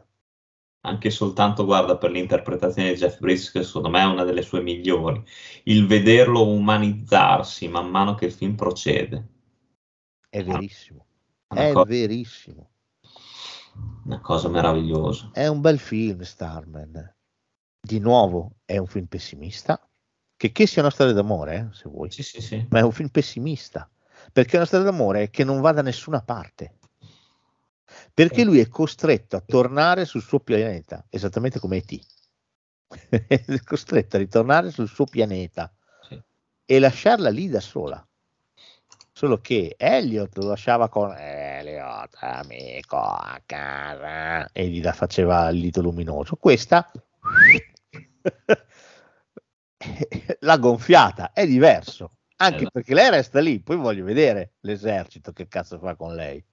Anche 0.82 1.10
soltanto, 1.10 1.64
guarda, 1.64 1.96
per 1.96 2.12
l'interpretazione 2.12 2.92
di 2.92 2.98
Jeff 2.98 3.20
Bridges, 3.20 3.52
che 3.52 3.64
secondo 3.64 3.90
me 3.90 4.02
è 4.02 4.06
una 4.06 4.26
delle 4.26 4.42
sue 4.42 4.62
migliori. 4.62 5.24
Il 5.64 5.88
vederlo 5.88 6.46
umanizzarsi 6.50 7.70
man 7.70 7.90
mano 7.90 8.16
che 8.16 8.26
il 8.26 8.34
film 8.34 8.56
procede. 8.56 9.28
È 10.28 10.44
verissimo. 10.44 11.06
È 11.48 11.72
cosa... 11.72 11.90
verissimo. 11.90 12.72
Una 14.04 14.20
cosa 14.20 14.50
meravigliosa. 14.50 15.30
È 15.32 15.48
un 15.48 15.62
bel 15.62 15.80
film, 15.80 16.24
Starman. 16.24 17.16
Di 17.80 18.00
nuovo, 18.00 18.58
è 18.66 18.76
un 18.78 18.88
film 18.88 19.06
pessimista 19.06 19.82
che, 20.42 20.52
che 20.52 20.66
sia 20.66 20.82
una 20.82 20.90
storia 20.90 21.14
d'amore, 21.14 21.56
eh, 21.56 21.76
se 21.76 21.88
vuoi, 21.88 22.10
sì, 22.10 22.24
sì, 22.24 22.42
sì. 22.42 22.66
ma 22.72 22.80
è 22.80 22.82
un 22.82 22.92
film 22.92 23.10
pessimista, 23.10 23.88
perché 24.34 24.54
è 24.54 24.56
una 24.56 24.66
storia 24.66 24.90
d'amore 24.90 25.30
che 25.30 25.44
non 25.44 25.62
va 25.62 25.72
da 25.72 25.84
nessuna 25.84 26.24
parte, 26.24 26.78
perché 28.12 28.44
lui 28.44 28.60
è 28.60 28.68
costretto 28.68 29.36
a 29.36 29.44
tornare 29.46 30.06
sul 30.06 30.24
suo 30.24 30.40
pianeta, 30.40 31.06
esattamente 31.10 31.60
come 31.60 31.78
E.T. 31.78 32.00
è 33.30 33.60
costretto 33.64 34.16
a 34.16 34.20
ritornare 34.20 34.72
sul 34.72 34.88
suo 34.88 35.06
pianeta 35.06 35.72
e 36.66 36.80
lasciarla 36.80 37.30
lì 37.30 37.48
da 37.48 37.60
sola. 37.60 38.04
Solo 39.12 39.42
che 39.42 39.76
Elliot 39.78 40.36
lo 40.38 40.48
lasciava 40.48 40.90
con 40.90 41.16
Elliot, 41.16 42.16
amico, 42.20 42.98
a 42.98 43.40
casa, 43.46 44.52
e 44.52 44.70
gli 44.70 44.82
faceva 44.82 45.50
il 45.50 45.62
dito 45.62 45.82
luminoso. 45.82 46.36
Questa 46.38 46.92
l'ha 50.40 50.58
gonfiata, 50.58 51.34
è 51.34 51.46
diverso, 51.46 52.18
anche 52.38 52.64
eh, 52.64 52.70
perché 52.72 52.94
lei 52.94 53.10
resta 53.10 53.40
lì, 53.40 53.62
poi 53.62 53.78
voglio 53.78 54.04
vedere 54.04 54.54
l'esercito 54.62 55.32
che 55.32 55.48
cazzo 55.48 55.78
fa 55.80 55.96
con 55.96 56.16
lei. 56.16 56.44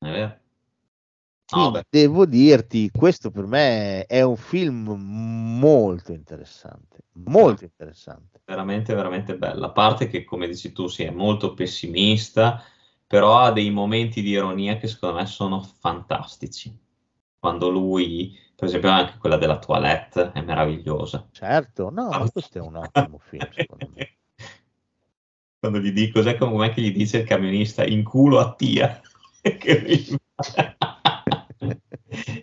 Eh, 0.00 0.38
no, 1.54 1.80
devo 1.88 2.26
dirti, 2.26 2.90
questo 2.90 3.30
per 3.30 3.46
me 3.46 4.06
è 4.06 4.22
un 4.22 4.36
film 4.36 4.90
molto 5.58 6.12
interessante, 6.12 7.04
molto 7.12 7.64
interessante. 7.64 8.40
Veramente, 8.44 8.94
veramente 8.94 9.36
bello. 9.36 9.66
A 9.66 9.72
parte 9.72 10.08
che, 10.08 10.24
come 10.24 10.46
dici 10.46 10.72
tu, 10.72 10.86
si 10.86 11.02
è 11.02 11.10
molto 11.10 11.54
pessimista, 11.54 12.62
però 13.06 13.38
ha 13.38 13.52
dei 13.52 13.70
momenti 13.70 14.22
di 14.22 14.30
ironia 14.30 14.76
che 14.76 14.86
secondo 14.86 15.16
me 15.16 15.26
sono 15.26 15.62
fantastici. 15.62 16.86
Quando 17.38 17.70
lui 17.70 18.36
per 18.58 18.66
esempio 18.66 18.90
anche 18.90 19.18
quella 19.18 19.36
della 19.36 19.60
toilette 19.60 20.32
è 20.32 20.42
meravigliosa. 20.42 21.28
Certo, 21.30 21.90
no, 21.90 22.08
ah. 22.08 22.28
questo 22.28 22.58
è 22.58 22.60
un 22.60 22.74
ottimo 22.74 23.18
film 23.18 23.48
secondo 23.52 23.88
me. 23.94 24.16
Quando 25.60 25.78
gli 25.78 25.92
dico, 25.92 26.18
cos'è 26.18 26.36
come 26.36 26.70
che 26.70 26.80
gli 26.80 26.90
dice 26.90 27.18
il 27.18 27.24
camionista 27.24 27.84
in 27.84 28.02
culo 28.02 28.40
a 28.40 28.52
tia? 28.54 29.00
che 29.40 30.18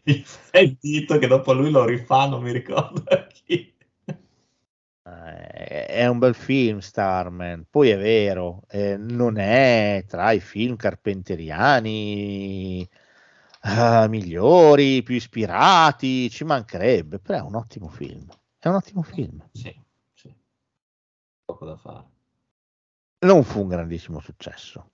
il 0.05 0.77
dito 0.79 1.17
che 1.17 1.27
dopo 1.27 1.51
lui 1.51 1.69
lo 1.69 1.83
rifà, 1.83 2.29
non 2.29 2.41
mi 2.41 2.53
ricordo 2.53 3.03
chi. 3.33 3.75
Eh, 5.03 5.85
è 5.85 6.07
un 6.07 6.17
bel 6.17 6.33
film 6.33 6.79
Starman, 6.79 7.65
poi 7.69 7.89
è 7.89 7.97
vero, 7.97 8.61
eh, 8.69 8.95
non 8.95 9.37
è 9.37 10.05
tra 10.07 10.31
i 10.31 10.39
film 10.39 10.77
carpenteriani 10.77 12.87
uh, 13.65 14.07
migliori, 14.07 15.01
più 15.03 15.15
ispirati, 15.15 16.29
ci 16.29 16.43
mancherebbe, 16.43 17.19
però 17.19 17.39
è 17.39 17.41
un 17.41 17.55
ottimo 17.55 17.87
film. 17.87 18.27
È 18.57 18.67
un 18.67 18.75
ottimo 18.75 19.01
film. 19.01 19.43
Sì, 19.51 19.75
sì. 20.13 20.33
Poco 21.43 21.65
da 21.65 21.77
fare. 21.77 22.13
Non 23.25 23.43
fu 23.43 23.61
un 23.61 23.67
grandissimo 23.69 24.19
successo, 24.19 24.91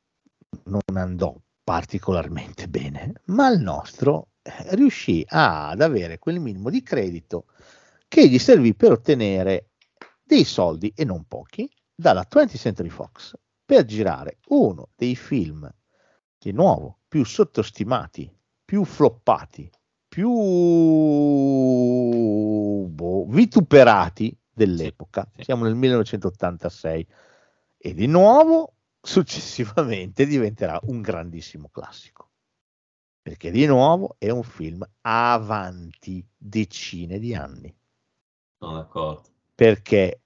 non 0.65 0.81
andò 0.93 1.35
particolarmente 1.64 2.68
bene, 2.68 3.14
ma 3.26 3.49
il 3.49 3.60
nostro 3.60 4.30
eh, 4.41 4.76
riuscì 4.76 5.23
ad 5.27 5.81
avere 5.81 6.18
quel 6.18 6.39
minimo 6.39 6.69
di 6.69 6.81
credito 6.81 7.45
che 8.07 8.27
gli 8.30 8.39
servì 8.39 8.73
per 8.73 8.91
ottenere 8.91 9.72
dei 10.23 10.43
soldi 10.43 10.93
e 10.95 11.03
non 11.03 11.26
pochi 11.26 11.69
dalla 11.93 12.26
20th 12.30 12.57
Century 12.57 12.89
Fox 12.89 13.34
per 13.65 13.85
girare 13.85 14.39
uno 14.49 14.89
dei 14.95 15.15
film 15.15 15.69
di 16.38 16.52
nuovo 16.52 16.99
più 17.07 17.23
sottostimati, 17.23 18.34
più 18.72 18.85
floppati, 18.85 19.69
più 20.07 20.31
boh, 22.88 23.26
vituperati 23.27 24.34
dell'epoca. 24.49 25.30
Sì. 25.35 25.43
Siamo 25.43 25.65
nel 25.65 25.76
1986 25.76 27.06
e 27.76 27.93
di 27.93 28.07
nuovo 28.07 28.76
successivamente 29.02 30.26
diventerà 30.26 30.80
un 30.84 31.02
grandissimo 31.02 31.68
classico. 31.68 32.30
Perché 33.22 33.52
di 33.52 33.65
nuovo 33.65 34.15
è 34.18 34.30
un 34.30 34.43
film 34.43 34.89
avanti 35.02 36.26
decine 36.38 37.19
di 37.19 37.35
anni. 37.35 37.76
Sono 38.57 38.77
d'accordo. 38.77 39.27
Perché 39.53 40.22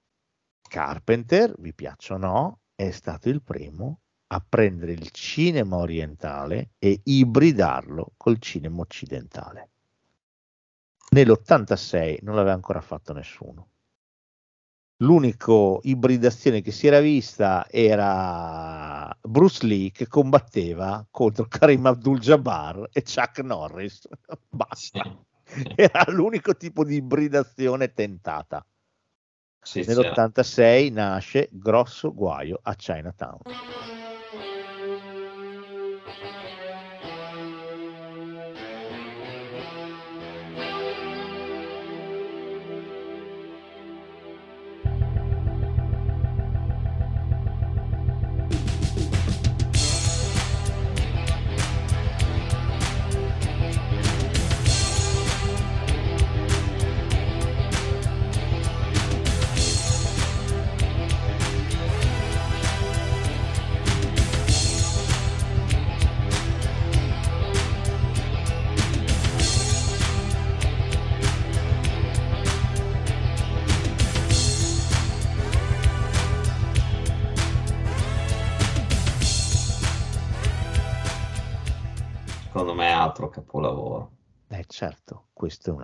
Carpenter, 0.62 1.52
vi 1.58 1.74
piaccia 1.74 2.14
o 2.14 2.18
no, 2.18 2.60
è 2.76 2.92
stato 2.92 3.28
il 3.28 3.42
primo 3.42 4.02
a 4.28 4.44
prendere 4.46 4.92
il 4.92 5.10
cinema 5.10 5.76
orientale 5.76 6.70
e 6.78 7.00
ibridarlo 7.04 8.12
col 8.16 8.38
cinema 8.38 8.80
occidentale. 8.80 9.70
Nell'86 11.10 12.18
non 12.22 12.34
l'aveva 12.34 12.54
ancora 12.54 12.80
fatto 12.80 13.12
nessuno. 13.12 13.68
L'unica 15.00 15.52
ibridazione 15.82 16.62
che 16.62 16.72
si 16.72 16.86
era 16.86 17.00
vista 17.00 17.66
era 17.70 19.14
Bruce 19.20 19.66
Lee 19.66 19.90
che 19.92 20.08
combatteva 20.08 21.06
contro 21.10 21.46
Karim 21.48 21.86
Abdul-Jabbar 21.86 22.88
e 22.92 23.02
Chuck 23.02 23.40
Norris. 23.40 24.08
Basta. 24.48 25.24
Era 25.76 26.04
l'unico 26.08 26.56
tipo 26.56 26.82
di 26.84 26.96
ibridazione 26.96 27.92
tentata. 27.92 28.66
Sì, 29.60 29.82
c'era. 29.82 30.00
Nell'86 30.00 30.92
nasce 30.92 31.48
Grosso 31.52 32.12
Guaio 32.12 32.58
a 32.62 32.74
Chinatown. 32.74 33.95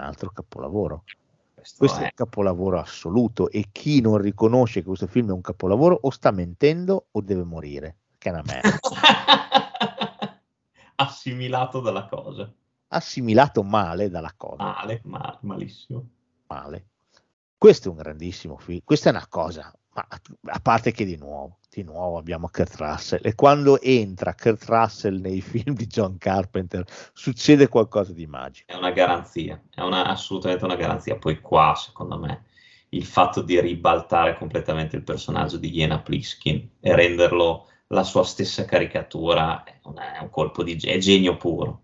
Altro 0.02 0.30
capolavoro. 0.30 1.04
Questo, 1.54 1.78
Questo 1.78 2.00
è 2.00 2.04
un 2.04 2.10
capolavoro 2.14 2.80
assoluto 2.80 3.48
e 3.48 3.68
chi 3.70 4.00
non 4.00 4.18
riconosce 4.18 4.80
che 4.80 4.86
questo 4.86 5.06
film 5.06 5.28
è 5.28 5.32
un 5.32 5.40
capolavoro 5.40 5.96
o 6.02 6.10
sta 6.10 6.32
mentendo 6.32 7.06
o 7.10 7.20
deve 7.20 7.44
morire, 7.44 7.96
che 8.18 8.30
è 8.30 8.32
una 8.32 8.42
merda. 8.44 8.78
assimilato 10.96 11.80
dalla 11.80 12.06
cosa. 12.06 12.52
Assimilato 12.88 13.62
male 13.62 14.10
dalla 14.10 14.32
cosa. 14.36 14.62
Male, 14.62 15.00
male, 15.04 15.38
malissimo. 15.42 16.08
male. 16.48 16.86
Questo 17.56 17.88
è 17.88 17.90
un 17.92 17.96
grandissimo 17.96 18.56
film, 18.56 18.80
questa 18.82 19.10
è 19.10 19.12
una 19.12 19.26
cosa, 19.28 19.72
ma 19.94 20.06
a 20.52 20.60
parte 20.60 20.92
che 20.92 21.04
di 21.04 21.16
nuovo, 21.16 21.58
di 21.70 21.82
nuovo 21.82 22.16
abbiamo 22.16 22.48
Kurt 22.48 22.76
Russell 22.76 23.20
e 23.22 23.34
quando 23.34 23.80
entra 23.80 24.34
Kurt 24.34 24.64
Russell 24.64 25.20
nei 25.20 25.40
film 25.42 25.74
di 25.74 25.86
John 25.86 26.16
Carpenter 26.16 26.84
succede 27.12 27.68
qualcosa 27.68 28.12
di 28.12 28.26
magico. 28.26 28.72
È 28.72 28.76
una 28.76 28.90
garanzia, 28.90 29.62
è 29.70 29.82
una- 29.82 30.06
assolutamente 30.06 30.64
una 30.64 30.76
garanzia. 30.76 31.16
Poi 31.16 31.40
qua, 31.40 31.74
secondo 31.76 32.18
me, 32.18 32.46
il 32.90 33.04
fatto 33.04 33.42
di 33.42 33.60
ribaltare 33.60 34.36
completamente 34.36 34.96
il 34.96 35.02
personaggio 35.02 35.58
di 35.58 35.74
Iena 35.74 36.00
Pliskin 36.00 36.70
e 36.80 36.94
renderlo 36.94 37.68
la 37.88 38.02
sua 38.02 38.24
stessa 38.24 38.64
caricatura 38.64 39.62
è 39.64 39.78
un, 39.84 39.98
è 39.98 40.18
un 40.20 40.30
colpo 40.30 40.62
di 40.62 40.76
è 40.76 40.96
genio 40.98 41.36
puro. 41.36 41.82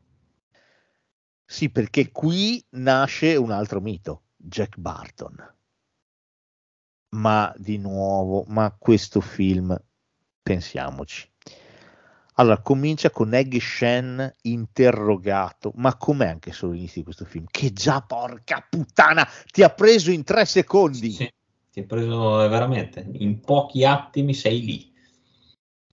Sì, 1.44 1.70
perché 1.70 2.10
qui 2.10 2.62
nasce 2.70 3.36
un 3.36 3.50
altro 3.50 3.80
mito, 3.80 4.24
Jack 4.36 4.76
Barton. 4.76 5.56
Ma 7.10 7.52
di 7.56 7.78
nuovo, 7.78 8.44
ma 8.48 8.74
questo 8.78 9.20
film, 9.20 9.76
pensiamoci. 10.42 11.30
Allora, 12.34 12.60
comincia 12.60 13.10
con 13.10 13.34
Egg 13.34 13.56
Shen 13.58 14.32
interrogato, 14.42 15.72
ma 15.76 15.96
com'è 15.96 16.28
anche 16.28 16.52
solo 16.52 16.72
l'inizio 16.72 17.00
di 17.00 17.04
questo 17.04 17.24
film? 17.24 17.46
Che 17.50 17.72
già, 17.72 18.00
porca 18.02 18.64
puttana, 18.68 19.26
ti 19.50 19.62
ha 19.62 19.70
preso 19.70 20.10
in 20.12 20.22
tre 20.22 20.44
secondi. 20.44 21.10
Sì, 21.10 21.32
ti 21.72 21.80
ha 21.80 21.84
preso 21.84 22.36
veramente, 22.48 23.04
in 23.10 23.40
pochi 23.40 23.84
attimi 23.84 24.34
sei 24.34 24.60
lì. 24.60 24.92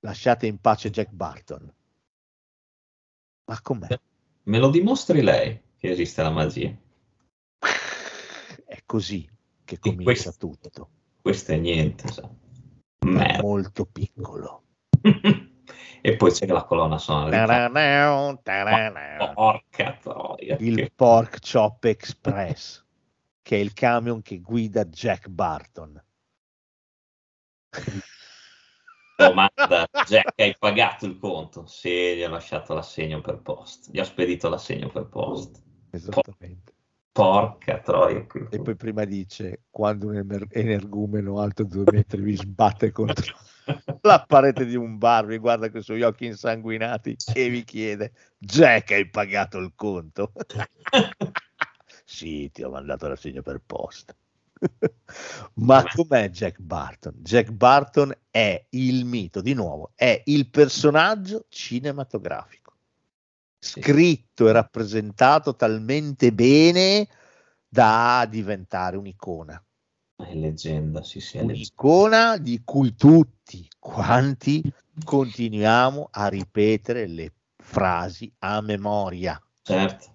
Lasciate 0.01 0.45
in 0.45 0.59
pace 0.59 0.91
Jack 0.91 1.11
Barton. 1.11 1.73
Ma 3.45 3.61
com'è? 3.61 3.99
Me 4.43 4.59
lo 4.59 4.69
dimostri 4.69 5.21
lei 5.21 5.59
che 5.77 5.89
esiste 5.89 6.21
la 6.21 6.29
magia. 6.29 6.71
È 8.65 8.83
così 8.85 9.27
che 9.63 9.79
comincia 9.79 10.03
questo- 10.03 10.37
tutto. 10.37 10.89
Questo 11.26 11.53
è 11.53 11.57
niente, 11.57 12.07
sa. 12.10 12.30
Merda. 12.99 13.41
molto 13.41 13.88
piccolo. 13.88 14.65
e 16.02 16.15
poi 16.18 16.31
c'è 16.31 16.45
la 16.45 16.65
colonna 16.65 16.99
sonora. 16.99 17.30
Porca 19.34 19.97
troia. 19.99 20.56
Il 20.60 20.91
Pork 20.93 21.39
Chop 21.52 21.84
Express, 21.85 22.85
che 23.41 23.56
è 23.56 23.60
il 23.60 23.73
camion 23.73 24.22
che 24.22 24.39
guida 24.39 24.85
Jack 24.85 25.27
Barton. 25.27 25.99
domanda. 29.18 29.88
Jack, 30.06 30.39
hai 30.39 30.56
pagato 30.60 31.07
il 31.07 31.18
conto? 31.18 31.65
Sì, 31.65 32.18
gli 32.18 32.23
ho 32.23 32.30
lasciato 32.30 32.76
l'assegno 32.76 33.19
per 33.22 33.39
post. 33.39 33.89
Gli 33.91 33.99
ho 33.99 34.03
spedito 34.03 34.47
l'assegno 34.47 34.89
per 34.89 35.07
post. 35.07 35.60
Esattamente. 35.89 36.74
Porca 37.15 37.79
troia. 37.79 38.27
E 38.49 38.61
poi 38.61 38.75
prima 38.75 39.05
dice, 39.05 39.61
quando 39.69 40.07
un 40.07 40.47
energumeno 40.49 41.39
alto 41.39 41.63
due 41.63 41.85
metri 41.89 42.21
vi 42.21 42.35
sbatte 42.35 42.91
contro 42.91 43.33
la 44.01 44.25
parete 44.27 44.65
di 44.65 44.75
un 44.75 44.97
bar, 44.97 45.25
vi 45.25 45.37
guarda 45.37 45.71
con 45.71 45.79
i 45.79 45.83
suoi 45.83 46.01
occhi 46.01 46.25
insanguinati 46.25 47.15
e 47.33 47.47
vi 47.47 47.63
chiede, 47.63 48.11
Jack 48.37 48.91
hai 48.91 49.07
pagato 49.09 49.59
il 49.59 49.71
conto? 49.75 50.33
sì, 52.03 52.51
ti 52.51 52.63
ho 52.63 52.69
mandato 52.69 53.07
l'assegno 53.07 53.41
per 53.41 53.61
posta. 53.65 54.13
Ma 55.55 55.85
com'è 55.95 56.29
Jack 56.29 56.59
Barton? 56.59 57.13
Jack 57.19 57.49
Barton 57.51 58.13
è 58.29 58.61
il 58.71 59.05
mito, 59.05 59.39
di 59.39 59.53
nuovo, 59.53 59.93
è 59.95 60.21
il 60.25 60.49
personaggio 60.49 61.45
cinematografico. 61.47 62.64
Scritto 63.65 64.47
e 64.47 64.51
rappresentato 64.51 65.55
talmente 65.55 66.31
bene 66.31 67.07
da 67.67 68.25
diventare 68.29 68.95
un'icona. 68.95 69.61
È 70.15 70.33
leggenda, 70.33 71.03
sì, 71.03 71.19
sì, 71.19 71.37
è 71.37 71.41
leggenda. 71.41 71.53
Un'icona 71.53 72.37
di 72.37 72.61
cui 72.63 72.95
tutti 72.95 73.67
quanti 73.79 74.63
continuiamo 75.03 76.07
a 76.11 76.27
ripetere 76.27 77.07
le 77.07 77.33
frasi 77.57 78.31
a 78.39 78.61
memoria. 78.61 79.41
Certo, 79.61 80.05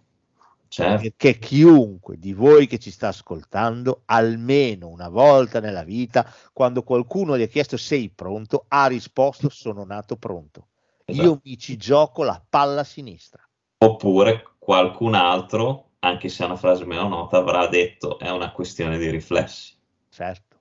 certo. 0.69 1.03
Perché 1.03 1.39
chiunque 1.39 2.19
di 2.19 2.33
voi 2.33 2.67
che 2.67 2.79
ci 2.79 2.91
sta 2.91 3.09
ascoltando, 3.09 4.03
almeno 4.07 4.89
una 4.89 5.09
volta 5.09 5.61
nella 5.61 5.85
vita, 5.85 6.33
quando 6.53 6.83
qualcuno 6.83 7.37
gli 7.37 7.43
ha 7.43 7.47
chiesto 7.47 7.77
sei 7.77 8.09
pronto, 8.09 8.65
ha 8.69 8.87
risposto 8.87 9.51
sono 9.51 9.85
nato 9.85 10.17
pronto. 10.17 10.69
Io 11.11 11.23
Esatto. 11.23 11.41
mi 11.45 11.59
ci 11.59 11.77
gioco 11.77 12.23
la 12.23 12.43
palla 12.49 12.85
sinistra. 12.85 13.43
Oppure 13.83 14.57
qualcun 14.59 15.15
altro, 15.15 15.93
anche 16.01 16.29
se 16.29 16.43
è 16.43 16.47
una 16.47 16.57
frase 16.57 16.85
meno 16.85 17.09
nota, 17.09 17.39
avrà 17.39 17.67
detto 17.67 18.19
è 18.19 18.31
una 18.31 18.53
questione 18.53 18.99
di 18.99 19.11
riflessi. 19.11 19.77
certo. 20.09 20.59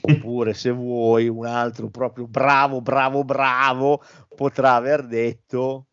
Oppure 0.00 0.54
se 0.54 0.70
vuoi 0.70 1.28
un 1.28 1.44
altro 1.44 1.90
proprio 1.90 2.26
bravo, 2.26 2.80
bravo, 2.80 3.24
bravo, 3.24 4.02
potrà 4.34 4.74
aver 4.74 5.06
detto 5.06 5.88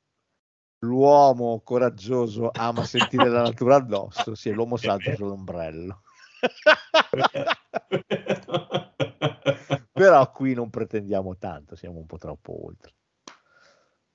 l'uomo 0.79 1.61
coraggioso 1.63 2.49
ama 2.53 2.85
sentire 2.85 3.29
la 3.29 3.41
natura 3.41 3.75
addosso, 3.75 4.35
sì, 4.35 4.51
l'uomo 4.51 4.77
salta 4.77 5.13
sull'ombrello. 5.15 6.01
Però 9.91 10.31
qui 10.31 10.53
non 10.53 10.69
pretendiamo 10.69 11.37
tanto, 11.37 11.75
siamo 11.75 11.99
un 11.99 12.05
po' 12.05 12.17
troppo 12.17 12.65
oltre. 12.65 12.93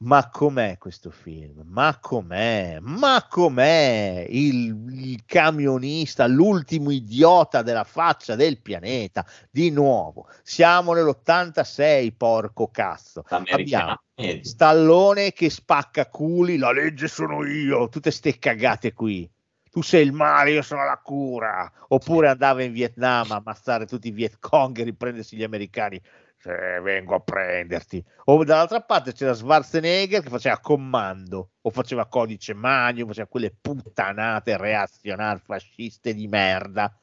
Ma 0.05 0.29
com'è 0.29 0.77
questo 0.77 1.11
film? 1.11 1.63
Ma 1.65 1.99
com'è? 1.99 2.77
Ma 2.81 3.27
com'è 3.27 4.27
il, 4.29 4.85
il, 4.91 5.25
camionista, 5.25 6.27
l'ultimo 6.27 6.91
idiota 6.91 7.63
della 7.63 7.85
faccia 7.85 8.35
del 8.35 8.61
pianeta? 8.61 9.25
Di 9.51 9.71
nuovo, 9.71 10.29
siamo 10.43 10.93
nell'86, 10.93 12.13
porco 12.19 12.69
cazzo. 12.69 13.25
Abbiamo 13.29 13.99
Stallone 14.43 15.33
che 15.33 15.49
spacca 15.49 16.07
culi, 16.09 16.59
la 16.59 16.71
legge 16.71 17.09
sono 17.09 17.43
io, 17.47 17.89
tutte 17.89 18.11
ste 18.11 18.39
cagate 18.39 18.93
qui. 18.93 19.29
Tu 19.71 19.81
sei 19.81 20.05
il 20.05 20.13
male, 20.13 20.53
io 20.53 20.63
sono 20.63 20.85
la 20.85 21.01
cura. 21.03 21.73
Oppure 21.89 22.29
andava 22.29 22.63
in 22.63 22.73
Vietnam 22.73 23.33
a 23.33 23.37
ammazzare 23.37 23.87
tutti 23.87 24.09
i 24.09 24.13
Viet 24.13 24.37
Cong 24.39 24.79
e 24.79 24.85
riprendersi 24.85 25.35
gli 25.35 25.43
americani 25.43 26.01
se 26.45 26.81
vengo 26.81 27.15
a 27.15 27.21
prenderti. 27.21 28.05
O 28.27 28.45
dall'altra 28.45 28.83
parte 28.83 29.13
c'era 29.13 29.33
Schwarzenegger 29.33 30.23
che 30.23 30.29
faceva 30.29 30.59
comando, 30.59 31.53
o 31.63 31.71
faceva 31.71 32.07
codice 32.07 32.53
magno, 32.53 33.07
faceva 33.07 33.27
quelle 33.27 33.55
puttanate 33.59 34.59
reazionari 34.59 35.41
fasciste 35.43 36.13
di 36.13 36.29
merda. 36.29 36.95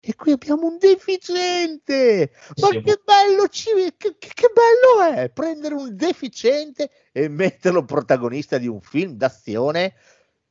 E 0.00 0.14
qui 0.14 0.32
abbiamo 0.32 0.66
un 0.66 0.76
deficiente! 0.76 2.30
Ma 2.60 2.68
sì. 2.68 2.82
che 2.82 3.00
bello, 3.02 3.48
ci... 3.48 3.70
che, 3.96 4.16
che 4.18 4.50
bello 4.52 5.14
è 5.14 5.30
prendere 5.30 5.74
un 5.74 5.96
deficiente 5.96 6.90
e 7.10 7.28
metterlo 7.28 7.84
protagonista 7.84 8.58
di 8.58 8.66
un 8.66 8.80
film 8.82 9.12
d'azione 9.12 9.94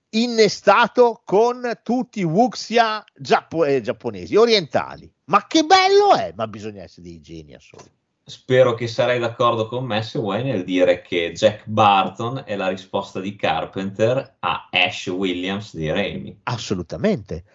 innestato 0.09 1.21
con 1.23 1.79
tutti 1.83 2.21
i 2.21 2.23
wuxia 2.23 3.03
giappo- 3.15 3.63
eh, 3.63 3.79
giapponesi, 3.81 4.35
orientali. 4.35 5.11
Ma 5.25 5.45
che 5.45 5.63
bello 5.63 6.15
è! 6.15 6.33
Ma 6.35 6.47
bisogna 6.47 6.83
essere 6.83 7.03
dei 7.03 7.21
geni 7.21 7.53
assoluti 7.53 7.96
spero 8.29 8.73
che 8.73 8.87
sarai 8.87 9.19
d'accordo 9.19 9.69
con 9.69 9.85
me 9.85 10.03
se 10.03 10.19
vuoi 10.19 10.43
nel 10.43 10.65
dire 10.65 11.01
che 11.01 11.31
Jack 11.31 11.65
Barton 11.65 12.43
è 12.45 12.57
la 12.57 12.67
risposta 12.67 13.21
di 13.21 13.37
Carpenter 13.37 14.35
a 14.39 14.67
Ash 14.69 15.07
Williams 15.07 15.73
di 15.73 15.89
Raimi. 15.89 16.37
Assolutamente. 16.43 17.45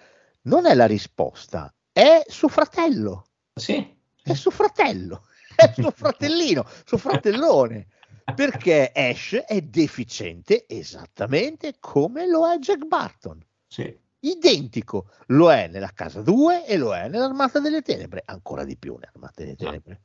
Non 0.45 0.65
è 0.65 0.75
la 0.75 0.87
risposta, 0.87 1.73
è 1.93 2.25
suo 2.27 2.49
fratello. 2.49 3.27
Sì. 3.55 3.87
È 4.23 4.33
suo 4.33 4.51
fratello, 4.51 5.27
è 5.55 5.71
suo 5.75 5.91
fratellino, 5.91 6.65
suo 6.87 6.97
fratellone. 6.97 7.89
Perché 8.35 8.91
Ash 8.95 9.35
è 9.47 9.61
deficiente 9.61 10.65
esattamente 10.67 11.75
come 11.81 12.27
lo 12.27 12.51
è 12.51 12.57
Jack 12.57 12.87
Barton. 12.87 13.45
Sì. 13.67 13.95
Identico, 14.21 15.11
lo 15.27 15.53
è 15.53 15.67
nella 15.67 15.91
casa 15.93 16.23
2 16.23 16.65
e 16.65 16.79
lo 16.79 16.95
è 16.95 17.09
nell'Armata 17.09 17.61
delle 17.61 17.83
Tenebre, 17.83 18.23
ancora 18.25 18.65
di 18.65 18.79
più 18.79 18.95
nell'Armata 18.95 19.43
delle 19.43 19.57
Tenebre. 19.57 20.01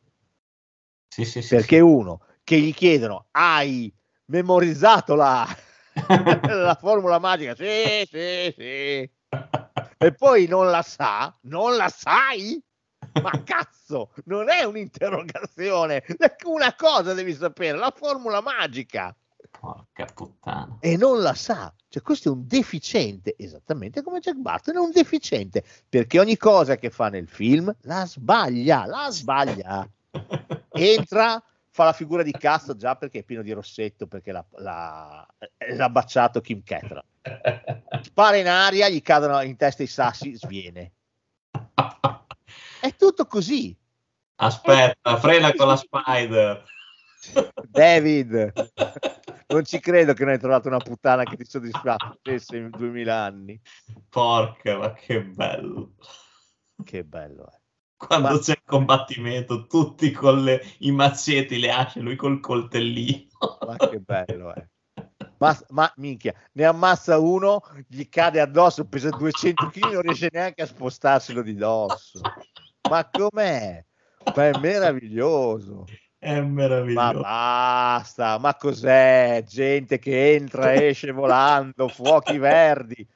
Sì, 1.07 1.25
sì, 1.25 1.41
sì, 1.41 1.55
perché 1.55 1.79
uno 1.79 2.21
che 2.43 2.59
gli 2.59 2.73
chiedono 2.73 3.27
hai 3.31 3.93
memorizzato 4.25 5.15
la, 5.15 5.47
la 6.47 6.77
formula 6.79 7.19
magica? 7.19 7.55
Sì, 7.55 8.07
sì, 8.09 8.53
sì. 8.55 9.09
E 9.99 10.13
poi 10.15 10.47
non 10.47 10.69
la 10.69 10.81
sa, 10.81 11.35
non 11.41 11.75
la 11.75 11.89
sai? 11.89 12.61
Ma 13.21 13.41
cazzo, 13.43 14.11
non 14.25 14.49
è 14.49 14.63
un'interrogazione, 14.63 16.03
una 16.45 16.75
cosa 16.75 17.13
devi 17.13 17.33
sapere, 17.33 17.77
la 17.77 17.91
formula 17.95 18.41
magica. 18.41 19.15
Porca 19.49 20.05
puttana. 20.13 20.77
E 20.79 20.97
non 20.97 21.21
la 21.21 21.33
sa. 21.33 21.73
Cioè, 21.89 22.03
questo 22.03 22.29
è 22.29 22.31
un 22.31 22.45
deficiente, 22.45 23.33
esattamente 23.37 24.03
come 24.03 24.19
Jack 24.19 24.37
Barton 24.37 24.75
è 24.75 24.79
un 24.79 24.91
deficiente, 24.91 25.63
perché 25.89 26.19
ogni 26.19 26.37
cosa 26.37 26.75
che 26.75 26.89
fa 26.89 27.09
nel 27.09 27.27
film 27.27 27.73
la 27.81 28.05
sbaglia, 28.05 28.85
la 28.85 29.07
sbaglia 29.09 29.89
entra, 30.77 31.43
fa 31.69 31.83
la 31.83 31.93
figura 31.93 32.23
di 32.23 32.31
cazzo 32.31 32.75
già 32.75 32.95
perché 32.95 33.19
è 33.19 33.23
pieno 33.23 33.43
di 33.43 33.51
rossetto, 33.51 34.07
perché 34.07 34.31
l'ha, 34.31 34.45
l'ha, 34.57 35.27
l'ha 35.75 35.89
baciato 35.89 36.41
Kim 36.41 36.63
Cattrall. 36.63 37.03
Spara 38.01 38.37
in 38.37 38.47
aria, 38.47 38.89
gli 38.89 39.01
cadono 39.01 39.41
in 39.41 39.55
testa 39.57 39.83
i 39.83 39.87
sassi, 39.87 40.35
sviene. 40.35 40.93
È 42.79 42.95
tutto 42.95 43.25
così. 43.25 43.77
Aspetta, 44.35 45.17
frena 45.17 45.53
con 45.53 45.67
la 45.67 45.75
spider. 45.75 46.63
David, 47.69 48.53
non 49.47 49.65
ci 49.65 49.79
credo 49.79 50.13
che 50.13 50.23
non 50.23 50.33
hai 50.33 50.39
trovato 50.39 50.67
una 50.67 50.77
puttana 50.77 51.23
che 51.23 51.35
ti 51.35 51.45
soddisfacesse 51.45 52.57
in 52.57 52.69
duemila 52.69 53.23
anni. 53.23 53.59
Porca, 54.09 54.77
ma 54.77 54.93
che 54.93 55.23
bello. 55.23 55.95
Che 56.83 57.03
bello 57.03 57.47
è 57.51 57.66
quando 57.97 58.29
ma... 58.29 58.39
c'è 58.39 58.51
il 58.51 58.61
combattimento, 58.63 59.65
tutti 59.65 60.11
con 60.11 60.43
le, 60.43 60.63
i 60.79 60.91
mazzietti, 60.91 61.59
le 61.59 61.71
asce, 61.71 61.99
lui 61.99 62.15
col 62.15 62.39
coltellino. 62.39 63.25
Ma 63.65 63.75
che 63.75 63.99
bello 63.99 64.53
è. 64.53 64.65
Ma, 65.39 65.55
ma, 65.69 65.91
minchia, 65.97 66.33
ne 66.53 66.65
ammazza 66.65 67.19
uno, 67.19 67.61
gli 67.87 68.07
cade 68.09 68.39
addosso, 68.39 68.85
pesa 68.85 69.09
200 69.09 69.69
kg, 69.69 69.91
non 69.91 70.01
riesce 70.01 70.29
neanche 70.31 70.63
a 70.63 70.65
spostarselo 70.65 71.41
di 71.43 71.55
dosso. 71.55 72.21
Ma 72.89 73.07
com'è? 73.09 73.83
Ma 74.35 74.47
è 74.47 74.57
meraviglioso. 74.59 75.85
È 76.17 76.39
meraviglioso. 76.41 76.99
Ma 76.99 77.13
basta, 77.13 78.39
ma 78.39 78.55
cos'è? 78.55 79.43
Gente 79.45 79.99
che 79.99 80.33
entra 80.33 80.73
esce 80.73 81.11
volando, 81.11 81.87
fuochi 81.87 82.39
verdi. 82.39 83.07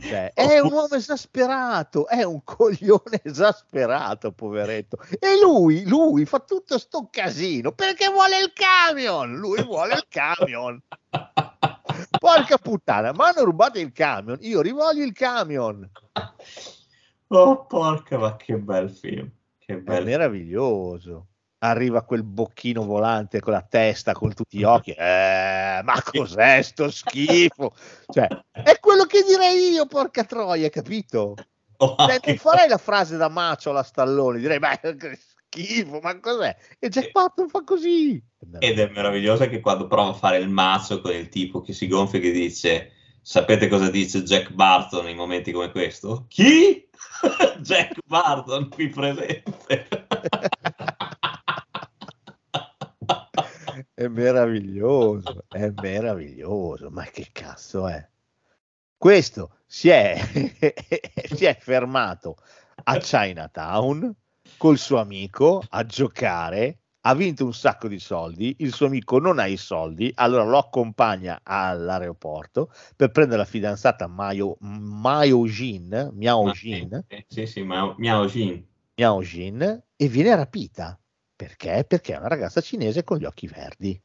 Cioè, 0.00 0.32
è 0.34 0.58
un 0.58 0.72
uomo 0.72 0.94
esasperato, 0.94 2.08
è 2.08 2.24
un 2.24 2.42
coglione 2.44 3.20
esasperato, 3.22 4.32
poveretto. 4.32 4.98
E 5.18 5.38
lui, 5.40 5.86
lui 5.86 6.24
fa 6.24 6.40
tutto 6.40 6.78
sto 6.78 7.08
casino 7.10 7.72
perché 7.72 8.08
vuole 8.08 8.40
il 8.40 8.52
camion. 8.52 9.36
Lui 9.36 9.62
vuole 9.62 9.94
il 9.94 10.06
camion. 10.08 10.80
Porca 12.18 12.58
puttana, 12.58 13.12
mi 13.12 13.20
hanno 13.20 13.44
rubato 13.44 13.78
il 13.78 13.92
camion. 13.92 14.38
Io 14.40 14.60
rivoglio 14.60 15.04
il 15.04 15.12
camion. 15.12 15.88
Oh, 17.28 17.66
porca, 17.66 18.18
ma 18.18 18.36
che 18.36 18.56
bel 18.56 18.90
film. 18.90 19.30
Che 19.58 19.78
bel 19.78 20.02
è 20.02 20.04
meraviglioso 20.04 21.28
arriva 21.68 22.02
quel 22.02 22.22
bocchino 22.22 22.84
volante 22.84 23.40
con 23.40 23.52
la 23.52 23.64
testa, 23.66 24.12
con 24.12 24.34
tutti 24.34 24.58
gli 24.58 24.64
occhi. 24.64 24.90
Eh, 24.90 25.80
ma 25.82 26.02
cos'è 26.02 26.62
sto 26.62 26.90
schifo? 26.90 27.74
Cioè, 28.06 28.28
è 28.52 28.78
quello 28.78 29.04
che 29.04 29.22
direi 29.26 29.70
io, 29.70 29.86
porca 29.86 30.24
troia, 30.24 30.68
capito? 30.68 31.34
Oh, 31.78 31.96
cioè, 31.98 32.20
non 32.24 32.36
farei 32.36 32.68
la 32.68 32.78
frase 32.78 33.16
da 33.16 33.28
macio 33.28 33.70
alla 33.70 33.82
stallone, 33.82 34.38
direi, 34.38 34.58
ma 34.58 34.76
che 34.78 35.18
schifo, 35.18 36.00
ma 36.00 36.18
cos'è? 36.20 36.54
E 36.78 36.88
Jack 36.88 37.10
Patton 37.10 37.48
fa 37.48 37.62
così. 37.64 38.22
Ed 38.58 38.78
è 38.78 38.90
meraviglioso 38.90 39.48
che 39.48 39.60
quando 39.60 39.86
prova 39.86 40.10
a 40.10 40.14
fare 40.14 40.38
il 40.38 40.48
macio 40.48 41.00
con 41.00 41.12
il 41.12 41.28
tipo 41.28 41.62
che 41.62 41.72
si 41.72 41.88
gonfia 41.88 42.18
e 42.18 42.22
che 42.22 42.30
dice, 42.30 42.92
sapete 43.22 43.68
cosa 43.68 43.90
dice 43.90 44.22
Jack 44.22 44.52
Barton 44.52 45.08
in 45.08 45.16
momenti 45.16 45.50
come 45.50 45.70
questo? 45.70 46.26
Chi? 46.28 46.86
Jack 47.60 47.96
Barton 48.04 48.68
qui 48.68 48.88
presente. 48.88 49.88
È 53.96 54.08
meraviglioso, 54.08 55.44
è 55.48 55.72
meraviglioso, 55.80 56.90
ma 56.90 57.04
che 57.04 57.28
cazzo 57.30 57.86
è? 57.86 58.04
Questo 58.96 59.58
si 59.66 59.88
è, 59.88 60.18
si 61.32 61.44
è 61.44 61.56
fermato 61.60 62.38
a 62.82 62.96
Chinatown 62.98 64.12
col 64.56 64.78
suo 64.78 64.98
amico 64.98 65.62
a 65.68 65.86
giocare, 65.86 66.80
ha 67.02 67.14
vinto 67.14 67.44
un 67.44 67.54
sacco 67.54 67.86
di 67.86 68.00
soldi, 68.00 68.56
il 68.58 68.72
suo 68.72 68.86
amico 68.86 69.20
non 69.20 69.38
ha 69.38 69.46
i 69.46 69.56
soldi, 69.56 70.10
allora 70.16 70.42
lo 70.42 70.58
accompagna 70.58 71.38
all'aeroporto 71.44 72.72
per 72.96 73.12
prendere 73.12 73.38
la 73.38 73.44
fidanzata 73.44 74.08
Mayo, 74.08 74.56
Mayo 74.58 75.46
Jin, 75.46 76.10
Miao 76.14 76.50
Jin, 76.50 76.94
ah, 76.94 77.04
sì, 77.06 77.24
sì, 77.28 77.46
sì, 77.46 77.62
Miao 77.62 78.26
Jin. 78.26 78.66
Miao 78.96 79.22
Jin 79.22 79.82
e 79.94 80.08
viene 80.08 80.34
rapita 80.34 80.98
perché? 81.34 81.84
Perché 81.86 82.14
è 82.14 82.18
una 82.18 82.28
ragazza 82.28 82.60
cinese 82.60 83.04
con 83.04 83.18
gli 83.18 83.24
occhi 83.24 83.46
verdi. 83.46 84.00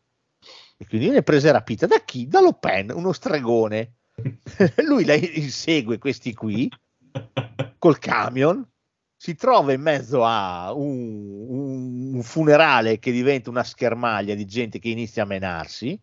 E 0.78 0.88
quindi 0.88 1.08
viene 1.08 1.24
presa 1.24 1.52
rapita 1.52 1.86
da 1.86 2.00
chi? 2.00 2.28
Da 2.28 2.40
Lo 2.40 2.54
Pen, 2.54 2.92
uno 2.92 3.12
stregone. 3.12 3.96
Lui 4.86 5.06
la 5.06 5.14
insegue 5.14 5.98
questi 5.98 6.34
qui 6.34 6.70
col 7.78 8.00
camion, 8.00 8.66
si 9.16 9.36
trova 9.36 9.74
in 9.74 9.82
mezzo 9.82 10.24
a 10.24 10.74
un, 10.74 12.14
un, 12.14 12.24
funerale 12.24 13.00
che 13.00 13.12
diventa 13.12 13.50
una 13.50 13.64
schermaglia 13.64 14.36
di 14.36 14.46
gente 14.46 14.80
che 14.80 14.90
inizia 14.90 15.24
a 15.24 15.26
menarsi. 15.26 16.00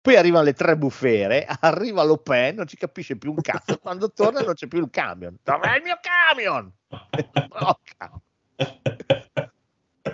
Poi 0.00 0.16
arrivano 0.16 0.44
le 0.44 0.52
tre 0.52 0.76
bufere, 0.76 1.46
arriva 1.60 2.04
Lo 2.04 2.18
Pen, 2.18 2.56
non 2.56 2.66
ci 2.66 2.76
capisce 2.76 3.16
più 3.16 3.30
un 3.30 3.40
cazzo. 3.40 3.78
Quando 3.78 4.12
torna 4.12 4.40
non 4.40 4.54
c'è 4.54 4.66
più 4.66 4.80
il 4.80 4.90
camion. 4.90 5.36
Dov'è 5.42 5.76
il 5.76 5.82
mio 5.82 5.98
camion? 6.00 6.70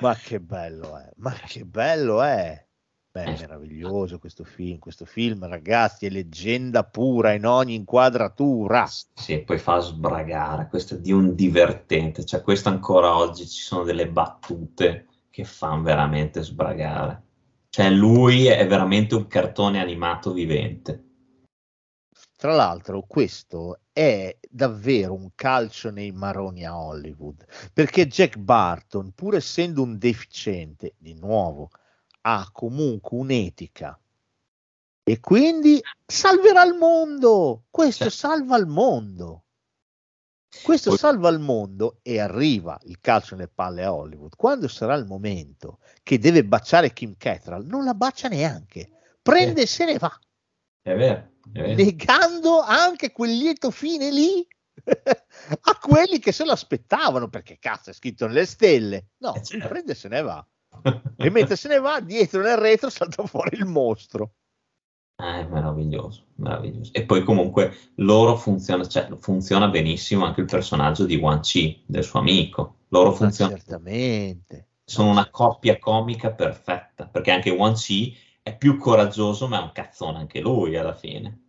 ma 0.01 0.15
che 0.15 0.41
bello 0.41 0.97
è, 0.97 1.11
ma 1.17 1.33
che 1.33 1.65
bello 1.65 2.23
è. 2.23 2.65
Beh, 3.13 3.25
è 3.25 3.39
meraviglioso 3.41 4.21
questo 4.21 4.45
film, 4.45 4.79
questo 4.79 5.05
film 5.05 5.45
ragazzi 5.49 6.07
è 6.07 6.11
leggenda 6.11 6.85
pura 6.85 7.33
in 7.33 7.45
ogni 7.45 7.75
inquadratura. 7.75 8.87
Sì, 8.87 9.39
poi 9.41 9.59
fa 9.59 9.81
sbragare, 9.81 10.69
questo 10.69 10.95
è 10.95 10.99
di 10.99 11.11
un 11.11 11.35
divertente, 11.35 12.25
cioè 12.25 12.41
questo 12.41 12.69
ancora 12.69 13.17
oggi 13.17 13.49
ci 13.49 13.63
sono 13.63 13.83
delle 13.83 14.09
battute 14.09 15.07
che 15.29 15.45
fanno 15.45 15.83
veramente 15.83 16.43
sbragare. 16.43 17.23
Cioè, 17.69 17.91
lui 17.91 18.47
è 18.47 18.67
veramente 18.67 19.15
un 19.15 19.27
cartone 19.27 19.81
animato 19.81 20.33
vivente. 20.33 21.05
Tra 22.37 22.55
l'altro, 22.55 23.05
questo 23.07 23.81
è 23.93 24.37
davvero 24.49 25.15
un 25.15 25.31
calcio 25.35 25.91
nei 25.91 26.13
maroni 26.13 26.65
a 26.65 26.79
Hollywood, 26.79 27.45
perché 27.73 28.07
Jack 28.07 28.37
Barton, 28.37 29.13
pur 29.13 29.35
essendo 29.35 29.83
un 29.83 29.99
deficiente, 29.99 30.95
di 30.99 31.15
nuovo, 31.15 31.71
ha 32.23 32.49
comunque 32.53 33.19
un'etica 33.19 33.99
e 35.03 35.21
quindi 35.21 35.81
salverà 36.07 36.65
il 36.65 36.75
mondo. 36.75 37.65
Questo 37.71 38.11
Sì. 38.11 38.17
salva 38.19 38.57
il 38.57 38.67
mondo. 38.67 39.45
Questo 40.63 40.91
Poi- 40.91 40.99
salva 40.99 41.29
il 41.31 41.39
mondo 41.39 41.99
e 42.03 42.19
arriva 42.21 42.79
il 42.83 42.99
calcio 43.01 43.35
nelle 43.37 43.49
palle 43.49 43.85
a 43.85 43.95
Hollywood. 43.95 44.35
Quando 44.37 44.69
sarà 44.69 44.95
il 44.95 45.07
momento 45.07 45.79
che 46.03 46.19
deve 46.19 46.45
baciare 46.45 46.93
Kim 46.93 47.15
Cattrall, 47.17 47.67
non 47.67 47.85
la 47.85 47.95
bacia 47.95 48.29
neanche. 48.29 48.91
Prende 49.23 49.63
e 49.63 49.67
se 49.67 49.85
ne 49.85 49.99
va, 49.99 50.17
È 50.83 50.95
vero, 50.95 51.30
vero. 51.43 51.75
negando 51.75 52.61
anche 52.61 53.13
quel 53.13 53.37
lieto 53.37 53.71
fine 53.71 54.11
lì 54.11 54.47
a 55.63 55.79
quelli 55.81 56.19
che 56.19 56.33
se 56.33 56.45
lo 56.45 56.53
aspettavano, 56.53 57.29
perché 57.29 57.59
cazzo 57.59 57.91
è 57.91 57.93
scritto 57.93 58.27
nelle 58.27 58.47
stelle. 58.47 59.11
No, 59.19 59.35
Eh, 59.35 59.43
certo. 59.43 59.69
prende 59.69 59.93
e 59.93 59.95
se 59.95 60.09
ne 60.09 60.23
va. 60.23 60.45
E 61.17 61.31
mentre 61.31 61.57
se 61.57 61.69
ne 61.69 61.79
va, 61.79 62.01
dietro 62.01 62.41
nel 62.43 62.57
retro 62.57 62.89
salta 62.91 63.27
fuori 63.27 63.57
il 63.59 63.67
mostro. 63.67 64.35
Ah, 65.17 65.39
è 65.41 65.45
meraviglioso, 65.47 66.29
meraviglioso. 66.37 66.93
E 66.95 67.05
poi 67.05 67.23
comunque 67.25 67.93
loro 67.97 68.37
funziona, 68.37 68.87
cioè, 68.89 69.07
funziona 69.19 69.69
benissimo 69.69 70.25
anche 70.25 70.41
il 70.41 70.47
personaggio 70.47 71.05
di 71.05 71.17
Wan 71.17 71.41
Chi, 71.41 71.83
del 71.87 72.05
suo 72.05 72.21
amico. 72.21 72.77
Loro 72.89 73.11
Ma 73.11 73.17
funzionano, 73.17 73.59
certamente. 73.59 74.69
sono 74.85 75.11
una 75.11 75.29
coppia 75.31 75.79
comica 75.79 76.33
perfetta, 76.33 77.07
perché 77.07 77.31
anche 77.31 77.51
Wan 77.51 77.75
Chi 77.75 78.17
è 78.43 78.57
più 78.57 78.77
coraggioso, 78.79 79.49
ma 79.49 79.61
è 79.61 79.63
un 79.63 79.73
cazzone 79.73 80.19
anche 80.19 80.41
lui 80.41 80.77
alla 80.77 80.95
fine. 80.95 81.41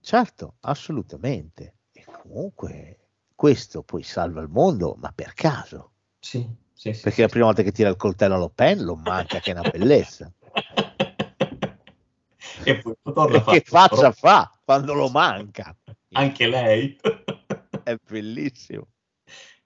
Certo, 0.00 0.56
assolutamente. 0.60 1.76
E 1.92 2.04
comunque 2.10 2.98
questo 3.34 3.82
poi 3.82 4.02
salva 4.02 4.40
il 4.42 4.48
mondo, 4.48 4.94
ma 4.98 5.12
per 5.12 5.32
caso. 5.34 5.92
Sì, 6.18 6.46
sì, 6.72 6.92
sì. 6.92 7.02
Perché 7.02 7.22
la 7.22 7.28
prima 7.28 7.46
volta 7.46 7.62
che 7.62 7.72
tira 7.72 7.88
il 7.88 7.96
coltello 7.96 8.34
a 8.34 8.38
Le 8.38 8.50
Pen 8.54 8.82
lo 8.84 8.96
manca 8.96 9.38
che 9.40 9.52
è 9.52 9.58
una 9.58 9.68
bellezza. 9.70 10.30
e 12.64 12.78
poi 12.78 12.94
torna 13.12 13.42
che 13.42 13.62
faccia 13.64 14.12
fa 14.12 14.50
quando 14.64 14.92
lo 14.94 15.08
manca? 15.08 15.74
anche 16.12 16.46
lei. 16.46 16.96
È 17.82 17.96
bellissimo, 18.06 18.88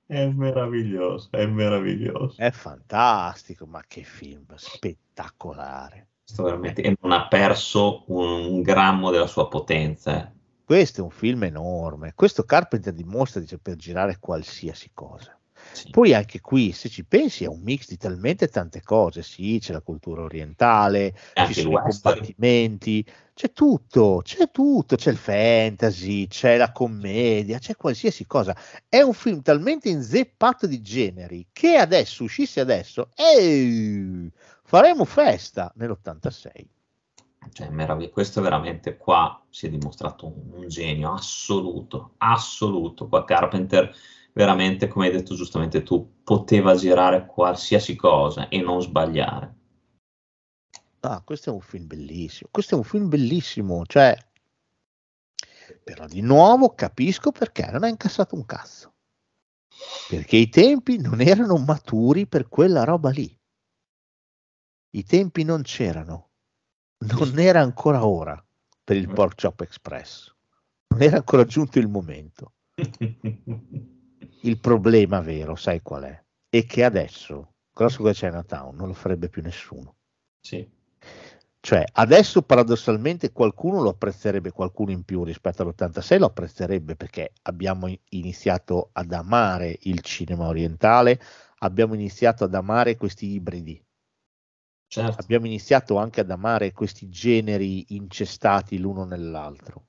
È 0.06 0.24
meraviglioso, 0.28 1.28
è 1.32 1.44
meraviglioso. 1.47 2.36
è 2.36 2.51
fantastico, 2.52 3.66
ma 3.66 3.82
che 3.86 4.02
film 4.05 4.47
spettacolare. 4.55 6.09
E 6.83 6.97
non 7.01 7.13
ha 7.13 7.29
perso 7.29 8.05
un, 8.09 8.47
un 8.47 8.63
grammo 8.63 9.11
della 9.11 9.27
sua 9.27 9.49
potenza. 9.49 10.27
eh. 10.27 10.33
Questo 10.65 11.01
è 11.01 11.05
un 11.05 11.11
film 11.11 11.45
enorme. 11.45 12.13
Questo 12.15 12.45
Carpenter 12.45 12.93
dimostra 12.93 13.41
dice, 13.41 13.59
per 13.59 13.77
girare 13.77 14.19
qualsiasi 14.19 14.91
cosa. 14.95 15.39
Sì. 15.75 15.91
Poi 15.91 16.15
anche 16.15 16.41
qui, 16.41 16.71
se 16.71 16.89
ci 16.89 17.05
pensi, 17.05 17.43
è 17.43 17.49
un 17.49 17.61
mix 17.61 17.89
di 17.89 17.97
talmente 17.97 18.47
tante 18.47 18.81
cose. 18.81 19.23
Sì, 19.23 19.59
c'è 19.61 19.73
la 19.73 19.81
cultura 19.81 20.23
orientale, 20.23 21.07
E 21.07 21.13
ci 21.15 21.19
anche 21.35 21.51
il 21.51 21.67
sono 21.67 21.79
i 21.79 21.83
combattimenti, 21.91 23.05
c'è 23.35 23.53
tutto, 23.53 24.21
c'è 24.23 24.51
tutto, 24.53 24.95
c'è 24.95 25.11
il 25.11 25.17
fantasy, 25.17 26.29
c'è 26.29 26.57
la 26.57 26.71
commedia, 26.71 27.59
c'è 27.59 27.75
qualsiasi 27.75 28.25
cosa. 28.25 28.57
È 28.89 29.01
un 29.01 29.13
film 29.15 29.43
talmente 29.43 29.89
inzeppato 29.89 30.69
di 30.69 30.81
generi 30.81 31.49
che 31.53 31.75
adesso, 31.75 32.23
uscisse 32.23 32.61
adesso, 32.61 33.09
ehi, 33.17 34.31
faremo 34.63 35.05
festa 35.05 35.73
nell'86. 35.75 36.67
Cioè, 37.53 37.69
meraviglia- 37.69 38.11
questo 38.11 38.41
veramente 38.41 38.97
qua 38.97 39.45
si 39.51 39.67
è 39.67 39.71
dimostrato 39.71 40.27
un, 40.27 40.61
un 40.61 40.69
genio 40.69 41.13
assoluto, 41.13 42.15
assoluto. 42.19 43.09
Qua 43.09 43.25
Carpenter 43.25 43.95
veramente, 44.35 44.89
come 44.89 45.06
hai 45.06 45.12
detto 45.12 45.35
giustamente 45.35 45.82
tu, 45.82 46.23
poteva 46.23 46.74
girare 46.74 47.27
qualsiasi 47.27 47.97
cosa 47.97 48.48
e 48.48 48.61
non 48.61 48.82
sbagliare. 48.82 49.55
Ah, 51.01 51.23
questo 51.23 51.51
è 51.51 51.52
un 51.52 51.61
film 51.61 51.86
bellissimo. 51.86 52.48
Questo 52.51 52.74
è 52.74 52.78
un 52.78 52.85
film 52.85 53.09
bellissimo. 53.09 53.85
Cioè, 53.86 54.16
però 55.82 56.06
di 56.06 56.20
nuovo 56.20 56.74
capisco 56.74 57.31
perché 57.31 57.70
non 57.70 57.85
ha 57.85 57.89
incassato 57.89 58.35
un 58.35 58.44
cazzo. 58.44 58.93
Perché 60.09 60.36
i 60.36 60.48
tempi 60.48 60.98
non 60.98 61.20
erano 61.20 61.56
maturi 61.59 62.27
per 62.27 62.48
quella 62.48 62.85
roba 62.85 63.11
lì. 63.11 63.39
I 64.90 65.05
tempi 65.05 65.43
non 65.44 65.62
c'erano. 65.62 66.31
Non 66.98 67.39
era 67.39 67.61
ancora 67.61 68.06
ora 68.06 68.43
per 68.82 68.97
il 68.97 69.09
Pork 69.12 69.40
Chop 69.43 69.61
Express. 69.61 70.32
Non 70.89 71.02
era 71.02 71.16
ancora 71.16 71.44
giunto 71.44 71.78
il 71.78 71.89
momento. 71.89 72.55
Il 74.45 74.61
problema 74.61 75.21
vero, 75.21 75.57
sai 75.57 75.81
qual 75.83 76.05
è? 76.05 76.25
È 76.49 76.65
che 76.66 76.85
adesso, 76.85 77.55
come 77.73 78.12
Chinatown, 78.12 78.77
non 78.77 78.89
lo 78.89 78.95
farebbe 78.95 79.29
più 79.29 79.43
nessuno. 79.43 79.97
Sì, 80.41 80.69
Cioè, 81.61 81.85
adesso 81.95 82.43
paradossalmente 82.43 83.33
qualcuno 83.33 83.81
lo 83.81 83.91
apprezzerebbe, 83.91 84.53
qualcuno 84.53 84.93
in 84.93 85.03
più 85.05 85.25
rispetto 85.25 85.62
all'86 85.62 86.19
lo 86.19 86.27
apprezzerebbe 86.27 86.95
perché 86.95 87.33
abbiamo 87.43 87.93
iniziato 88.11 88.91
ad 88.93 89.12
amare 89.12 89.79
il 89.83 90.01
cinema 90.03 90.47
orientale, 90.47 91.21
abbiamo 91.61 91.95
iniziato 91.95 92.45
ad 92.45 92.55
amare 92.55 92.97
questi 92.97 93.27
ibridi, 93.33 93.83
certo. 94.87 95.21
abbiamo 95.21 95.47
iniziato 95.47 95.97
anche 95.97 96.21
ad 96.21 96.31
amare 96.31 96.73
questi 96.73 97.09
generi 97.09 97.95
incestati 97.95 98.79
l'uno 98.79 99.05
nell'altro. 99.05 99.89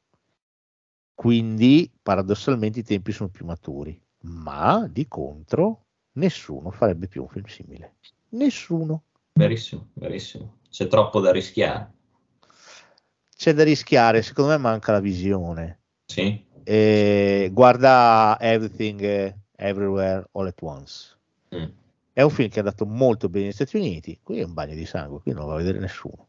Quindi, 1.13 1.91
paradossalmente, 2.01 2.79
i 2.79 2.83
tempi 2.83 3.11
sono 3.11 3.29
più 3.29 3.45
maturi, 3.45 3.99
ma 4.25 4.87
di 4.91 5.07
contro 5.07 5.85
nessuno 6.13 6.71
farebbe 6.71 7.07
più 7.07 7.21
un 7.23 7.29
film 7.29 7.45
simile. 7.45 7.95
Nessuno. 8.29 9.03
Verissimo, 9.33 9.89
verissimo. 9.93 10.57
C'è 10.69 10.87
troppo 10.87 11.19
da 11.19 11.31
rischiare. 11.31 11.93
C'è 13.35 13.53
da 13.53 13.63
rischiare, 13.63 14.21
secondo 14.21 14.51
me 14.51 14.57
manca 14.57 14.91
la 14.91 14.99
visione. 14.99 15.79
Sì, 16.05 16.43
Eh, 16.63 17.49
guarda 17.53 18.37
Everything 18.39 19.01
eh, 19.01 19.35
Everywhere 19.55 20.27
All 20.31 20.47
at 20.47 20.61
Once. 20.61 21.17
Mm. 21.55 21.65
È 22.13 22.21
un 22.21 22.29
film 22.29 22.49
che 22.49 22.55
è 22.55 22.59
andato 22.59 22.85
molto 22.85 23.27
bene 23.27 23.45
negli 23.45 23.53
Stati 23.53 23.75
Uniti, 23.75 24.19
qui 24.23 24.39
è 24.39 24.43
un 24.43 24.53
bagno 24.53 24.73
di 24.73 24.85
sangue, 24.85 25.19
qui 25.19 25.33
non 25.33 25.41
lo 25.41 25.47
va 25.47 25.53
a 25.55 25.57
vedere 25.57 25.79
nessuno. 25.79 26.27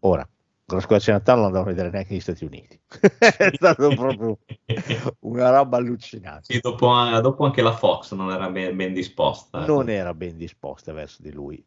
Ora, 0.00 0.26
Grosso 0.72 0.80
Squadra 0.80 1.04
Chinatown 1.04 1.40
non 1.40 1.50
lo 1.50 1.58
andavano 1.58 1.70
a 1.70 1.74
vedere 1.74 1.90
neanche 1.90 2.12
negli 2.12 2.20
Stati 2.20 2.44
Uniti. 2.44 2.80
è 3.18 3.50
stato 3.54 3.88
proprio 3.94 4.38
una 5.20 5.50
roba 5.50 5.76
allucinante. 5.76 6.54
Sì, 6.54 6.60
dopo, 6.60 6.86
dopo 7.20 7.44
anche 7.44 7.62
la 7.62 7.76
Fox 7.76 8.12
non 8.14 8.30
era 8.30 8.48
ben, 8.48 8.76
ben 8.76 8.92
disposta. 8.92 9.64
Non 9.64 9.88
era 9.88 10.14
ben 10.14 10.36
disposta 10.36 10.92
verso 10.92 11.22
di 11.22 11.32
lui. 11.32 11.64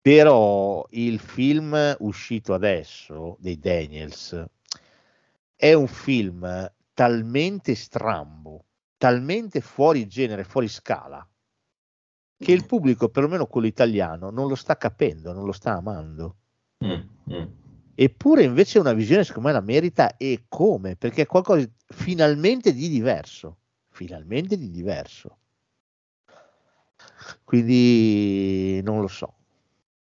Però 0.00 0.86
il 0.90 1.18
film 1.18 1.96
uscito 1.98 2.54
adesso 2.54 3.36
dei 3.40 3.58
Daniels 3.58 4.44
è 5.56 5.72
un 5.72 5.88
film 5.88 6.72
talmente 6.94 7.74
strambo, 7.74 8.66
talmente 8.96 9.60
fuori 9.60 10.06
genere, 10.06 10.44
fuori 10.44 10.68
scala, 10.68 11.26
che 12.38 12.52
il 12.52 12.66
pubblico, 12.66 13.08
perlomeno 13.08 13.46
quello 13.46 13.66
italiano, 13.66 14.30
non 14.30 14.46
lo 14.46 14.54
sta 14.54 14.76
capendo, 14.76 15.32
non 15.32 15.44
lo 15.44 15.52
sta 15.52 15.72
amando. 15.72 16.36
Mm, 16.84 17.00
mm. 17.32 17.46
Eppure 17.98 18.42
invece 18.42 18.78
una 18.78 18.92
visione 18.92 19.24
secondo 19.24 19.48
me 19.48 19.54
la 19.54 19.62
merita 19.62 20.18
e 20.18 20.44
come? 20.48 20.96
Perché 20.96 21.22
è 21.22 21.26
qualcosa 21.26 21.66
finalmente 21.88 22.74
di 22.74 22.90
diverso, 22.90 23.56
finalmente 23.88 24.58
di 24.58 24.70
diverso. 24.70 25.38
Quindi 27.42 28.82
non 28.82 29.00
lo 29.00 29.08
so, 29.08 29.32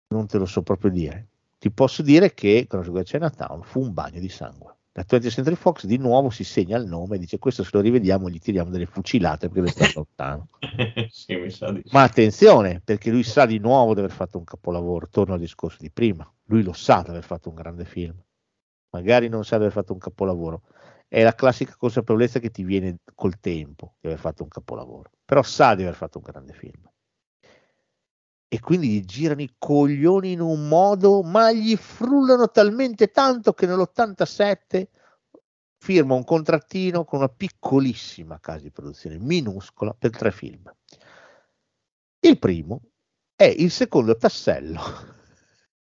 non 0.09 0.27
te 0.27 0.39
lo 0.39 0.47
so 0.47 0.63
proprio 0.63 0.91
dire. 0.91 1.29
Ti 1.59 1.71
posso 1.71 2.03
dire 2.03 2.35
che 2.35 2.67
Cross 2.69 2.91
Chinatown 3.05 3.63
fu 3.63 3.81
un 3.81 3.95
bagno 3.95 4.19
di 4.19 4.29
sangue. 4.29 4.75
La 4.97 5.05
20th 5.05 5.29
Century 5.29 5.57
Fox 5.57 5.87
di 5.87 5.97
nuovo 5.97 6.31
si 6.31 6.45
segna 6.45 6.77
il 6.77 6.87
nome 6.87 7.17
e 7.17 7.19
dice 7.19 7.41
questo 7.41 7.65
se 7.65 7.71
lo 7.73 7.81
rivediamo 7.81 8.31
gli 8.31 8.39
tiriamo 8.39 8.71
delle 8.71 8.87
fucilate 8.87 9.49
perché 9.49 9.61
deve 9.61 9.71
stare 9.73 9.93
lontano. 9.93 10.49
sì. 11.11 11.37
Ma 11.91 12.03
attenzione, 12.05 12.81
perché 12.81 13.11
lui 13.11 13.25
sa 13.25 13.45
di 13.45 13.59
nuovo 13.59 13.93
di 13.95 13.99
aver 13.99 14.13
fatto 14.13 14.39
un 14.39 14.45
capolavoro. 14.45 15.09
Torno 15.09 15.35
al 15.35 15.41
discorso 15.41 15.79
di 15.81 15.91
prima. 15.91 16.33
Lui 16.45 16.63
lo 16.63 16.73
sa 16.73 17.03
di 17.03 17.11
aver 17.11 17.25
fatto 17.25 17.49
un 17.49 17.57
grande 17.57 17.85
film. 17.85 18.15
Magari 18.91 19.29
non 19.29 19.45
sa 19.45 19.57
di 19.57 19.63
aver 19.63 19.75
fatto 19.75 19.93
un 19.95 19.99
capolavoro. 19.99 20.63
È 21.09 21.25
la 21.25 21.35
classica 21.35 21.75
consapevolezza 21.77 22.39
che 22.39 22.53
ti 22.53 22.63
viene 22.63 22.99
col 23.17 23.41
tempo 23.41 23.97
di 24.01 24.07
aver 24.07 24.21
fatto 24.21 24.45
un 24.45 24.49
capolavoro. 24.49 25.11
Però 25.25 25.43
sa 25.43 25.75
di 25.75 25.83
aver 25.83 25.97
fatto 25.97 26.19
un 26.19 26.25
grande 26.25 26.53
film. 26.53 26.89
E 28.49 28.61
quindi 28.61 28.89
gli 28.89 29.05
girano 29.05 29.43
i 29.43 29.55
coglioni 29.59 30.33
in 30.33 30.41
un 30.41 30.69
modo, 30.69 31.23
ma 31.23 31.51
gli 31.53 31.75
frullano 31.77 32.51
talmente 32.51 33.09
tanto 33.09 33.53
che 33.53 33.67
nell'87 33.67 34.87
firma 35.79 36.15
un 36.15 36.25
contrattino 36.25 37.05
con 37.05 37.19
una 37.19 37.29
piccolissima 37.29 38.41
casa 38.41 38.63
di 38.63 38.71
produzione, 38.71 39.19
minuscola, 39.19 39.93
per 39.93 40.11
tre 40.11 40.31
film. 40.31 40.73
Il 42.21 42.39
primo, 42.39 42.81
è 43.35 43.45
il 43.45 43.71
secondo 43.71 44.17
tassello 44.17 44.81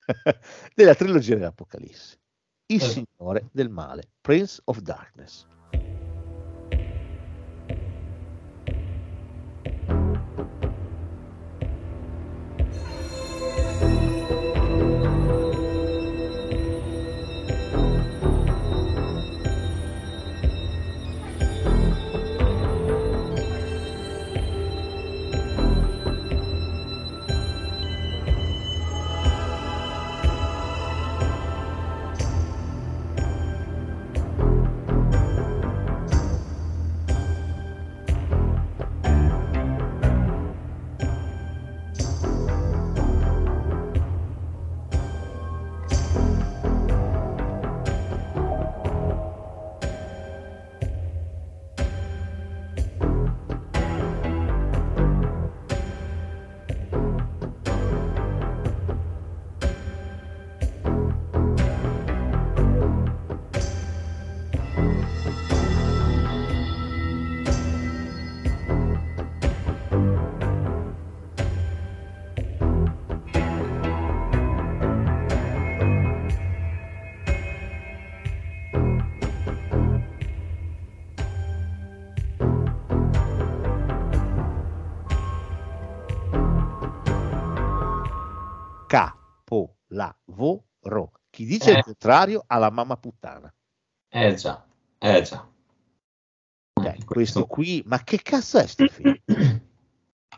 della 0.75 0.95
trilogia 0.95 1.35
dell'Apocalisse. 1.35 2.19
Il 2.67 2.83
Eh. 2.83 2.85
Signore 2.85 3.49
del 3.51 3.69
Male, 3.69 4.11
Prince 4.21 4.61
of 4.65 4.79
Darkness. 4.79 5.47
Chi 91.41 91.47
dice 91.47 91.71
Eh. 91.73 91.79
il 91.79 91.85
contrario 91.85 92.45
ha 92.47 92.59
la 92.59 92.69
mamma 92.71 92.99
puttana. 92.99 93.51
Eh 94.11 94.35
già, 94.35 94.63
eh 94.99 95.23
già. 95.23 95.49
Cioè, 96.79 96.97
Eh, 96.99 97.05
questo 97.07 97.47
qui, 97.47 97.83
ma 97.87 98.03
che 98.03 98.21
cazzo 98.21 98.59
è 98.59 98.67
sto 98.67 98.87
film? 98.89 99.19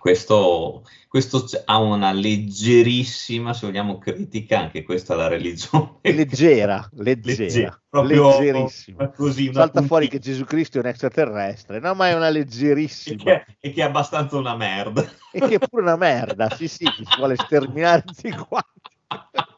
Questo, 0.02 0.84
questo 1.06 1.44
ha 1.66 1.78
una 1.78 2.10
leggerissima, 2.12 3.52
se 3.54 3.66
vogliamo, 3.66 3.98
critica 3.98 4.58
anche 4.58 4.82
questa 4.82 5.14
alla 5.14 5.28
religione. 5.28 5.98
Leggera, 6.02 6.88
leggera, 6.94 7.42
Leggera, 7.44 7.82
proprio 7.88 8.28
leggerissima. 8.30 9.10
così, 9.10 9.52
Salta 9.52 9.82
fuori 9.82 10.06
che 10.08 10.16
puntina, 10.18 10.34
Gesù 10.34 10.44
Cristo 10.44 10.78
è 10.78 10.80
un 10.80 10.86
extraterrestre, 10.88 11.78
no, 11.78 11.94
ma 11.94 12.08
è 12.08 12.14
una 12.14 12.28
e 12.28 12.32
leggerissima. 12.32 13.22
che, 13.22 13.46
e 13.60 13.72
che 13.72 13.80
è 13.80 13.84
abbastanza 13.84 14.36
una 14.36 14.56
merda. 14.56 15.02
E 15.32 15.38
che 15.40 15.54
è 15.56 15.68
pure 15.68 15.82
una 15.82 15.96
merda, 15.96 16.50
sì, 16.50 16.66
sì, 16.66 16.84
si 16.84 17.04
vuole 17.16 17.36
sterminare 17.36 18.02
tutti 18.02 18.30
quanti. 18.30 18.90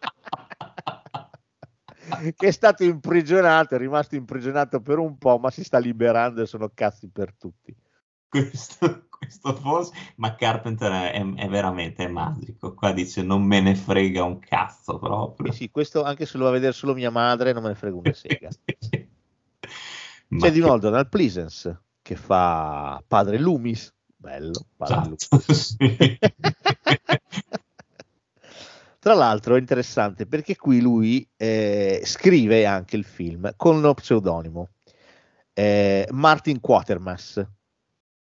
che 2.37 2.47
è 2.49 2.51
stato 2.51 2.85
imprigionato, 2.85 3.75
è 3.75 3.79
rimasto 3.79 4.15
imprigionato 4.15 4.81
per 4.81 4.99
un 4.99 5.17
po', 5.19 5.39
ma 5.39 5.51
si 5.51 5.63
sta 5.65 5.79
liberando 5.79 6.43
e 6.43 6.47
sono 6.47 6.71
cazzi 6.75 7.09
per 7.09 7.35
tutti. 7.37 7.75
Questo, 8.29 9.07
questo 9.09 9.55
forse, 9.55 9.93
ma 10.17 10.35
Carpenter 10.35 11.13
è, 11.13 11.35
è 11.35 11.49
veramente 11.49 12.09
magico. 12.09 12.75
Qua 12.75 12.93
dice 12.93 13.23
non 13.23 13.43
me 13.45 13.61
ne 13.61 13.75
frega 13.77 14.25
un 14.25 14.41
cazzo 14.41 14.99
proprio. 14.99 15.53
sì, 15.53 15.71
questo 15.71 16.03
anche 16.03 16.27
se 16.27 16.37
lo 16.37 16.45
va 16.45 16.51
a 16.51 16.55
vedere 16.55 16.73
solo 16.73 16.95
mia 16.95 17.11
madre, 17.11 17.53
non 17.53 17.63
me 17.63 17.69
ne 17.69 17.75
frega 17.77 17.97
una 17.97 18.13
sega. 18.15 18.49
Ma 20.29 20.39
C'è 20.41 20.49
di 20.51 20.55
che- 20.55 20.61
nuovo 20.65 20.79
Donald 20.79 21.09
Pleasence 21.09 21.83
che 22.03 22.17
fa 22.17 23.01
padre 23.07 23.39
Loomis, 23.39 23.95
bello, 24.17 24.67
Esatto, 24.79 25.41
sì. 25.53 25.77
Tra 29.05 29.13
l'altro 29.13 29.57
è 29.57 29.59
interessante 29.59 30.25
perché 30.25 30.57
qui 30.57 30.81
lui 30.81 31.31
eh, 31.37 32.01
scrive 32.07 32.65
anche 32.65 32.97
il 32.97 33.05
film 33.05 33.53
con 33.55 33.77
uno 33.77 33.93
pseudonimo, 33.93 34.71
eh, 35.53 36.09
Martin 36.11 36.59
Quatermass. 36.59 37.47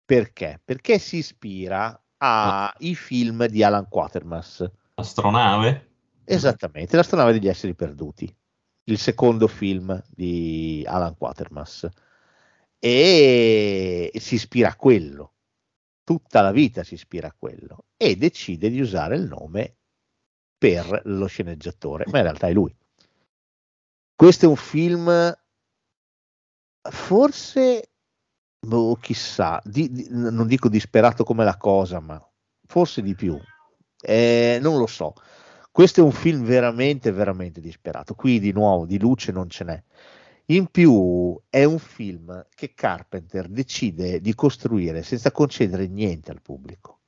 Perché? 0.05 0.60
Perché 0.64 0.98
si 0.98 1.18
ispira 1.18 1.96
ai 2.16 2.96
film 2.96 3.46
di 3.46 3.62
Alan 3.62 3.86
Quatermass. 3.88 4.68
Astronave? 4.94 5.90
Esattamente, 6.24 6.96
l'astronave 6.96 7.30
degli 7.30 7.46
esseri 7.46 7.76
perduti, 7.76 8.36
il 8.88 8.98
secondo 8.98 9.46
film 9.46 10.02
di 10.09 10.82
Alan 10.88 11.16
Quatermass. 11.16 11.86
E 12.80 14.10
si 14.16 14.34
ispira 14.34 14.70
a 14.70 14.74
quello, 14.74 15.34
tutta 16.02 16.40
la 16.40 16.51
vita 16.51 16.82
si 16.82 16.94
ispira 16.94 17.28
a 17.28 17.36
quello 17.38 17.84
e 17.96 18.16
decide 18.16 18.70
di 18.70 18.80
usare 18.80 19.14
il 19.14 19.22
nome 19.22 19.76
per 20.64 21.02
lo 21.04 21.26
sceneggiatore, 21.26 22.04
ma 22.08 22.16
in 22.16 22.24
realtà 22.24 22.46
è 22.46 22.52
lui. 22.54 22.74
Questo 24.16 24.46
è 24.46 24.48
un 24.48 24.56
film, 24.56 25.36
forse, 26.80 27.90
boh, 28.60 28.94
chissà, 28.94 29.60
di- 29.62 29.90
di- 29.90 30.06
non 30.08 30.46
dico 30.46 30.70
disperato 30.70 31.22
come 31.22 31.44
la 31.44 31.58
cosa, 31.58 32.00
ma 32.00 32.18
forse 32.64 33.02
di 33.02 33.14
più. 33.14 33.38
Eh, 34.00 34.58
non 34.62 34.78
lo 34.78 34.86
so. 34.86 35.12
Questo 35.70 36.00
è 36.00 36.02
un 36.02 36.12
film 36.12 36.44
veramente, 36.44 37.12
veramente 37.12 37.60
disperato. 37.60 38.14
Qui 38.14 38.40
di 38.40 38.52
nuovo 38.52 38.86
di 38.86 38.98
luce 38.98 39.32
non 39.32 39.50
ce 39.50 39.64
n'è. 39.64 39.82
In 40.46 40.68
più 40.68 41.38
è 41.50 41.64
un 41.64 41.78
film 41.78 42.46
che 42.54 42.72
Carpenter 42.72 43.48
decide 43.48 44.18
di 44.18 44.34
costruire 44.34 45.02
senza 45.02 45.30
concedere 45.30 45.88
niente 45.88 46.30
al 46.30 46.40
pubblico. 46.40 47.00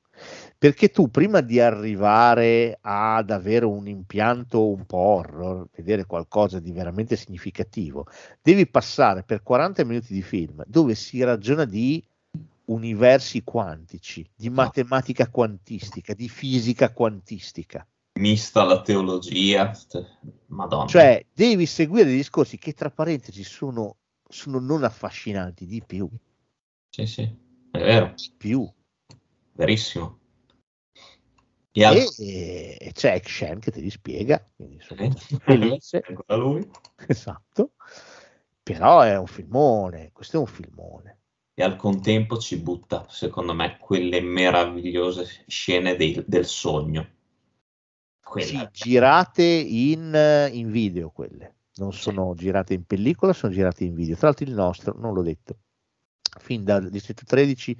Perché 0.59 0.89
tu 0.89 1.09
prima 1.09 1.41
di 1.41 1.59
arrivare 1.59 2.79
ad 2.81 3.29
avere 3.29 3.65
un 3.65 3.87
impianto 3.87 4.67
un 4.67 4.85
po' 4.87 4.97
horror, 4.97 5.67
vedere 5.75 6.05
qualcosa 6.05 6.59
di 6.59 6.71
veramente 6.71 7.15
significativo, 7.15 8.07
devi 8.41 8.65
passare 8.65 9.21
per 9.21 9.43
40 9.43 9.85
minuti 9.85 10.13
di 10.13 10.23
film 10.23 10.63
dove 10.65 10.95
si 10.95 11.21
ragiona 11.21 11.63
di 11.63 12.03
universi 12.65 13.43
quantici, 13.43 14.27
di 14.35 14.49
matematica 14.49 15.29
quantistica, 15.29 16.15
di 16.15 16.27
fisica 16.27 16.91
quantistica. 16.91 17.85
Mista 18.19 18.61
alla 18.61 18.81
teologia? 18.81 19.71
Madonna. 20.47 20.87
Cioè, 20.87 21.23
devi 21.33 21.67
seguire 21.67 22.05
dei 22.05 22.15
discorsi 22.15 22.57
che 22.57 22.73
tra 22.73 22.89
parentesi 22.89 23.43
sono, 23.43 23.97
sono 24.27 24.59
non 24.59 24.83
affascinanti 24.83 25.67
di 25.67 25.83
più, 25.85 26.09
Sì, 26.89 27.05
sì, 27.05 27.21
è 27.71 27.77
vero, 27.77 28.13
di 28.15 28.31
più. 28.35 28.67
verissimo. 29.53 30.17
E 31.77 31.85
al- 31.85 31.95
E, 32.17 32.77
e 32.79 32.91
c'è 32.91 33.13
Action 33.13 33.59
che 33.59 33.69
te 33.69 33.79
li 33.81 33.91
spiega, 33.91 34.43
quindi 34.55 34.77
Eh, 34.77 35.39
felice. 35.39 36.01
ancora 36.07 36.35
lui. 36.35 36.67
Esatto. 37.05 37.73
Però 38.63 39.01
è 39.01 39.15
un 39.17 39.27
filmone, 39.27 40.09
questo 40.11 40.37
è 40.37 40.39
un 40.39 40.47
filmone. 40.47 41.19
E 41.53 41.63
al 41.63 41.75
contempo 41.75 42.37
ci 42.37 42.57
butta, 42.57 43.05
secondo 43.09 43.53
me, 43.53 43.77
quelle 43.79 44.21
meravigliose 44.21 45.43
scene 45.47 45.95
dei- 45.95 46.23
del 46.25 46.45
sogno. 46.45 47.01
Sì, 47.03 47.13
Quella- 48.27 48.69
girate 48.71 49.43
in, 49.43 50.13
eh, 50.13 50.47
in 50.49 50.69
video 50.71 51.11
quelle, 51.11 51.55
non 51.75 51.93
sono 51.93 52.33
girate 52.35 52.73
in 52.73 52.85
pellicola, 52.85 53.33
sono 53.33 53.53
girate 53.53 53.83
in 53.83 53.93
video. 53.93 54.15
Tra 54.15 54.27
l'altro 54.27 54.45
il 54.45 54.53
nostro, 54.53 54.95
non 54.97 55.13
l'ho 55.13 55.21
detto, 55.21 55.59
fin 56.39 56.63
dal 56.63 56.89
Distretto 56.89 57.23
13 57.25 57.79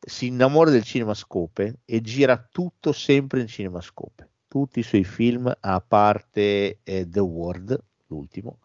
si 0.00 0.26
innamora 0.26 0.70
del 0.70 0.82
cinemascope 0.82 1.80
e 1.84 2.00
gira 2.00 2.36
tutto 2.50 2.92
sempre 2.92 3.40
in 3.40 3.46
cinemascope. 3.46 4.28
Tutti 4.48 4.80
i 4.80 4.82
suoi 4.82 5.04
film, 5.04 5.52
a 5.60 5.80
parte 5.80 6.80
eh, 6.82 7.08
The 7.08 7.20
World, 7.20 7.78
l'ultimo, 8.06 8.58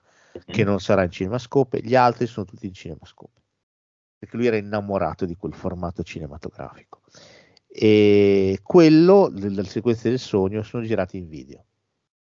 che 0.45 0.63
non 0.63 0.79
sarà 0.79 1.03
in 1.03 1.11
cinemascope, 1.11 1.81
gli 1.81 1.95
altri 1.95 2.25
sono 2.25 2.45
tutti 2.45 2.65
in 2.65 2.73
cinemascope. 2.73 3.41
Perché 4.17 4.37
lui 4.37 4.47
era 4.47 4.57
innamorato 4.57 5.25
di 5.25 5.35
quel 5.35 5.53
formato 5.53 6.01
cinematografico. 6.03 7.01
E 7.67 8.59
quello, 8.63 9.29
le 9.31 9.63
sequenze 9.65 10.09
del 10.09 10.19
sogno, 10.19 10.63
sono 10.63 10.83
girate 10.83 11.17
in 11.17 11.27
video. 11.27 11.65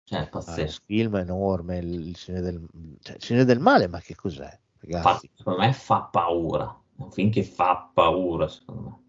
Cioè, 0.05 0.21
Ah, 0.21 0.27
pazzesco. 0.27 0.83
film 0.87 1.17
enorme, 1.17 1.79
il, 1.79 2.09
il 2.09 2.17
del, 2.27 2.67
cioè, 3.01 3.39
il 3.39 3.45
del 3.45 3.61
Male, 3.61 3.87
ma 3.87 4.01
che 4.01 4.15
cos'è? 4.15 4.49
Fa- 4.49 4.59
Ragazzi, 4.81 5.31
secondo 5.35 5.61
me 5.61 5.73
fa 5.73 6.03
paura. 6.03 6.81
Un 6.97 7.11
film 7.11 7.31
che 7.31 7.45
fa 7.45 7.91
paura, 7.93 8.49
secondo 8.49 8.83
me. 8.83 9.00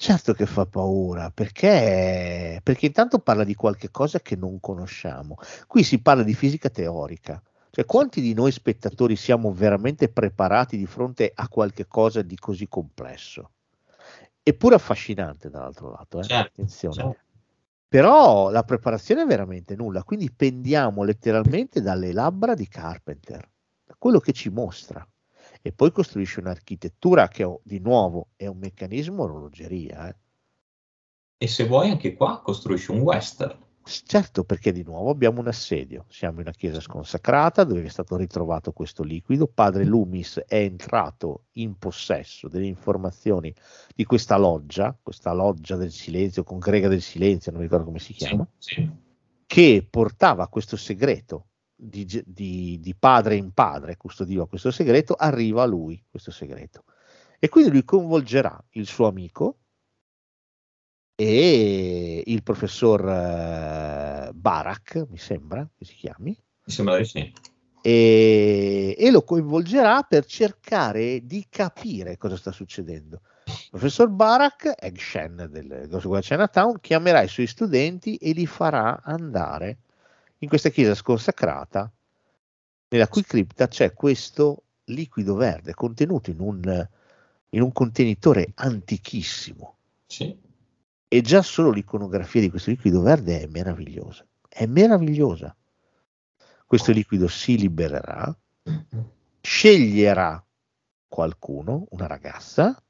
Certo 0.00 0.32
che 0.32 0.46
fa 0.46 0.64
paura, 0.64 1.30
perché, 1.30 2.58
perché 2.62 2.86
intanto 2.86 3.18
parla 3.18 3.44
di 3.44 3.54
qualche 3.54 3.90
cosa 3.90 4.18
che 4.20 4.34
non 4.34 4.58
conosciamo. 4.58 5.36
Qui 5.66 5.82
si 5.82 6.00
parla 6.00 6.22
di 6.22 6.32
fisica 6.32 6.70
teorica. 6.70 7.40
Cioè, 7.68 7.84
quanti 7.84 8.22
di 8.22 8.32
noi 8.32 8.50
spettatori 8.50 9.14
siamo 9.14 9.52
veramente 9.52 10.08
preparati 10.08 10.78
di 10.78 10.86
fronte 10.86 11.30
a 11.34 11.46
qualche 11.48 11.86
cosa 11.86 12.22
di 12.22 12.34
così 12.38 12.66
complesso? 12.66 13.50
Eppure 14.42 14.76
affascinante, 14.76 15.50
dall'altro 15.50 15.90
lato, 15.90 16.20
eh? 16.20 16.24
Certo, 16.24 16.48
attenzione. 16.48 16.94
certo. 16.94 17.18
Però 17.86 18.48
la 18.48 18.62
preparazione 18.62 19.24
è 19.24 19.26
veramente 19.26 19.76
nulla, 19.76 20.02
quindi 20.02 20.32
pendiamo 20.32 21.02
letteralmente 21.02 21.82
dalle 21.82 22.14
labbra 22.14 22.54
di 22.54 22.66
Carpenter, 22.66 23.46
da 23.84 23.94
quello 23.98 24.18
che 24.18 24.32
ci 24.32 24.48
mostra 24.48 25.06
e 25.62 25.72
poi 25.72 25.92
costruisce 25.92 26.40
un'architettura 26.40 27.28
che 27.28 27.58
di 27.62 27.78
nuovo 27.78 28.28
è 28.36 28.46
un 28.46 28.58
meccanismo 28.58 29.24
orologeria. 29.24 30.08
Eh. 30.08 30.16
E 31.38 31.46
se 31.46 31.66
vuoi 31.66 31.90
anche 31.90 32.14
qua 32.14 32.40
costruisci 32.42 32.90
un 32.90 33.00
western. 33.00 33.68
Certo, 33.82 34.44
perché 34.44 34.72
di 34.72 34.82
nuovo 34.82 35.10
abbiamo 35.10 35.40
un 35.40 35.48
assedio. 35.48 36.04
Siamo 36.08 36.36
in 36.36 36.42
una 36.42 36.52
chiesa 36.52 36.80
sconsacrata 36.80 37.64
dove 37.64 37.82
è 37.82 37.88
stato 37.88 38.16
ritrovato 38.16 38.72
questo 38.72 39.02
liquido. 39.02 39.46
Padre 39.46 39.84
Loomis 39.84 40.42
è 40.46 40.58
entrato 40.58 41.46
in 41.52 41.76
possesso 41.78 42.46
delle 42.46 42.66
informazioni 42.66 43.52
di 43.94 44.04
questa 44.04 44.36
loggia, 44.36 44.96
questa 45.02 45.32
loggia 45.32 45.76
del 45.76 45.90
silenzio, 45.90 46.44
congrega 46.44 46.88
del 46.88 47.00
silenzio, 47.00 47.50
non 47.50 47.60
mi 47.60 47.66
ricordo 47.66 47.86
come 47.86 47.98
si 47.98 48.12
chiama, 48.12 48.46
Sì, 48.58 48.74
sì. 48.74 48.90
che 49.46 49.86
portava 49.88 50.46
questo 50.48 50.76
segreto 50.76 51.46
di, 51.80 52.22
di, 52.26 52.78
di 52.78 52.94
padre 52.94 53.36
in 53.36 53.52
padre, 53.52 53.96
custodiva 53.96 54.46
questo 54.46 54.70
segreto, 54.70 55.14
arriva 55.14 55.62
a 55.62 55.66
lui 55.66 56.02
questo 56.08 56.30
segreto. 56.30 56.84
E 57.38 57.48
quindi 57.48 57.70
lui 57.70 57.84
coinvolgerà 57.84 58.62
il 58.72 58.86
suo 58.86 59.06
amico 59.06 59.56
e 61.14 62.22
il 62.26 62.42
professor 62.42 63.08
eh, 63.08 64.30
Barak, 64.34 65.06
mi 65.08 65.18
sembra 65.18 65.66
che 65.74 65.84
si 65.86 65.94
chiami, 65.94 66.30
Mi 66.30 66.72
sembra 66.72 66.98
di 66.98 67.04
sì. 67.04 67.32
e, 67.80 68.94
e 68.98 69.10
lo 69.10 69.22
coinvolgerà 69.22 70.02
per 70.02 70.26
cercare 70.26 71.24
di 71.24 71.46
capire 71.48 72.18
cosa 72.18 72.36
sta 72.36 72.52
succedendo. 72.52 73.22
Il 73.46 73.70
professor 73.70 74.08
Barak, 74.08 74.74
Egg 74.78 74.96
Shen 74.98 75.48
del 75.50 75.88
of 75.90 76.20
Chinatown, 76.20 76.78
chiamerà 76.80 77.22
i 77.22 77.28
suoi 77.28 77.46
studenti 77.46 78.16
e 78.16 78.32
li 78.32 78.46
farà 78.46 79.00
andare 79.02 79.78
in 80.42 80.48
questa 80.48 80.70
chiesa 80.70 80.94
sconsacrata, 80.94 81.90
nella 82.88 83.08
cui 83.08 83.22
cripta 83.22 83.68
c'è 83.68 83.92
questo 83.92 84.64
liquido 84.84 85.34
verde 85.34 85.74
contenuto 85.74 86.30
in 86.30 86.40
un, 86.40 86.88
in 87.50 87.62
un 87.62 87.72
contenitore 87.72 88.52
antichissimo. 88.54 89.76
Sì. 90.06 90.36
E 91.12 91.20
già 91.22 91.42
solo 91.42 91.70
l'iconografia 91.70 92.40
di 92.40 92.50
questo 92.50 92.70
liquido 92.70 93.00
verde 93.02 93.42
è 93.42 93.46
meravigliosa. 93.46 94.26
È 94.48 94.66
meravigliosa. 94.66 95.54
Questo 96.66 96.92
liquido 96.92 97.26
si 97.28 97.58
libererà, 97.58 98.36
sceglierà 99.40 100.44
qualcuno, 101.08 101.86
una 101.90 102.06
ragazza, 102.06 102.80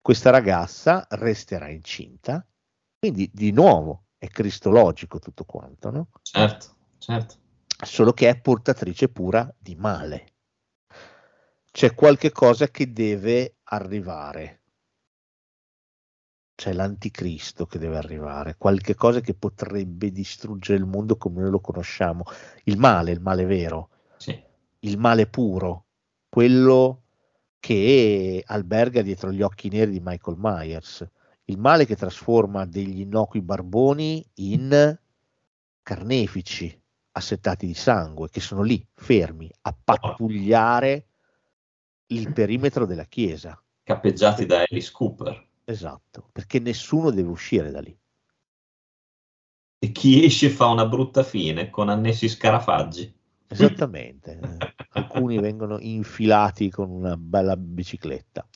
questa 0.00 0.30
ragazza 0.30 1.06
resterà 1.10 1.68
incinta, 1.68 2.44
quindi 2.98 3.28
di 3.32 3.50
nuovo 3.50 4.04
è 4.20 4.28
cristologico 4.28 5.18
tutto 5.18 5.44
quanto, 5.44 5.90
no? 5.90 6.08
Certo, 6.20 6.76
certo. 6.98 7.36
Solo 7.82 8.12
che 8.12 8.28
è 8.28 8.38
portatrice 8.38 9.08
pura 9.08 9.50
di 9.58 9.74
male. 9.76 10.34
C'è 11.72 11.94
qualche 11.94 12.30
cosa 12.30 12.68
che 12.68 12.92
deve 12.92 13.56
arrivare. 13.64 14.60
C'è 16.54 16.74
l'anticristo 16.74 17.64
che 17.64 17.78
deve 17.78 17.96
arrivare, 17.96 18.56
qualche 18.58 18.94
cosa 18.94 19.20
che 19.20 19.32
potrebbe 19.32 20.10
distruggere 20.10 20.76
il 20.78 20.84
mondo 20.84 21.16
come 21.16 21.40
noi 21.40 21.50
lo 21.50 21.60
conosciamo. 21.60 22.24
Il 22.64 22.76
male, 22.76 23.12
il 23.12 23.20
male 23.22 23.46
vero, 23.46 23.88
Sì. 24.18 24.38
il 24.80 24.98
male 24.98 25.26
puro, 25.28 25.86
quello 26.28 27.04
che 27.58 28.44
alberga 28.46 29.00
dietro 29.00 29.32
gli 29.32 29.40
occhi 29.40 29.70
neri 29.70 29.92
di 29.92 30.00
Michael 30.02 30.36
Myers, 30.38 31.08
il 31.50 31.58
male 31.58 31.84
che 31.84 31.96
trasforma 31.96 32.64
degli 32.64 33.00
innocui 33.00 33.42
barboni 33.42 34.24
in 34.34 34.98
carnefici 35.82 36.80
assettati 37.12 37.66
di 37.66 37.74
sangue, 37.74 38.28
che 38.30 38.40
sono 38.40 38.62
lì 38.62 38.86
fermi 38.94 39.50
a 39.62 39.76
pattugliare 39.76 41.06
il 42.06 42.30
perimetro 42.32 42.86
della 42.86 43.04
chiesa. 43.04 43.60
Cappeggiati 43.82 44.46
da 44.46 44.64
Alice 44.68 44.92
Cooper. 44.92 45.48
Esatto, 45.64 46.28
perché 46.30 46.60
nessuno 46.60 47.10
deve 47.10 47.28
uscire 47.28 47.70
da 47.70 47.80
lì. 47.80 47.96
E 49.82 49.92
chi 49.92 50.24
esce 50.24 50.50
fa 50.50 50.66
una 50.66 50.86
brutta 50.86 51.22
fine 51.24 51.70
con 51.70 51.88
annessi 51.88 52.28
scarafaggi. 52.28 53.12
Esattamente, 53.48 54.38
eh, 54.38 54.74
alcuni 54.90 55.40
vengono 55.40 55.78
infilati 55.80 56.70
con 56.70 56.90
una 56.90 57.16
bella 57.16 57.56
bicicletta. 57.56 58.46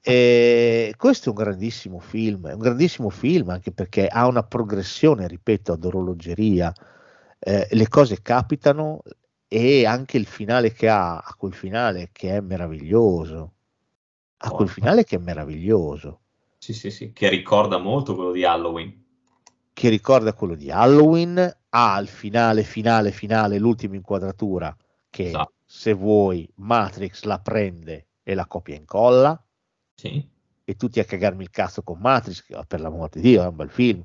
E 0.00 0.94
questo 0.96 1.26
è 1.26 1.28
un 1.36 1.42
grandissimo 1.42 1.98
film, 2.00 2.48
è 2.48 2.52
un 2.52 2.58
grandissimo 2.60 3.10
film 3.10 3.50
anche 3.50 3.72
perché 3.72 4.06
ha 4.06 4.26
una 4.26 4.42
progressione, 4.42 5.26
ripeto, 5.28 5.72
ad 5.72 5.84
orologeria, 5.84 6.72
eh, 7.38 7.66
le 7.70 7.88
cose 7.88 8.20
capitano 8.22 9.02
e 9.48 9.84
anche 9.86 10.16
il 10.16 10.26
finale 10.26 10.72
che 10.72 10.88
ha, 10.88 11.18
a 11.18 11.34
quel 11.36 11.52
finale 11.54 12.10
che 12.12 12.36
è 12.36 12.40
meraviglioso, 12.40 13.54
a 14.38 14.50
quel 14.50 14.68
finale 14.68 15.04
che 15.04 15.16
è 15.16 15.18
meraviglioso, 15.18 16.20
Sì, 16.58 16.72
sì, 16.74 16.90
sì, 16.90 17.12
che 17.12 17.28
ricorda 17.28 17.78
molto 17.78 18.14
quello 18.14 18.32
di 18.32 18.44
Halloween. 18.44 19.02
che 19.72 19.88
ricorda 19.88 20.34
quello 20.34 20.54
di 20.54 20.70
Halloween, 20.70 21.56
ha 21.70 21.98
il 21.98 22.08
finale, 22.08 22.62
finale, 22.64 23.10
finale, 23.12 23.58
l'ultima 23.58 23.94
inquadratura 23.96 24.74
che 25.08 25.26
Esatto. 25.28 25.52
se 25.64 25.92
vuoi 25.94 26.48
Matrix 26.56 27.22
la 27.22 27.38
prende 27.40 28.08
e 28.22 28.34
la 28.34 28.46
copia 28.46 28.74
e 28.74 28.78
incolla 28.78 29.42
E 30.64 30.76
tutti 30.76 31.00
a 31.00 31.04
cagarmi 31.04 31.42
il 31.42 31.50
cazzo 31.50 31.82
con 31.82 31.98
Matrix, 31.98 32.42
che 32.44 32.58
per 32.66 32.80
l'amor 32.80 33.08
di 33.08 33.20
Dio 33.20 33.42
è 33.42 33.46
un 33.46 33.56
bel 33.56 33.70
film, 33.70 34.04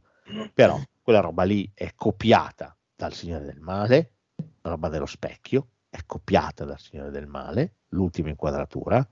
però 0.53 0.81
quella 1.01 1.19
roba 1.19 1.43
lì 1.43 1.69
è 1.73 1.93
copiata 1.95 2.76
dal 2.95 3.13
Signore 3.13 3.45
del 3.45 3.59
Male, 3.59 4.13
la 4.61 4.72
roba 4.72 4.89
dello 4.89 5.05
specchio, 5.05 5.69
è 5.89 5.99
copiata 6.05 6.65
dal 6.65 6.80
Signore 6.80 7.11
del 7.11 7.27
Male, 7.27 7.76
l'ultima 7.89 8.30
inquadratura, 8.30 9.07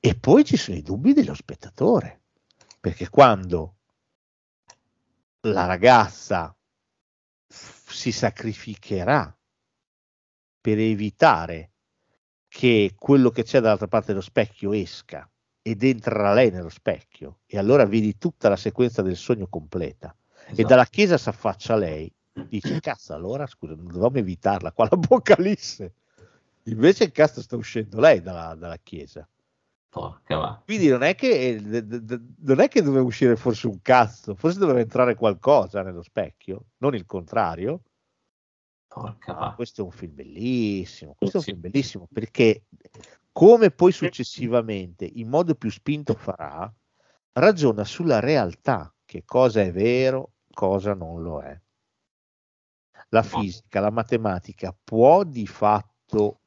e 0.00 0.14
poi 0.16 0.44
ci 0.44 0.56
sono 0.56 0.76
i 0.76 0.82
dubbi 0.82 1.12
dello 1.12 1.34
spettatore, 1.34 2.22
perché 2.80 3.08
quando 3.08 3.76
la 5.42 5.66
ragazza 5.66 6.54
si 7.46 8.12
sacrificherà 8.12 9.34
per 10.60 10.78
evitare 10.78 11.72
che 12.48 12.94
quello 12.98 13.30
che 13.30 13.44
c'è 13.44 13.60
dall'altra 13.60 13.86
parte 13.86 14.08
dello 14.08 14.20
specchio 14.20 14.72
esca 14.72 15.30
ed 15.70 15.82
entrerà 15.82 16.32
lei 16.32 16.50
nello 16.50 16.68
specchio 16.68 17.40
e 17.46 17.58
allora 17.58 17.84
vedi 17.84 18.16
tutta 18.18 18.48
la 18.48 18.56
sequenza 18.56 19.02
del 19.02 19.16
sogno 19.16 19.46
completa. 19.48 20.14
E 20.46 20.52
Esatto. 20.52 20.68
dalla 20.68 20.86
chiesa 20.86 21.18
si 21.18 21.28
affaccia 21.28 21.76
lei 21.76 22.10
dici 22.32 22.80
cazzo 22.80 23.12
allora 23.12 23.46
scusa 23.46 23.74
non 23.74 23.86
dovevamo 23.86 24.16
evitarla 24.18 24.72
qua 24.72 24.86
l'apocalisse 24.90 25.92
invece 26.64 27.04
il 27.04 27.12
cazzo 27.12 27.42
sta 27.42 27.56
uscendo 27.56 28.00
lei 28.00 28.22
dalla, 28.22 28.54
dalla 28.54 28.78
chiesa. 28.82 29.28
Quindi 30.64 30.88
non 30.88 31.02
è 31.02 31.14
che 31.14 31.60
d- 31.60 32.20
non 32.40 32.60
è 32.60 32.68
che 32.68 32.82
doveva 32.82 33.04
uscire 33.04 33.36
forse 33.36 33.66
un 33.66 33.82
cazzo 33.82 34.34
forse 34.34 34.58
doveva 34.58 34.80
entrare 34.80 35.14
qualcosa 35.14 35.82
nello 35.82 36.02
specchio 36.02 36.64
non 36.78 36.94
il 36.94 37.04
contrario. 37.04 37.82
Porca 38.86 39.52
questo 39.54 39.82
è 39.82 39.84
un 39.84 39.90
film 39.90 40.14
bellissimo, 40.14 41.14
questo 41.18 41.36
è 41.36 41.40
un 41.40 41.44
Sì. 41.44 41.50
film 41.50 41.60
bellissimo 41.60 42.08
perché 42.10 42.62
come 43.38 43.70
poi 43.70 43.92
successivamente 43.92 45.04
in 45.04 45.28
modo 45.28 45.54
più 45.54 45.70
spinto 45.70 46.14
farà, 46.14 46.68
ragiona 47.34 47.84
sulla 47.84 48.18
realtà, 48.18 48.92
che 49.04 49.22
cosa 49.24 49.60
è 49.60 49.70
vero, 49.70 50.32
cosa 50.52 50.92
non 50.92 51.22
lo 51.22 51.40
è. 51.42 51.56
La 53.10 53.22
fisica, 53.22 53.78
la 53.78 53.92
matematica 53.92 54.76
può 54.82 55.22
di 55.22 55.46
fatto 55.46 56.40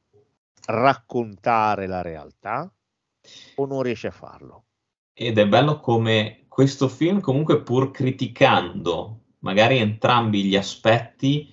raccontare 0.66 1.86
la 1.86 2.02
realtà 2.02 2.70
o 3.54 3.64
non 3.64 3.80
riesce 3.80 4.08
a 4.08 4.12
farlo? 4.12 4.66
Ed 5.14 5.38
è 5.38 5.48
bello 5.48 5.80
come 5.80 6.44
questo 6.46 6.88
film, 6.88 7.20
comunque, 7.20 7.62
pur 7.62 7.90
criticando 7.90 9.20
magari 9.38 9.78
entrambi 9.78 10.44
gli 10.44 10.56
aspetti, 10.56 11.50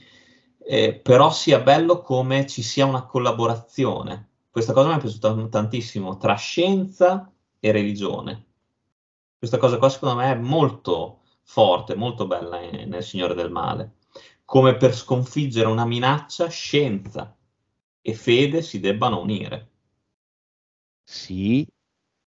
eh, 0.60 0.96
però 0.96 1.32
sia 1.32 1.62
bello 1.62 2.02
come 2.02 2.46
ci 2.46 2.62
sia 2.62 2.86
una 2.86 3.06
collaborazione. 3.06 4.29
Questa 4.60 4.76
cosa 4.76 4.90
mi 4.90 4.98
è 4.98 5.00
piaciuta 5.00 5.48
tantissimo 5.48 6.18
tra 6.18 6.36
scienza 6.36 7.32
e 7.62 7.72
religione. 7.72 8.48
Questa 9.38 9.58
cosa 9.58 9.78
qua, 9.78 9.88
secondo 9.88 10.16
me, 10.16 10.34
è 10.34 10.36
molto 10.36 11.22
forte, 11.44 11.96
molto 11.96 12.28
bella 12.28 12.60
in- 12.60 12.90
nel 12.90 13.02
Signore 13.02 13.36
del 13.36 13.52
Male. 13.52 14.00
Come 14.44 14.76
per 14.76 14.94
sconfiggere 14.94 15.70
una 15.70 15.86
minaccia, 15.86 16.50
scienza 16.50 17.34
e 18.02 18.14
fede 18.14 18.62
si 18.62 18.82
debbano 18.82 19.22
unire. 19.22 19.70
Sì, 21.06 21.66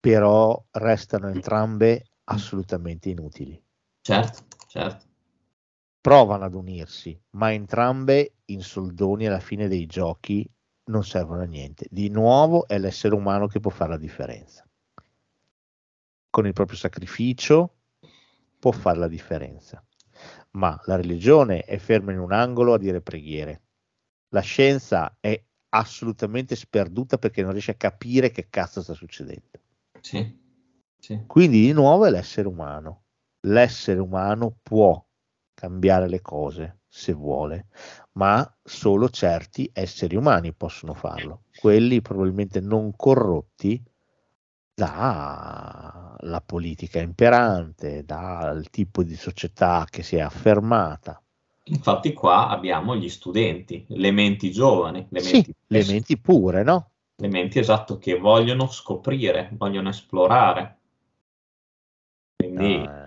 però 0.01 0.65
restano 0.71 1.29
entrambe 1.29 2.07
assolutamente 2.25 3.11
inutili. 3.11 3.63
Certo, 4.01 4.45
certo. 4.67 5.05
Provano 6.01 6.47
ad 6.47 6.55
unirsi, 6.55 7.21
ma 7.33 7.53
entrambe 7.53 8.37
in 8.47 8.63
soldoni 8.63 9.27
alla 9.27 9.41
fine 9.41 9.69
dei 9.69 9.85
giochi 9.85 10.51
non 10.87 11.05
servono 11.05 11.43
a 11.43 11.47
niente. 11.47 11.87
Di 11.91 12.09
nuovo 12.09 12.67
è 12.67 12.79
l'essere 12.79 13.15
umano 13.15 13.47
che 13.47 13.61
può 13.61 13.71
fare 13.71 13.91
la 13.91 13.99
differenza. 13.99 14.67
Con 16.31 16.47
il 16.47 16.53
proprio 16.53 16.77
sacrificio 16.77 17.77
può 18.59 18.73
fare 18.73 18.99
la 18.99 19.09
differenza. 19.09 19.85
Ma 20.53 20.79
la 20.85 20.97
religione 20.97 21.63
è 21.63 21.79
ferma 21.79 22.13
in 22.13 22.19
un 22.19 22.33
angolo 22.33 22.75
a 22.75 22.79
dire 22.79 23.01
preghiere. 23.01 23.63
La 24.29 24.41
scienza 24.41 25.17
è 25.21 25.43
assolutamente 25.71 26.57
sperduta 26.57 27.19
perché 27.19 27.43
non 27.43 27.53
riesce 27.53 27.73
a 27.73 27.77
capire 27.77 28.31
che 28.31 28.49
cazzo 28.49 28.83
sta 28.83 28.95
succedendo. 28.95 29.51
Sì, 30.01 30.39
sì. 30.99 31.25
Quindi 31.27 31.61
di 31.61 31.73
nuovo 31.73 32.07
è 32.07 32.11
l'essere 32.11 32.49
umano. 32.49 33.05
L'essere 33.47 34.01
umano 34.01 34.57
può 34.63 35.05
cambiare 35.53 36.09
le 36.09 36.21
cose 36.21 36.79
se 36.97 37.13
vuole, 37.13 37.67
ma 38.13 38.49
solo 38.63 39.09
certi 39.11 39.69
esseri 39.73 40.15
umani 40.17 40.53
possono 40.55 40.95
farlo, 40.95 41.45
quelli 41.55 42.01
probabilmente 42.01 42.61
non 42.61 42.95
corrotti 42.95 43.83
dalla 44.75 46.41
politica 46.47 47.01
imperante, 47.01 48.05
dal 48.05 48.71
tipo 48.71 49.03
di 49.03 49.17
società 49.17 49.87
che 49.91 50.03
si 50.05 50.17
è 50.17 50.21
affermata. 50.21 51.21
Infatti 51.65 52.15
qua 52.15 52.49
abbiamo 52.49 52.97
gli 52.97 53.11
studenti, 53.11 53.85
le 53.89 54.11
menti 54.13 54.51
giovani, 54.51 55.07
le 55.11 55.21
Sì, 55.21 55.21
menti, 55.21 55.55
le 55.69 55.83
menti 55.85 56.17
pure, 56.21 56.63
no? 56.63 56.93
le 57.17 57.27
menti 57.27 57.59
esatto 57.59 57.99
che 57.99 58.17
vogliono 58.17 58.69
scoprire, 58.69 59.51
vogliono 59.55 59.89
esplorare. 59.89 60.79
Quindi 62.37 62.97
Eh, 62.97 63.04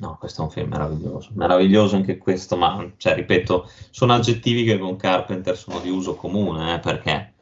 No, 0.00 0.16
questo 0.16 0.42
è 0.42 0.44
un 0.44 0.50
film 0.50 0.68
meraviglioso, 0.68 1.30
meraviglioso 1.34 1.96
anche 1.96 2.18
questo, 2.18 2.56
ma 2.56 2.92
cioè, 2.98 3.14
ripeto, 3.14 3.68
sono 3.90 4.14
aggettivi 4.14 4.62
che 4.62 4.78
con 4.78 4.94
Carpenter 4.94 5.56
sono 5.56 5.80
di 5.80 5.90
uso 5.90 6.14
comune, 6.14 6.74
eh, 6.74 6.78
perché 6.78 7.34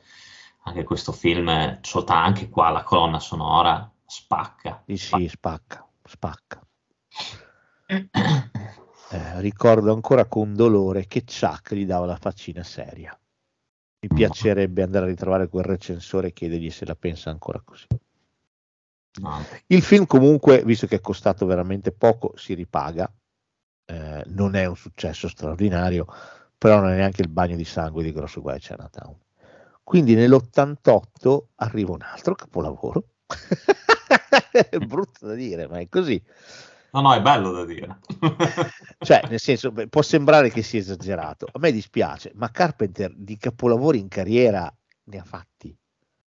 anche 0.62 0.82
questo 0.82 1.12
film, 1.12 1.48
anche 1.48 2.48
qua 2.48 2.70
la 2.70 2.82
colonna 2.82 3.20
sonora 3.20 3.90
spacca. 4.06 4.82
sì, 4.86 4.96
sì, 4.96 5.28
spacca, 5.28 5.86
spacca. 6.02 6.66
Eh, 7.88 9.40
ricordo 9.40 9.92
ancora 9.92 10.24
con 10.24 10.54
dolore 10.54 11.06
che 11.06 11.24
Chuck 11.24 11.74
gli 11.74 11.84
dava 11.84 12.06
la 12.06 12.16
faccina 12.16 12.62
seria. 12.62 13.16
Mi 14.00 14.08
piacerebbe 14.14 14.82
andare 14.82 15.04
a 15.04 15.08
ritrovare 15.08 15.48
quel 15.48 15.64
recensore 15.64 16.28
e 16.28 16.32
chiedergli 16.32 16.70
se 16.70 16.86
la 16.86 16.96
pensa 16.96 17.28
ancora 17.30 17.60
così. 17.62 17.86
No, 19.20 19.44
Il 19.66 19.82
film 19.82 20.06
comunque, 20.06 20.62
visto 20.64 20.86
che 20.86 20.96
è 20.96 21.00
costato 21.00 21.46
veramente 21.46 21.92
poco, 21.92 22.32
si 22.36 22.54
ripaga. 22.54 23.10
Eh, 23.88 24.22
non 24.26 24.56
è 24.56 24.66
un 24.66 24.76
successo 24.76 25.28
straordinario, 25.28 26.06
però 26.58 26.80
non 26.80 26.90
è 26.90 26.96
neanche 26.96 27.22
il 27.22 27.28
bagno 27.28 27.56
di 27.56 27.64
sangue 27.64 28.02
di 28.02 28.12
Grosso 28.12 28.40
Guai 28.40 28.58
Chinatown. 28.58 29.16
Quindi 29.82 30.14
nell'88 30.14 31.44
arriva 31.56 31.92
un 31.92 32.02
altro 32.02 32.34
capolavoro. 32.34 33.04
è 34.50 34.78
brutto 34.78 35.26
da 35.26 35.34
dire, 35.34 35.68
ma 35.68 35.78
è 35.78 35.88
così. 35.88 36.20
no, 36.90 37.00
no, 37.00 37.14
è 37.14 37.22
bello 37.22 37.52
da 37.52 37.64
dire. 37.64 37.98
Cioè, 38.98 39.22
nel 39.28 39.38
senso, 39.38 39.72
può 39.88 40.02
sembrare 40.02 40.50
che 40.50 40.62
sia 40.62 40.80
esagerato. 40.80 41.46
A 41.52 41.58
me 41.58 41.70
dispiace, 41.70 42.32
ma 42.34 42.50
Carpenter 42.50 43.12
di 43.14 43.36
capolavori 43.36 44.00
in 44.00 44.08
carriera 44.08 44.74
ne 45.04 45.18
ha 45.18 45.24
fatti. 45.24 45.76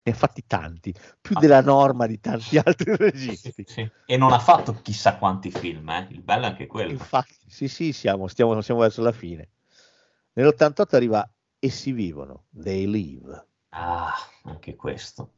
Ne 0.08 0.12
ha 0.12 0.16
fatti 0.16 0.44
tanti, 0.46 0.94
più 1.20 1.36
della 1.36 1.62
norma 1.62 2.06
di 2.06 2.20
tanti 2.20 2.58
altri 2.60 2.92
Sì, 2.92 2.96
registi. 2.96 3.66
sì. 3.66 3.90
E 4.06 4.18
non 4.18 4.34
ha 4.34 4.40
fatto 4.40 4.80
chissà 4.84 5.18
quanti 5.18 5.50
film, 5.50 5.90
eh. 5.90 6.08
Il 6.12 6.22
bello 6.22 6.46
è 6.46 6.50
anche 6.50 6.68
quello. 6.68 6.92
Infatti, 6.92 7.34
sì, 7.48 7.68
sì, 7.68 7.92
siamo, 7.92 8.28
stiamo, 8.28 8.62
siamo 8.62 8.82
verso 8.82 9.02
la 9.02 9.12
fine. 9.12 9.50
Nell'88 10.34 10.96
arriva 10.96 11.28
E 11.58 11.70
si 11.72 11.92
vivono, 11.92 12.46
They 12.52 12.86
Live. 12.86 13.48
Ah, 13.70 14.14
anche 14.44 14.76
questo. 14.76 15.32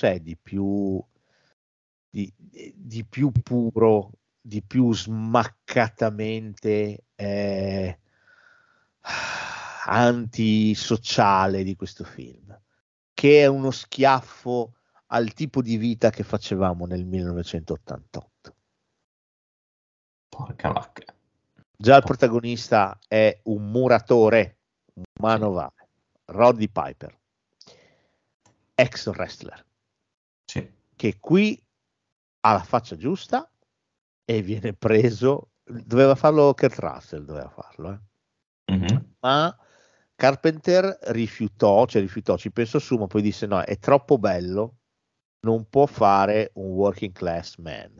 C'è 0.00 0.20
di 0.20 0.34
più, 0.34 0.98
di, 2.08 2.32
di 2.74 3.04
più 3.04 3.30
puro, 3.32 4.12
di 4.40 4.62
più 4.62 4.94
smaccatamente 4.94 7.04
eh, 7.14 7.98
antisociale 9.84 11.62
di 11.62 11.76
questo 11.76 12.04
film? 12.04 12.58
Che 13.12 13.42
è 13.42 13.46
uno 13.46 13.70
schiaffo 13.70 14.76
al 15.08 15.34
tipo 15.34 15.60
di 15.60 15.76
vita 15.76 16.08
che 16.08 16.22
facevamo 16.22 16.86
nel 16.86 17.04
1988. 17.04 18.54
Porca 20.30 20.70
vacca. 20.70 21.14
Già 21.76 21.96
il 21.96 22.04
protagonista 22.04 22.98
è 23.06 23.38
un 23.44 23.70
muratore, 23.70 24.56
un 24.94 25.02
manovale, 25.20 25.88
Roddy 26.26 26.70
Piper, 26.70 27.18
ex 28.74 29.06
wrestler, 29.08 29.68
Sì. 30.50 30.68
che 30.96 31.20
qui 31.20 31.64
ha 32.40 32.52
la 32.54 32.64
faccia 32.64 32.96
giusta 32.96 33.48
e 34.24 34.42
viene 34.42 34.72
preso, 34.74 35.52
doveva 35.62 36.16
farlo 36.16 36.52
Kurt 36.54 36.76
Russell, 36.80 37.24
doveva 37.24 37.48
farlo, 37.50 37.92
eh. 37.92 38.74
Mhm. 38.74 39.14
ma 39.20 39.56
Carpenter 40.16 40.98
rifiutò, 41.12 41.86
cioè 41.86 42.02
rifiutò, 42.02 42.36
ci 42.36 42.50
pensò 42.50 42.80
su, 42.80 42.96
ma 42.96 43.06
poi 43.06 43.22
disse 43.22 43.46
no, 43.46 43.60
è 43.62 43.78
troppo 43.78 44.18
bello, 44.18 44.78
non 45.46 45.68
può 45.68 45.86
fare 45.86 46.50
un 46.54 46.72
working 46.72 47.12
class 47.12 47.56
man, 47.58 47.94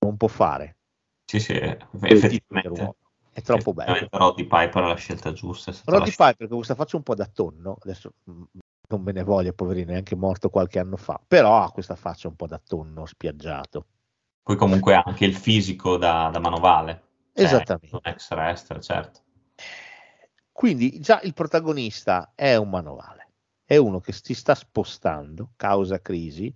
non 0.00 0.16
può 0.18 0.28
fare 0.28 0.76
Sì, 1.24 1.40
sì, 1.40 1.54
effettivamente. 1.54 2.96
è 3.32 3.40
troppo 3.40 3.72
bello. 3.72 3.92
Effettivamente 3.92 4.08
Roddy 4.10 4.42
Piper 4.42 4.82
è 4.84 4.88
la 4.88 4.94
scelta 4.96 5.32
giusta. 5.32 5.72
Roddy 5.86 6.12
la 6.16 6.26
Piper 6.26 6.48
con 6.48 6.56
questa 6.58 6.74
faccia 6.74 6.96
un 6.98 7.02
po' 7.02 7.14
da 7.14 7.26
tonno, 7.26 7.78
adesso 7.80 8.12
mh, 8.24 8.42
non 8.88 9.02
me 9.02 9.12
ne 9.12 9.22
voglia, 9.22 9.52
poverino, 9.52 9.92
è 9.92 9.96
anche 9.96 10.16
morto 10.16 10.50
qualche 10.50 10.78
anno 10.78 10.96
fa, 10.96 11.20
però 11.26 11.62
ha 11.62 11.70
questa 11.70 11.94
faccia 11.94 12.28
un 12.28 12.36
po' 12.36 12.46
da 12.46 12.60
tonno 12.64 13.06
spiaggiato. 13.06 13.86
Poi 14.42 14.56
comunque 14.56 14.94
ha 14.94 15.02
anche 15.04 15.24
il 15.24 15.34
fisico 15.34 15.96
da, 15.96 16.30
da 16.32 16.38
manovale. 16.38 17.02
Cioè, 17.32 17.44
Esattamente. 17.44 17.94
Un 17.96 18.00
ex 18.02 18.30
wrestler, 18.30 18.82
certo. 18.82 19.20
Quindi 20.52 21.00
già 21.00 21.20
il 21.22 21.34
protagonista 21.34 22.32
è 22.34 22.56
un 22.56 22.70
manovale, 22.70 23.32
è 23.64 23.76
uno 23.76 24.00
che 24.00 24.12
si 24.12 24.32
sta 24.32 24.54
spostando, 24.54 25.50
causa 25.56 26.00
crisi, 26.00 26.54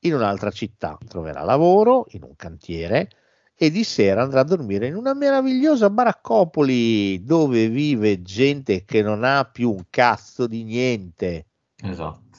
in 0.00 0.14
un'altra 0.14 0.50
città, 0.50 0.98
troverà 1.08 1.42
lavoro 1.42 2.06
in 2.10 2.24
un 2.24 2.36
cantiere 2.36 3.08
e 3.54 3.70
di 3.70 3.82
sera 3.82 4.22
andrà 4.22 4.40
a 4.40 4.44
dormire 4.44 4.86
in 4.86 4.94
una 4.94 5.14
meravigliosa 5.14 5.90
baraccopoli 5.90 7.24
dove 7.24 7.68
vive 7.68 8.22
gente 8.22 8.84
che 8.84 9.02
non 9.02 9.24
ha 9.24 9.44
più 9.44 9.72
un 9.72 9.84
cazzo 9.90 10.46
di 10.46 10.62
niente. 10.62 11.47
Esatto. 11.82 12.38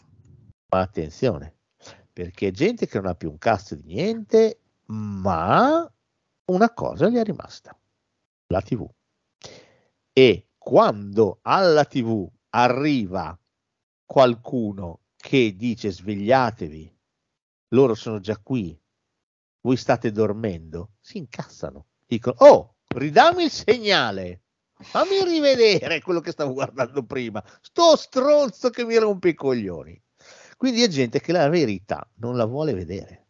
Ma 0.72 0.82
attenzione, 0.82 1.58
perché 2.12 2.52
gente 2.52 2.88
che 2.88 2.98
non 2.98 3.08
ha 3.08 3.16
più 3.16 3.30
un 3.30 3.38
cazzo 3.38 3.76
di 3.76 3.94
niente, 3.94 4.62
ma 4.88 5.92
una 6.46 6.74
cosa 6.74 7.10
gli 7.10 7.16
è 7.16 7.24
rimasta, 7.24 7.78
la 8.48 8.62
TV. 8.62 8.88
E 10.12 10.50
quando 10.58 11.40
alla 11.42 11.86
TV 11.86 12.30
arriva 12.50 13.40
qualcuno 14.06 15.02
che 15.16 15.56
dice 15.56 15.92
svegliatevi, 15.92 16.98
loro 17.70 17.96
sono 17.96 18.20
già 18.20 18.38
qui, 18.38 18.80
voi 19.62 19.78
state 19.78 20.12
dormendo, 20.12 20.94
si 21.00 21.18
incazzano, 21.18 21.88
dicono, 22.06 22.36
oh, 22.40 22.76
ridammi 22.88 23.44
il 23.44 23.52
segnale, 23.52 24.44
fammi 24.82 25.24
rivedere 25.24 26.02
quello 26.02 26.22
che 26.22 26.32
stavo 26.32 26.54
guardando 26.54 27.04
prima, 27.04 27.44
sto 27.62 27.96
stronzo 27.96 28.70
che 28.70 28.86
mi 28.86 28.98
rompe 28.98 29.30
i 29.30 29.34
coglioni. 29.34 30.02
Quindi 30.58 30.84
è 30.84 30.88
gente 30.88 31.20
che 31.22 31.32
la 31.32 31.48
verità 31.50 32.08
non 32.16 32.36
la 32.36 32.46
vuole 32.46 32.74
vedere. 32.74 33.28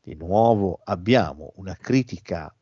Di 0.00 0.14
nuovo 0.14 0.80
abbiamo 0.84 1.52
una 1.56 1.74
critica 1.74 2.54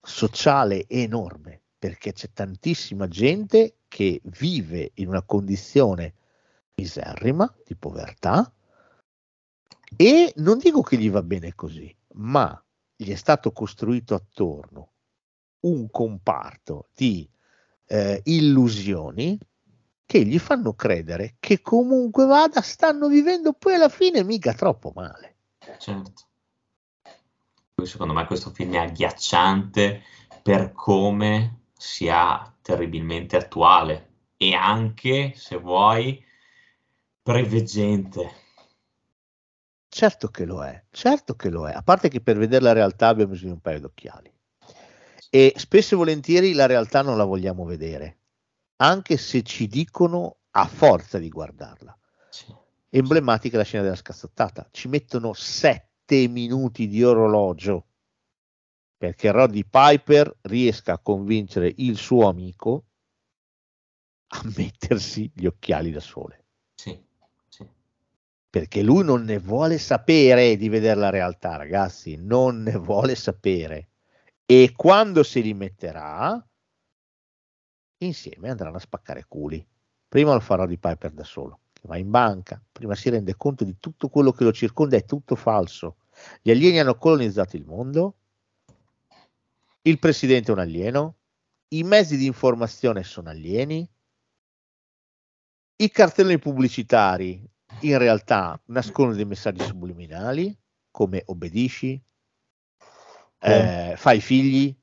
sociale 0.00 0.86
enorme 0.88 1.62
perché 1.78 2.12
c'è 2.12 2.30
tantissima 2.32 3.06
gente 3.08 3.78
che 3.88 4.20
vive 4.24 4.92
in 4.94 5.08
una 5.08 5.22
condizione 5.22 6.14
miserrima 6.74 7.52
di 7.64 7.76
povertà 7.76 8.50
e 9.96 10.32
non 10.36 10.58
dico 10.58 10.82
che 10.82 10.96
gli 10.96 11.10
va 11.10 11.22
bene 11.22 11.54
così, 11.54 11.94
ma 12.14 12.60
gli 12.94 13.10
è 13.10 13.14
stato 13.14 13.52
costruito 13.52 14.14
attorno 14.14 14.92
un 15.60 15.90
comparto 15.90 16.88
di 16.94 17.28
eh, 17.86 18.20
illusioni 18.24 19.38
che 20.04 20.24
gli 20.24 20.38
fanno 20.38 20.74
credere 20.74 21.36
che 21.40 21.60
comunque 21.60 22.26
vada 22.26 22.60
stanno 22.60 23.08
vivendo 23.08 23.52
poi 23.52 23.74
alla 23.74 23.88
fine 23.88 24.22
mica 24.22 24.54
troppo 24.54 24.92
male. 24.94 25.36
Certo. 25.78 26.12
Secondo 27.82 28.14
me 28.14 28.24
questo 28.26 28.50
film 28.50 28.74
è 28.74 28.78
agghiacciante 28.78 30.02
per 30.42 30.72
come 30.72 31.64
sia 31.76 32.54
terribilmente 32.62 33.36
attuale 33.36 34.10
e 34.36 34.54
anche, 34.54 35.32
se 35.34 35.56
vuoi, 35.56 36.24
preveggente. 37.22 38.44
Certo 39.88 40.28
che 40.28 40.44
lo 40.44 40.64
è, 40.64 40.84
certo 40.90 41.34
che 41.34 41.48
lo 41.48 41.68
è, 41.68 41.72
a 41.72 41.82
parte 41.82 42.08
che 42.08 42.20
per 42.20 42.36
vedere 42.36 42.62
la 42.62 42.72
realtà 42.72 43.08
abbiamo 43.08 43.32
bisogno 43.32 43.50
di 43.50 43.56
un 43.56 43.60
paio 43.60 43.80
d'occhiali. 43.80 44.35
E 45.30 45.52
spesso 45.56 45.94
e 45.94 45.98
volentieri 45.98 46.52
la 46.52 46.66
realtà 46.66 47.02
non 47.02 47.16
la 47.16 47.24
vogliamo 47.24 47.64
vedere, 47.64 48.18
anche 48.76 49.16
se 49.16 49.42
ci 49.42 49.66
dicono 49.66 50.38
a 50.50 50.66
forza 50.66 51.18
di 51.18 51.28
guardarla. 51.28 51.98
Sì. 52.30 52.54
Emblematica 52.88 53.56
la 53.56 53.64
scena 53.64 53.82
della 53.82 53.96
scazzottata, 53.96 54.68
ci 54.70 54.88
mettono 54.88 55.32
sette 55.32 56.28
minuti 56.28 56.86
di 56.86 57.02
orologio 57.02 57.86
perché 58.96 59.30
Roddy 59.30 59.64
Piper 59.64 60.38
riesca 60.42 60.94
a 60.94 60.98
convincere 60.98 61.72
il 61.76 61.96
suo 61.96 62.28
amico 62.28 62.84
a 64.28 64.42
mettersi 64.56 65.30
gli 65.34 65.46
occhiali 65.46 65.90
da 65.90 66.00
sole. 66.00 66.44
Sì, 66.74 66.98
sì. 67.48 67.68
Perché 68.48 68.82
lui 68.82 69.04
non 69.04 69.22
ne 69.24 69.38
vuole 69.38 69.78
sapere 69.78 70.56
di 70.56 70.68
vedere 70.68 70.98
la 70.98 71.10
realtà, 71.10 71.56
ragazzi, 71.56 72.16
non 72.16 72.62
ne 72.62 72.76
vuole 72.76 73.14
sapere. 73.14 73.90
E 74.48 74.72
quando 74.76 75.24
si 75.24 75.42
li 75.42 75.54
metterà, 75.54 76.40
insieme 77.98 78.48
andranno 78.48 78.76
a 78.76 78.80
spaccare 78.80 79.24
culi. 79.26 79.66
Prima 80.08 80.34
lo 80.34 80.40
farà 80.40 80.66
di 80.66 80.78
Piper 80.78 81.10
da 81.10 81.24
solo, 81.24 81.62
che 81.72 81.82
va 81.84 81.96
in 81.96 82.10
banca, 82.10 82.62
prima 82.70 82.94
si 82.94 83.10
rende 83.10 83.36
conto 83.36 83.64
di 83.64 83.76
tutto 83.80 84.08
quello 84.08 84.30
che 84.30 84.44
lo 84.44 84.52
circonda 84.52 84.96
è 84.96 85.04
tutto 85.04 85.34
falso. 85.34 85.96
Gli 86.40 86.50
alieni 86.50 86.78
hanno 86.78 86.96
colonizzato 86.96 87.56
il 87.56 87.64
mondo, 87.64 88.18
il 89.82 89.98
presidente 89.98 90.50
è 90.50 90.54
un 90.54 90.60
alieno, 90.60 91.16
i 91.68 91.82
mezzi 91.82 92.16
di 92.16 92.26
informazione 92.26 93.02
sono 93.02 93.30
alieni, 93.30 93.88
i 95.78 95.90
cartelloni 95.90 96.38
pubblicitari 96.38 97.44
in 97.80 97.98
realtà 97.98 98.60
nascondono 98.66 99.16
dei 99.16 99.26
messaggi 99.26 99.64
subliminali 99.64 100.56
come 100.90 101.22
obbedisci, 101.26 102.00
eh, 103.46 103.96
fai 103.96 104.20
figli, 104.20 104.74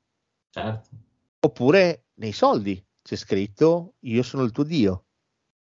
certo. 0.50 0.88
oppure 1.40 2.06
nei 2.14 2.32
soldi 2.32 2.82
c'è 3.02 3.16
scritto 3.16 3.94
io 4.00 4.22
sono 4.22 4.42
il 4.42 4.52
tuo 4.52 4.64
Dio. 4.64 5.04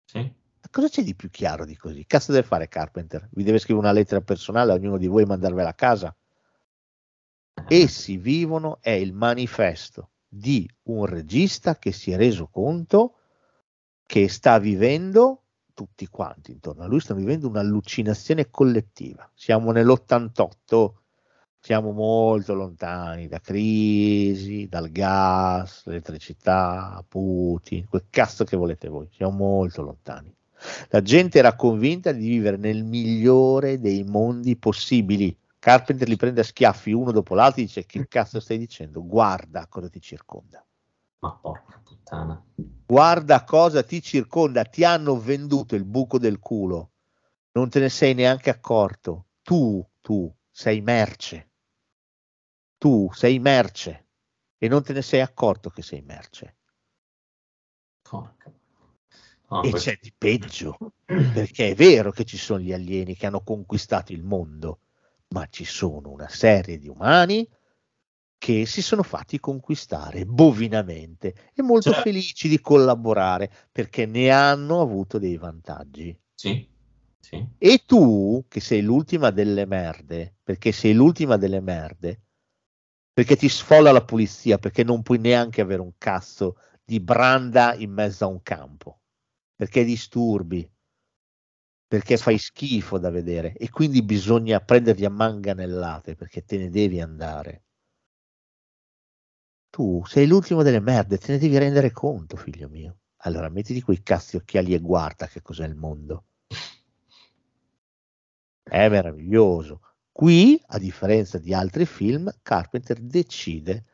Sì. 0.04 0.32
Cosa 0.70 0.88
c'è 0.88 1.02
di 1.02 1.14
più 1.14 1.30
chiaro 1.30 1.64
di 1.64 1.76
così? 1.76 2.04
Cazzo 2.06 2.32
deve 2.32 2.46
fare 2.46 2.68
Carpenter? 2.68 3.28
Vi 3.32 3.44
deve 3.44 3.58
scrivere 3.58 3.86
una 3.86 3.94
lettera 3.94 4.20
personale 4.20 4.72
a 4.72 4.74
ognuno 4.74 4.98
di 4.98 5.06
voi 5.06 5.22
e 5.22 5.26
mandarvela 5.26 5.70
a 5.70 5.74
casa? 5.74 6.14
Essi 7.68 8.16
vivono 8.16 8.78
è 8.80 8.90
il 8.90 9.12
manifesto 9.12 10.10
di 10.28 10.68
un 10.84 11.06
regista 11.06 11.78
che 11.78 11.92
si 11.92 12.10
è 12.10 12.16
reso 12.16 12.48
conto 12.48 13.18
che 14.04 14.28
sta 14.28 14.58
vivendo, 14.58 15.42
tutti 15.74 16.06
quanti 16.08 16.52
intorno 16.52 16.84
a 16.84 16.86
lui 16.86 17.00
stanno 17.00 17.20
vivendo 17.20 17.48
un'allucinazione 17.48 18.50
collettiva. 18.50 19.30
Siamo 19.34 19.72
nell'88, 19.72 20.92
siamo 21.66 21.90
molto 21.90 22.54
lontani 22.54 23.26
da 23.26 23.40
crisi, 23.40 24.68
dal 24.68 24.88
gas, 24.88 25.84
l'elettricità, 25.86 27.04
Putin, 27.08 27.88
quel 27.88 28.04
cazzo 28.08 28.44
che 28.44 28.56
volete 28.56 28.86
voi, 28.86 29.08
siamo 29.10 29.36
molto 29.36 29.82
lontani. 29.82 30.32
La 30.90 31.02
gente 31.02 31.40
era 31.40 31.56
convinta 31.56 32.12
di 32.12 32.28
vivere 32.28 32.56
nel 32.56 32.84
migliore 32.84 33.80
dei 33.80 34.04
mondi 34.04 34.54
possibili 34.54 35.36
Carpenter 35.58 36.06
li 36.06 36.14
prende 36.14 36.42
a 36.42 36.44
schiaffi 36.44 36.92
uno 36.92 37.10
dopo 37.10 37.34
l'altro 37.34 37.60
e 37.60 37.64
dice 37.64 37.84
che 37.84 38.06
cazzo 38.06 38.38
stai 38.38 38.58
dicendo? 38.58 39.04
Guarda 39.04 39.66
cosa 39.66 39.88
ti 39.88 40.00
circonda. 40.00 40.64
Ma 41.18 41.32
porca 41.32 41.82
puttana. 41.82 42.40
Guarda 42.86 43.42
cosa 43.42 43.82
ti 43.82 44.00
circonda, 44.00 44.62
ti 44.62 44.84
hanno 44.84 45.18
venduto 45.18 45.74
il 45.74 45.84
buco 45.84 46.20
del 46.20 46.38
culo. 46.38 46.90
Non 47.50 47.68
te 47.68 47.80
ne 47.80 47.88
sei 47.88 48.14
neanche 48.14 48.50
accorto. 48.50 49.24
Tu, 49.42 49.84
tu 50.00 50.32
sei 50.48 50.80
merce. 50.82 51.45
Tu 52.86 53.10
sei 53.12 53.40
merce 53.40 54.06
e 54.56 54.68
non 54.68 54.84
te 54.84 54.92
ne 54.92 55.02
sei 55.02 55.20
accorto 55.20 55.70
che 55.70 55.82
sei 55.82 56.02
merce. 56.02 56.58
Porca. 58.00 58.52
Oh, 59.48 59.64
e 59.64 59.70
questo... 59.70 59.90
c'è 59.90 59.98
di 60.00 60.14
peggio, 60.16 60.76
perché 61.04 61.70
è 61.70 61.74
vero 61.74 62.12
che 62.12 62.24
ci 62.24 62.36
sono 62.36 62.60
gli 62.60 62.72
alieni 62.72 63.16
che 63.16 63.26
hanno 63.26 63.42
conquistato 63.42 64.12
il 64.12 64.22
mondo, 64.22 64.82
ma 65.30 65.48
ci 65.50 65.64
sono 65.64 66.10
una 66.10 66.28
serie 66.28 66.78
di 66.78 66.86
umani 66.86 67.44
che 68.38 68.66
si 68.66 68.82
sono 68.82 69.02
fatti 69.02 69.40
conquistare 69.40 70.24
bovinamente 70.24 71.50
e 71.54 71.62
molto 71.62 71.90
cioè. 71.90 72.02
felici 72.02 72.46
di 72.46 72.60
collaborare 72.60 73.50
perché 73.72 74.06
ne 74.06 74.30
hanno 74.30 74.80
avuto 74.80 75.18
dei 75.18 75.36
vantaggi. 75.38 76.16
Sì, 76.34 76.68
sì. 77.18 77.44
E 77.58 77.82
tu, 77.84 78.44
che 78.46 78.60
sei 78.60 78.82
l'ultima 78.82 79.30
delle 79.32 79.66
merde, 79.66 80.36
perché 80.44 80.70
sei 80.70 80.92
l'ultima 80.92 81.36
delle 81.36 81.60
merde, 81.60 82.20
perché 83.16 83.34
ti 83.34 83.48
sfolla 83.48 83.92
la 83.92 84.04
pulizia, 84.04 84.58
perché 84.58 84.84
non 84.84 85.00
puoi 85.00 85.16
neanche 85.16 85.62
avere 85.62 85.80
un 85.80 85.92
cazzo 85.96 86.58
di 86.84 87.00
branda 87.00 87.74
in 87.74 87.90
mezzo 87.90 88.24
a 88.24 88.28
un 88.28 88.42
campo, 88.42 89.00
perché 89.54 89.84
disturbi, 89.84 90.70
perché 91.88 92.18
fai 92.18 92.36
schifo 92.36 92.98
da 92.98 93.08
vedere 93.08 93.54
e 93.54 93.70
quindi 93.70 94.02
bisogna 94.02 94.60
prenderti 94.60 95.06
a 95.06 95.10
manganellate 95.10 96.14
perché 96.14 96.44
te 96.44 96.58
ne 96.58 96.68
devi 96.68 97.00
andare. 97.00 97.64
Tu 99.70 100.02
sei 100.04 100.26
l'ultimo 100.26 100.62
delle 100.62 100.80
merde, 100.80 101.16
te 101.16 101.32
ne 101.32 101.38
devi 101.38 101.56
rendere 101.56 101.92
conto, 101.92 102.36
figlio 102.36 102.68
mio. 102.68 102.98
Allora 103.22 103.48
mettiti 103.48 103.80
quei 103.80 104.02
cazzi 104.02 104.36
occhiali 104.36 104.74
e 104.74 104.78
guarda 104.78 105.26
che 105.26 105.40
cos'è 105.40 105.64
il 105.64 105.74
mondo. 105.74 106.24
È 108.62 108.88
meraviglioso. 108.90 109.80
Qui, 110.16 110.62
a 110.68 110.78
differenza 110.78 111.38
di 111.38 111.52
altri 111.52 111.84
film, 111.84 112.32
Carpenter 112.42 112.98
decide 113.00 113.84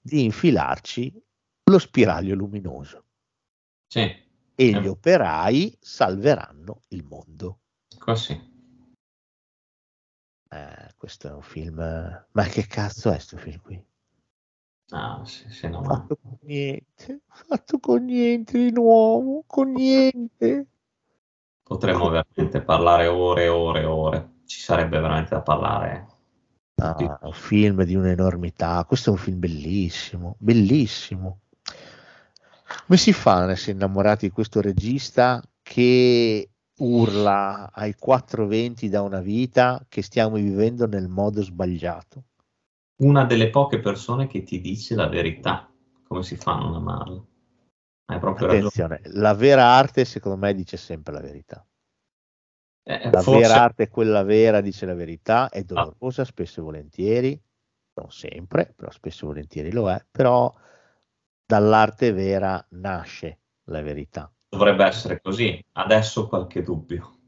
di 0.00 0.24
infilarci 0.24 1.22
lo 1.64 1.78
spiraglio 1.78 2.34
luminoso. 2.34 3.04
Sì 3.86 4.26
e 4.60 4.72
gli 4.72 4.88
operai 4.88 5.78
salveranno 5.80 6.82
il 6.88 7.04
mondo. 7.04 7.60
Così. 7.96 8.32
Eh, 10.50 10.94
questo 10.96 11.28
è 11.28 11.32
un 11.32 11.42
film. 11.42 11.76
Ma 11.76 12.44
che 12.46 12.66
cazzo 12.66 13.10
è 13.10 13.12
questo 13.12 13.36
film 13.36 13.60
qui? 13.60 13.86
Ah, 14.88 15.24
sì, 15.24 15.48
sì, 15.50 15.68
no, 15.68 15.84
fatto 15.84 16.16
con 16.16 16.38
niente, 16.40 17.20
fatto 17.26 17.78
con 17.78 18.04
niente 18.04 18.58
di 18.58 18.72
nuovo, 18.72 19.44
con 19.46 19.70
niente. 19.70 20.66
Potremmo 21.68 22.08
veramente 22.08 22.62
parlare 22.62 23.08
ore 23.08 23.44
e 23.44 23.48
ore 23.48 23.80
e 23.82 23.84
ore. 23.84 24.30
Ci 24.46 24.58
sarebbe 24.58 24.98
veramente 24.98 25.34
da 25.34 25.42
parlare. 25.42 26.06
Ah, 26.76 27.18
un 27.22 27.32
film 27.32 27.82
di 27.82 27.94
un'enormità. 27.94 28.82
Questo 28.86 29.10
è 29.10 29.12
un 29.12 29.18
film 29.18 29.38
bellissimo, 29.38 30.36
bellissimo. 30.38 31.40
Come 32.86 32.98
si 32.98 33.12
fa 33.12 33.42
ad 33.42 33.50
essere 33.50 33.72
innamorati 33.72 34.28
di 34.28 34.32
questo 34.32 34.62
regista 34.62 35.42
che 35.62 36.48
urla 36.78 37.70
ai 37.70 37.94
420 37.94 38.88
da 38.88 39.02
una 39.02 39.20
vita 39.20 39.84
che 39.90 40.00
stiamo 40.00 40.36
vivendo 40.36 40.86
nel 40.86 41.08
modo 41.08 41.42
sbagliato? 41.42 42.24
Una 43.02 43.24
delle 43.24 43.50
poche 43.50 43.78
persone 43.80 44.26
che 44.26 44.42
ti 44.42 44.60
dice 44.62 44.94
la 44.94 45.08
verità, 45.08 45.70
come 46.06 46.22
si 46.22 46.36
fa 46.36 46.54
a 46.54 46.60
non 46.60 46.74
amarlo? 46.74 47.26
Hai 48.10 48.18
proprio 48.18 48.46
Attenzione, 48.46 48.96
ragione. 49.02 49.20
la 49.20 49.34
vera 49.34 49.64
arte 49.64 50.04
secondo 50.04 50.38
me 50.38 50.54
dice 50.54 50.76
sempre 50.76 51.12
la 51.12 51.20
verità. 51.20 51.66
Eh, 52.84 53.10
La 53.10 53.20
forse- 53.20 53.30
vera 53.48 53.62
arte 53.62 53.82
è 53.84 53.88
quella 53.88 54.22
vera, 54.22 54.60
dice 54.62 54.86
la 54.86 54.94
verità, 54.94 55.50
è 55.50 55.62
dolorosa 55.62 56.24
spesso 56.24 56.60
e 56.60 56.62
volentieri, 56.62 57.42
non 57.94 58.10
sempre, 58.10 58.72
però 58.74 58.90
spesso 58.90 59.24
e 59.24 59.28
volentieri 59.28 59.72
lo 59.72 59.90
è, 59.90 60.02
però 60.10 60.54
dall'arte 61.44 62.12
vera 62.12 62.64
nasce 62.70 63.38
la 63.64 63.82
verità. 63.82 64.30
dovrebbe 64.50 64.84
essere 64.86 65.20
così. 65.20 65.62
Adesso 65.72 66.26
qualche 66.26 66.62
dubbio. 66.62 67.18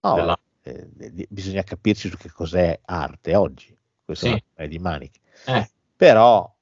No, 0.00 0.14
Della- 0.14 0.38
eh, 0.62 1.26
bisogna 1.30 1.62
capirci 1.62 2.10
su 2.10 2.16
che 2.18 2.30
cos'è 2.30 2.78
arte 2.84 3.34
oggi, 3.34 3.74
questo 4.04 4.26
Sì. 4.26 4.44
è 4.52 4.68
di 4.68 4.78
maniche. 4.78 5.20
Eh, 5.46 5.70
Però 5.96 6.54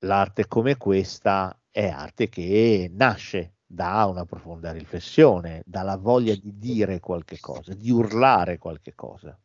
l'arte 0.00 0.46
come 0.46 0.76
questa 0.76 1.58
è 1.72 1.88
arte 1.88 2.28
che 2.28 2.90
nasce 2.92 3.54
da 3.66 4.04
una 4.04 4.26
profonda 4.26 4.70
riflessione, 4.70 5.62
dalla 5.64 5.96
voglia 5.96 6.34
di 6.34 6.58
dire 6.58 7.00
qualche 7.00 7.40
cosa, 7.40 7.72
di 7.72 7.90
urlare 7.90 8.58
qualche 8.58 8.94
cosa 8.94 9.36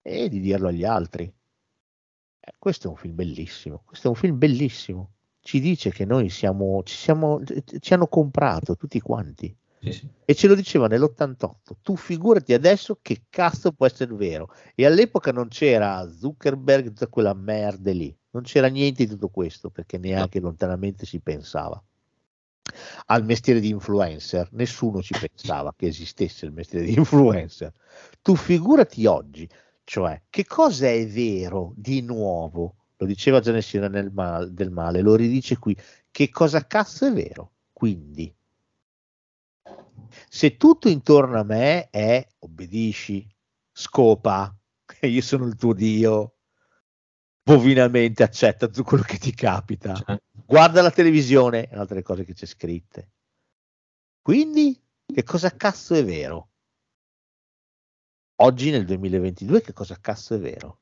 e 0.00 0.28
di 0.28 0.38
dirlo 0.40 0.68
agli 0.68 0.84
altri. 0.84 1.24
Eh, 1.24 2.54
questo 2.56 2.86
è 2.86 2.90
un 2.90 2.96
film 2.96 3.16
bellissimo, 3.16 3.82
questo 3.84 4.06
è 4.06 4.10
un 4.10 4.16
film 4.16 4.38
bellissimo. 4.38 5.14
Ci 5.40 5.60
dice 5.60 5.90
che 5.90 6.04
noi 6.04 6.28
siamo, 6.28 6.82
ci, 6.84 6.94
siamo, 6.94 7.42
ci 7.80 7.92
hanno 7.92 8.06
comprato 8.06 8.76
tutti 8.76 9.00
quanti. 9.00 9.54
sì, 9.80 9.92
sì. 9.92 10.08
E 10.24 10.34
ce 10.34 10.46
lo 10.46 10.54
diceva 10.54 10.86
nell'88. 10.86 11.54
Tu 11.82 11.96
figurati 11.96 12.52
adesso 12.52 12.98
che 13.02 13.24
cazzo 13.28 13.72
può 13.72 13.86
essere 13.86 14.14
vero. 14.14 14.52
E 14.74 14.86
all'epoca 14.86 15.32
non 15.32 15.48
c'era 15.48 16.08
Zuckerberg, 16.08 16.86
tutta 16.88 17.08
quella 17.08 17.34
merda 17.34 17.90
lì. 17.92 18.16
Non 18.30 18.42
c'era 18.42 18.68
niente 18.68 19.04
di 19.04 19.10
tutto 19.10 19.28
questo 19.28 19.70
perché 19.70 19.98
neanche 19.98 20.40
lontanamente 20.40 21.06
si 21.06 21.20
pensava. 21.20 21.82
Al 23.06 23.24
mestiere 23.24 23.60
di 23.60 23.70
influencer, 23.70 24.48
nessuno 24.52 25.00
ci 25.02 25.14
pensava 25.18 25.72
che 25.74 25.86
esistesse 25.86 26.44
il 26.44 26.52
mestiere 26.52 26.84
di 26.84 26.94
influencer. 26.94 27.72
Tu 28.20 28.36
figurati 28.36 29.06
oggi, 29.06 29.48
cioè, 29.84 30.20
che 30.28 30.44
cosa 30.44 30.88
è 30.88 31.06
vero 31.06 31.72
di 31.74 32.02
nuovo? 32.02 32.74
Lo 32.96 33.06
diceva 33.06 33.40
Gianessina 33.40 33.88
nel 33.88 34.10
mal- 34.12 34.52
del 34.52 34.70
male, 34.70 35.00
lo 35.00 35.14
ridice 35.14 35.56
qui. 35.56 35.74
Che 36.10 36.28
cosa 36.28 36.66
cazzo 36.66 37.06
è 37.06 37.12
vero? 37.12 37.52
Quindi, 37.72 38.34
se 40.28 40.56
tutto 40.56 40.88
intorno 40.88 41.38
a 41.38 41.44
me 41.44 41.88
è 41.90 42.26
obbedisci, 42.40 43.26
scopa, 43.72 44.54
io 45.02 45.22
sono 45.22 45.46
il 45.46 45.56
tuo 45.56 45.72
Dio, 45.72 46.37
bovinamente 47.48 48.22
accetta 48.22 48.66
tutto 48.66 48.82
quello 48.82 49.02
che 49.04 49.16
ti 49.16 49.32
capita, 49.32 49.94
Cioè, 49.94 50.20
guarda 50.44 50.82
la 50.82 50.90
televisione 50.90 51.68
e 51.68 51.76
altre 51.76 52.02
cose 52.02 52.24
che 52.24 52.34
c'è 52.34 52.44
scritte. 52.44 53.12
Quindi, 54.20 54.78
che 55.06 55.22
cosa 55.22 55.50
cazzo 55.56 55.94
è 55.94 56.04
vero? 56.04 56.48
Oggi 58.40 58.70
nel 58.70 58.84
2022 58.84 59.62
che 59.62 59.72
cosa 59.72 59.96
cazzo 60.00 60.34
è 60.34 60.38
vero? 60.38 60.80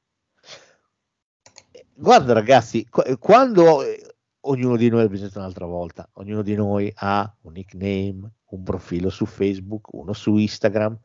Guarda 1.94 2.32
ragazzi, 2.32 2.86
qu- 2.88 3.16
quando 3.18 3.82
eh, 3.82 4.16
ognuno 4.40 4.76
di 4.76 4.88
noi, 4.88 5.02
l'abbiamo 5.02 5.24
detto 5.24 5.38
un'altra 5.38 5.64
volta, 5.66 6.08
ognuno 6.14 6.42
di 6.42 6.54
noi 6.54 6.92
ha 6.96 7.32
un 7.42 7.52
nickname, 7.52 8.32
un 8.50 8.62
profilo 8.62 9.08
su 9.08 9.24
Facebook, 9.24 9.92
uno 9.94 10.12
su 10.12 10.36
Instagram, 10.36 10.98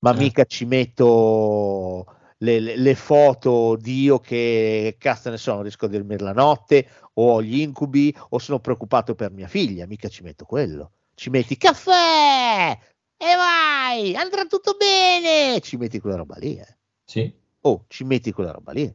ma 0.00 0.12
Eh. 0.12 0.18
mica 0.18 0.44
ci 0.44 0.66
metto 0.66 2.04
le, 2.42 2.58
le- 2.60 2.76
le 2.76 2.94
foto 2.94 3.76
di 3.76 4.02
io 4.02 4.18
che 4.18 4.96
cazzo 4.98 5.30
ne 5.30 5.36
so, 5.36 5.52
non 5.54 5.62
riesco 5.62 5.86
a 5.86 5.88
dormire 5.88 6.22
la 6.24 6.32
notte, 6.32 6.88
o 7.14 7.34
ho 7.34 7.42
gli 7.42 7.60
incubi, 7.60 8.14
o 8.30 8.38
sono 8.38 8.60
preoccupato 8.60 9.14
per 9.14 9.30
mia 9.30 9.48
figlia, 9.48 9.86
mica 9.86 10.08
ci 10.08 10.22
metto 10.22 10.44
quello. 10.44 10.92
Ci 11.14 11.28
metti 11.28 11.56
caffè 11.58 12.78
e 13.16 13.34
vai, 13.36 14.14
andrà 14.16 14.46
tutto 14.46 14.74
bene, 14.78 15.60
ci 15.60 15.76
metti 15.76 16.00
quella 16.00 16.16
roba 16.16 16.36
lì, 16.38 16.56
eh. 16.56 16.76
sì. 17.04 17.32
Oh, 17.62 17.84
ci 17.88 18.04
metti 18.04 18.32
quella 18.32 18.52
roba 18.52 18.72
lì. 18.72 18.94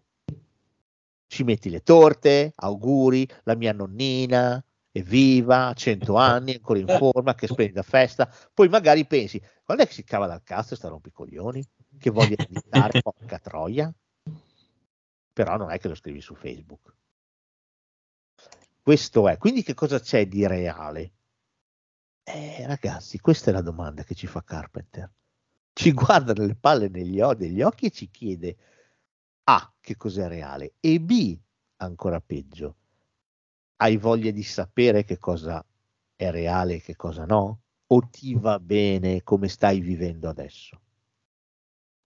Ci 1.28 1.44
metti 1.44 1.70
le 1.70 1.82
torte, 1.84 2.54
auguri, 2.56 3.28
la 3.44 3.56
mia 3.56 3.74
nonnina, 3.74 4.64
evviva, 4.92 5.72
100 5.76 6.16
anni, 6.18 6.54
ancora 6.54 6.80
in 6.80 6.88
forma, 6.88 7.36
che 7.36 7.46
splendida 7.46 7.84
festa. 7.84 8.28
Poi 8.54 8.70
magari 8.70 9.06
pensi, 9.06 9.40
quando 9.64 9.84
è 9.84 9.88
che 9.88 9.94
si 9.94 10.04
cava 10.04 10.26
dal 10.26 10.42
cazzo 10.44 10.76
sta 10.76 10.88
rompicoglioni? 10.88 11.64
Che 11.98 12.10
voglia 12.10 12.36
di 12.36 12.46
diventare, 12.48 13.02
porca 13.02 13.40
troia? 13.40 13.94
Però 15.34 15.58
non 15.58 15.72
è 15.72 15.80
che 15.80 15.88
lo 15.88 15.96
scrivi 15.96 16.22
su 16.22 16.36
Facebook. 16.36 16.96
Questo 18.82 19.28
è. 19.28 19.38
Quindi 19.38 19.64
che 19.64 19.74
cosa 19.74 20.00
c'è 20.00 20.28
di 20.28 20.46
reale? 20.46 21.12
Eh, 22.24 22.66
ragazzi, 22.66 23.20
questa 23.20 23.50
è 23.50 23.54
la 23.54 23.62
domanda 23.62 24.04
che 24.04 24.16
ci 24.16 24.28
fa 24.28 24.44
Carpenter. 24.44 25.12
Ci 25.74 25.92
guarda 25.92 26.34
nelle 26.34 26.56
palle 26.56 26.88
negli 26.88 27.22
degli 27.36 27.62
occhi 27.62 27.88
e 27.88 27.92
ci 27.92 28.10
chiede 28.10 28.58
A, 29.44 29.74
che 29.82 29.98
cos'è 29.98 30.28
reale 30.28 30.76
e 30.80 31.00
B, 31.02 31.38
ancora 31.78 32.22
peggio, 32.22 32.78
hai 33.78 33.98
voglia 33.98 34.32
di 34.32 34.44
sapere 34.44 35.04
che 35.04 35.18
cosa 35.18 35.64
è 36.16 36.32
reale 36.32 36.76
e 36.76 36.82
che 36.82 36.96
cosa 36.96 37.26
no? 37.26 37.62
O 37.88 38.08
ti 38.10 38.34
va 38.36 38.60
bene 38.60 39.22
come 39.24 39.48
stai 39.50 39.82
vivendo 39.82 40.30
adesso? 40.30 40.82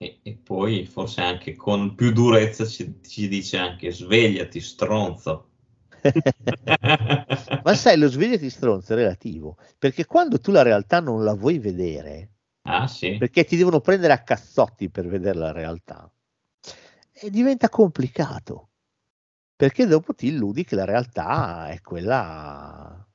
E, 0.02 0.20
e 0.22 0.34
poi 0.34 0.86
forse 0.86 1.20
anche 1.20 1.54
con 1.54 1.94
più 1.94 2.10
durezza 2.10 2.64
ci, 2.64 3.00
ci 3.06 3.28
dice 3.28 3.58
anche 3.58 3.92
svegliati 3.92 4.58
stronzo. 4.58 5.48
Ma 7.62 7.74
sai, 7.74 7.98
lo 7.98 8.08
svegliati 8.08 8.48
stronzo 8.48 8.94
è 8.94 8.96
relativo, 8.96 9.58
perché 9.78 10.06
quando 10.06 10.40
tu 10.40 10.52
la 10.52 10.62
realtà 10.62 11.00
non 11.00 11.22
la 11.22 11.34
vuoi 11.34 11.58
vedere, 11.58 12.30
Ah 12.62 12.86
sì, 12.86 13.18
perché 13.18 13.44
ti 13.44 13.58
devono 13.58 13.80
prendere 13.80 14.14
a 14.14 14.22
cazzotti 14.22 14.88
per 14.88 15.06
vedere 15.06 15.38
la 15.38 15.52
realtà, 15.52 16.10
e 17.12 17.28
diventa 17.28 17.68
complicato, 17.68 18.70
perché 19.54 19.84
dopo 19.84 20.14
ti 20.14 20.28
illudi 20.28 20.64
che 20.64 20.76
la 20.76 20.86
realtà 20.86 21.68
è 21.68 21.82
quella 21.82 23.06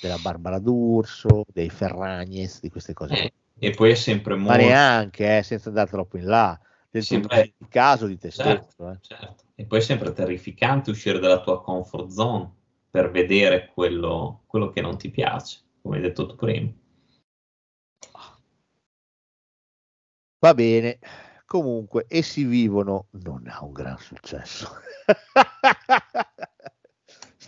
della 0.00 0.16
Barbara 0.16 0.58
D'Urso, 0.58 1.44
dei 1.52 1.68
Ferragnez, 1.68 2.60
di 2.60 2.70
queste 2.70 2.94
cose. 2.94 3.24
Eh, 3.24 3.32
e 3.60 3.70
poi 3.72 3.90
è 3.90 3.94
sempre 3.94 4.34
Ma 4.34 4.40
molto... 4.54 4.62
neanche, 4.62 5.38
eh, 5.38 5.42
senza 5.42 5.68
andare 5.68 5.90
troppo 5.90 6.16
in 6.16 6.24
là, 6.24 6.58
del 6.90 7.04
Sempre- 7.04 7.52
il 7.58 7.68
caso 7.68 8.06
di 8.06 8.16
te 8.16 8.30
Certo, 8.30 8.70
stesso. 8.72 8.90
eh. 8.90 8.98
certo. 9.02 9.44
E 9.54 9.66
poi 9.66 9.78
è 9.78 9.82
sempre 9.82 10.12
terrificante 10.12 10.90
uscire 10.90 11.18
dalla 11.18 11.40
tua 11.40 11.62
comfort 11.62 12.08
zone 12.08 12.50
per 12.90 13.10
vedere 13.10 13.70
quello, 13.72 14.42
quello 14.46 14.70
che 14.70 14.80
non 14.80 14.96
ti 14.96 15.10
piace, 15.10 15.60
come 15.82 15.96
hai 15.96 16.02
detto 16.02 16.26
tu 16.26 16.34
prima. 16.36 16.72
Va 20.38 20.54
bene, 20.54 20.98
comunque, 21.44 22.06
essi 22.08 22.44
vivono 22.44 23.08
non 23.10 23.46
ha 23.46 23.62
un 23.62 23.72
gran 23.72 23.98
successo. 23.98 24.70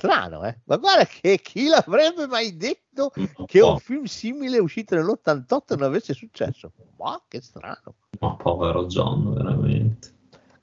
Strano, 0.02 0.44
eh? 0.44 0.58
Ma 0.64 0.78
guarda 0.78 1.04
che 1.04 1.38
chi 1.38 1.68
l'avrebbe 1.68 2.26
mai 2.26 2.56
detto 2.56 3.12
che 3.46 3.60
un 3.60 3.78
film 3.78 4.02
simile 4.02 4.58
uscito 4.58 4.96
nell'88 4.96 5.76
non 5.76 5.82
avesse 5.82 6.12
successo? 6.12 6.72
Ma 6.98 7.22
che 7.28 7.40
strano. 7.40 7.94
ma 8.18 8.34
povero 8.34 8.86
John, 8.86 9.32
veramente. 9.32 10.12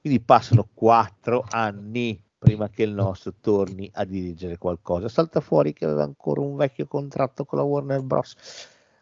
Quindi 0.02 0.20
passano 0.20 0.68
quattro 0.74 1.46
anni 1.52 2.22
prima 2.38 2.68
che 2.68 2.84
il 2.84 2.92
nostro 2.92 3.34
torni 3.40 3.90
a 3.94 4.04
dirigere 4.04 4.58
qualcosa. 4.58 5.08
Salta 5.08 5.40
fuori 5.40 5.72
che 5.72 5.86
aveva 5.86 6.04
ancora 6.04 6.42
un 6.42 6.58
vecchio 6.58 6.86
contratto 6.86 7.46
con 7.46 7.60
la 7.60 7.64
Warner 7.64 8.02
Bros. 8.02 8.36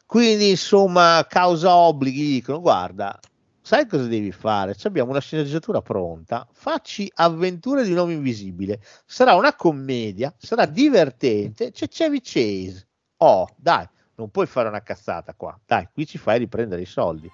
Quindi, 0.05 0.51
insomma, 0.51 1.25
causa 1.27 1.75
obblighi, 1.75 2.33
dicono, 2.33 2.61
guarda, 2.61 3.19
sai 3.67 3.85
cosa 3.85 4.05
devi 4.05 4.31
fare? 4.31 4.75
Ci 4.75 4.87
abbiamo 4.87 5.09
una 5.09 5.19
sceneggiatura 5.19 5.81
pronta, 5.81 6.47
facci 6.53 7.11
Avventure 7.15 7.83
di 7.83 7.91
un 7.91 7.97
uomo 7.97 8.11
invisibile. 8.11 8.79
Sarà 9.05 9.35
una 9.35 9.55
commedia, 9.55 10.33
sarà 10.37 10.65
divertente, 10.65 11.71
c'è 11.71 11.89
Chevy 11.89 12.21
Chase. 12.21 12.87
Oh, 13.17 13.45
dai, 13.57 13.85
non 14.15 14.29
puoi 14.29 14.45
fare 14.45 14.69
una 14.69 14.81
cazzata 14.81 15.33
qua. 15.33 15.59
Dai, 15.65 15.89
qui 15.91 16.05
ci 16.05 16.17
fai 16.17 16.37
riprendere 16.39 16.79
i 16.81 16.85
soldi. 16.85 17.29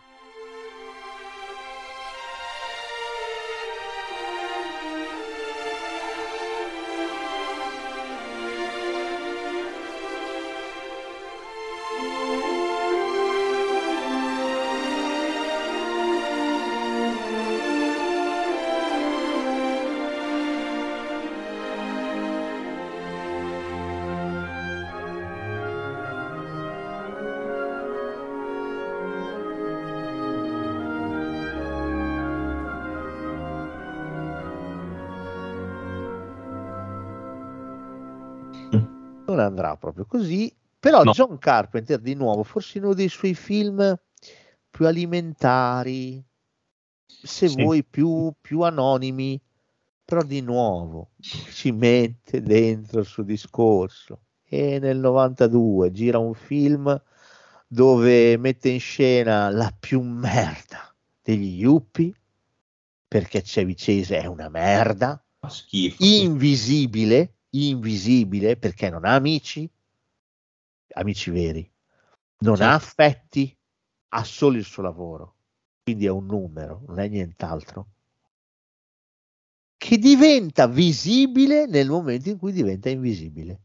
Proprio 39.84 40.06
così. 40.06 40.54
Però 40.80 41.04
No. 41.04 41.12
John 41.12 41.38
Carpenter, 41.40 42.00
di 42.00 42.14
nuovo, 42.14 42.44
forse 42.44 42.78
in 42.78 42.86
uno 42.86 42.94
dei 42.94 43.10
suoi 43.10 43.34
film 43.34 43.98
più 44.70 44.86
alimentari, 44.88 46.24
se 47.06 47.48
Sì. 47.50 47.56
vuoi 47.62 47.84
più, 47.84 48.34
più 48.40 48.62
anonimi, 48.62 49.40
però 50.06 50.24
di 50.24 50.42
nuovo 50.42 51.12
ci 51.20 51.72
mette 51.72 52.42
dentro 52.42 53.00
il 53.00 53.06
suo 53.06 53.24
discorso 53.24 54.22
e 54.44 54.80
nel 54.80 54.98
92 54.98 55.92
gira 55.92 56.18
un 56.18 56.34
film 56.34 57.02
dove 57.68 58.38
mette 58.38 58.70
in 58.70 58.80
scena 58.80 59.50
la 59.50 59.74
più 59.78 60.02
merda 60.02 60.94
degli 61.22 61.62
Yuppie 61.62 62.14
perché 63.08 63.42
Chevy 63.42 63.74
Chase 63.76 64.20
è 64.20 64.26
una 64.26 64.50
merda 64.50 65.24
schifo. 65.48 66.04
invisibile, 66.04 67.36
invisibile 67.56 68.58
perché 68.58 68.90
non 68.90 69.06
ha 69.06 69.14
amici, 69.16 69.70
amici 70.96 71.30
veri, 71.32 71.70
non 72.40 72.62
ha 72.62 72.72
Certo. 72.72 72.76
affetti, 72.76 73.58
ha 74.10 74.24
solo 74.24 74.58
il 74.58 74.64
suo 74.64 74.84
lavoro, 74.84 75.36
quindi 75.84 76.06
è 76.06 76.10
un 76.10 76.26
numero, 76.26 76.84
non 76.88 77.00
è 77.00 77.08
nient'altro. 77.08 77.88
Che 79.78 79.98
diventa 79.98 80.66
visibile 80.68 81.66
nel 81.68 81.90
momento 81.90 82.30
in 82.30 82.38
cui 82.38 82.52
diventa 82.54 82.90
invisibile. 82.90 83.62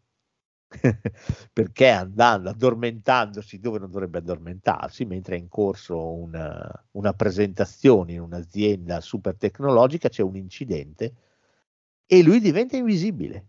perché 1.53 1.89
andando, 1.89 2.51
addormentandosi 2.51 3.59
dove 3.59 3.79
non 3.79 3.91
dovrebbe 3.91 4.19
addormentarsi, 4.19 5.05
mentre 5.07 5.37
è 5.37 5.39
in 5.39 5.49
corso 5.49 6.13
una, 6.13 6.87
una 6.93 7.15
presentazione 7.15 8.13
in 8.15 8.21
un'azienda 8.21 9.01
super 9.01 9.37
tecnologica, 9.37 10.09
c'è 10.11 10.23
un 10.23 10.37
incidente 10.37 11.15
e 12.07 12.23
lui 12.23 12.41
diventa 12.41 12.77
invisibile. 12.77 13.49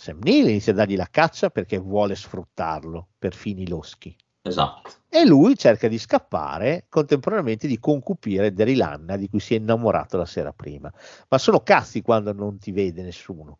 Sam 0.00 0.20
Neill 0.22 0.48
inizia 0.48 0.72
a 0.72 0.76
dargli 0.76 0.94
la 0.94 1.08
caccia 1.10 1.50
perché 1.50 1.76
vuole 1.76 2.14
sfruttarlo 2.14 3.08
per 3.18 3.34
fini 3.34 3.66
loschi 3.66 4.16
Esatto. 4.42 4.90
e 5.08 5.26
lui 5.26 5.56
cerca 5.56 5.88
di 5.88 5.98
scappare 5.98 6.86
contemporaneamente 6.88 7.66
di 7.66 7.80
concupire 7.80 8.52
Daryl 8.52 8.80
Hannah 8.80 9.16
di 9.16 9.28
cui 9.28 9.40
si 9.40 9.54
è 9.54 9.58
innamorato 9.58 10.16
la 10.16 10.24
sera 10.24 10.52
prima. 10.52 10.90
Ma 11.28 11.36
sono 11.38 11.62
cazzi 11.62 12.00
quando 12.00 12.32
non 12.32 12.58
ti 12.58 12.70
vede 12.70 13.02
nessuno. 13.02 13.58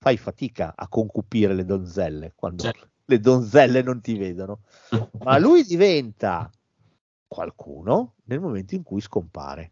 Fai 0.00 0.16
fatica 0.16 0.74
a 0.76 0.88
concupire 0.88 1.54
le 1.54 1.64
donzelle 1.64 2.32
quando 2.34 2.64
Certo. 2.64 2.88
le 3.04 3.20
donzelle 3.20 3.82
non 3.82 4.00
ti 4.00 4.16
vedono. 4.18 4.62
Ma 5.22 5.38
lui 5.38 5.62
diventa 5.62 6.50
qualcuno 7.28 8.14
nel 8.24 8.40
momento 8.40 8.74
in 8.74 8.82
cui 8.82 9.00
scompare. 9.00 9.70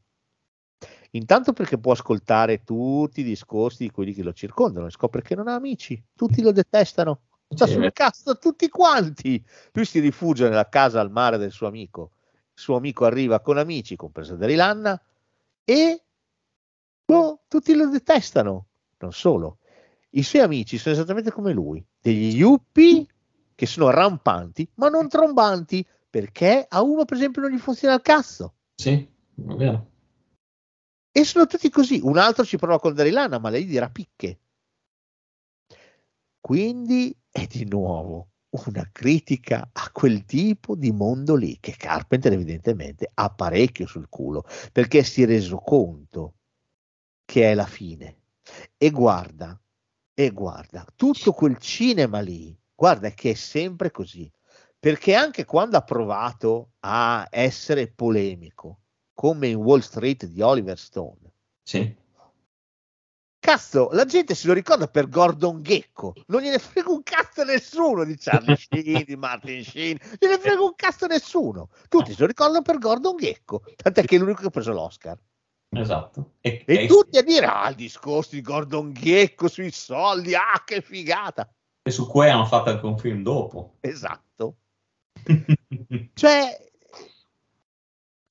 Intanto 1.12 1.52
perché 1.52 1.78
può 1.78 1.92
ascoltare 1.92 2.62
tutti 2.62 3.20
i 3.20 3.24
discorsi 3.24 3.84
di 3.84 3.90
quelli 3.90 4.12
che 4.12 4.22
lo 4.22 4.32
circondano 4.32 4.86
e 4.86 4.90
scopre 4.90 5.22
che 5.22 5.34
non 5.34 5.48
ha 5.48 5.54
amici, 5.54 6.00
tutti 6.14 6.40
lo 6.40 6.52
detestano, 6.52 7.22
sta 7.48 7.66
Sì, 7.66 7.72
sul 7.72 7.92
cazzo 7.92 8.38
tutti 8.38 8.68
quanti. 8.68 9.44
Lui 9.72 9.84
si 9.84 9.98
rifugia 9.98 10.48
nella 10.48 10.68
casa 10.68 11.00
al 11.00 11.10
mare 11.10 11.36
del 11.36 11.50
suo 11.50 11.66
amico. 11.66 12.12
Il 12.54 12.60
suo 12.60 12.76
amico 12.76 13.04
arriva 13.04 13.40
con 13.40 13.58
amici, 13.58 13.96
compresa 13.96 14.36
Derilanna, 14.36 15.00
e 15.64 16.02
boh, 17.04 17.40
tutti 17.48 17.74
lo 17.74 17.88
detestano. 17.88 18.66
Non 18.98 19.12
solo, 19.12 19.58
i 20.10 20.22
suoi 20.22 20.42
amici 20.42 20.78
sono 20.78 20.94
esattamente 20.94 21.32
come 21.32 21.52
lui, 21.52 21.84
degli 22.00 22.36
yuppie 22.36 23.06
che 23.54 23.66
sono 23.66 23.90
rampanti, 23.90 24.68
ma 24.74 24.88
non 24.88 25.08
trombanti, 25.08 25.84
perché 26.08 26.66
a 26.68 26.82
uno, 26.82 27.04
per 27.04 27.16
esempio, 27.16 27.42
non 27.42 27.50
gli 27.50 27.58
funziona 27.58 27.94
il 27.94 28.00
cazzo. 28.00 28.54
Sì, 28.74 28.92
è 28.92 29.54
vero. 29.54 29.89
E 31.12 31.24
sono 31.24 31.46
tutti 31.46 31.68
così. 31.70 32.00
Un 32.02 32.18
altro 32.18 32.44
ci 32.44 32.56
prova 32.56 32.78
con 32.78 32.94
Darilana, 32.94 33.38
ma 33.38 33.50
lei 33.50 33.64
dirà 33.64 33.90
picche. 33.90 34.40
Quindi 36.40 37.16
è 37.28 37.46
di 37.46 37.64
nuovo 37.66 38.28
una 38.50 38.88
critica 38.90 39.70
a 39.72 39.90
quel 39.92 40.24
tipo 40.24 40.74
di 40.74 40.90
mondo 40.90 41.36
lì 41.36 41.58
che 41.60 41.76
Carpenter 41.76 42.32
evidentemente 42.32 43.08
ha 43.14 43.30
parecchio 43.30 43.86
sul 43.86 44.08
culo 44.08 44.44
perché 44.72 45.04
si 45.04 45.22
è 45.22 45.26
reso 45.26 45.58
conto 45.58 46.34
che 47.24 47.50
è 47.50 47.54
la 47.54 47.66
fine. 47.66 48.22
E 48.76 48.90
guarda, 48.90 49.60
e 50.12 50.30
guarda, 50.30 50.84
tutto 50.96 51.32
quel 51.32 51.58
cinema 51.58 52.20
lì, 52.20 52.58
guarda 52.74 53.10
che 53.10 53.30
è 53.30 53.34
sempre 53.34 53.90
così. 53.90 54.30
Perché 54.78 55.14
anche 55.14 55.44
quando 55.44 55.76
ha 55.76 55.82
provato 55.82 56.72
a 56.80 57.26
essere 57.30 57.92
polemico, 57.92 58.79
come 59.20 59.48
in 59.48 59.56
Wall 59.56 59.80
Street 59.80 60.24
di 60.24 60.40
Oliver 60.40 60.78
Stone, 60.78 61.18
Sì. 61.62 61.94
Cazzo, 63.38 63.90
la 63.92 64.06
gente 64.06 64.34
se 64.34 64.46
lo 64.46 64.54
ricorda 64.54 64.86
per 64.86 65.08
Gordon 65.10 65.62
Gecko, 65.62 66.14
non 66.28 66.40
gliene 66.40 66.58
frega 66.58 66.90
un 66.90 67.02
cazzo 67.02 67.42
a 67.42 67.44
nessuno 67.44 68.04
di 68.04 68.16
Charlie 68.16 68.56
Sheen, 68.56 69.04
di 69.04 69.16
Martin 69.16 69.62
Sheen, 69.62 69.98
non 70.00 70.16
gliene 70.18 70.38
frega 70.38 70.62
un 70.62 70.74
cazzo 70.74 71.04
a 71.04 71.08
nessuno. 71.08 71.68
Tutti 71.90 72.12
se 72.14 72.20
lo 72.20 72.26
ricordano 72.28 72.62
per 72.62 72.78
Gordon 72.78 73.16
Gecko, 73.18 73.62
tant'è 73.76 74.04
che 74.04 74.16
è 74.16 74.18
l'unico 74.18 74.40
che 74.40 74.46
ha 74.46 74.50
preso 74.50 74.72
l'Oscar. 74.72 75.18
Esatto. 75.70 76.32
E, 76.40 76.64
E 76.66 76.84
e- 76.84 76.86
tutti 76.86 77.18
a 77.18 77.22
dire, 77.22 77.44
ah, 77.46 77.68
il 77.68 77.76
discorso 77.76 78.30
di 78.34 78.40
Gordon 78.40 78.92
Gecko 78.94 79.48
sui 79.48 79.70
soldi, 79.70 80.34
ah, 80.34 80.62
che 80.64 80.80
figata. 80.80 81.46
e 81.82 81.90
su 81.90 82.06
cui 82.08 82.28
hanno 82.30 82.46
fatto 82.46 82.70
anche 82.70 82.86
un 82.86 82.96
film 82.98 83.22
dopo. 83.22 83.76
Esatto. 83.80 84.56
Cioè, 86.14 86.69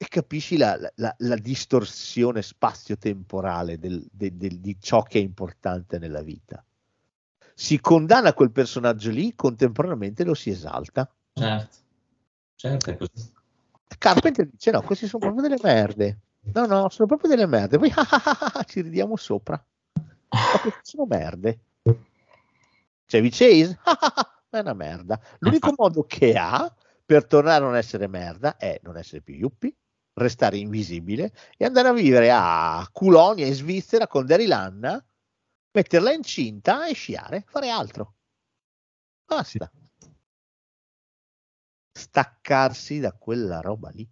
e 0.01 0.07
capisci 0.07 0.55
la, 0.55 0.77
la- 0.95 1.13
la 1.17 1.35
distorsione 1.35 2.41
spazio-temporale 2.41 3.77
del- 3.77 4.07
de- 4.09 4.37
del- 4.37 4.59
di 4.59 4.77
ciò 4.79 5.03
che 5.03 5.19
è 5.19 5.21
importante 5.21 5.99
nella 5.99 6.21
vita. 6.21 6.63
Si 7.53 7.81
condanna 7.81 8.33
quel 8.33 8.51
personaggio 8.51 9.11
lì, 9.11 9.35
contemporaneamente 9.35 10.23
lo 10.23 10.33
si 10.33 10.49
esalta. 10.51 11.09
certo. 11.33 11.75
Certo, 12.55 12.89
è 12.91 12.97
così. 12.97 13.31
Carpenter 13.97 14.47
dice: 14.47 14.71
No, 14.71 14.81
questi 14.83 15.07
sono 15.07 15.23
proprio 15.25 15.47
delle 15.49 15.59
merde. 15.61 16.19
No, 16.53 16.65
no, 16.65 16.87
sono 16.89 17.07
proprio 17.07 17.29
delle 17.29 17.45
merde. 17.45 17.77
Poi 17.77 17.91
ci 18.67 18.79
ridiamo 18.81 19.17
sopra. 19.17 19.61
Ma 20.29 20.59
queste 20.61 20.79
sono 20.83 21.05
merde. 21.05 21.59
Chevy 23.05 23.29
Chase 23.29 23.79
è 24.49 24.59
una 24.59 24.73
merda. 24.73 25.19
L'unico 25.39 25.73
modo 25.75 26.03
che 26.03 26.37
ha 26.37 26.73
per 27.05 27.25
tornare 27.25 27.63
a 27.63 27.67
non 27.67 27.75
essere 27.75 28.07
merda 28.07 28.55
è 28.57 28.79
non 28.83 28.95
essere 28.97 29.21
più 29.21 29.33
yuppie, 29.35 29.73
restare 30.19 30.57
invisibile 30.57 31.33
e 31.57 31.65
andare 31.65 31.87
a 31.87 31.93
vivere 31.93 32.29
a 32.31 32.87
Culonia 32.91 33.45
in 33.45 33.53
Svizzera 33.53 34.07
con 34.07 34.25
Daryl 34.25 34.51
Hannah, 34.51 35.03
metterla 35.71 36.11
incinta 36.13 36.87
e 36.87 36.93
sciare, 36.93 37.43
fare 37.47 37.69
altro. 37.69 38.15
Basta. 39.25 39.71
Staccarsi 41.91 42.99
da 42.99 43.11
quella 43.13 43.59
roba 43.59 43.89
lì 43.89 44.07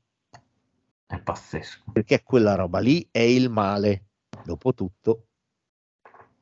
È 1.06 1.20
pazzesco. 1.22 1.92
perché 1.92 2.22
quella 2.24 2.56
roba 2.56 2.80
lì 2.80 3.08
è 3.12 3.20
il 3.20 3.50
male. 3.50 4.06
Dopotutto, 4.44 5.28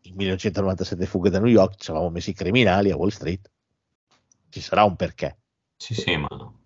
in 0.02 0.16
1997 0.16 1.06
fughe 1.06 1.30
da 1.30 1.40
New 1.40 1.50
York 1.50 1.76
ci 1.78 1.90
avevamo 1.92 2.12
messi 2.12 2.32
i 2.32 2.34
criminali 2.34 2.92
a 2.92 2.96
Wall 2.98 3.10
Street. 3.10 3.50
Ci 4.50 4.62
sarà 4.62 4.84
un 4.84 4.96
perché. 4.96 5.40
Sì, 5.76 5.94
sì, 5.94 6.16
ma 6.18 6.28
no. 6.32 6.62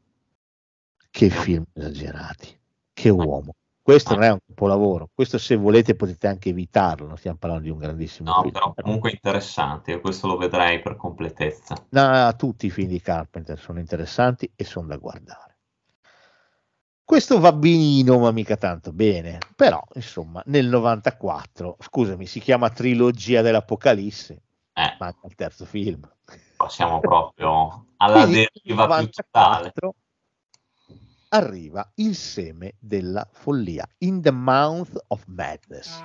Che 1.12 1.30
film 1.30 1.66
esagerati, 1.74 2.59
che 3.00 3.10
uomo. 3.10 3.54
Questo 3.82 4.14
non 4.14 4.24
è 4.24 4.30
un 4.32 4.38
capolavoro. 4.46 5.10
Questo, 5.14 5.38
se 5.40 5.56
volete, 5.56 5.96
potete 5.96 6.28
anche 6.28 6.50
evitarlo. 6.50 7.08
Non 7.08 7.18
stiamo 7.18 7.38
parlando 7.38 7.64
di 7.64 7.70
un 7.72 7.80
grandissimo 7.80 8.30
No, 8.30 8.42
film. 8.42 8.52
però 8.54 8.74
comunque 8.76 9.10
interessante. 9.12 9.92
Io 9.92 10.02
questo 10.02 10.28
lo 10.28 10.38
vedrei 10.38 10.80
per 10.82 10.96
completezza. 10.96 11.76
No, 11.90 12.36
tutti 12.36 12.68
i 12.68 12.70
film 12.70 12.90
di 12.90 13.02
Carpenter 13.02 13.58
sono 13.58 13.80
interessanti 13.80 14.52
e 14.56 14.64
sono 14.64 14.88
da 14.88 14.98
guardare. 14.98 15.58
Questo 17.04 17.40
va 17.40 17.52
benino, 17.52 18.20
ma 18.20 18.30
mica 18.32 18.58
tanto 18.58 18.92
bene. 18.94 19.40
Però, 19.56 19.82
insomma, 19.96 20.44
nel 20.46 20.68
94, 20.68 21.78
scusami, 21.80 22.28
si 22.28 22.40
chiama 22.40 22.70
Trilogia 22.70 23.42
dell'Apocalisse, 23.42 24.42
Eh, 24.74 24.96
manca 25.00 25.26
il 25.26 25.34
terzo 25.34 25.66
film. 25.66 26.08
passiamo 26.56 27.00
proprio 27.00 27.86
alla 27.98 28.22
Quindi, 28.26 28.48
deriva 28.54 28.98
più 29.00 29.10
totale. 29.10 29.72
94 31.30 31.38
arriva 31.38 31.92
il 31.96 32.16
seme 32.16 32.74
della 32.80 33.28
follia, 33.32 33.88
In 34.00 34.22
the 34.22 34.32
Mouth 34.32 34.98
of 35.08 35.24
Madness. 35.28 36.02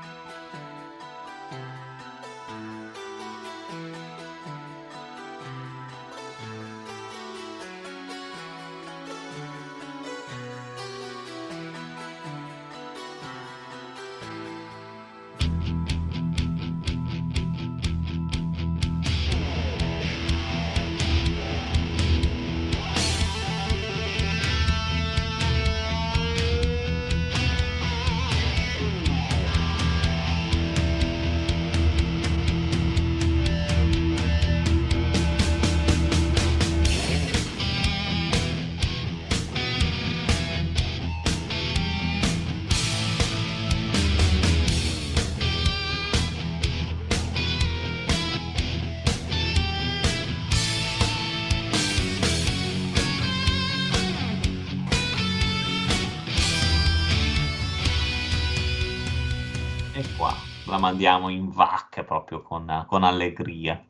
La 61.02 61.10
mandiamo 61.10 61.28
in 61.28 61.50
vacca 61.50 62.04
proprio 62.04 62.42
con, 62.42 62.84
con 62.86 63.04
allegria. 63.04 63.82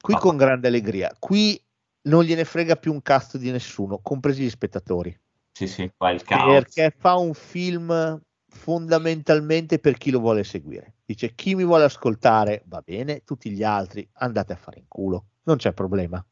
Qui 0.00 0.14
con 0.14 0.36
grande 0.36 0.68
allegria. 0.68 1.14
Qui 1.18 1.60
non 2.02 2.24
gliene 2.24 2.44
frega 2.44 2.76
più 2.76 2.92
un 2.92 3.02
cazzo 3.02 3.38
di 3.38 3.50
nessuno, 3.50 3.98
compresi 3.98 4.42
gli 4.42 4.50
spettatori. 4.50 5.16
Sì, 5.52 5.66
sì, 5.66 5.90
qua 5.96 6.10
il 6.10 6.22
caos. 6.22 6.52
Perché 6.52 6.94
fa 6.96 7.16
un 7.16 7.34
film 7.34 8.20
fondamentalmente 8.48 9.78
per 9.78 9.96
chi 9.96 10.10
lo 10.10 10.18
vuole 10.18 10.44
seguire. 10.44 10.94
Dice 11.04 11.34
chi 11.34 11.54
mi 11.54 11.64
vuole 11.64 11.84
ascoltare 11.84 12.62
va 12.66 12.82
bene, 12.84 13.22
tutti 13.24 13.50
gli 13.50 13.62
altri 13.62 14.08
andate 14.14 14.52
a 14.52 14.56
fare 14.56 14.78
in 14.78 14.86
culo, 14.88 15.26
non 15.44 15.56
c'è 15.56 15.72
problema. 15.72 16.24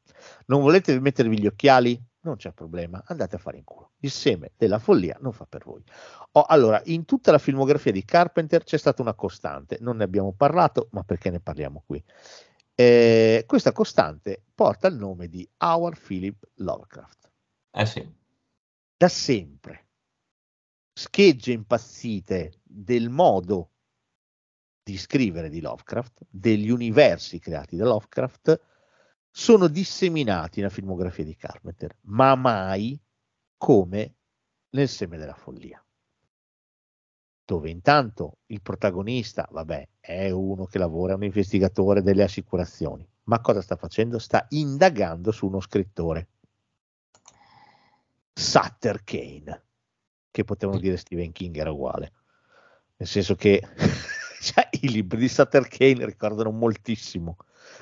Non 0.47 0.61
volete 0.61 0.99
mettervi 1.01 1.39
gli 1.39 1.47
occhiali? 1.47 2.01
Non 2.23 2.37
c'è 2.37 2.53
problema, 2.53 3.03
andate 3.07 3.37
a 3.37 3.39
fare 3.39 3.57
in 3.57 3.65
culo. 3.65 3.93
Il 4.01 4.11
seme 4.11 4.53
della 4.57 4.79
follia 4.79 5.17
non 5.21 5.33
fa 5.33 5.47
per 5.47 5.65
voi. 5.65 5.83
Oh, 6.33 6.43
allora, 6.43 6.81
in 6.85 7.07
tutta 7.07 7.31
la 7.31 7.39
filmografia 7.39 7.93
di 7.93 8.05
Carpenter 8.05 8.63
c'è 8.63 8.77
stata 8.77 9.01
una 9.01 9.15
costante, 9.15 9.79
non 9.81 9.97
ne 9.97 10.05
abbiamo 10.05 10.33
parlato, 10.33 10.89
ma 10.91 11.03
perché 11.03 11.31
ne 11.31 11.41
parliamo 11.41 11.83
qui? 11.87 12.03
Eh, 12.75 13.45
questa 13.47 13.73
costante 13.73 14.43
porta 14.55 14.89
il 14.89 14.97
nome 14.97 15.29
di 15.29 15.49
Howard 15.59 15.99
Philip 15.99 16.47
Lovecraft. 16.57 17.31
Eh 17.71 17.87
sì. 17.87 18.15
Da 18.97 19.09
sempre. 19.09 19.89
Schegge 20.93 21.53
impazzite 21.53 22.61
del 22.63 23.09
modo 23.09 23.71
di 24.83 24.99
scrivere 24.99 25.49
di 25.49 25.61
Lovecraft, 25.61 26.27
degli 26.29 26.69
universi 26.69 27.39
creati 27.39 27.77
da 27.77 27.85
Lovecraft, 27.85 28.61
sono 29.31 29.69
disseminati 29.69 30.61
nella 30.61 30.73
filmografia 30.73 31.25
di 31.25 31.37
Carpenter, 31.37 31.97
ma 32.03 32.35
mai 32.35 33.01
come 33.57 34.15
nel 34.71 34.89
seme 34.89 35.17
della 35.17 35.35
follia. 35.35 35.83
Dove 37.45 37.71
intanto 37.71 38.39
il 38.47 38.63
protagonista, 38.63 39.49
vabbè, 39.51 39.89
è 40.01 40.31
uno 40.31 40.67
che 40.67 40.79
lavora, 40.79 41.13
è 41.13 41.17
un 41.17 41.25
investigatore 41.25 42.03
delle 42.03 42.23
assicurazioni, 42.23 43.09
ma 43.25 43.41
cosa 43.41 43.61
sta 43.61 43.77
facendo? 43.77 44.19
Sta 44.19 44.47
indagando 44.51 45.33
su 45.33 45.47
uno 45.47 45.61
scrittore, 45.61 46.29
Sutter 48.33 49.03
Kane, 49.05 49.65
che 50.31 50.45
potevano 50.45 50.79
dire 50.79 50.97
Stephen 50.97 51.33
King 51.33 51.57
era 51.57 51.73
uguale, 51.73 52.13
nel 52.97 53.09
senso 53.09 53.35
che 53.35 53.61
cioè, 54.41 54.69
i 54.81 54.89
libri 54.89 55.19
di 55.19 55.29
Sutter 55.29 55.67
Kane 55.67 56.07
ricordano 56.07 56.51
moltissimo 56.53 57.37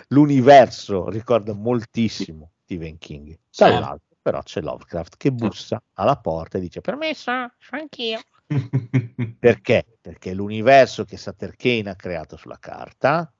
l'universo 0.09 1.09
ricorda 1.09 1.53
moltissimo 1.53 2.53
Stephen 2.65 2.99
King. 2.99 3.39
Dall'altro 3.57 4.09
però 4.21 4.43
c'è 4.43 4.61
Lovecraft 4.61 5.17
che 5.17 5.33
bussa 5.33 5.83
alla 5.95 6.19
porta 6.19 6.59
e 6.59 6.61
dice 6.61 6.83
permesso, 6.83 7.31
anch'io. 7.71 8.21
Perché? 9.39 9.99
Perché 10.01 10.35
l'universo 10.35 11.05
che 11.05 11.17
Sutter 11.17 11.57
Kane 11.57 11.89
ha 11.89 11.97
creato 11.97 12.37
sulla 12.37 12.59
carta 12.59 13.33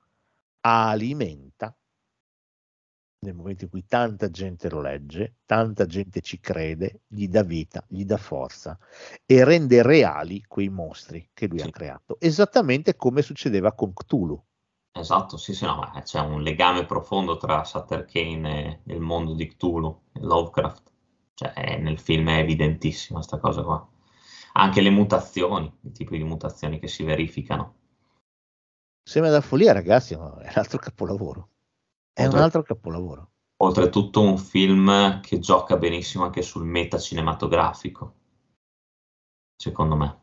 alimenta 0.61 1.75
nel 3.21 3.35
momento 3.35 3.65
in 3.65 3.69
cui 3.69 3.85
tanta 3.85 4.29
gente 4.29 4.69
lo 4.69 4.81
legge, 4.81 5.35
tanta 5.45 5.85
gente 5.85 6.21
ci 6.21 6.39
crede, 6.39 7.01
gli 7.05 7.27
dà 7.27 7.43
vita, 7.43 7.83
gli 7.87 8.05
dà 8.05 8.17
forza 8.17 8.77
e 9.25 9.43
rende 9.43 9.81
reali 9.81 10.43
quei 10.47 10.69
mostri 10.69 11.29
che 11.33 11.47
lui 11.47 11.59
sì. 11.59 11.67
ha 11.67 11.69
creato, 11.69 12.17
esattamente 12.19 12.95
come 12.95 13.21
succedeva 13.21 13.73
con 13.73 13.93
Cthulhu. 13.93 14.41
Esatto, 14.91 15.37
sì, 15.37 15.53
sì, 15.53 15.65
no, 15.65 15.75
ma 15.75 16.01
c'è 16.01 16.19
un 16.19 16.41
legame 16.41 16.85
profondo 16.85 17.37
tra 17.37 17.63
Sutter 17.63 18.05
Kane 18.05 18.81
e 18.85 18.93
il 18.93 18.99
mondo 18.99 19.33
di 19.33 19.47
Cthulhu, 19.47 20.01
Lovecraft. 20.13 20.91
Cioè, 21.33 21.77
nel 21.79 21.99
film 21.99 22.29
è 22.29 22.39
evidentissima 22.39 23.19
questa 23.19 23.39
cosa 23.39 23.63
qua. 23.63 23.87
Anche 24.53 24.81
le 24.81 24.89
mutazioni, 24.89 25.71
i 25.83 25.91
tipi 25.91 26.17
di 26.17 26.23
mutazioni 26.23 26.79
che 26.79 26.87
si 26.87 27.03
verificano. 27.03 27.75
Sembra 29.03 29.31
da 29.31 29.41
follia, 29.41 29.71
ragazzi, 29.71 30.17
ma 30.17 30.37
è 30.41 30.49
un 30.49 30.53
altro 30.55 30.79
capolavoro. 30.79 31.49
È 32.11 32.23
Oltre... 32.23 32.37
un 32.37 32.43
altro 32.43 32.63
capolavoro. 32.63 33.31
Oltretutto 33.61 34.21
un 34.21 34.37
film 34.37 35.19
che 35.21 35.39
gioca 35.39 35.77
benissimo 35.77 36.23
anche 36.23 36.41
sul 36.41 36.65
meta 36.65 36.97
cinematografico, 36.97 38.15
secondo 39.55 39.95
me 39.95 40.19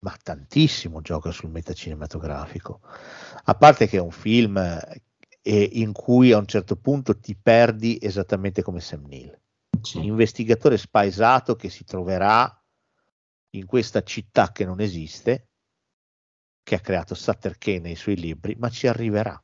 ma 0.00 0.16
tantissimo 0.22 1.00
gioca 1.00 1.30
sul 1.30 1.50
metacinematografico. 1.50 2.80
A 3.44 3.54
parte 3.54 3.86
che 3.86 3.98
è 3.98 4.00
un 4.00 4.10
film 4.10 4.56
eh, 4.56 5.62
in 5.72 5.92
cui 5.92 6.32
a 6.32 6.38
un 6.38 6.46
certo 6.46 6.76
punto 6.76 7.18
ti 7.18 7.36
perdi 7.36 7.98
esattamente 8.00 8.62
come 8.62 8.80
Sam 8.80 9.06
Neill. 9.06 9.38
Sì. 9.82 10.04
Investigatore 10.04 10.76
spaesato 10.76 11.54
che 11.56 11.68
si 11.68 11.84
troverà 11.84 12.54
in 13.50 13.66
questa 13.66 14.02
città 14.02 14.52
che 14.52 14.64
non 14.64 14.80
esiste, 14.80 15.48
che 16.62 16.74
ha 16.74 16.80
creato 16.80 17.14
Sutter 17.14 17.58
Kane 17.58 17.80
nei 17.80 17.96
suoi 17.96 18.16
libri, 18.16 18.54
ma 18.58 18.68
ci 18.68 18.86
arriverà. 18.86 19.42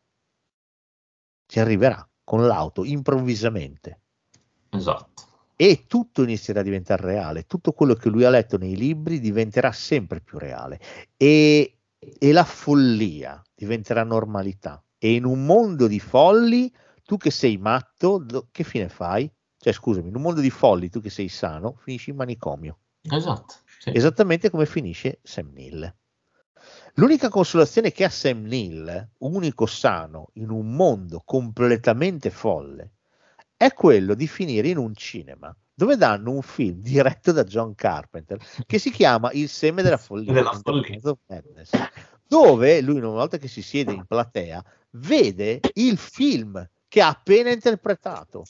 Ci 1.46 1.60
arriverà 1.60 2.08
con 2.24 2.46
l'auto 2.46 2.84
improvvisamente. 2.84 4.00
Esatto 4.70 5.25
e 5.56 5.84
tutto 5.86 6.22
inizierà 6.22 6.60
a 6.60 6.62
diventare 6.62 7.02
reale, 7.02 7.46
tutto 7.46 7.72
quello 7.72 7.94
che 7.94 8.10
lui 8.10 8.24
ha 8.24 8.30
letto 8.30 8.58
nei 8.58 8.76
libri 8.76 9.18
diventerà 9.18 9.72
sempre 9.72 10.20
più 10.20 10.38
reale 10.38 10.78
e, 11.16 11.78
e 12.18 12.32
la 12.32 12.44
follia 12.44 13.42
diventerà 13.54 14.04
normalità 14.04 14.82
e 14.98 15.14
in 15.14 15.24
un 15.24 15.46
mondo 15.46 15.86
di 15.86 15.98
folli 15.98 16.70
tu 17.04 17.16
che 17.16 17.30
sei 17.30 17.56
matto, 17.56 18.26
che 18.50 18.64
fine 18.64 18.88
fai? 18.88 19.30
Cioè 19.56 19.72
scusami, 19.72 20.08
in 20.08 20.16
un 20.16 20.22
mondo 20.22 20.40
di 20.40 20.50
folli 20.50 20.90
tu 20.90 21.00
che 21.00 21.10
sei 21.10 21.28
sano 21.28 21.76
finisci 21.78 22.10
in 22.10 22.16
manicomio. 22.16 22.78
Esatto. 23.02 23.54
Sì. 23.78 23.92
Esattamente 23.94 24.50
come 24.50 24.66
finisce 24.66 25.20
Sam 25.22 25.52
Neill. 25.52 25.94
L'unica 26.94 27.28
consolazione 27.28 27.92
che 27.92 28.04
ha 28.04 28.08
Sam 28.08 28.42
Neill, 28.42 29.10
unico 29.18 29.66
sano, 29.66 30.30
in 30.34 30.50
un 30.50 30.74
mondo 30.74 31.22
completamente 31.24 32.30
folle, 32.30 32.95
è 33.56 33.72
quello 33.72 34.14
di 34.14 34.26
finire 34.26 34.68
in 34.68 34.76
un 34.76 34.94
cinema 34.94 35.54
dove 35.72 35.96
danno 35.96 36.30
un 36.30 36.42
film 36.42 36.80
diretto 36.80 37.32
da 37.32 37.44
John 37.44 37.74
Carpenter 37.74 38.38
che 38.66 38.78
si 38.78 38.90
chiama 38.90 39.30
Il 39.32 39.48
seme 39.48 39.82
della 39.82 39.96
follia, 39.96 40.32
della 40.32 40.52
follia. 40.52 40.98
dove 42.26 42.80
lui 42.80 42.98
una 42.98 43.08
volta 43.08 43.38
che 43.38 43.48
si 43.48 43.62
siede 43.62 43.92
in 43.92 44.04
platea 44.06 44.64
vede 44.90 45.60
il 45.74 45.96
film 45.98 46.66
che 46.88 47.00
ha 47.02 47.08
appena 47.08 47.50
interpretato 47.50 48.44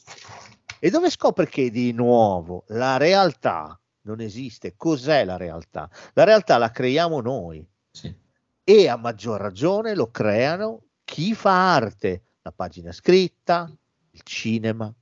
e 0.78 0.90
dove 0.90 1.10
scopre 1.10 1.48
che 1.48 1.70
di 1.70 1.92
nuovo 1.92 2.64
la 2.68 2.96
realtà 2.96 3.78
non 4.02 4.20
esiste. 4.20 4.74
Cos'è 4.76 5.24
la 5.24 5.36
realtà? 5.36 5.90
La 6.12 6.24
realtà 6.24 6.58
la 6.58 6.70
creiamo 6.70 7.20
noi 7.20 7.66
sì. 7.90 8.14
e 8.62 8.88
a 8.88 8.96
maggior 8.96 9.40
ragione 9.40 9.94
lo 9.94 10.10
creano 10.10 10.82
chi 11.04 11.34
fa 11.34 11.74
arte, 11.74 12.22
la 12.42 12.52
pagina 12.52 12.92
scritta, 12.92 13.68
il 14.16 14.22
cinema. 14.22 14.92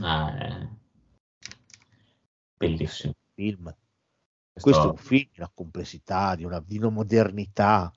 Ah, 0.00 0.38
è 0.38 0.68
bellissimo. 2.56 3.14
Film. 3.34 3.64
Questo... 3.64 4.70
Questo 4.70 4.86
è 4.86 4.90
un 4.90 4.96
film 4.96 5.28
di 5.32 5.38
una 5.38 5.50
complessità, 5.54 6.34
di 6.34 6.44
una, 6.44 6.62
di 6.64 6.78
una 6.78 6.88
modernità. 6.88 7.92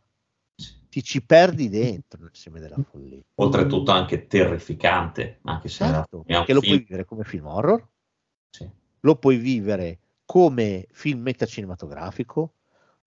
Ti 0.90 1.02
ci 1.02 1.24
perdi 1.24 1.70
dentro 1.70 2.22
nel 2.22 2.32
seme 2.34 2.60
della 2.60 2.76
follia. 2.84 3.22
Oltretutto 3.36 3.92
anche 3.92 4.28
terrificante, 4.28 5.40
anche 5.44 5.70
se 5.70 5.86
certo, 5.86 6.24
perché 6.24 6.54
lo 6.54 6.60
film... 6.60 6.74
puoi 6.74 6.86
vivere 6.86 7.06
come 7.06 7.24
film 7.24 7.46
horror, 7.46 7.88
sì. 8.50 8.70
lo 9.00 9.16
puoi 9.16 9.38
vivere 9.38 10.00
come 10.26 10.88
film 10.92 11.22
metacinematografico, 11.22 12.56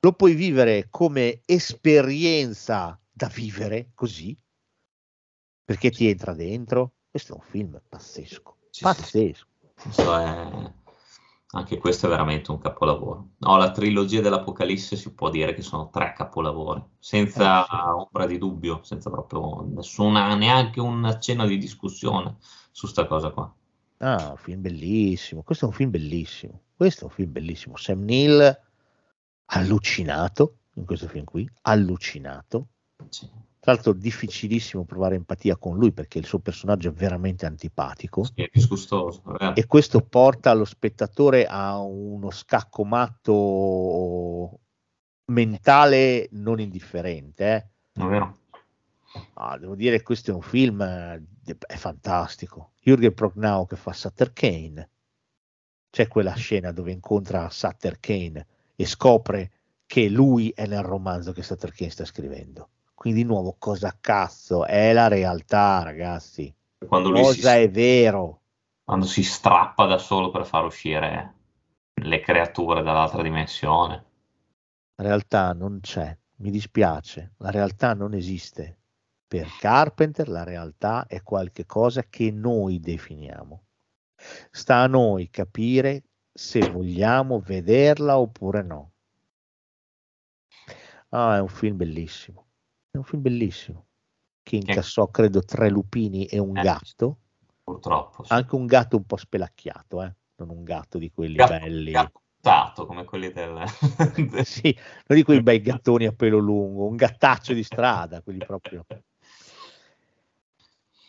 lo 0.01 0.13
puoi 0.15 0.35
vivere 0.35 0.87
come 0.89 1.43
esperienza 1.45 2.99
da 3.13 3.29
vivere 3.29 3.91
così, 3.95 4.37
perché 5.65 5.91
ti 5.91 6.09
entra 6.09 6.35
dentro. 6.35 6.93
Questo 7.11 7.33
è 7.33 7.37
un 7.37 7.43
film 7.43 7.81
pazzesco, 7.89 8.57
sì, 8.71 8.83
pazzesco. 8.83 9.47
Sì, 9.91 10.03
è... 10.03 10.73
Anche 11.55 11.79
questo 11.79 12.07
è 12.07 12.09
veramente 12.09 12.51
un 12.51 12.59
capolavoro. 12.59 13.29
No, 13.39 13.57
la 13.57 13.71
trilogia 13.71 14.21
dell'Apocalisse 14.21 14.97
si 14.97 15.15
può 15.15 15.31
dire 15.31 15.55
che 15.55 15.63
sono 15.63 15.89
tre 15.89 16.13
capolavori, 16.13 16.83
senza 16.99 17.65
eh, 17.65 17.91
ombra 17.91 18.27
di 18.27 18.39
dubbio, 18.39 18.81
senza 18.83 19.09
proprio 19.09 19.65
nessuna, 19.65 20.35
neanche 20.35 20.81
un 20.81 21.05
accenno 21.05 21.47
di 21.47 21.57
discussione 21.57 22.39
su 22.73 22.89
sta 22.89 23.07
cosa 23.07 23.31
qua. 23.31 23.55
Ah, 23.99 24.31
un 24.31 24.37
film 24.37 24.63
bellissimo. 24.63 25.45
Questo 25.45 25.67
è 25.67 25.69
un 25.69 25.75
film 25.75 25.91
bellissimo. 25.91 26.63
Questo 26.77 27.03
è 27.03 27.05
un 27.05 27.11
film 27.11 27.31
bellissimo. 27.31 27.77
Sam 27.77 28.03
Neill 28.03 28.63
allucinato 29.47 30.57
in 30.75 30.85
questo 30.85 31.07
film 31.07 31.25
qui, 31.25 31.49
allucinato. 31.63 32.67
Sì. 33.09 33.31
Tra 33.65 33.73
l'altro 33.73 33.95
difficilissimo 33.95 34.85
provare 34.85 35.15
empatia 35.15 35.57
con 35.57 35.79
lui 35.79 35.91
perché 35.91 36.19
il 36.19 36.27
suo 36.27 36.39
personaggio 36.39 36.91
è 36.91 36.93
veramente 36.93 37.47
antipatico. 37.47 38.25
Sì, 38.25 38.43
è 38.43 38.51
disgustoso. 38.53 39.23
E 39.55 39.65
questo 39.65 40.03
porta 40.03 40.53
lo 40.53 40.67
spettatore 40.67 41.47
a 41.47 41.79
uno 41.79 42.31
scacco 42.31 42.85
matto 42.85 44.61
mentale 45.33 46.29
non 46.33 46.61
indifferente. 46.61 47.71
Eh. 47.95 48.03
È 48.03 48.05
vero. 48.05 48.37
Ah, 49.33 49.57
devo 49.57 49.75
dire 49.75 49.97
che 49.97 50.03
questo 50.03 50.33
è 50.33 50.35
un 50.35 50.43
film 50.43 50.83
eh, 50.83 51.23
è 51.67 51.77
fantastico. 51.77 52.73
Jürgen 52.85 53.15
Prognau 53.15 53.65
che 53.65 53.77
fa 53.77 53.95
Sutter 53.95 54.35
Kane. 54.35 54.91
C'è 55.89 56.07
quella 56.07 56.35
scena 56.35 56.71
dove 56.71 56.93
incontra 56.93 57.49
Sutter 57.49 57.99
Kane 57.99 58.47
e 58.77 58.85
scopre 58.85 59.53
che 59.87 60.11
lui 60.11 60.51
è 60.55 60.67
nel 60.67 60.83
romanzo 60.83 61.33
che 61.33 61.41
Ken 61.75 61.91
sta 61.91 62.05
scrivendo. 62.05 62.69
Quindi 63.05 63.21
di 63.21 63.29
nuovo, 63.29 63.55
cosa 63.59 63.95
cazzo 64.01 64.65
è 64.65 64.95
la 64.95 65.09
realtà, 65.09 65.83
ragazzi? 65.83 66.51
Quando 66.89 67.11
lui 67.11 67.21
cosa 67.21 67.51
si, 67.53 67.59
è 67.59 67.71
vero? 67.71 68.41
Quando 68.83 69.05
si 69.05 69.23
strappa 69.23 69.85
da 69.85 69.99
solo 69.99 70.31
per 70.31 70.47
far 70.47 70.65
uscire 70.65 71.35
le 71.93 72.21
creature 72.21 72.83
dall'altra 72.83 73.21
dimensione. 73.21 74.05
La 74.95 75.05
realtà 75.05 75.53
non 75.53 75.81
c'è, 75.83 76.17
mi 76.37 76.51
dispiace, 76.51 77.35
la 77.41 77.51
realtà 77.51 77.93
non 77.93 78.15
esiste. 78.15 78.79
Per 79.27 79.49
Carpenter 79.59 80.27
la 80.27 80.43
realtà 80.43 81.05
è 81.07 81.23
qualcosa 81.23 82.05
che 82.05 82.31
noi 82.31 82.81
definiamo. 82.81 83.65
Sta 84.51 84.77
a 84.77 84.87
noi 84.87 85.29
capire 85.29 86.05
se 86.33 86.71
vogliamo 86.71 87.39
vederla 87.39 88.19
oppure 88.19 88.63
no. 88.63 88.93
Ah, 91.11 91.37
è 91.37 91.41
un 91.41 91.49
film 91.49 91.77
bellissimo. 91.77 92.44
È 92.95 92.97
un 92.99 93.03
film 93.03 93.23
bellissimo. 93.23 93.87
Che 94.41 94.55
incassò, 94.55 95.09
credo, 95.09 95.43
tre 95.43 95.69
lupini 95.69 96.27
e 96.27 96.39
un 96.39 96.57
Eh, 96.57 96.63
gatto. 96.63 97.19
Purtroppo. 97.65 98.23
sì. 98.23 98.33
Anche 98.33 98.55
un 98.55 98.67
gatto 98.67 98.97
un 98.97 99.05
po' 99.05 99.17
spelacchiato, 99.17 100.01
eh? 100.01 100.15
non 100.37 100.51
un 100.51 100.63
gatto 100.63 100.99
di 100.99 101.11
quelli 101.11 101.35
Gatto- 101.35 101.55
belli. 101.59 101.91
gatto 101.91 102.21
mutato, 102.37 102.87
come 102.87 103.03
quelli 103.05 103.33
del... 103.33 103.65
Sì, 104.47 104.73
non 105.09 105.19
di 105.19 105.25
quei 105.25 105.43
bei 105.43 105.61
gattoni 105.61 106.07
a 106.07 106.13
pelo 106.13 106.39
lungo, 106.39 106.87
un 106.87 106.95
gattaccio 106.95 107.53
di 107.53 107.65
strada, 107.65 108.21
quelli 108.23 108.39
proprio. 108.47 108.87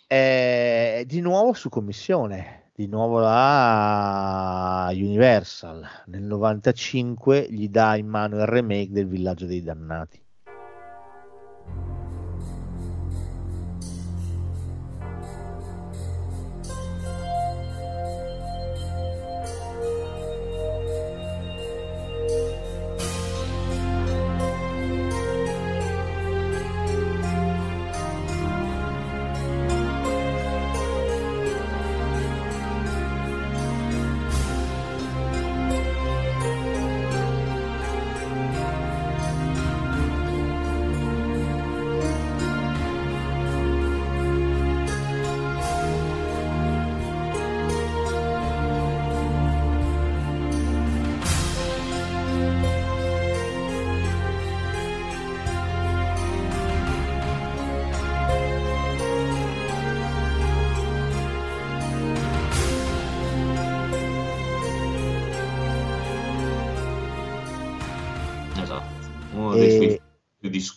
Eh, 0.08 1.04
di 1.06 1.20
nuovo 1.22 1.54
su 1.54 1.70
commissione, 1.70 2.72
di 2.74 2.88
nuovo 2.88 3.20
la 3.20 4.88
Universal 4.92 5.88
nel 6.08 6.24
95 6.24 7.46
gli 7.52 7.70
dà 7.70 7.96
in 7.96 8.08
mano 8.08 8.38
il 8.38 8.48
remake 8.48 8.92
del 8.92 9.06
Villaggio 9.08 9.46
dei 9.46 9.62
Dannati. 9.62 10.24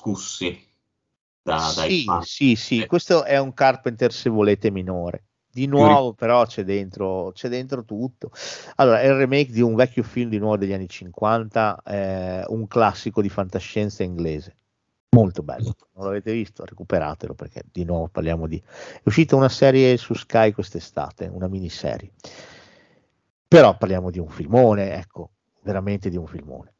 Discussi 0.08 0.66
da, 1.42 1.72
dai 1.74 1.90
Sì, 1.90 2.04
fan. 2.04 2.22
sì, 2.22 2.54
sì, 2.56 2.82
Eh. 2.82 2.86
questo 2.86 3.24
è 3.24 3.38
un 3.38 3.54
Carpenter 3.54 4.12
se 4.12 4.28
volete 4.30 4.70
minore. 4.70 5.24
Di 5.50 5.66
nuovo, 5.66 6.12
però, 6.12 6.44
c'è 6.46 6.62
dentro, 6.62 7.32
c'è 7.32 7.48
dentro 7.48 7.84
tutto. 7.84 8.30
Allora, 8.76 9.00
è 9.00 9.06
il 9.06 9.14
remake 9.14 9.50
di 9.50 9.60
un 9.60 9.74
vecchio 9.74 10.02
film 10.02 10.28
di 10.28 10.38
nuovo 10.38 10.56
degli 10.56 10.72
anni 10.72 10.88
50, 10.88 11.82
eh, 11.84 12.44
un 12.48 12.66
classico 12.68 13.20
di 13.22 13.28
fantascienza 13.28 14.02
inglese. 14.04 14.56
Molto 15.10 15.42
bello. 15.42 15.74
Non 15.94 16.04
l'avete 16.04 16.32
visto? 16.32 16.64
Recuperatelo 16.64 17.34
perché 17.34 17.62
di 17.72 17.84
nuovo 17.84 18.08
parliamo 18.08 18.46
di. 18.46 18.58
È 18.58 19.00
uscita 19.04 19.34
una 19.34 19.48
serie 19.48 19.96
su 19.96 20.14
Sky 20.14 20.52
quest'estate, 20.52 21.26
una 21.26 21.48
miniserie. 21.48 22.12
Però 23.48 23.76
parliamo 23.76 24.10
di 24.10 24.18
un 24.20 24.28
filmone, 24.28 24.94
ecco, 24.94 25.30
veramente 25.62 26.10
di 26.10 26.16
un 26.18 26.26
filmone. 26.26 26.74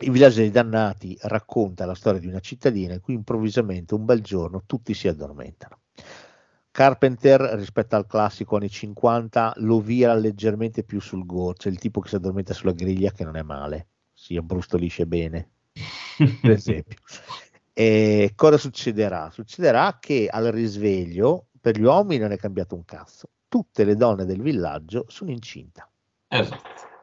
Il 0.00 0.10
villaggio 0.10 0.40
dei 0.40 0.50
dannati 0.50 1.16
racconta 1.22 1.86
la 1.86 1.94
storia 1.94 2.20
di 2.20 2.26
una 2.26 2.40
cittadina 2.40 2.94
in 2.94 3.00
cui 3.00 3.14
improvvisamente 3.14 3.94
un 3.94 4.04
bel 4.04 4.22
giorno 4.22 4.64
tutti 4.66 4.92
si 4.92 5.08
addormentano. 5.08 5.78
Carpenter 6.70 7.40
rispetto 7.54 7.94
al 7.94 8.06
classico 8.06 8.56
anni 8.56 8.68
50 8.68 9.54
lo 9.58 9.80
vira 9.80 10.12
leggermente 10.14 10.82
più 10.82 11.00
sul 11.00 11.24
gore, 11.24 11.54
c'è 11.56 11.68
il 11.68 11.78
tipo 11.78 12.00
che 12.00 12.08
si 12.08 12.16
addormenta 12.16 12.52
sulla 12.52 12.72
griglia 12.72 13.12
che 13.12 13.22
non 13.22 13.36
è 13.36 13.42
male, 13.42 13.86
si 14.12 14.36
abbrustolisce 14.36 15.06
bene, 15.06 15.50
per 16.40 16.50
esempio. 16.50 16.98
E 17.72 18.32
cosa 18.34 18.58
succederà? 18.58 19.30
Succederà 19.30 19.98
che 20.00 20.28
al 20.28 20.46
risveglio 20.46 21.46
per 21.60 21.78
gli 21.78 21.84
uomini 21.84 22.20
non 22.20 22.32
è 22.32 22.36
cambiato 22.36 22.74
un 22.74 22.84
cazzo, 22.84 23.28
tutte 23.48 23.84
le 23.84 23.94
donne 23.94 24.24
del 24.24 24.42
villaggio 24.42 25.04
sono 25.06 25.30
incinta. 25.30 25.88
Esatto. 26.26 26.93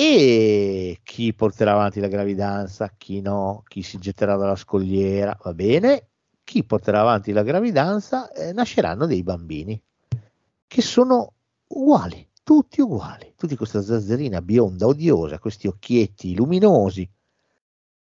E 0.00 1.00
chi 1.02 1.34
porterà 1.34 1.72
avanti 1.72 1.98
la 1.98 2.06
gravidanza, 2.06 2.94
chi 2.96 3.20
no, 3.20 3.64
chi 3.66 3.82
si 3.82 3.98
getterà 3.98 4.36
dalla 4.36 4.54
scogliera, 4.54 5.36
va 5.42 5.52
bene. 5.52 6.10
Chi 6.44 6.62
porterà 6.62 7.00
avanti 7.00 7.32
la 7.32 7.42
gravidanza 7.42 8.30
eh, 8.30 8.52
nasceranno 8.52 9.06
dei 9.06 9.24
bambini 9.24 9.82
che 10.68 10.82
sono 10.82 11.32
uguali, 11.66 12.28
tutti 12.44 12.80
uguali, 12.80 13.34
tutti 13.36 13.56
questa 13.56 13.82
zazzerina 13.82 14.40
bionda, 14.40 14.86
odiosa, 14.86 15.40
questi 15.40 15.66
occhietti 15.66 16.36
luminosi. 16.36 17.10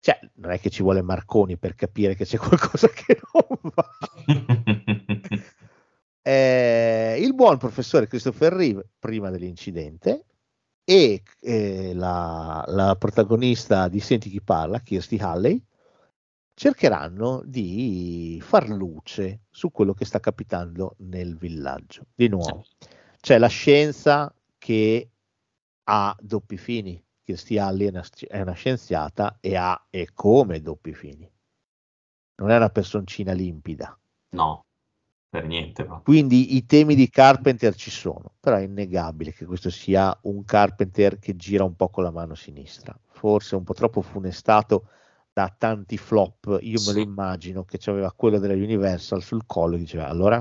Cioè, 0.00 0.18
non 0.38 0.50
è 0.50 0.58
che 0.58 0.70
ci 0.70 0.82
vuole 0.82 1.00
Marconi 1.00 1.56
per 1.58 1.76
capire 1.76 2.16
che 2.16 2.24
c'è 2.24 2.38
qualcosa 2.42 2.88
che 2.88 3.20
non 3.32 3.72
va. 3.72 3.88
Eh, 6.26 7.18
il 7.20 7.34
buon 7.34 7.58
professore 7.58 8.06
Christopher 8.06 8.54
Reeve, 8.54 8.88
prima 8.98 9.28
dell'incidente, 9.28 10.24
e 10.84 11.22
eh, 11.40 11.94
la, 11.94 12.62
la 12.68 12.96
protagonista 12.96 13.88
di 13.88 14.00
Senti 14.00 14.28
chi 14.28 14.42
parla, 14.42 14.80
Kirsty 14.80 15.18
Halley, 15.18 15.62
cercheranno 16.54 17.42
di 17.44 18.38
far 18.42 18.68
luce 18.68 19.40
su 19.50 19.70
quello 19.70 19.94
che 19.94 20.04
sta 20.04 20.20
capitando 20.20 20.94
nel 20.98 21.36
villaggio. 21.36 22.06
Di 22.14 22.28
nuovo, 22.28 22.64
c'è 23.20 23.38
la 23.38 23.48
scienza 23.48 24.32
che 24.58 25.10
ha 25.84 26.16
doppi 26.20 26.56
fini. 26.56 27.02
Kirsty 27.22 27.56
Halley 27.56 27.86
è 27.86 27.90
una, 27.90 28.04
è 28.28 28.40
una 28.40 28.52
scienziata 28.52 29.38
e 29.40 29.56
ha 29.56 29.86
e 29.88 30.10
come 30.12 30.60
doppi 30.60 30.92
fini. 30.92 31.28
Non 32.36 32.50
è 32.50 32.56
una 32.56 32.68
personcina 32.68 33.32
limpida. 33.32 33.98
No, 34.30 34.64
per 35.34 35.46
niente. 35.46 35.82
proprio. 35.82 36.04
Quindi 36.04 36.54
i 36.54 36.64
temi 36.64 36.94
di 36.94 37.08
Carpenter 37.10 37.74
ci 37.74 37.90
sono, 37.90 38.34
però 38.38 38.56
è 38.56 38.62
innegabile 38.62 39.32
che 39.32 39.44
questo 39.46 39.68
sia 39.68 40.16
un 40.22 40.44
Carpenter 40.44 41.18
che 41.18 41.34
gira 41.34 41.64
un 41.64 41.74
po' 41.74 41.88
con 41.88 42.04
la 42.04 42.12
mano 42.12 42.36
sinistra, 42.36 42.96
forse 43.08 43.56
un 43.56 43.64
po' 43.64 43.72
troppo 43.74 44.00
funestato 44.00 44.86
da 45.32 45.52
tanti 45.58 45.96
flop. 45.96 46.58
Io 46.60 46.80
me 46.82 46.92
lo 46.92 46.98
Sì. 46.98 47.00
immagino 47.00 47.64
che 47.64 47.78
c'aveva 47.78 48.12
quello 48.12 48.38
della 48.38 48.54
Universal 48.54 49.22
sul 49.22 49.42
collo 49.44 49.74
e 49.74 49.78
diceva 49.78 50.06
allora 50.06 50.40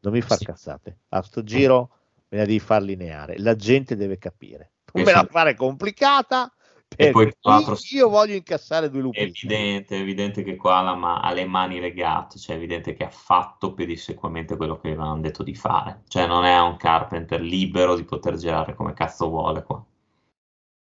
non 0.00 0.12
mi 0.12 0.20
far 0.20 0.38
Sì. 0.38 0.44
cazzate, 0.44 0.98
a 1.08 1.22
sto 1.22 1.42
giro 1.42 1.90
me 2.28 2.38
la 2.38 2.44
devi 2.44 2.60
far 2.60 2.82
lineare, 2.82 3.36
la 3.38 3.56
gente 3.56 3.96
deve 3.96 4.18
capire. 4.18 4.74
Non 4.92 5.02
Eh 5.02 5.06
me 5.06 5.12
la 5.12 5.24
sì. 5.24 5.28
fare 5.28 5.54
complicata 5.56 6.52
E 6.96 7.10
poi, 7.10 7.32
l'altro, 7.40 7.76
io 7.92 8.08
voglio 8.08 8.34
incassare 8.34 8.88
due 8.88 9.00
È 9.00 9.02
lupini. 9.02 9.24
evidente, 9.26 9.96
è 9.96 10.00
evidente 10.00 10.42
che 10.42 10.56
qua 10.56 10.80
la 10.80 10.94
ma- 10.94 11.20
ha 11.20 11.32
le 11.32 11.44
mani 11.44 11.80
legate, 11.80 12.38
cioè 12.38 12.54
è 12.54 12.58
evidente 12.58 12.94
che 12.94 13.04
ha 13.04 13.10
fatto 13.10 13.74
pedissequamente 13.74 14.56
quello 14.56 14.78
che 14.78 14.88
avevano 14.88 15.18
detto 15.20 15.42
di 15.42 15.54
fare. 15.54 16.02
Cioè 16.06 16.26
non 16.26 16.44
è 16.44 16.58
un 16.60 16.76
Carpenter 16.76 17.40
libero 17.40 17.96
di 17.96 18.04
poter 18.04 18.36
girare 18.36 18.74
come 18.74 18.92
cazzo 18.92 19.28
vuole 19.28 19.62
qua. 19.62 19.84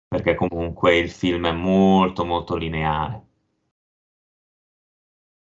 Perché 0.08 0.36
comunque 0.36 0.98
il 0.98 1.10
film 1.10 1.48
è 1.48 1.52
molto 1.52 2.26
molto 2.26 2.56
lineare. 2.56 3.26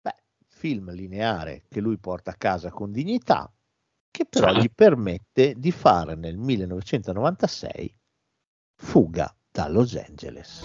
Beh, 0.00 0.14
film 0.48 0.90
lineare 0.92 1.62
che 1.68 1.80
lui 1.80 1.98
porta 1.98 2.32
a 2.32 2.36
casa 2.36 2.70
con 2.70 2.90
dignità, 2.90 3.52
che 4.10 4.24
però 4.24 4.52
Cioè. 4.52 4.60
gli 4.62 4.70
permette 4.74 5.54
di 5.56 5.70
fare 5.70 6.16
nel 6.16 6.36
1996 6.36 7.94
Fuga 8.78 9.35
da 9.56 9.70
Los 9.70 9.96
Angeles. 9.96 10.64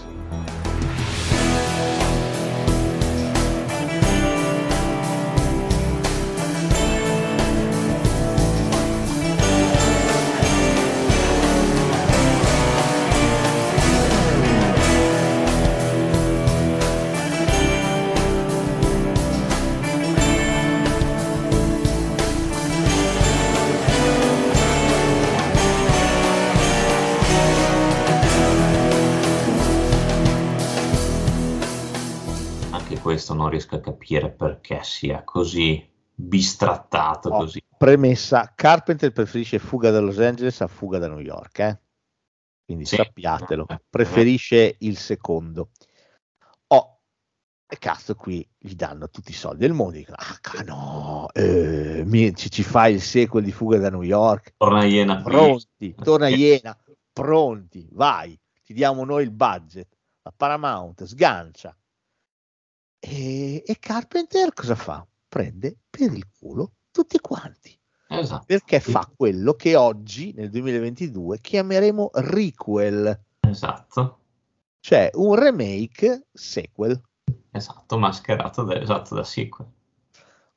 Questo 33.02 33.34
non 33.34 33.48
riesco 33.50 33.74
a 33.74 33.80
capire 33.80 34.30
perché 34.30 34.80
sia 34.84 35.24
così 35.24 35.86
bistrattato 36.14 37.28
Oh, 37.30 37.38
così. 37.38 37.60
Premessa, 37.76 38.52
Carpenter 38.54 39.10
preferisce 39.12 39.58
fuga 39.58 39.90
da 39.90 39.98
Los 40.00 40.20
Angeles 40.20 40.60
a 40.60 40.68
fuga 40.68 40.98
da 40.98 41.08
New 41.08 41.18
York, 41.18 41.58
eh? 41.58 41.78
quindi 42.64 42.86
Sì. 42.86 42.94
sappiatelo, 42.96 43.66
preferisce 43.90 44.76
il 44.80 44.96
secondo. 44.96 45.70
Oh, 46.68 47.00
e 47.66 47.76
cazzo 47.78 48.14
qui 48.14 48.48
gli 48.56 48.74
danno 48.74 49.10
tutti 49.10 49.32
i 49.32 49.34
soldi 49.34 49.58
del 49.60 49.72
mondo, 49.72 49.96
dicono, 49.96 50.16
ah 50.18 50.62
no, 50.62 51.28
eh, 51.32 52.04
mi- 52.06 52.34
ci, 52.36 52.50
ci 52.50 52.62
fai 52.62 52.94
il 52.94 53.00
sequel 53.02 53.42
di 53.42 53.50
fuga 53.52 53.78
da 53.78 53.90
New 53.90 54.02
York, 54.02 54.54
Torna 54.56 54.84
Iena 54.84 55.16
qui. 55.22 55.24
pronti, 55.24 55.94
torna 55.96 56.28
Iena, 56.28 56.78
pronti, 57.12 57.88
vai, 57.92 58.38
ti 58.62 58.72
diamo 58.72 59.04
noi 59.04 59.24
il 59.24 59.32
budget, 59.32 59.88
la 60.22 60.32
Paramount 60.34 61.02
sgancia. 61.04 61.76
E, 63.04 63.64
e 63.66 63.76
Carpenter 63.80 64.52
cosa 64.54 64.76
fa? 64.76 65.04
Prende 65.28 65.76
per 65.90 66.12
il 66.12 66.24
culo 66.38 66.72
tutti 66.92 67.18
quanti 67.18 67.76
Esatto. 68.06 68.44
perché 68.46 68.78
fa 68.78 69.10
quello 69.16 69.54
che 69.54 69.74
oggi 69.74 70.32
nel 70.36 70.50
2022 70.50 71.40
chiameremo 71.40 72.10
requel, 72.14 73.18
Esatto. 73.40 74.18
cioè 74.80 75.10
un 75.14 75.34
remake 75.34 76.26
sequel, 76.32 77.00
Esatto, 77.50 77.98
mascherato 77.98 78.62
da, 78.62 78.80
esatto, 78.80 79.14
da 79.16 79.24
sequel. 79.24 79.66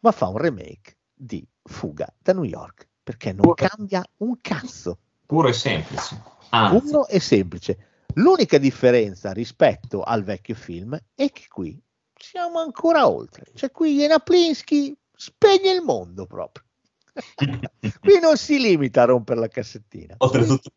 ma 0.02 0.12
fa 0.12 0.28
un 0.28 0.38
remake 0.38 0.98
di 1.14 1.44
Fuga 1.64 2.14
da 2.22 2.34
New 2.34 2.44
York, 2.44 2.88
perché 3.02 3.32
non 3.34 3.54
cambia 3.56 4.04
un 4.18 4.38
cazzo, 4.42 5.00
Puro 5.26 5.48
e 5.48 5.54
semplice. 5.54 6.22
Anzi, 6.50 6.86
puro 6.86 7.08
e 7.08 7.20
semplice. 7.20 7.78
L'unica 8.16 8.58
differenza 8.60 9.32
rispetto 9.32 10.04
al 10.04 10.24
vecchio 10.24 10.54
film 10.56 10.96
è 11.16 11.30
che 11.32 11.46
qui 11.50 11.82
siamo 12.18 12.60
ancora 12.60 13.08
oltre, 13.08 13.46
cioè 13.54 13.72
qui 13.72 13.96
Jena 13.96 14.20
Plinsky 14.20 14.96
spegne 15.16 15.72
il 15.72 15.82
mondo 15.82 16.26
proprio. 16.26 16.64
qui 18.02 18.20
non 18.20 18.38
si 18.38 18.60
limita 18.60 19.04
a 19.04 19.06
rompere 19.06 19.40
la 19.40 19.48
cassettina. 19.48 20.16
oltretutto, 20.18 20.70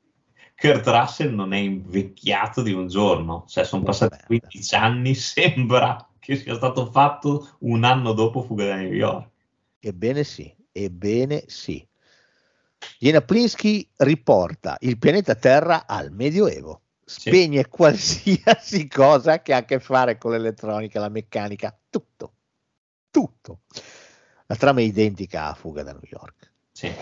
Kurt 0.55 0.87
Russell 0.87 1.33
non 1.35 1.53
è 1.53 1.59
invecchiato 1.59 2.63
di 2.63 2.73
un 2.73 2.89
giorno, 2.89 3.45
cioè 3.49 3.65
sono 3.65 3.85
passati 3.85 4.15
Merda. 4.15 4.27
15 4.27 4.75
anni, 4.75 5.15
sembra 5.17 6.09
che 6.19 6.37
sia 6.37 6.57
stato 6.57 6.91
fatto 6.91 7.57
un 7.61 7.85
anno 7.85 8.13
dopo 8.13 8.43
Fuga 8.43 8.67
da 8.67 8.77
New 8.77 8.93
York. 8.93 9.31
Ebbene 9.79 10.25
sì, 10.25 10.53
ebbene 10.73 11.45
sì. 11.47 11.87
Jena 12.99 13.21
Plinsky 13.21 13.89
riporta 13.99 14.77
il 14.81 14.99
pianeta 14.99 15.37
Terra 15.37 15.87
al 15.87 16.11
Medioevo, 16.11 16.83
Sì. 17.09 17.31
spegne 17.31 17.67
qualsiasi 17.69 18.87
cosa 18.87 19.41
che 19.41 19.55
ha 19.55 19.59
a 19.59 19.65
che 19.65 19.81
fare 19.81 20.19
con 20.19 20.33
l'elettronica, 20.33 21.01
la 21.01 21.09
meccanica, 21.09 21.77
tutto, 21.89 22.33
tutto. 23.11 23.61
La 24.47 24.57
trama 24.57 24.81
è 24.81 24.83
identica 24.83 25.49
a 25.49 25.55
Fuga 25.55 25.83
da 25.83 25.93
New 25.93 26.03
York. 26.05 26.53
Sì, 26.71 26.93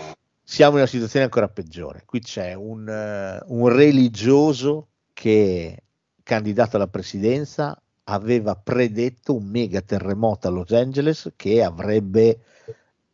Siamo 0.49 0.73
in 0.73 0.77
una 0.77 0.87
situazione 0.87 1.25
ancora 1.25 1.49
peggiore. 1.49 2.03
Qui 2.05 2.21
c'è 2.21 2.53
un, 2.53 2.87
eh, 2.87 3.43
un 3.47 3.67
religioso 3.67 4.87
che, 5.11 5.83
candidato 6.23 6.77
alla 6.77 6.87
presidenza, 6.87 7.79
aveva 8.05 8.55
predetto 8.55 9.35
un 9.35 9.45
mega 9.45 9.81
terremoto 9.81 10.47
a 10.47 10.51
Los 10.51 10.71
Angeles 10.71 11.33
che 11.35 11.61
avrebbe 11.61 12.39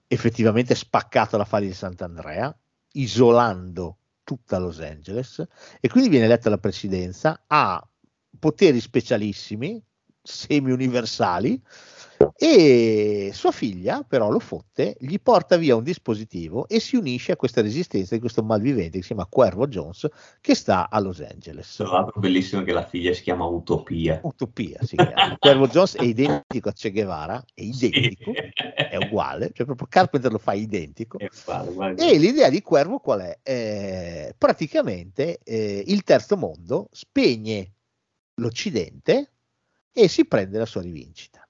effettivamente 0.05 0.75
spaccato 0.75 1.35
la 1.35 1.45
faglia 1.45 1.67
di 1.67 1.73
Sant'Andrea, 1.73 2.55
isolando 2.93 3.97
tutta 4.24 4.58
Los 4.58 4.80
Angeles, 4.80 5.43
e 5.80 5.88
quindi 5.90 6.10
viene 6.10 6.26
eletta 6.26 6.48
alla 6.48 6.58
presidenza, 6.58 7.43
ha 7.48 7.85
poteri 8.40 8.80
specialissimi, 8.80 9.82
semi-universali, 12.32 13.27
e 13.27 13.32
sua 13.34 13.52
figlia 13.52 14.03
però 14.08 14.30
lo 14.30 14.40
fotte, 14.40 14.95
gli 15.00 15.18
porta 15.22 15.58
via 15.58 15.76
un 15.76 15.84
dispositivo 15.84 16.68
e 16.68 16.80
si 16.80 16.95
unisce 16.95 17.32
a 17.34 17.35
questa 17.35 17.61
resistenza 17.61 18.14
di 18.16 18.19
questo 18.22 18.43
malvivente 18.43 18.98
che 18.98 19.02
si 19.02 19.08
chiama 19.08 19.26
Cuervo 19.26 19.68
Jones 19.68 20.08
che 20.42 20.56
sta 20.56 20.90
a 20.90 21.00
Los 21.00 21.19
Angeles. 21.22 21.76
tra 21.76 21.88
l'altro 21.90 22.19
bellissimo 22.19 22.64
che 22.64 22.72
la 22.72 22.85
figlia 22.85 23.14
si 23.14 23.22
chiama 23.22 23.45
Utopia. 23.45 24.19
Utopia 24.24 24.80
si 24.82 24.95
chiama. 24.95 25.35
Cuervo 25.38 25.68
Jones 25.68 25.95
è 25.95 26.03
identico 26.03 26.69
a 26.69 26.74
Che 26.74 26.92
Guevara, 26.92 27.43
è 27.53 27.61
identico, 27.61 28.32
Sì. 28.34 28.52
è 28.90 28.98
uguale, 28.98 29.52
cioè 29.53 29.66
proprio 29.66 29.88
Carpenter 29.90 30.32
lo 30.32 30.38
fa 30.38 30.53
identico. 30.53 31.18
Uguale, 31.18 31.72
guarda. 31.72 32.06
E 32.06 32.18
l'idea 32.18 32.50
di 32.50 32.61
Cuervo 32.61 33.00
qual 33.00 33.22
è? 33.22 33.40
Eh, 33.43 34.35
praticamente 34.38 35.40
eh, 35.43 35.84
il 35.88 36.03
terzo 36.03 36.38
mondo 36.38 36.90
spegne 36.92 37.72
l'Occidente 38.35 39.32
e 39.92 40.08
si 40.08 40.26
prende 40.26 40.58
la 40.58 40.66
sua 40.66 40.82
rivincita. 40.82 41.42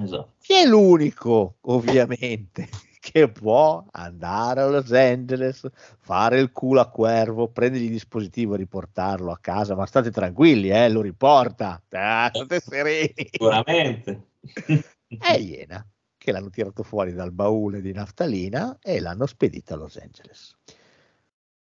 Esatto. 0.00 0.34
Chi 0.40 0.54
è 0.54 0.64
l'unico, 0.64 1.56
ovviamente, 1.62 2.68
che 3.00 3.30
può 3.30 3.84
andare 3.92 4.60
a 4.60 4.68
Los 4.68 4.92
Angeles, 4.92 5.66
fare 5.98 6.38
il 6.40 6.52
culo 6.52 6.80
a 6.80 6.88
Cuervo, 6.88 7.48
prendergli 7.48 7.84
il 7.84 7.90
dispositivo 7.90 8.54
e 8.54 8.58
riportarlo 8.58 9.32
a 9.32 9.38
casa? 9.38 9.74
Ma 9.74 9.86
state 9.86 10.10
tranquilli, 10.10 10.70
eh, 10.70 10.88
lo 10.88 11.00
riporta. 11.00 11.82
Ah, 11.90 12.30
state 12.32 12.60
sereni. 12.60 13.28
Sicuramente. 13.30 14.28
È 15.08 15.32
Iena, 15.32 15.84
che 16.18 16.32
l'hanno 16.32 16.50
tirato 16.50 16.82
fuori 16.82 17.14
dal 17.14 17.32
baule 17.32 17.80
di 17.80 17.92
naftalina 17.92 18.78
e 18.80 19.00
l'hanno 19.00 19.26
spedito 19.26 19.72
a 19.72 19.76
Los 19.78 19.96
Angeles. 19.96 20.54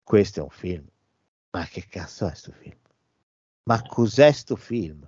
Questo 0.01 0.39
è 0.39 0.43
un 0.43 0.49
film. 0.49 0.87
Ma 1.51 1.65
che 1.65 1.85
cazzo 1.87 2.27
è 2.27 2.33
sto 2.33 2.51
film? 2.51 2.77
Ma 3.63 3.81
cos'è 3.83 4.31
sto 4.31 4.55
film? 4.55 5.07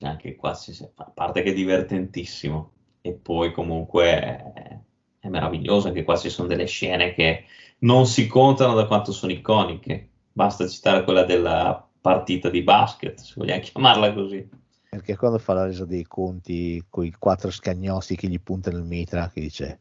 Anche 0.00 0.36
qua, 0.36 0.54
si, 0.54 0.76
a 0.94 1.04
parte 1.04 1.42
che 1.42 1.50
è 1.50 1.54
divertentissimo, 1.54 2.72
e 3.00 3.12
poi 3.12 3.52
comunque 3.52 4.04
è, 4.04 4.78
è 5.20 5.28
meraviglioso, 5.28 5.88
anche 5.88 6.04
qua 6.04 6.16
ci 6.16 6.28
sono 6.28 6.48
delle 6.48 6.66
scene 6.66 7.14
che 7.14 7.44
non 7.78 8.06
si 8.06 8.26
contano 8.26 8.74
da 8.74 8.86
quanto 8.86 9.12
sono 9.12 9.32
iconiche. 9.32 10.08
Basta 10.32 10.68
citare 10.68 11.04
quella 11.04 11.24
della 11.24 11.86
partita 12.00 12.50
di 12.50 12.62
basket, 12.62 13.18
se 13.20 13.34
vogliamo 13.36 13.60
chiamarla 13.62 14.12
così. 14.12 14.48
Perché 14.88 15.16
quando 15.16 15.38
fa 15.38 15.54
la 15.54 15.64
resa 15.64 15.84
dei 15.84 16.04
conti 16.04 16.84
con 16.88 17.04
i 17.04 17.12
quattro 17.12 17.50
scagnosti 17.50 18.16
che 18.16 18.28
gli 18.28 18.40
puntano 18.40 18.78
il 18.78 18.84
mitra, 18.84 19.30
che 19.30 19.40
dice 19.40 19.80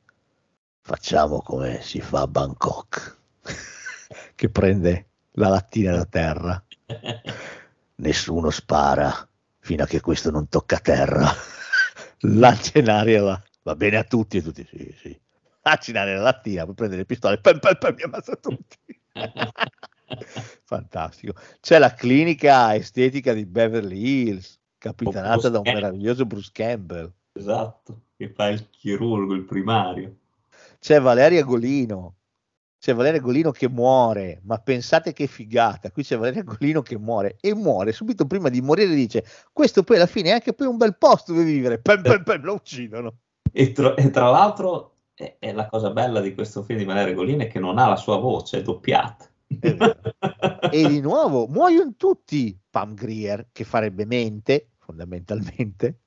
facciamo 0.82 1.42
come 1.42 1.82
si 1.82 2.00
fa 2.00 2.22
a 2.22 2.28
Bangkok, 2.28 3.18
che 4.36 4.50
prende 4.50 5.08
la 5.34 5.50
lattina 5.50 5.96
da 5.96 6.06
terra, 6.06 6.64
nessuno 7.96 8.50
spara 8.50 9.28
fino 9.66 9.82
a 9.82 9.88
che 9.88 10.00
questo 10.00 10.30
non 10.30 10.48
tocca 10.48 10.78
terra, 10.78 11.26
lancia 12.22 12.78
in 12.78 12.88
aria 12.88 13.22
la, 13.24 13.44
va 13.64 13.76
bene 13.76 13.98
a 13.98 14.04
tutti 14.04 14.38
e 14.38 14.44
tutti 14.44 14.64
sì 14.70 14.96
sì, 14.96 15.20
lancia 15.64 15.90
in 15.90 15.98
aria 15.98 16.18
la 16.18 16.22
lattina, 16.22 16.66
poi 16.66 16.76
prende 16.76 16.98
le 16.98 17.06
pistole, 17.06 17.40
pam, 17.40 17.58
pam, 17.58 17.76
pam, 17.80 17.96
mi 17.96 18.04
ammazza 18.04 18.36
tutti. 18.36 18.78
Fantastico. 20.66 21.34
C'è 21.60 21.80
la 21.80 21.96
clinica 21.96 22.76
estetica 22.76 23.34
di 23.34 23.48
Beverly 23.48 23.98
Hills, 23.98 24.60
capitanata 24.78 25.50
da 25.50 25.58
un 25.58 25.64
meraviglioso 25.66 26.28
Bruce 26.28 26.52
Campbell. 26.54 27.12
Esatto, 27.34 28.02
che 28.16 28.30
fa 28.30 28.50
il 28.50 28.70
chirurgo, 28.70 29.34
il 29.34 29.46
primario. 29.46 30.16
C'è 30.78 31.02
Valeria 31.02 31.44
Golino. 31.44 32.18
C'è 32.86 32.94
Valeria 32.94 33.20
Golino 33.20 33.50
che 33.50 33.68
muore, 33.68 34.42
ma 34.44 34.60
pensate 34.60 35.12
che 35.12 35.26
figata. 35.26 35.90
Qui 35.90 36.04
c'è 36.04 36.20
Valeria 36.20 36.44
Golino 36.44 36.84
che 36.84 37.00
muore 37.00 37.36
e 37.42 37.56
muore 37.56 37.92
subito 37.92 38.28
prima 38.28 38.48
di 38.50 38.62
morire. 38.62 38.94
Dice: 38.94 39.26
Questo 39.52 39.82
poi 39.82 39.96
alla 39.96 40.06
fine 40.06 40.30
è 40.30 40.34
anche 40.34 40.54
poi 40.54 40.68
un 40.68 40.78
bel 40.78 40.96
posto 40.96 41.34
dove 41.34 41.46
vivere. 41.46 41.80
Pam, 41.80 42.04
pam, 42.04 42.22
pam, 42.22 42.44
lo 42.44 42.54
uccidono. 42.54 43.16
E, 43.52 43.72
tra, 43.72 43.96
e 43.96 44.12
tra 44.12 44.30
l'altro 44.30 44.98
è, 45.16 45.38
è 45.40 45.52
la 45.52 45.68
cosa 45.68 45.90
bella 45.90 46.22
di 46.22 46.36
questo 46.36 46.62
film 46.62 46.78
di 46.78 46.86
Valerio 46.86 47.16
Golino 47.16 47.42
è 47.42 47.48
che 47.48 47.58
non 47.58 47.80
ha 47.80 47.88
la 47.88 47.96
sua 47.96 48.18
voce, 48.18 48.60
è 48.60 48.62
doppiata. 48.62 49.28
È. 49.48 49.78
E 50.70 50.88
di 50.88 51.02
nuovo 51.02 51.48
muoiono 51.48 51.96
tutti. 51.98 52.56
Pam 52.70 52.94
Grier, 52.94 53.48
che 53.52 53.64
farebbe 53.64 54.06
mente, 54.06 54.74
fondamentalmente, 54.78 56.02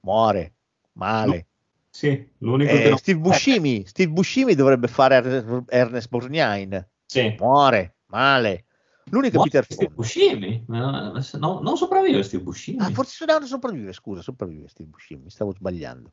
muore 0.00 0.56
male. 0.92 1.46
Sì, 1.90 2.30
l'unico 2.38 2.72
Eh, 2.72 2.80
che 2.82 2.88
non... 2.90 2.98
Steve 2.98 3.18
Buscemi, 3.18 3.86
Steve 3.86 4.10
Buscemi 4.12 4.54
dovrebbe 4.54 4.88
fare 4.88 5.16
Er- 5.16 5.64
Ernest 5.68 6.08
Borgnine. 6.08 6.90
Sì. 7.06 7.34
Muore 7.38 7.96
male. 8.06 8.66
L'unico 9.10 9.36
Muore 9.36 9.50
Peter 9.50 9.64
Steve 9.64 9.80
Fonda. 9.86 9.94
Buscemi? 9.94 10.64
No, 10.68 11.12
no, 11.38 11.60
non 11.60 11.76
sopravvive 11.76 12.22
Steve 12.22 12.42
Buscemi. 12.42 12.78
Ah, 12.78 12.90
forse 12.90 13.24
no, 13.24 13.38
non 13.38 13.48
sopravvive, 13.48 13.92
scusa, 13.92 14.20
sopravvive 14.20 14.68
Steve 14.68 14.90
Buscemi, 14.90 15.22
mi 15.24 15.30
stavo 15.30 15.52
sbagliando. 15.52 16.12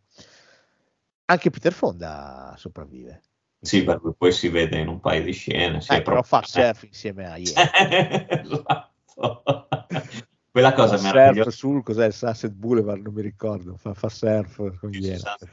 Anche 1.25 1.49
Peter 1.49 1.73
Fonda 1.73 2.53
sopravvive. 2.57 3.21
Sì, 3.59 3.83
per 3.83 3.99
cui 3.99 4.13
poi 4.15 4.31
si 4.31 4.47
vede 4.47 4.77
in 4.79 4.87
un 4.87 4.99
paio 4.99 5.23
di 5.23 5.31
scene. 5.33 5.81
Sì, 5.81 5.93
Eh, 5.93 6.01
però 6.01 6.21
proprio- 6.21 6.39
fa 6.39 6.43
surf 6.45 6.83
insieme 6.83 7.25
a 7.27 7.35
Iena. 7.37 7.71
esatto. 8.41 9.43
Quella 10.55 10.71
cosa 10.71 10.91
Fa 10.91 10.97
surf 10.99 11.13
meravigliosa. 11.13 11.51
sul 11.51 11.83
cos'è 11.83 12.05
il 12.05 12.13
Sunset 12.13 12.53
Boulevard, 12.53 13.01
non 13.01 13.13
mi 13.13 13.21
ricordo. 13.21 13.75
Fa, 13.75 13.93
fa 13.93 14.07
surf 14.07 14.55
con. 14.79 14.89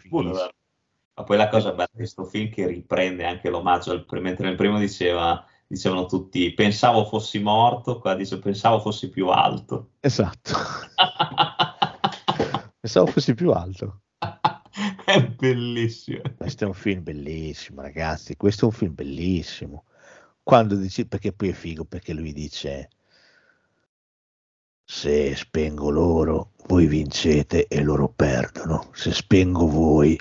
Boulevard. 0.08 0.55
Ma 1.16 1.24
poi 1.24 1.36
la 1.36 1.48
cosa 1.48 1.72
bella 1.72 1.89
di 1.90 1.97
questo 1.97 2.22
film 2.22 2.48
che 2.50 2.68
riprende 2.68 3.26
anche 3.26 3.50
l'omaggio 3.50 4.06
mentre 4.20 4.47
nel 4.47 4.55
primo 4.55 4.78
diceva, 4.78 5.44
dicevano 5.66 6.06
tutti 6.06 6.55
pensavo 6.55 7.05
fossi 7.05 7.40
morto, 7.40 7.98
qua 7.98 8.14
dice 8.14 8.39
pensavo 8.39 8.78
fossi 8.78 9.08
più 9.08 9.26
alto. 9.26 9.94
Esatto. 9.98 10.52
Pensavo 12.78 13.06
fosse 13.06 13.34
più 13.34 13.50
alto. 13.50 14.02
è 15.05 15.26
bellissimo. 15.26 16.20
Questo 16.36 16.62
è 16.62 16.66
un 16.68 16.74
film 16.74 17.02
bellissimo, 17.02 17.81
ragazzi. 17.81 18.36
Questo 18.36 18.62
è 18.62 18.68
un 18.68 18.74
film 18.74 18.94
bellissimo. 18.94 19.82
Quando 20.44 20.76
dici, 20.76 21.08
perché 21.08 21.32
poi 21.32 21.48
è 21.48 21.52
figo, 21.52 21.84
perché 21.84 22.12
lui 22.12 22.32
dice: 22.32 22.89
Se 24.94 25.34
spengo 25.34 25.88
loro, 25.88 26.52
voi 26.66 26.86
vincete 26.86 27.66
e 27.66 27.82
loro 27.82 28.08
perdono. 28.08 28.90
Se 28.92 29.10
spengo 29.10 29.66
voi, 29.66 30.16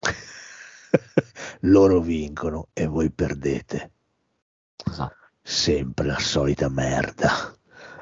loro 1.60 1.98
vincono 1.98 2.68
e 2.74 2.86
voi 2.86 3.10
perdete. 3.10 3.90
Esatto. 4.86 5.16
Sempre 5.42 6.06
la 6.06 6.18
solita 6.18 6.68
merda. 6.68 7.56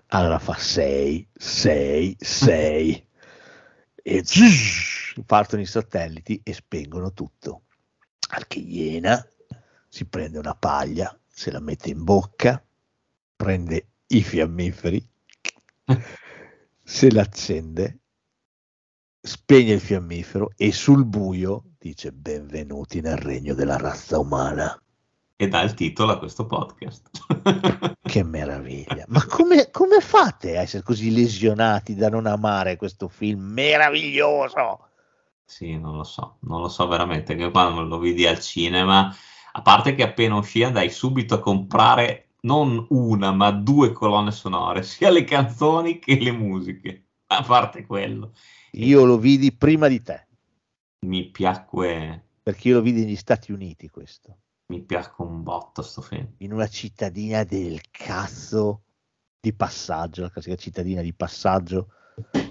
Allora 0.09 0.41
fa 0.41 0.55
6, 0.55 1.29
6, 1.33 2.17
6 2.19 3.09
e 3.95 4.23
zzz, 4.23 5.23
partono 5.25 5.63
i 5.63 5.67
satelliti 5.67 6.41
e 6.43 6.53
spengono 6.53 7.13
tutto. 7.13 7.63
Al 8.31 8.49
che 8.49 8.59
Iena 8.59 9.25
si 9.89 10.05
prende 10.07 10.39
una 10.39 10.57
paglia, 10.57 11.17
se 11.29 11.53
la 11.53 11.61
mette 11.61 11.89
in 11.89 12.03
bocca, 12.03 12.63
prende 13.37 13.87
i 14.09 14.23
fiammiferi, 14.23 15.09
se 16.83 17.11
l'accende, 17.11 17.99
spegne 19.21 19.75
il 19.75 19.81
fiammifero 19.81 20.51
e 20.57 20.73
sul 20.73 21.05
buio 21.05 21.65
dice 21.79 22.13
benvenuti 22.13 23.01
nel 23.01 23.17
regno 23.17 23.55
della 23.55 23.77
razza 23.77 24.19
umana. 24.19 24.79
E 25.37 25.49
dà 25.49 25.63
il 25.63 25.73
titolo 25.73 26.13
a 26.13 26.19
questo 26.19 26.45
podcast. 26.45 27.09
che 28.03 28.23
meraviglia! 28.23 29.05
Ma 29.09 29.25
come, 29.25 29.71
come 29.71 30.01
fate 30.01 30.59
a 30.59 30.61
essere 30.61 30.83
così 30.83 31.11
lesionati 31.11 31.95
da 31.95 32.11
non 32.11 32.27
amare 32.27 32.77
questo 32.77 33.09
film 33.09 33.41
meraviglioso? 33.41 34.89
Sì, 35.43 35.79
non 35.79 35.97
lo 35.97 36.05
so, 36.05 36.37
non 36.41 36.61
lo 36.61 36.69
so 36.69 36.87
veramente, 36.87 37.35
che 37.35 37.51
quando 37.51 37.83
lo 37.83 37.99
vidi 37.99 38.27
al 38.27 38.41
cinema, 38.41 39.15
a 39.53 39.63
parte 39.63 39.95
che 39.95 40.03
appena 40.03 40.37
uscì 40.37 40.63
andai 40.63 40.91
subito 40.91 41.37
a 41.37 41.41
comprare 41.41 42.30
non 42.43 42.87
una, 42.91 43.33
ma 43.33 43.51
due 43.51 43.93
colonne 43.93 44.31
sonore, 44.31 44.83
sia 44.83 45.11
le 45.11 45.25
canzoni 45.25 45.99
che 45.99 46.19
le 46.19 46.33
musiche, 46.33 47.09
a 47.27 47.43
parte 47.43 47.85
quello. 47.85 48.33
Io 48.73 49.05
lo 49.05 49.19
vidi 49.19 49.53
prima 49.53 49.89
di 49.89 50.03
te. 50.03 50.27
Mi 51.07 51.31
piacque... 51.31 52.27
Perché 52.43 52.69
io 52.69 52.77
lo 52.77 52.83
vidi 52.83 53.05
negli 53.05 53.17
Stati 53.17 53.53
Uniti 53.53 53.89
questo. 53.89 54.39
Mi 54.67 54.83
piacque 54.83 55.25
un 55.25 55.43
botto 55.43 55.83
sto 55.83 56.01
film. 56.01 56.35
In 56.39 56.53
una 56.53 56.69
cittadina 56.69 57.45
del 57.45 57.81
cazzo 57.91 58.83
di 59.41 59.53
passaggio, 59.53 60.23
la 60.23 60.31
classica 60.31 60.57
cittadina 60.57 61.03
di 61.03 61.13
passaggio, 61.13 61.89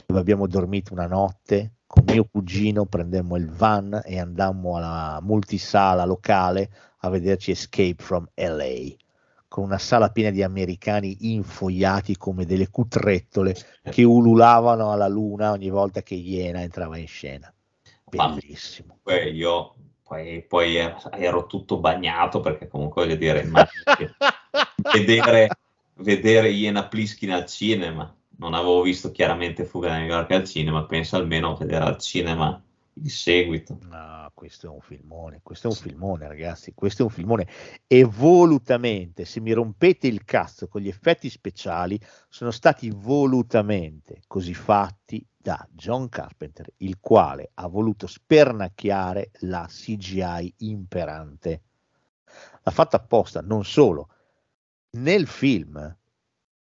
dove 0.06 0.20
abbiamo 0.20 0.48
dormito 0.48 0.94
una 0.94 1.08
notte, 1.08 1.76
con 1.86 2.04
mio 2.06 2.26
cugino 2.26 2.86
prendemmo 2.86 3.36
il 3.36 3.50
van 3.50 4.02
e 4.04 4.20
andammo 4.20 4.78
alla 4.78 5.20
multisala 5.22 6.06
locale 6.06 6.72
a 7.00 7.10
vederci 7.10 7.52
Escape 7.52 7.96
from 7.98 8.30
LA 8.36 8.96
con 9.50 9.64
una 9.64 9.80
sala 9.80 10.12
piena 10.12 10.30
di 10.30 10.44
americani 10.44 11.34
infoiati 11.34 12.16
come 12.16 12.46
delle 12.46 12.70
cutrettole 12.70 13.56
che 13.90 14.04
ululavano 14.04 14.92
alla 14.92 15.08
luna 15.08 15.52
ogni 15.52 15.70
volta 15.70 16.04
che 16.04 16.14
Iena 16.14 16.62
entrava 16.62 16.98
in 16.98 17.08
scena. 17.08 17.52
Bellissimo. 18.06 19.00
Poi 19.02 19.32
io 19.32 19.74
poi, 20.10 20.44
poi, 20.48 20.76
ero 20.78 21.46
tutto 21.46 21.78
bagnato 21.78 22.40
perché 22.40 22.68
comunque 22.68 23.04
voglio 23.04 23.16
dire, 23.16 23.44
vedere, 24.94 25.50
vedere 25.96 26.50
Iena 26.50 26.88
Pliskin 26.88 27.32
al 27.32 27.46
cinema, 27.46 28.12
non 28.38 28.56
avevo 28.56 28.82
visto 28.82 29.12
chiaramente 29.12 29.66
Fuga 29.66 29.90
da 29.90 29.98
New 29.98 30.08
York 30.08 30.32
al 30.32 30.46
cinema, 30.46 30.86
penso 30.86 31.16
almeno 31.16 31.52
a 31.52 31.58
vedere 31.58 31.86
al 31.86 32.00
cinema 32.00 32.60
il 33.02 33.12
seguito. 33.12 33.78
No, 33.84 34.32
questo 34.34 34.68
è 34.68 34.70
un 34.70 34.82
filmone, 34.82 35.40
questo 35.44 35.68
è 35.68 35.72
un 35.72 35.78
filmone 35.78 36.28
ragazzi, 36.28 36.74
questo 36.74 37.04
è 37.04 37.06
un 37.06 37.12
filmone 37.12 37.48
e 37.88 38.04
volutamente, 38.04 39.26
se 39.26 39.40
mi 39.40 39.52
rompete 39.52 40.08
il 40.08 40.24
cazzo 40.24 40.68
con 40.68 40.82
gli 40.82 40.88
effetti 40.88 41.30
speciali, 41.30 42.00
sono 42.28 42.52
stati 42.52 42.90
volutamente 42.90 44.22
così 44.28 44.54
fatti 44.54 45.26
da 45.36 45.66
John 45.72 46.10
Carpenter, 46.10 46.72
il 46.78 47.00
quale 47.00 47.52
ha 47.56 47.68
voluto 47.68 48.08
spernacchiare 48.08 49.32
la 49.42 49.66
CGI 49.68 50.54
imperante. 50.58 51.62
L'ha 52.64 52.72
fatta 52.72 52.98
apposta, 52.98 53.42
non 53.42 53.64
solo. 53.64 54.10
Nel 54.92 55.28
film 55.28 55.98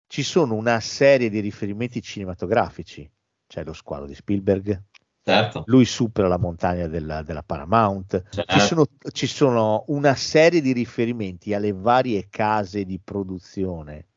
ci 0.08 0.24
sono 0.24 0.56
una 0.56 0.80
serie 0.80 1.30
di 1.30 1.40
riferimenti 1.40 2.02
cinematografici. 2.02 3.10
C'è 3.48 3.64
lo 3.64 3.74
squalo 3.74 4.06
di 4.06 4.16
Spielberg, 4.16 4.84
Certo. 5.28 5.64
lui 5.66 5.86
supera 5.86 6.28
la 6.28 6.38
montagna 6.38 6.88
della, 6.88 7.24
della 7.24 7.42
Paramount. 7.42 8.24
Certo. 8.30 8.54
Ci, 8.54 8.60
sono, 8.60 8.86
ci 9.12 9.26
sono 9.26 9.84
una 9.88 10.14
serie 10.14 10.62
di 10.62 10.72
riferimenti 10.72 11.56
alle 11.56 11.74
varie 11.74 12.28
case 12.30 12.86
di 12.86 13.00
produzione 13.04 14.10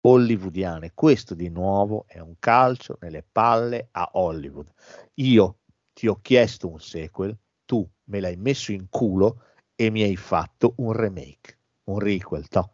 hollywoodiane. 0.00 0.92
Questo 0.94 1.34
di 1.34 1.50
nuovo 1.50 2.04
è 2.06 2.18
un 2.20 2.36
calcio 2.38 2.96
nelle 3.02 3.22
palle 3.30 3.88
a 3.90 4.08
Hollywood. 4.14 4.72
Io 5.14 5.58
ti 5.92 6.06
ho 6.06 6.18
chiesto 6.22 6.70
un 6.70 6.80
sequel, 6.80 7.36
tu 7.66 7.86
me 8.04 8.20
l'hai 8.20 8.36
messo 8.36 8.72
in 8.72 8.88
culo 8.88 9.42
e 9.74 9.90
mi 9.90 10.02
hai 10.02 10.16
fatto 10.16 10.72
un 10.76 10.92
remake, 10.92 11.58
un 11.84 11.98
requel. 11.98 12.48
To. 12.48 12.70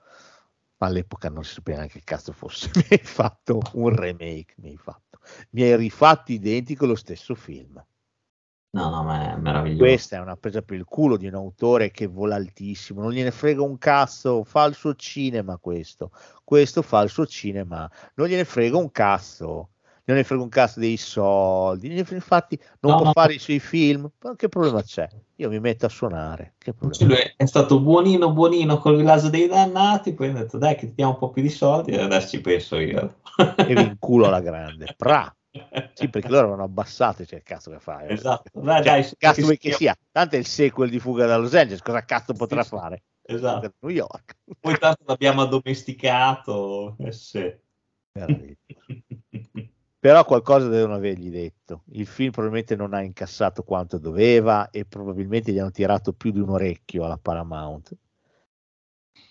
All'epoca 0.79 1.29
non 1.29 1.43
si 1.43 1.55
sapeva 1.55 1.79
neanche 1.79 1.99
che 1.99 2.05
cazzo 2.05 2.31
fosse. 2.31 2.71
mi 2.77 2.85
hai 2.91 2.99
fatto 2.99 3.61
un 3.73 3.89
remake, 3.89 4.55
mi 4.59 4.69
hai 4.69 4.77
fatto. 4.77 5.04
Mi 5.51 5.63
hai 5.63 5.77
rifatto 5.77 6.33
identico 6.33 6.87
lo 6.87 6.95
stesso 6.95 7.35
film. 7.35 7.85
No, 8.75 8.91
no, 8.91 9.05
ma 9.05 9.33
è 9.33 9.37
meraviglioso. 9.37 9.85
Questa 9.85 10.17
è 10.17 10.19
una 10.21 10.37
presa 10.37 10.61
per 10.61 10.77
il 10.77 10.85
culo 10.85 11.17
di 11.17 11.29
un 11.29 11.35
autore 11.35 11.93
che 11.93 12.07
vola 12.07 12.35
altissimo, 12.35 13.03
non 13.03 13.13
gliene 13.13 13.31
frega 13.31 13.63
un 13.63 13.79
cazzo, 13.79 14.43
fa 14.43 14.65
il 14.65 14.75
suo 14.75 14.95
cinema 14.97 15.59
questo, 15.59 16.11
questo 16.43 16.83
fa 16.83 17.03
il 17.03 17.09
suo 17.09 17.25
cinema, 17.25 17.89
non 18.15 18.27
gliene 18.27 18.45
frega 18.45 18.77
un 18.77 18.91
cazzo, 18.91 19.74
non 20.07 20.17
ne 20.17 20.25
frega 20.25 20.43
un 20.43 20.49
cazzo 20.49 20.81
dei 20.81 20.97
soldi, 20.97 21.97
infatti 21.97 22.59
non 22.81 22.93
No, 22.93 22.97
può 22.99 23.07
no. 23.07 23.13
fare 23.13 23.35
i 23.35 23.39
suoi 23.39 23.59
film, 23.59 24.11
ma 24.21 24.37
che 24.37 24.49
problema 24.49 24.83
c'è? 24.83 25.09
Io 25.37 25.49
mi 25.49 25.61
metto 25.61 25.87
a 25.87 25.89
suonare, 25.89 26.55
che 26.59 26.75
Cioè, 26.91 27.07
lui 27.07 27.17
è 27.37 27.47
stato 27.47 27.81
buonino 27.81 28.33
buonino 28.33 28.79
col 28.79 28.97
villaggio 28.97 29.31
dei 29.31 29.49
dannati, 29.49 30.13
poi 30.15 30.29
ha 30.29 30.33
detto 30.33 30.59
dai 30.59 30.77
che 30.77 30.89
ti 30.89 30.95
diamo 30.95 31.13
un 31.13 31.19
po' 31.19 31.31
più 31.31 31.43
di 31.43 31.49
soldi 31.49 31.93
e 31.93 32.01
adesso 32.01 32.29
ci 32.29 32.41
penso 32.41 32.79
io. 32.79 33.21
e 33.57 33.75
vi 33.75 33.83
inculo 33.83 34.27
alla 34.27 34.41
grande, 34.41 34.95
pra! 34.97 35.35
Sì, 35.95 36.09
perché 36.09 36.29
loro 36.29 36.41
avevano 36.41 36.65
abbassato, 36.65 37.25
cioè 37.25 37.41
cazzo 37.43 37.71
che 37.71 37.79
fai? 37.79 38.11
Esatto, 38.11 38.51
dai, 38.61 38.83
Cioè, 38.83 39.01
dai, 39.01 39.11
cazzo 39.17 39.43
vuoi 39.43 39.57
che 39.57 39.73
sia-? 39.73 39.97
Tanto 40.11 40.35
è 40.35 40.39
il 40.39 40.47
sequel 40.47 40.91
di 40.91 40.99
Fuga 40.99 41.27
da 41.27 41.37
Los 41.37 41.55
Angeles, 41.55 41.81
cosa 41.81 42.05
cazzo 42.05 42.33
potrà 42.33 42.65
sì. 42.65 42.71
fare? 42.71 43.03
Esatto. 43.23 43.73
New 43.79 43.93
York. 43.93 44.37
Poi 44.59 44.77
tanto 44.77 45.05
l'abbiamo 45.07 45.43
addomesticato. 45.43 46.97
Eh 46.99 47.13
sì. 47.13 47.55
Però 50.05 50.23
qualcosa 50.27 50.69
devono 50.69 50.97
avergli 50.97 51.31
detto. 51.31 51.85
Il 51.93 52.07
film 52.07 52.31
probabilmente 52.31 52.77
non 52.77 52.93
ha 52.93 53.01
incassato 53.01 53.63
quanto 53.63 53.97
doveva 53.97 54.69
e 54.69 54.85
probabilmente 54.85 55.51
gli 55.51 55.59
hanno 55.59 55.71
tirato 55.71 56.13
più 56.13 56.31
di 56.31 56.41
un 56.41 56.51
orecchio 56.51 57.07
alla 57.07 57.17
Paramount. 57.17 57.97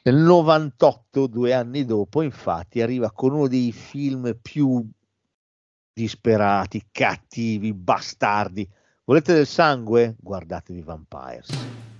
Nel 0.01 0.15
98, 0.15 1.27
due 1.27 1.53
anni 1.53 1.85
dopo, 1.85 2.23
infatti, 2.23 2.81
arriva 2.81 3.11
con 3.11 3.33
uno 3.33 3.47
dei 3.47 3.71
film 3.71 4.35
più 4.41 4.83
disperati, 5.93 6.87
cattivi, 6.91 7.71
bastardi. 7.71 8.67
Volete 9.03 9.31
del 9.31 9.45
sangue? 9.45 10.15
Guardatevi 10.19 10.81
Vampires. 10.81 11.92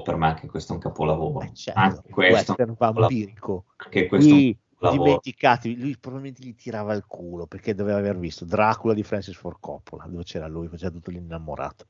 Questo. 0.00 0.10
Oh, 0.10 0.14
per 0.14 0.16
me 0.16 0.26
anche 0.26 0.46
questo 0.46 0.72
è 0.72 0.74
un 0.76 0.82
capolavoro. 0.82 1.40
Eh, 1.40 1.54
certo, 1.54 1.80
anche 1.80 2.10
questo, 2.10 2.56
è 2.56 2.62
un 2.62 2.74
vampirico. 2.76 3.64
anche 3.76 4.06
questo 4.06 4.34
Qui 4.34 4.58
dimenticatevi, 4.88 5.78
lui 5.78 5.96
probabilmente 5.98 6.42
gli 6.42 6.54
tirava 6.54 6.94
il 6.94 7.04
culo 7.06 7.46
perché 7.46 7.74
doveva 7.74 7.98
aver 7.98 8.18
visto 8.18 8.44
Dracula 8.44 8.94
di 8.94 9.02
Francis 9.02 9.36
Ford 9.36 9.58
Coppola, 9.60 10.06
dove 10.06 10.22
c'era 10.22 10.46
lui, 10.46 10.68
faceva 10.68 10.90
tutto 10.90 11.10
l'innamorato. 11.10 11.86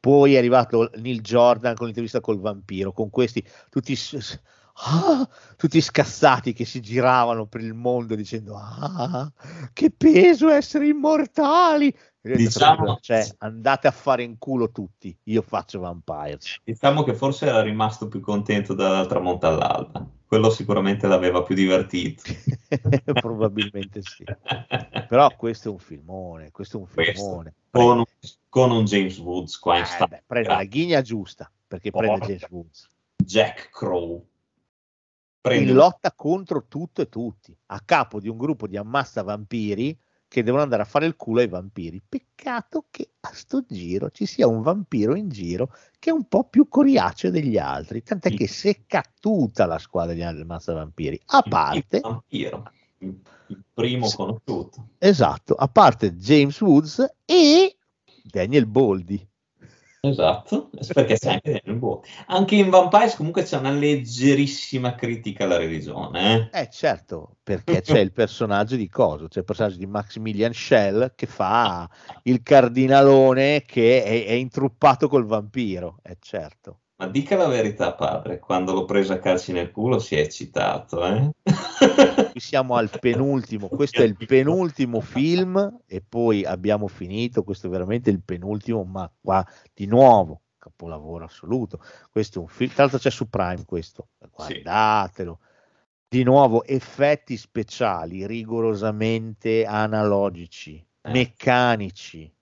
Poi 0.00 0.34
è 0.34 0.38
arrivato 0.38 0.90
Neil 0.96 1.20
Jordan 1.20 1.74
con 1.74 1.86
l'intervista 1.86 2.20
col 2.20 2.40
vampiro, 2.40 2.92
con 2.92 3.10
questi 3.10 3.44
tutti, 3.68 3.96
ah, 4.86 5.28
tutti 5.56 5.80
scazzati 5.80 6.52
che 6.52 6.64
si 6.64 6.80
giravano 6.80 7.46
per 7.46 7.60
il 7.60 7.74
mondo 7.74 8.14
dicendo 8.14 8.56
ah, 8.56 9.30
che 9.72 9.90
peso 9.90 10.48
essere 10.48 10.88
immortali. 10.88 11.94
Diciamo, 12.22 12.98
cioè, 13.00 13.26
andate 13.38 13.88
a 13.88 13.90
fare 13.90 14.22
in 14.22 14.38
culo 14.38 14.70
tutti, 14.70 15.16
io 15.24 15.42
faccio 15.42 15.80
Vampires. 15.80 16.60
Diciamo 16.62 17.02
che 17.02 17.14
forse 17.14 17.46
era 17.46 17.60
rimasto 17.62 18.06
più 18.06 18.20
contento 18.20 18.74
dal 18.74 19.08
tramonto 19.08 19.48
all'alba, 19.48 20.06
quello 20.24 20.48
sicuramente 20.48 21.08
l'aveva 21.08 21.42
più 21.42 21.56
divertito. 21.56 22.22
Probabilmente 23.12 24.02
sì. 24.02 24.24
Però 25.08 25.34
questo 25.36 25.70
è 25.70 25.72
un 25.72 25.80
filmone, 25.80 26.52
questo 26.52 26.76
è 26.76 26.80
un 26.80 26.86
filmone. 26.86 27.54
Con 27.72 27.98
un, 27.98 28.04
con 28.48 28.70
un, 28.70 28.84
James 28.84 29.18
Woods 29.18 29.58
qua 29.58 29.78
in 29.78 29.84
eh, 29.84 30.06
beh, 30.06 30.22
prende 30.24 30.48
la 30.48 30.64
ghigna 30.64 31.00
giusta, 31.00 31.50
perché 31.66 31.90
Porca. 31.90 32.06
prende 32.06 32.26
James 32.26 32.50
Woods. 32.50 32.88
Jack 33.16 33.70
Crow. 33.70 34.24
Prende 35.40 35.70
in 35.70 35.76
lotta 35.76 36.12
contro 36.12 36.66
tutto 36.68 37.02
e 37.02 37.08
tutti, 37.08 37.52
a 37.66 37.80
capo 37.84 38.20
di 38.20 38.28
un 38.28 38.36
gruppo 38.36 38.68
di 38.68 38.76
ammassa 38.76 39.24
vampiri 39.24 39.98
che 40.32 40.42
devono 40.42 40.62
andare 40.62 40.80
a 40.80 40.86
fare 40.86 41.04
il 41.04 41.14
culo 41.14 41.40
ai 41.40 41.48
vampiri. 41.48 42.00
Peccato 42.08 42.86
che 42.90 43.10
a 43.20 43.30
sto 43.34 43.66
giro 43.68 44.10
ci 44.10 44.24
sia 44.24 44.46
un 44.46 44.62
vampiro 44.62 45.14
in 45.14 45.28
giro 45.28 45.74
che 45.98 46.08
è 46.08 46.12
un 46.12 46.24
po' 46.24 46.44
più 46.44 46.68
coriaceo 46.68 47.30
degli 47.30 47.58
altri, 47.58 48.02
tant'è 48.02 48.32
che 48.32 48.48
secca 48.48 49.04
tutta 49.20 49.66
la 49.66 49.78
squadra 49.78 50.14
di 50.14 50.44
Mazza 50.44 50.72
Vampiri, 50.72 51.20
a 51.26 51.42
parte... 51.42 51.96
Il 51.96 52.02
vampiro, 52.02 52.70
il 52.98 53.62
primo 53.74 54.08
conosciuto. 54.08 54.88
Esatto, 54.96 55.54
a 55.54 55.68
parte 55.68 56.16
James 56.16 56.58
Woods 56.62 57.14
e 57.26 57.76
Daniel 58.22 58.66
Boldi. 58.66 59.28
Esatto, 60.04 60.68
perché 60.92 61.16
sai, 61.16 61.40
anche 62.26 62.56
in 62.56 62.70
Vampires 62.70 63.14
comunque 63.14 63.44
c'è 63.44 63.56
una 63.58 63.70
leggerissima 63.70 64.96
critica 64.96 65.44
alla 65.44 65.58
religione. 65.58 66.50
Eh, 66.52 66.62
eh 66.62 66.68
certo, 66.70 67.36
perché 67.40 67.82
c'è 67.82 68.00
il 68.00 68.10
personaggio 68.10 68.74
di 68.74 68.88
Coso, 68.88 69.28
c'è 69.28 69.38
il 69.38 69.44
personaggio 69.44 69.76
di 69.76 69.86
Maximilian 69.86 70.52
Schell 70.52 71.12
che 71.14 71.26
fa 71.26 71.88
il 72.24 72.42
cardinalone 72.42 73.62
che 73.64 74.02
è, 74.02 74.26
è 74.26 74.32
intruppato 74.32 75.06
col 75.06 75.24
vampiro, 75.24 75.98
è 76.02 76.10
eh, 76.10 76.16
certo. 76.18 76.80
Ma 77.02 77.08
dica 77.08 77.34
la 77.34 77.48
verità, 77.48 77.94
padre, 77.94 78.38
quando 78.38 78.72
l'ho 78.72 78.84
preso 78.84 79.12
a 79.12 79.18
calci 79.18 79.50
nel 79.50 79.72
culo 79.72 79.98
si 79.98 80.14
è 80.14 80.20
eccitato, 80.20 81.04
eh? 81.04 81.32
Qui 82.30 82.38
siamo 82.38 82.76
al 82.76 82.90
penultimo, 83.00 83.66
questo 83.66 84.02
è 84.02 84.04
il 84.04 84.14
penultimo 84.24 85.00
film 85.00 85.80
e 85.84 86.00
poi 86.00 86.44
abbiamo 86.44 86.86
finito, 86.86 87.42
questo 87.42 87.66
è 87.66 87.70
veramente 87.70 88.08
il 88.08 88.22
penultimo, 88.22 88.84
ma 88.84 89.10
qua 89.20 89.44
di 89.74 89.86
nuovo, 89.86 90.42
capolavoro 90.56 91.24
assoluto. 91.24 91.80
Questo 92.08 92.38
è 92.38 92.42
un 92.42 92.46
film, 92.46 92.70
tra 92.70 92.82
l'altro 92.82 93.00
c'è 93.00 93.10
su 93.10 93.28
Prime 93.28 93.64
questo, 93.66 94.10
guardatelo. 94.30 95.38
Sì. 95.40 95.48
Di 96.06 96.22
nuovo 96.22 96.64
effetti 96.64 97.36
speciali 97.36 98.28
rigorosamente 98.28 99.64
analogici, 99.64 100.76
eh. 100.76 101.10
meccanici 101.10 102.32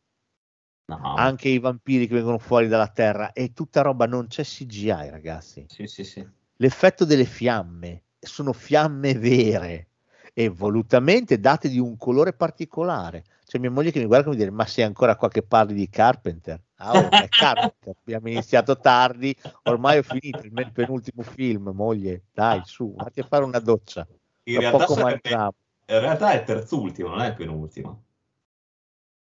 No. 0.97 1.15
Anche 1.15 1.49
i 1.49 1.59
vampiri 1.59 2.09
che 2.09 2.15
vengono 2.15 2.39
fuori 2.39 2.67
dalla 2.67 2.89
terra 2.89 3.33
è 3.33 3.52
tutta 3.52 3.83
roba, 3.83 4.07
non 4.07 4.27
c'è 4.27 4.43
CGI, 4.43 5.10
ragazzi. 5.10 5.67
Sì, 5.69 5.86
sì, 5.86 6.02
sì. 6.02 6.27
L'effetto 6.57 7.05
delle 7.05 7.25
fiamme 7.25 8.02
sono 8.19 8.52
fiamme 8.52 9.15
vere 9.15 9.86
e 10.35 10.49
volutamente 10.49 11.39
date 11.39 11.69
di 11.69 11.78
un 11.78 11.97
colore 11.97 12.33
particolare. 12.33 13.25
C'è 13.47 13.59
mia 13.59 13.70
moglie 13.70 13.91
che 13.91 14.01
mi 14.01 14.07
guarda 14.07 14.27
e 14.27 14.31
mi 14.31 14.36
dice: 14.36 14.51
Ma 14.51 14.67
sei 14.67 14.85
ancora 14.85 15.17
qua 15.17 15.28
che 15.28 15.43
parli 15.43 15.75
di 15.75 15.89
Carpenter? 15.89 16.60
Ah, 16.77 16.99
oh, 16.99 17.09
è 17.09 17.28
Carpenter. 17.31 17.94
Abbiamo 18.01 18.28
iniziato 18.28 18.77
tardi, 18.78 19.35
ormai 19.65 19.99
ho 19.99 20.02
finito 20.02 20.41
il 20.43 20.70
penultimo 20.73 21.23
film. 21.23 21.70
Moglie, 21.73 22.23
dai, 22.33 22.60
su, 22.65 22.94
vatti 22.97 23.20
a 23.20 23.25
fare 23.25 23.44
una 23.44 23.60
doccia. 23.60 24.07
In, 24.44 24.60
realtà, 24.60 24.86
sarebbe, 24.86 25.31
in 25.31 26.01
realtà, 26.01 26.33
è 26.33 26.43
terzultimo, 26.43 27.09
non 27.09 27.20
è 27.20 27.28
il 27.28 27.35
penultimo. 27.35 28.05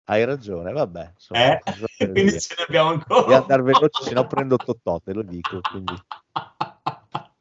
Hai 0.05 0.25
ragione, 0.25 0.73
vabbè. 0.73 1.13
Insomma, 1.15 1.59
eh, 1.59 1.61
quindi 2.13 2.41
ce 2.41 2.55
ne 2.59 2.65
abbiamo 2.65 2.91
ancora. 2.91 3.23
Devi 3.23 3.35
andare 3.35 3.63
veloce, 3.63 4.03
se 4.03 4.13
no 4.13 4.27
prendo 4.27 4.57
Totò, 4.57 5.01
te 5.01 5.13
lo 5.13 5.23
dico. 5.23 5.61
Quindi... 5.61 5.95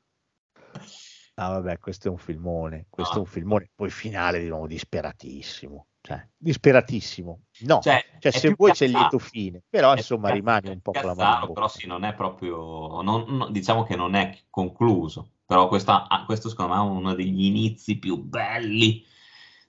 Ah, 1.36 1.50
vabbè, 1.50 1.80
questo 1.80 2.10
è 2.10 2.12
un 2.12 2.20
filmone. 2.20 2.86
Questo 2.92 3.16
no. 3.16 3.22
è 3.22 3.24
un 3.24 3.32
filmone. 3.32 3.70
Poi 3.74 3.90
finale 3.90 4.40
di 4.40 4.48
nuovo 4.48 4.68
disperatissimo. 4.68 5.88
Cioè, 6.00 6.28
disperatissimo. 6.38 7.44
No, 7.62 7.80
cioè, 7.82 8.04
cioè 8.20 8.32
se 8.32 8.54
vuoi 8.56 8.72
c'è 8.74 8.86
il 8.86 8.92
lieto 8.92 9.18
fine, 9.18 9.64
però 9.70 9.94
è 9.94 9.98
insomma 9.98 10.30
rimane 10.30 10.70
un 10.70 10.82
po' 10.82 10.92
la 10.92 11.16
mano. 11.16 11.52
Però 11.54 11.68
sì, 11.70 11.88
non 11.88 12.04
è 12.04 12.14
proprio, 12.14 13.02
non, 13.02 13.24
non, 13.28 13.52
diciamo 13.54 13.84
che 13.84 13.96
non 13.96 14.14
è 14.14 14.38
concluso, 14.50 15.30
però 15.46 15.70
questa, 15.70 16.08
ah, 16.10 16.26
questo 16.26 16.50
secondo 16.50 16.74
me 16.74 16.80
è 16.80 16.84
uno 16.84 17.14
degli 17.16 17.46
inizi 17.46 17.98
più 17.98 18.18
belli 18.18 19.04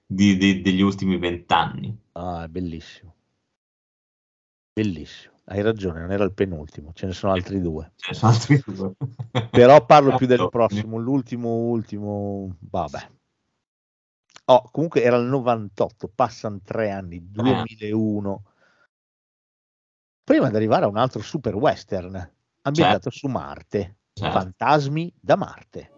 di, 0.05 0.35
di, 0.35 0.61
degli 0.61 0.81
ultimi 0.81 1.17
vent'anni. 1.17 1.97
Ah, 2.17 2.43
è 2.43 2.47
bellissimo. 2.47 3.13
Bellissimo. 4.73 5.33
Hai 5.45 5.61
ragione, 5.61 5.99
non 5.99 6.11
era 6.11 6.23
il 6.23 6.33
penultimo, 6.33 6.91
ce 6.93 7.05
ne 7.05 7.13
sono 7.13 7.33
altri 7.33 7.61
due. 7.61 7.91
Ce 7.97 8.11
ne 8.11 8.17
sono 8.17 8.31
altri 8.31 8.63
due. 8.65 8.93
Però 9.51 9.85
parlo 9.85 10.15
più 10.15 10.25
del 10.25 10.49
prossimo, 10.49 10.97
l'ultimo, 10.97 11.49
ultimo, 11.49 12.55
vabbè. 12.59 13.09
Oh, 14.45 14.69
comunque 14.71 15.03
era 15.03 15.17
il 15.17 15.25
98, 15.25 16.11
passano 16.13 16.59
tre 16.63 16.89
anni, 16.89 17.31
2001. 17.31 18.43
Eh. 18.43 18.53
Prima 20.23 20.49
di 20.49 20.55
arrivare 20.55 20.85
a 20.85 20.87
un 20.87 20.97
altro 20.97 21.21
super 21.21 21.55
western 21.55 22.15
ambientato 22.61 23.11
certo. 23.11 23.17
su 23.17 23.27
Marte, 23.27 23.97
certo. 24.13 24.39
Fantasmi 24.39 25.13
da 25.19 25.35
Marte. 25.35 25.91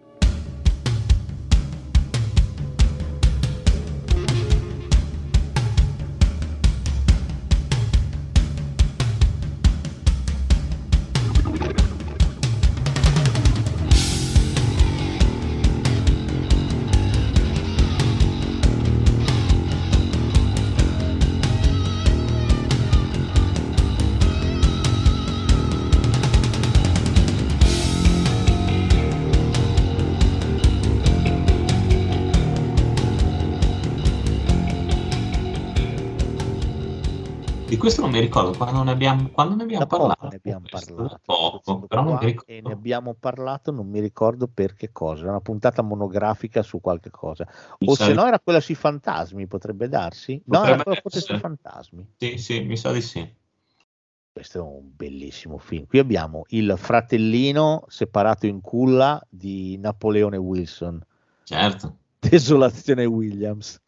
Mi 38.17 38.23
ricordo 38.23 38.57
quando 38.57 38.83
ne 38.83 38.91
abbiamo, 38.91 39.29
quando 39.29 39.55
ne 39.55 39.63
abbiamo 39.63 39.85
parlato. 39.85 40.27
Ne 40.27 40.35
abbiamo 40.35 40.65
parlato. 40.69 41.19
Poco, 41.23 41.79
però 41.87 42.03
non 42.03 42.17
mi 42.19 42.25
ricordo. 42.25 42.51
E 42.51 42.61
ne 42.61 42.71
abbiamo 42.71 43.13
parlato, 43.13 43.71
non 43.71 43.87
mi 43.87 43.99
ricordo 43.99 44.47
per 44.47 44.73
che 44.73 44.91
cosa. 44.91 45.21
Era 45.21 45.31
una 45.31 45.41
puntata 45.41 45.81
monografica 45.83 46.63
su 46.63 46.81
qualche 46.81 47.11
cosa. 47.11 47.47
Mi 47.79 47.87
o 47.89 47.95
se 47.95 48.13
no 48.13 48.25
era 48.25 48.39
quella 48.39 48.59
sui 48.59 48.75
fantasmi, 48.75 49.45
potrebbe 49.45 49.87
darsi? 49.87 50.41
Potrebbe 50.43 50.67
no, 50.67 50.73
era 50.73 50.83
quella 50.83 50.99
forse 51.01 51.21
sui 51.21 51.37
fantasmi. 51.37 52.13
Sì, 52.17 52.37
sì, 52.37 52.61
mi 52.61 52.75
sa 52.75 52.91
di 52.91 53.01
sì. 53.01 53.35
Questo 54.31 54.57
è 54.59 54.61
un 54.61 54.91
bellissimo 54.95 55.57
film. 55.57 55.85
Qui 55.85 55.99
abbiamo 55.99 56.43
il 56.49 56.73
fratellino 56.75 57.85
separato 57.87 58.45
in 58.47 58.61
culla 58.61 59.23
di 59.29 59.77
Napoleone 59.77 60.37
Wilson. 60.37 61.03
Certo. 61.43 61.97
Desolazione 62.19 63.05
Williams. 63.05 63.79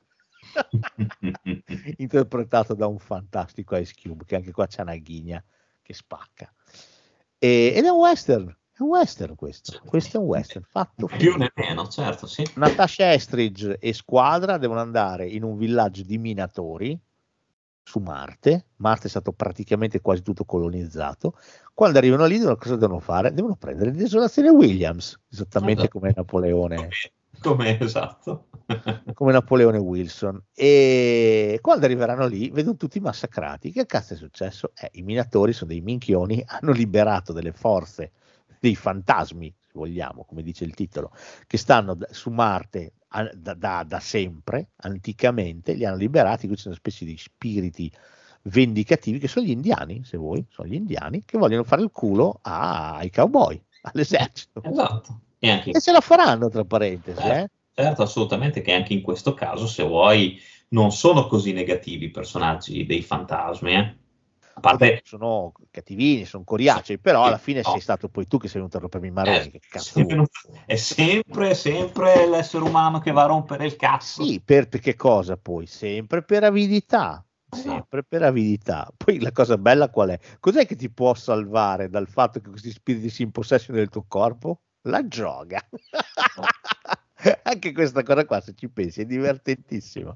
interpretato 1.97 2.73
da 2.73 2.87
un 2.87 2.99
fantastico 2.99 3.75
Ice 3.75 3.93
Cube, 4.01 4.25
che 4.25 4.35
anche 4.35 4.51
qua 4.51 4.67
c'è 4.67 4.81
una 4.81 4.95
ghigna 4.95 5.43
che 5.81 5.93
spacca. 5.93 6.51
E, 7.37 7.73
ed 7.75 7.85
è 7.85 7.89
un 7.89 7.99
western, 7.99 8.47
è 8.47 8.81
un 8.81 8.89
western 8.89 9.35
questo, 9.35 9.81
questo 9.85 10.17
è 10.17 10.19
un 10.19 10.27
western 10.27 10.65
fatto 10.69 11.07
più 11.07 11.35
né 11.35 11.51
meno, 11.55 11.87
certo, 11.87 12.27
sì. 12.27 12.43
Natasha 12.55 13.13
Estridge 13.13 13.77
e 13.79 13.93
squadra 13.93 14.57
devono 14.57 14.79
andare 14.79 15.27
in 15.27 15.43
un 15.43 15.57
villaggio 15.57 16.03
di 16.03 16.17
minatori 16.17 16.99
su 17.81 17.99
Marte. 17.99 18.65
Marte 18.77 19.07
è 19.07 19.09
stato 19.09 19.31
praticamente 19.31 19.99
quasi 19.99 20.21
tutto 20.21 20.45
colonizzato. 20.45 21.33
Quando 21.73 21.97
arrivano 21.97 22.25
lì, 22.25 22.39
cosa 22.39 22.75
devono 22.75 22.99
fare? 22.99 23.33
Devono 23.33 23.55
prendere 23.55 23.91
Desolazione 23.91 24.49
Williams, 24.49 25.19
esattamente 25.31 25.81
esatto. 25.81 25.99
come 25.99 26.13
Napoleone 26.15 26.89
come 27.41 27.79
esatto. 27.81 28.47
come 29.13 29.31
Napoleone 29.31 29.77
Wilson. 29.77 30.41
E 30.53 31.59
quando 31.61 31.85
arriveranno 31.85 32.27
lì, 32.27 32.49
vedono 32.49 32.77
tutti 32.77 32.99
massacrati. 32.99 33.71
Che 33.71 33.85
cazzo 33.85 34.13
è 34.13 34.17
successo? 34.17 34.71
Eh, 34.75 34.89
I 34.93 35.01
minatori 35.01 35.53
sono 35.53 35.71
dei 35.71 35.81
minchioni, 35.81 36.43
hanno 36.47 36.71
liberato 36.71 37.33
delle 37.33 37.51
forze, 37.51 38.11
dei 38.59 38.75
fantasmi, 38.75 39.53
se 39.59 39.71
vogliamo, 39.73 40.25
come 40.25 40.43
dice 40.43 40.63
il 40.63 40.73
titolo, 40.73 41.11
che 41.47 41.57
stanno 41.57 41.97
su 42.11 42.29
Marte 42.29 42.93
da, 43.33 43.53
da, 43.53 43.83
da 43.83 43.99
sempre, 43.99 44.69
anticamente, 44.77 45.73
li 45.73 45.85
hanno 45.85 45.97
liberati. 45.97 46.47
Qui 46.47 46.55
c'è 46.55 46.67
una 46.67 46.75
specie 46.75 47.05
di 47.05 47.17
spiriti 47.17 47.91
vendicativi, 48.43 49.19
che 49.19 49.27
sono 49.27 49.45
gli 49.45 49.51
indiani, 49.51 50.03
se 50.03 50.17
vuoi, 50.17 50.45
sono 50.49 50.67
gli 50.67 50.75
indiani 50.75 51.23
che 51.25 51.37
vogliono 51.37 51.63
fare 51.63 51.81
il 51.81 51.91
culo 51.91 52.39
ai 52.43 53.09
cowboy, 53.09 53.61
all'esercito. 53.81 54.61
Esatto. 54.63 55.21
E, 55.39 55.49
anche... 55.49 55.71
e 55.71 55.79
se 55.79 55.91
la 55.91 56.01
faranno, 56.01 56.49
tra 56.49 56.65
parentesi. 56.65 57.19
Certo, 57.19 57.53
eh? 57.73 57.83
certo, 57.83 58.01
assolutamente, 58.03 58.61
che 58.61 58.73
anche 58.73 58.93
in 58.93 59.01
questo 59.01 59.33
caso, 59.33 59.65
se 59.67 59.83
vuoi, 59.83 60.39
non 60.69 60.91
sono 60.91 61.27
così 61.27 61.53
negativi 61.53 62.05
i 62.05 62.11
personaggi 62.11 62.85
dei 62.85 63.01
fantasmi. 63.01 63.73
Eh? 63.73 63.97
A 64.55 64.59
parte... 64.59 65.01
sono 65.05 65.53
cattivini, 65.71 66.25
sono 66.25 66.43
coriacei, 66.43 66.99
però 66.99 67.23
alla 67.23 67.37
fine 67.37 67.61
no. 67.63 67.71
sei 67.71 67.79
stato 67.79 68.09
poi 68.09 68.27
tu 68.27 68.37
che 68.37 68.47
sei 68.47 68.57
venuto 68.57 68.77
a 68.77 68.81
rompermi 68.81 69.07
i 69.07 69.11
maroni. 69.11 69.37
Eh, 69.37 69.51
che 69.51 69.59
cazzo 69.69 70.03
è 70.65 70.75
sempre, 70.75 71.55
sempre 71.55 72.27
l'essere 72.27 72.65
umano 72.65 72.99
che 72.99 73.11
va 73.11 73.23
a 73.23 73.27
rompere 73.27 73.65
il 73.65 73.77
cazzo. 73.77 74.23
Sì, 74.23 74.41
per, 74.43 74.67
per 74.67 74.81
che 74.81 74.95
cosa 74.95 75.37
poi? 75.37 75.65
Sempre 75.65 76.23
per 76.23 76.43
avidità. 76.43 77.23
Sempre 77.49 78.03
per 78.03 78.21
avidità. 78.23 78.91
Poi 78.95 79.19
la 79.19 79.31
cosa 79.31 79.57
bella 79.57 79.89
qual 79.89 80.09
è? 80.09 80.19
Cos'è 80.39 80.67
che 80.67 80.75
ti 80.75 80.89
può 80.91 81.13
salvare 81.13 81.89
dal 81.89 82.07
fatto 82.07 82.39
che 82.41 82.49
questi 82.49 82.69
spiriti 82.69 83.09
si 83.09 83.23
impossessino 83.23 83.77
del 83.77 83.89
tuo 83.89 84.03
corpo? 84.07 84.59
La 84.83 85.01
droga. 85.01 85.65
Anche 87.43 87.71
questa 87.73 88.03
cosa 88.03 88.25
qua, 88.25 88.39
se 88.39 88.53
ci 88.55 88.69
pensi, 88.69 89.01
è 89.01 89.05
divertentissima. 89.05 90.15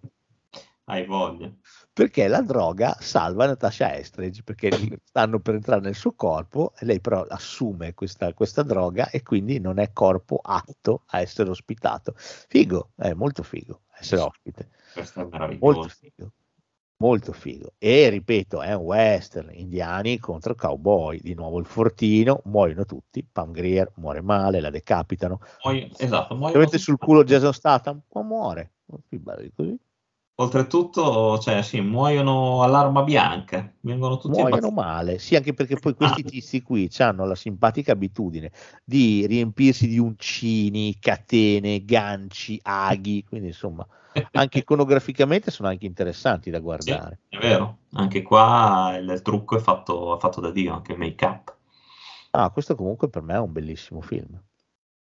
Hai 0.86 1.06
voglia. 1.06 1.52
Perché 1.94 2.28
la 2.28 2.42
droga 2.42 2.96
salva 3.00 3.46
Natasha 3.46 3.96
Estridge, 3.96 4.44
perché 4.44 5.00
stanno 5.04 5.40
per 5.40 5.56
entrare 5.56 5.82
nel 5.82 5.96
suo 5.96 6.14
corpo 6.14 6.74
e 6.78 6.86
lei 6.86 7.00
però 7.00 7.22
assume 7.24 7.94
questa, 7.94 8.34
questa 8.34 8.64
droga 8.64 9.10
e 9.10 9.24
quindi 9.24 9.60
non 9.60 9.80
è 9.80 9.94
corpo 9.94 10.40
atto 10.42 11.04
a 11.08 11.22
essere 11.22 11.50
ospitato. 11.50 12.14
Figo, 12.16 12.92
è 12.96 13.14
molto 13.14 13.44
figo 13.44 13.84
essere 13.98 14.22
ospite. 14.22 14.70
Questo 14.94 15.22
è 15.22 15.28
meraviglioso. 15.30 15.66
Molto 15.66 15.88
figo 15.90 16.32
molto 17.04 17.34
figo. 17.34 17.74
E 17.78 18.08
ripeto, 18.08 18.62
è 18.62 18.74
un 18.74 18.86
western, 18.86 19.50
indiani 19.52 20.18
contro 20.20 20.56
cowboy, 20.56 21.20
di 21.20 21.34
nuovo 21.34 21.60
il 21.60 21.66
fortino, 21.66 22.42
muoiono 22.46 22.86
tutti, 22.86 23.28
Pam 23.30 23.52
Grier 23.52 23.92
muore 23.96 24.22
male, 24.22 24.62
la 24.62 24.70
decapitano. 24.70 25.42
Muoio, 25.66 25.90
esatto, 25.98 26.34
muoiono 26.36 26.66
sul 26.78 26.98
culo 26.98 27.26
Jason 27.26 27.52
Statham, 27.52 28.02
ma 28.14 28.22
muore. 28.22 28.72
Così. 29.54 29.78
Oltretutto, 30.36 31.38
cioè, 31.38 31.62
sì, 31.62 31.80
muoiono 31.80 32.64
all'arma 32.64 33.04
bianca, 33.04 33.72
vengono 33.82 34.18
tutti 34.18 34.30
muoiono 34.30 34.68
abbastanza. 34.68 34.82
male, 34.82 35.20
sì, 35.20 35.36
anche 35.36 35.54
perché 35.54 35.76
poi 35.76 35.94
questi 35.96 36.24
tizi 36.24 36.64
qui 36.64 36.90
hanno 36.98 37.26
la 37.26 37.36
simpatica 37.36 37.92
abitudine 37.92 38.52
di 38.84 39.28
riempirsi 39.28 39.88
di 39.88 40.00
uncini, 40.00 40.98
catene, 41.00 41.86
ganci, 41.86 42.60
aghi, 42.64 43.24
quindi 43.28 43.48
insomma 43.48 43.86
anche 44.32 44.58
iconograficamente 44.60 45.52
sono 45.52 45.70
anche 45.70 45.86
interessanti 45.86 46.50
da 46.50 46.60
guardare. 46.60 47.20
Sì, 47.30 47.38
è 47.38 47.40
vero, 47.40 47.78
anche 47.94 48.24
qua 48.24 48.98
il, 49.00 49.22
trucco 49.22 49.58
è 49.58 49.60
fatto, 49.60 50.16
è 50.16 50.20
fatto, 50.20 50.42
da 50.42 50.50
Dio, 50.50 50.74
anche 50.74 50.94
il 50.94 50.98
make 50.98 51.26
up. 51.26 51.56
Ah, 52.32 52.50
questo 52.50 52.74
comunque 52.76 53.10
per 53.10 53.22
me 53.22 53.36
è 53.36 53.40
un 53.40 53.52
bellissimo 53.52 54.02
film. 54.02 54.42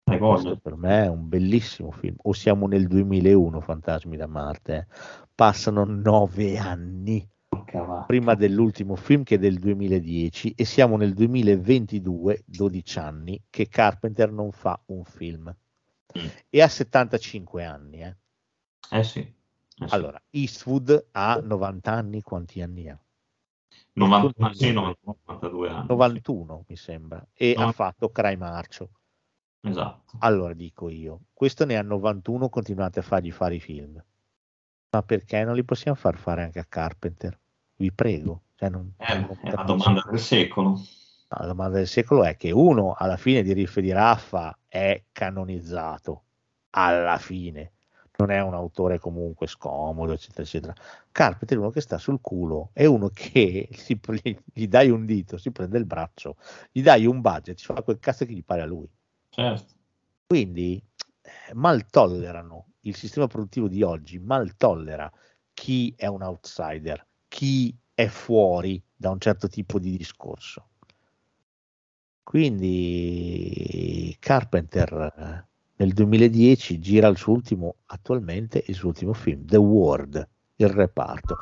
Questo 0.07 0.57
per 0.59 0.77
me 0.77 1.05
è 1.05 1.09
un 1.09 1.29
bellissimo 1.29 1.91
film. 1.91 2.15
O 2.23 2.33
siamo 2.33 2.69
nel 2.69 2.87
2001, 2.87 3.61
Fantasmi 3.61 4.17
da 4.17 4.29
Marte. 4.29 4.77
Eh. 4.77 4.87
Passano 5.35 5.85
nove 5.85 6.57
anni 6.59 7.29
prima 8.07 8.35
dell'ultimo 8.35 8.95
film 8.95 9.25
che 9.25 9.35
è 9.35 9.39
del 9.39 9.59
2010 9.59 10.55
e 10.57 10.65
siamo 10.65 10.97
nel 10.97 11.13
2022, 11.13 12.45
12 12.47 12.99
anni, 12.99 13.43
che 13.51 13.69
Carpenter 13.69 14.31
non 14.31 14.53
fa 14.53 14.81
un 14.87 15.05
film. 15.05 15.55
Mm. 16.17 16.27
E 16.49 16.63
ha 16.63 16.69
75 16.69 17.65
anni, 17.65 18.03
eh. 18.03 18.17
Eh 18.91 19.03
sì. 19.03 19.19
Eh 19.19 19.89
sì. 19.89 19.95
Allora, 19.95 20.23
Eastwood 20.31 21.09
ha 21.13 21.41
90 21.43 21.93
anni, 21.93 22.23
quanti 22.23 22.63
anni 22.63 22.89
ha? 22.89 22.99
90, 23.95 24.53
sì, 24.53 24.73
92 24.73 25.69
anni. 25.69 25.87
91 25.89 26.57
sì. 26.59 26.65
mi 26.69 26.77
sembra, 26.77 27.27
e 27.35 27.55
no. 27.57 27.67
ha 27.67 27.73
fatto 27.73 28.11
Cry 28.11 28.37
Marcio. 28.37 28.91
Esatto. 29.69 30.17
Allora 30.21 30.55
dico 30.55 30.89
io, 30.89 31.21
questo 31.33 31.65
ne 31.65 31.77
ha 31.77 31.83
91, 31.83 32.49
continuate 32.49 33.01
a 33.01 33.03
fargli 33.03 33.31
fare 33.31 33.57
i 33.57 33.61
film. 33.61 34.03
Ma 34.91 35.03
perché 35.03 35.45
non 35.45 35.55
li 35.55 35.65
possiamo 35.65 35.97
far 35.97 36.17
fare 36.17 36.45
anche 36.45 36.59
a 36.59 36.67
Carpenter? 36.69 37.39
Vi 37.77 37.93
prego. 37.93 38.43
Cioè 38.55 38.71
non, 38.71 38.93
eh, 38.97 39.19
non 39.19 39.39
è 39.43 39.51
la 39.51 39.65
domanda 39.65 40.07
del 40.09 40.19
secolo. 40.19 40.81
La 41.29 41.47
domanda 41.47 41.77
del 41.77 41.89
secolo 41.89 42.25
è 42.25 42.37
che 42.37 42.51
uno 42.53 42.95
alla 42.97 43.17
fine 43.17 43.43
di 43.43 43.53
Riff 43.53 43.79
di 43.81 43.93
Raffa 43.93 44.57
è 44.67 45.03
canonizzato. 45.13 46.23
Alla 46.71 47.19
fine 47.19 47.73
non 48.17 48.31
è 48.31 48.41
un 48.41 48.55
autore 48.55 48.99
comunque 48.99 49.47
scomodo, 49.47 50.13
eccetera, 50.13 50.43
eccetera. 50.43 50.75
Carpenter 51.13 51.57
è 51.57 51.61
uno 51.61 51.71
che 51.71 51.81
sta 51.81 51.99
sul 51.99 52.21
culo, 52.21 52.71
è 52.73 52.87
uno 52.87 53.11
che 53.13 53.69
si, 53.73 54.01
gli 54.53 54.67
dai 54.69 54.91
un 54.91 55.05
dito, 55.05 55.37
si 55.37 55.51
prende 55.51 55.79
il 55.79 55.85
braccio, 55.85 56.37
gli 56.71 56.83
dai 56.83 57.07
un 57.07 57.21
budget, 57.21 57.61
fa 57.61 57.83
quel 57.83 57.99
cazzo 57.99 58.25
che 58.25 58.33
gli 58.33 58.45
pare 58.45 58.63
a 58.63 58.67
lui. 58.67 58.89
Certo. 59.37 59.75
Quindi 60.27 60.83
eh, 61.21 61.53
mal 61.53 61.87
tollerano 61.91 62.69
il 62.81 62.97
sistema 62.97 63.27
produttivo 63.27 63.69
di 63.69 63.83
oggi, 63.83 64.19
mal 64.19 64.57
tollera 64.57 65.13
chi 65.53 65.93
è 65.95 66.07
un 66.07 66.23
outsider, 66.23 67.07
chi 67.29 67.77
è 67.93 68.07
fuori 68.07 68.83
da 68.95 69.11
un 69.11 69.21
certo 69.21 69.47
tipo 69.47 69.79
di 69.79 69.95
discorso. 69.95 70.69
Quindi 72.23 74.17
Carpenter 74.19 75.13
eh, 75.17 75.47
nel 75.77 75.93
2010 75.93 76.79
gira 76.79 77.09
il 77.09 77.19
suo 77.19 77.35
ultimo, 77.35 77.77
attualmente 77.87 78.65
il 78.67 78.75
suo 78.75 78.89
ultimo 78.89 79.13
film, 79.13 79.45
The 79.45 79.59
World, 79.59 80.29
il 80.57 80.69
reparto. 80.69 81.37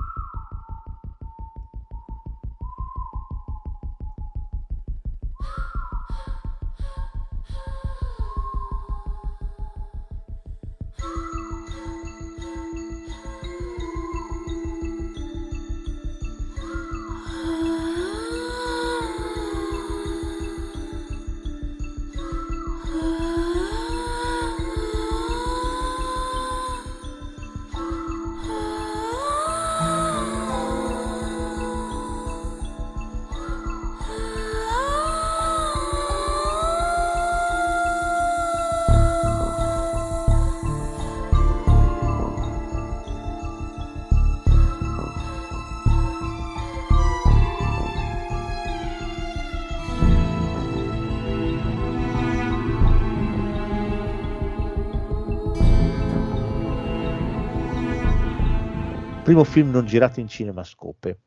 Primo 59.34 59.42
film 59.44 59.70
non 59.70 59.84
girato 59.84 60.20
in 60.20 60.28
cinemascope. 60.28 61.18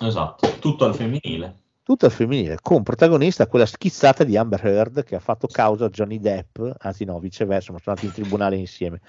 Esatto, 0.00 0.58
tutto 0.60 0.84
al 0.84 0.94
femminile. 0.94 1.62
Tutto 1.82 2.06
al 2.06 2.12
femminile, 2.12 2.58
con 2.62 2.84
protagonista 2.84 3.48
quella 3.48 3.66
schizzata 3.66 4.22
di 4.22 4.36
Amber 4.36 4.64
Heard 4.64 5.02
che 5.02 5.16
ha 5.16 5.20
fatto 5.20 5.48
causa 5.48 5.86
a 5.86 5.88
Johnny 5.88 6.20
Depp, 6.20 6.60
anzi 6.78 7.04
no, 7.04 7.18
viceversa, 7.18 7.72
ma 7.72 7.78
sono 7.78 7.96
andati 7.96 8.06
in 8.06 8.12
tribunale 8.12 8.56
insieme. 8.56 9.00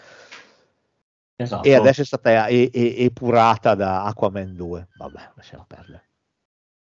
Esatto. 1.35 1.67
E 1.67 1.75
adesso 1.75 2.01
è 2.01 2.05
stata 2.05 2.47
epurata 2.49 3.75
da 3.75 4.05
Aquaman 4.05 4.55
2. 4.55 4.87
Vabbè, 4.97 5.31
lasciamo 5.35 5.65
perdere. 5.67 6.03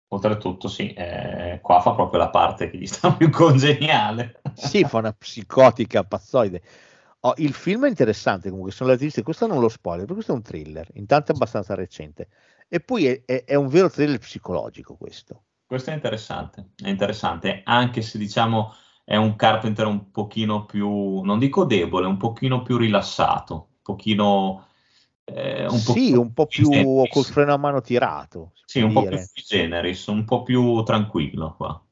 Oltretutto, 0.10 0.68
sì, 0.68 0.92
eh, 0.94 1.60
qua 1.62 1.80
fa 1.80 1.94
proprio 1.94 2.20
la 2.20 2.30
parte 2.30 2.70
che 2.70 2.78
gli 2.78 2.86
sta 2.86 3.14
più 3.14 3.30
congeniale. 3.30 4.42
sì, 4.56 4.84
fa 4.84 4.98
una 4.98 5.14
psicotica 5.14 6.04
pazzoide. 6.04 6.62
Oh, 7.26 7.34
il 7.38 7.54
film 7.54 7.86
è 7.86 7.90
interessante 7.90 8.50
comunque, 8.50 8.72
sono 8.72 8.90
le 8.90 8.96
artiste, 8.96 9.24
questo 9.24 9.48
non 9.48 9.60
lo 9.60 9.68
spoiler, 9.68 10.06
perché 10.06 10.14
questo 10.14 10.34
è 10.34 10.36
un 10.36 10.44
thriller, 10.44 10.88
intanto 10.94 11.32
è 11.32 11.36
abbastanza 11.36 11.74
recente. 11.74 12.28
E 12.68 12.80
poi 12.82 13.08
è, 13.08 13.24
è, 13.26 13.46
è, 13.46 13.56
un 13.56 13.68
vero 13.68 13.90
thriller 13.90 14.20
psicologico 14.20 14.96
questo. 14.96 15.46
Questo 15.66 15.90
è 15.90 15.94
interessante, 15.96 16.70
è 16.76 16.88
interessante, 16.88 17.62
anche 17.64 18.04
se 18.04 18.20
diciamo 18.20 18.76
è 19.04 19.16
un 19.16 19.36
Carpenter 19.36 19.88
un 19.88 20.12
pochino 20.12 20.66
più, 20.66 21.22
non 21.22 21.40
dico 21.40 21.66
debole, 21.66 22.06
un 22.06 22.18
pochino 22.18 22.62
più 22.62 22.78
rilassato, 22.78 23.54
un 23.54 23.82
pochino... 23.82 24.68
Eh, 25.24 25.66
un 25.66 25.78
sì, 25.80 26.12
po 26.14 26.20
un 26.22 26.34
po' 26.34 26.46
più 26.46 26.70
generis. 26.70 27.12
col 27.12 27.24
freno 27.24 27.54
a 27.56 27.58
mano 27.58 27.82
tirato. 27.82 28.52
Sì, 28.66 28.82
un 28.82 28.90
dire. 28.90 29.10
po' 29.10 29.24
più 29.34 29.44
generis, 29.44 30.06
un 30.06 30.26
po' 30.26 30.44
più 30.44 30.84
tranquillo 30.84 31.56
qua 31.58 31.85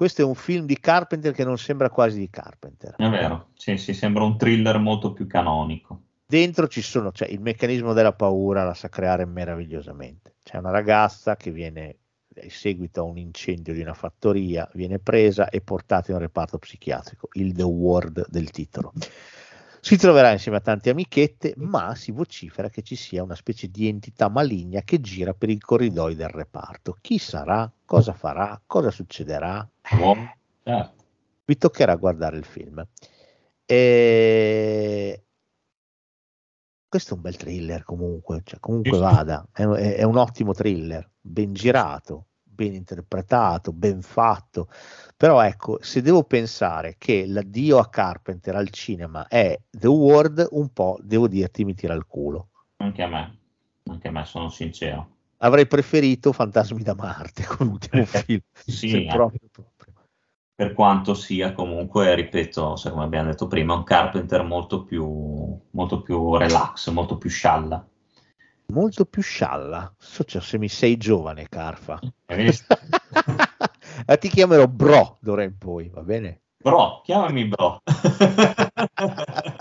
questo 0.00 0.22
è 0.22 0.24
un 0.24 0.34
film 0.34 0.64
di 0.64 0.80
Carpenter 0.80 1.34
che 1.34 1.44
non 1.44 1.58
sembra 1.58 1.90
quasi 1.90 2.18
di 2.18 2.30
Carpenter. 2.30 2.94
È 2.96 3.10
vero, 3.10 3.48
sì, 3.54 3.76
sì, 3.76 3.92
sembra 3.92 4.24
un 4.24 4.38
thriller 4.38 4.78
molto 4.78 5.12
più 5.12 5.26
canonico. 5.26 6.04
Dentro 6.24 6.68
ci 6.68 6.80
sono, 6.80 7.12
cioè 7.12 7.28
il 7.28 7.42
meccanismo 7.42 7.92
della 7.92 8.14
paura 8.14 8.64
la 8.64 8.72
sa 8.72 8.88
creare 8.88 9.26
meravigliosamente. 9.26 10.36
C'è 10.42 10.56
una 10.56 10.70
ragazza 10.70 11.36
che 11.36 11.50
viene 11.50 11.96
in 12.42 12.48
seguito 12.48 13.02
a 13.02 13.04
un 13.04 13.18
incendio 13.18 13.74
di 13.74 13.82
una 13.82 13.92
fattoria, 13.92 14.66
viene 14.72 15.00
presa 15.00 15.50
e 15.50 15.60
portata 15.60 16.12
in 16.12 16.16
un 16.16 16.22
reparto 16.22 16.56
psichiatrico, 16.56 17.28
il 17.32 17.52
The 17.52 17.64
Word 17.64 18.24
del 18.30 18.48
titolo. 18.48 18.94
Si 19.82 19.98
troverà 19.98 20.32
insieme 20.32 20.56
a 20.56 20.62
tante 20.62 20.88
amichette, 20.88 21.52
ma 21.56 21.94
si 21.94 22.10
vocifera 22.10 22.70
che 22.70 22.80
ci 22.80 22.96
sia 22.96 23.22
una 23.22 23.34
specie 23.34 23.68
di 23.68 23.86
entità 23.86 24.30
maligna 24.30 24.80
che 24.80 24.98
gira 25.02 25.34
per 25.34 25.50
i 25.50 25.58
corridoi 25.58 26.14
del 26.14 26.28
reparto. 26.30 26.96
Chi 27.02 27.18
sarà? 27.18 27.70
Cosa 27.90 28.12
farà? 28.12 28.62
Cosa 28.68 28.92
succederà? 28.92 29.68
Oh, 30.00 30.16
certo. 30.62 31.04
Vi 31.44 31.56
toccherà 31.56 31.96
guardare 31.96 32.36
il 32.36 32.44
film. 32.44 32.86
E... 33.66 35.24
Questo 36.88 37.14
è 37.14 37.16
un 37.16 37.22
bel 37.22 37.36
thriller 37.36 37.82
comunque, 37.82 38.42
cioè, 38.44 38.60
comunque 38.60 38.96
vada, 38.96 39.44
è, 39.52 39.64
è- 39.64 39.96
è 39.96 40.02
un 40.04 40.18
ottimo 40.18 40.52
thriller, 40.52 41.10
ben 41.20 41.52
girato, 41.52 42.26
ben 42.44 42.74
interpretato, 42.74 43.72
ben 43.72 44.02
fatto. 44.02 44.68
Però 45.16 45.40
ecco, 45.40 45.82
se 45.82 46.00
devo 46.00 46.22
pensare 46.22 46.94
che 46.96 47.26
l'addio 47.26 47.78
a 47.78 47.88
Carpenter 47.88 48.54
al 48.54 48.70
cinema 48.70 49.26
è 49.26 49.60
The 49.68 49.88
World, 49.88 50.46
un 50.52 50.68
po' 50.68 50.96
devo 51.02 51.26
dirti 51.26 51.64
mi 51.64 51.74
tira 51.74 51.94
il 51.94 52.06
culo. 52.06 52.50
Anche 52.76 53.02
a 53.02 53.08
me, 53.08 53.38
anche 53.86 54.06
a 54.06 54.10
me, 54.12 54.24
sono 54.24 54.48
sincero. 54.48 55.18
Avrei 55.42 55.66
preferito 55.66 56.32
Fantasmi 56.32 56.82
da 56.82 56.94
Marte 56.94 57.44
come 57.46 57.70
ultimo 57.70 58.04
Perché- 58.04 58.22
film. 58.24 58.40
Sì, 58.52 58.94
anche 58.94 59.06
proprio, 59.16 59.40
proprio. 59.50 59.94
per 60.54 60.74
quanto 60.74 61.14
sia 61.14 61.52
comunque, 61.52 62.14
ripeto, 62.14 62.76
se 62.76 62.90
come 62.90 63.04
abbiamo 63.04 63.30
detto 63.30 63.46
prima, 63.46 63.72
un 63.74 63.82
Carpenter 63.84 64.42
molto 64.42 64.84
più, 64.84 65.58
molto 65.70 66.02
più 66.02 66.36
relax, 66.36 66.90
molto 66.90 67.16
più 67.16 67.30
scialla. 67.30 67.86
Molto 68.66 69.04
più 69.06 69.22
scialla. 69.22 69.92
So, 69.98 70.24
cioè, 70.24 70.42
se 70.42 70.58
mi 70.58 70.68
sei 70.68 70.96
giovane, 70.96 71.48
Carfa. 71.48 71.98
Eh, 74.06 74.16
ti 74.18 74.28
chiamerò 74.28 74.66
Bro 74.66 75.18
d'ora 75.20 75.42
in 75.42 75.58
poi, 75.58 75.88
va 75.90 76.02
bene? 76.02 76.42
Bro, 76.62 77.00
chiamami 77.04 77.46
bro. 77.48 77.80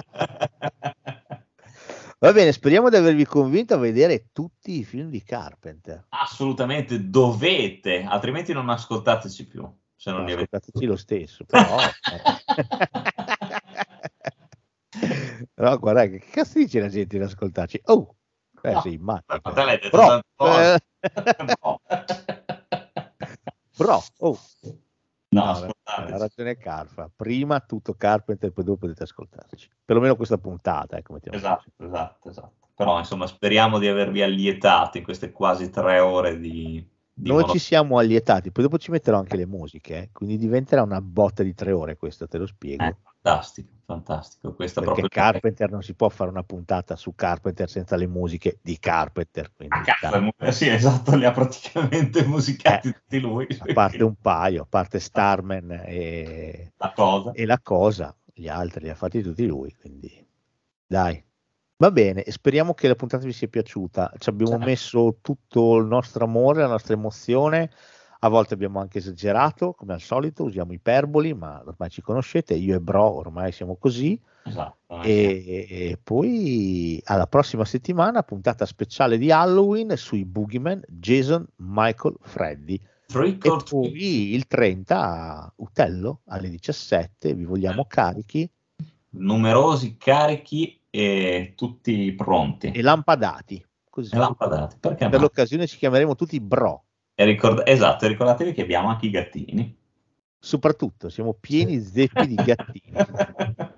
Va 2.22 2.33
bene, 2.33 2.51
speriamo 2.51 2.89
di 2.89 2.98
avervi 2.98 3.23
convinto 3.23 3.75
a 3.75 3.77
vedere 3.77 4.27
tutti 4.33 4.77
i 4.77 4.83
film 4.83 5.09
di 5.09 5.23
Carpenter. 5.23 6.07
Assolutamente 6.09 7.09
dovete, 7.09 8.03
altrimenti 8.03 8.51
non 8.51 8.67
ascoltateci 8.67 9.48
più. 9.48 9.65
Se 9.95 10.11
non 10.11 10.19
No, 10.22 10.25
li 10.25 10.33
avete 10.33 10.57
ascoltateci 10.57 10.85
lo 10.85 10.98
stesso, 10.98 11.45
però... 11.45 11.77
però 15.53 15.80
guarda, 15.80 16.07
che 16.07 16.19
cazzo 16.19 16.57
dice 16.59 16.81
la 16.81 16.89
gente 16.89 17.17
di 17.17 17.23
ascoltarci? 17.23 17.80
Oh, 17.85 18.17
eh, 18.64 18.72
No, 18.73 18.81
sei 18.81 18.98
matto. 18.98 19.39
Ma 19.41 19.53
te 19.53 19.64
l'hai 19.64 19.80
detto 19.80 19.98
Bro, 19.98 20.19
eh, 20.45 20.77
bro, 23.77 24.03
oh. 24.17 24.38
No, 25.30 25.43
ascoltateci. 25.43 26.14
ha 26.14 26.17
ragione 26.17 26.58
Carfa. 26.58 27.11
Prima 27.16 27.59
tutto 27.59 27.93
Carpenter, 27.93 28.51
poi 28.51 28.64
dopo 28.64 28.80
potete 28.80 29.03
ascoltarci. 29.03 29.69
Perlomeno 29.85 30.16
questa 30.16 30.38
puntata, 30.38 30.98
ecco, 30.98 31.14
mettiamo 31.14 31.38
Esatto, 31.38 31.72
esatto, 31.77 32.30
esatto. 32.30 32.67
Però 32.74 32.98
insomma 32.98 33.27
speriamo 33.27 33.77
di 33.77 33.88
avervi 33.88 34.22
allietato 34.22 34.98
in 34.98 35.03
queste 35.03 35.32
quasi 35.32 35.69
tre 35.69 35.99
ore 35.99 36.40
di 36.40 36.83
Noi 37.22 37.45
ci 37.49 37.59
siamo 37.59 37.98
allietati, 37.98 38.51
poi 38.51 38.64
dopo 38.64 38.77
ci 38.77 38.91
metterò 38.91 39.17
anche 39.17 39.35
le 39.35 39.45
musiche, 39.45 39.98
eh, 39.98 40.09
quindi 40.11 40.38
diventerà 40.38 40.81
una 40.83 41.01
botta 41.01 41.43
di 41.43 41.53
tre 41.53 41.72
ore 41.72 41.98
questo, 41.98 42.27
te 42.27 42.38
lo 42.38 42.45
spiego. 42.45 42.83
Eh, 42.83 42.95
fantastico, 43.22 43.69
fantastico. 43.85 44.53
Questa 44.53 44.81
perché 44.81 45.01
proprio 45.01 45.22
Carpenter 45.23 45.69
non 45.69 45.83
si 45.83 45.93
può 45.93 46.09
fare 46.09 46.30
una 46.30 46.43
puntata 46.43 46.95
su 46.95 47.14
Carpenter 47.15 47.69
senza 47.69 47.95
le 47.98 48.07
musiche 48.07 48.59
di 48.61 48.80
Carpenter. 48.80 49.51
Quindi, 49.56 49.75
a 49.75 49.81
cazzo, 49.81 50.19
dai, 50.19 50.33
eh, 50.38 50.51
sì, 50.51 50.67
esatto, 50.69 51.15
li 51.15 51.25
ha 51.25 51.31
praticamente 51.31 52.25
musicati 52.25 52.88
Eh, 52.88 52.93
tutti 52.93 53.19
lui. 53.19 53.48
a 53.59 53.73
parte 53.73 54.03
un 54.03 54.15
paio, 54.15 54.61
a 54.64 54.67
parte 54.69 54.99
Starman 54.99 55.72
e, 55.85 56.72
La 56.77 56.91
cosa. 56.93 57.31
e 57.31 57.45
la 57.45 57.59
cosa, 57.61 58.15
gli 58.33 58.48
altri 58.48 58.83
li 58.83 58.89
ha 58.89 58.95
fatti 58.95 59.22
tutti 59.22 59.45
lui, 59.45 59.75
quindi 59.80 60.25
dai. 60.88 61.22
Va 61.82 61.91
bene, 61.91 62.25
speriamo 62.27 62.74
che 62.74 62.90
la 62.90 62.95
puntata 62.95 63.25
vi 63.25 63.32
sia 63.32 63.48
piaciuta. 63.48 64.11
Ci 64.17 64.27
abbiamo 64.27 64.51
Certo. 64.51 64.66
messo 64.66 65.17
tutto 65.22 65.77
il 65.77 65.85
nostro 65.85 66.25
amore, 66.25 66.59
la 66.59 66.67
nostra 66.67 66.93
emozione. 66.93 67.72
A 68.19 68.27
volte 68.27 68.53
abbiamo 68.53 68.82
anche 68.82 68.98
esagerato, 68.98 69.72
come 69.72 69.93
al 69.93 70.01
solito, 70.01 70.43
usiamo 70.43 70.74
iperboli, 70.74 71.33
ma 71.33 71.64
ormai 71.66 71.90
ci 71.90 72.01
conoscete, 72.01 72.53
io 72.53 72.75
e 72.75 72.82
Bro 72.82 73.16
ormai 73.16 73.53
siamo 73.53 73.77
così. 73.77 74.22
Esatto. 74.43 75.01
E, 75.03 75.67
e 75.69 75.99
poi 76.03 77.01
alla 77.06 77.27
prossima 77.27 77.64
settimana, 77.64 78.24
puntata 78.24 78.66
speciale 78.66 79.17
di 79.17 79.32
Halloween 79.32 79.95
sui 79.95 80.25
Boogeyman, 80.25 80.82
Jason, 80.85 81.48
Michael, 81.59 82.16
Freddy. 82.19 82.77
Trick 83.06 83.45
E 83.45 83.56
poi 83.69 84.33
il 84.33 84.48
30 84.48 84.99
a 84.99 85.53
Utello 85.56 86.24
alle 86.25 86.49
17, 86.49 87.33
vi 87.33 87.45
vogliamo 87.45 87.85
carichi 87.88 88.51
numerosi 89.11 89.98
carichi 89.98 90.78
e 90.89 91.53
tutti 91.55 92.11
pronti. 92.13 92.71
e 92.71 92.81
lampadati. 92.81 93.63
Così. 93.89 94.13
E 94.13 94.17
lampadati. 94.17 94.77
Perché 94.79 95.09
Per 95.09 95.19
no? 95.19 95.25
l'occasione 95.25 95.67
ci 95.67 95.77
chiameremo 95.77 96.15
tutti 96.15 96.39
Bro. 96.39 96.83
E 97.15 97.25
ricorda- 97.25 97.65
esatto, 97.65 98.05
e 98.05 98.07
ricordatevi 98.09 98.53
che 98.53 98.61
abbiamo 98.61 98.87
anche 98.89 99.07
i 99.07 99.09
gattini. 99.09 99.77
Soprattutto 100.39 101.09
siamo 101.09 101.33
pieni 101.33 101.81
zeppi 101.81 102.27
di 102.27 102.35
gattini. 102.35 102.93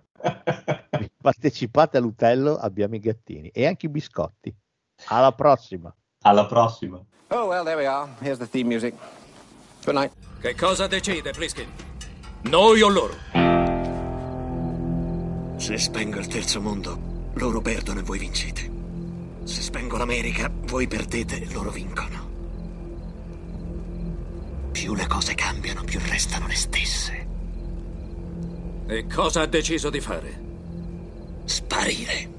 Partecipate 1.22 1.98
all'Utello, 1.98 2.56
abbiamo 2.56 2.96
i 2.96 3.00
gattini 3.00 3.50
e 3.50 3.66
anche 3.66 3.88
i 3.88 3.90
biscotti. 3.90 4.54
Alla 5.06 5.32
prossima. 5.32 5.94
Alla 6.24 6.46
prossima. 6.46 7.04
Oh, 7.30 7.48
well, 7.48 7.64
there 7.64 7.76
we 7.78 7.88
are. 7.88 8.10
Here's 8.20 8.38
the 8.38 8.48
theme 8.48 8.68
music. 8.68 8.94
Good 9.84 9.96
night. 9.96 10.12
Che 10.40 10.54
cosa 10.56 10.86
decide, 10.88 11.32
Pliskin? 11.32 11.68
Noi 12.44 12.82
o 12.82 12.90
loro? 12.90 13.41
Se 15.62 15.78
spengo 15.78 16.18
il 16.18 16.26
terzo 16.26 16.60
mondo, 16.60 17.30
loro 17.36 17.62
perdono 17.62 18.00
e 18.00 18.02
voi 18.02 18.18
vincete. 18.18 18.68
Se 19.44 19.62
spengo 19.62 19.96
l'America, 19.96 20.52
voi 20.52 20.88
perdete 20.88 21.40
e 21.40 21.54
loro 21.54 21.70
vincono. 21.70 22.30
Più 24.72 24.96
le 24.96 25.06
cose 25.06 25.36
cambiano, 25.36 25.84
più 25.84 26.00
restano 26.04 26.48
le 26.48 26.56
stesse. 26.56 27.28
E 28.88 29.06
cosa 29.06 29.42
ha 29.42 29.46
deciso 29.46 29.92
di 29.92 30.00
fare? 30.00 30.44
Sparire. 31.46 32.30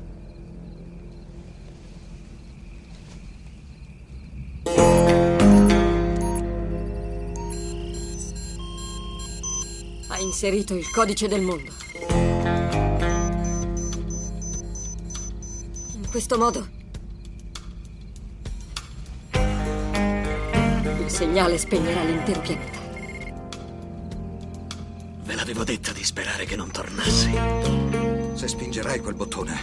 Ha 10.08 10.18
inserito 10.18 10.74
il 10.74 10.90
codice 10.90 11.28
del 11.28 11.42
mondo. 11.42 12.21
Questo 16.12 16.36
modo 16.36 16.68
il 19.32 21.08
segnale 21.08 21.56
spegnerà 21.56 22.04
l'intero 22.04 22.40
pianeta. 22.40 22.78
Ve 25.24 25.34
l'avevo 25.34 25.64
detta 25.64 25.90
di 25.92 26.04
sperare 26.04 26.44
che 26.44 26.54
non 26.54 26.70
tornassi. 26.70 27.30
Se 28.34 28.46
spingerai 28.46 29.00
quel 29.00 29.14
bottone, 29.14 29.58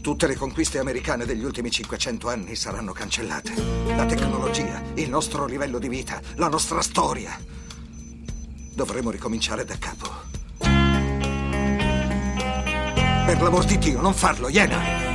tutte 0.00 0.26
le 0.26 0.34
conquiste 0.34 0.80
americane 0.80 1.26
degli 1.26 1.44
ultimi 1.44 1.70
500 1.70 2.28
anni 2.28 2.56
saranno 2.56 2.90
cancellate. 2.90 3.54
La 3.94 4.06
tecnologia, 4.06 4.82
il 4.94 5.08
nostro 5.08 5.46
livello 5.46 5.78
di 5.78 5.88
vita, 5.88 6.20
la 6.34 6.48
nostra 6.48 6.82
storia. 6.82 7.38
Dovremo 8.74 9.12
ricominciare 9.12 9.64
da 9.64 9.78
capo. 9.78 10.10
Per 13.26 13.40
l'amor 13.40 13.64
di 13.64 13.78
Dio, 13.78 14.00
non 14.00 14.12
farlo, 14.12 14.48
Iena! 14.48 15.11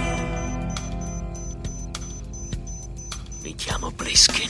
Briskin. 4.17 4.49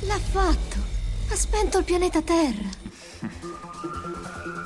L'ha 0.00 0.18
fatto. 0.18 0.76
Ha 1.28 1.36
spento 1.36 1.78
il 1.78 1.84
pianeta 1.84 2.20
Terra. 2.22 2.52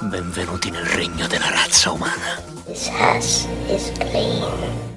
Benvenuti 0.01 0.71
nel 0.71 0.87
regno 0.87 1.27
della 1.27 1.51
razza 1.51 1.91
umana. 1.91 2.41
This 2.65 2.89
house 2.89 3.47
is 3.69 3.93
clean. 3.99 4.93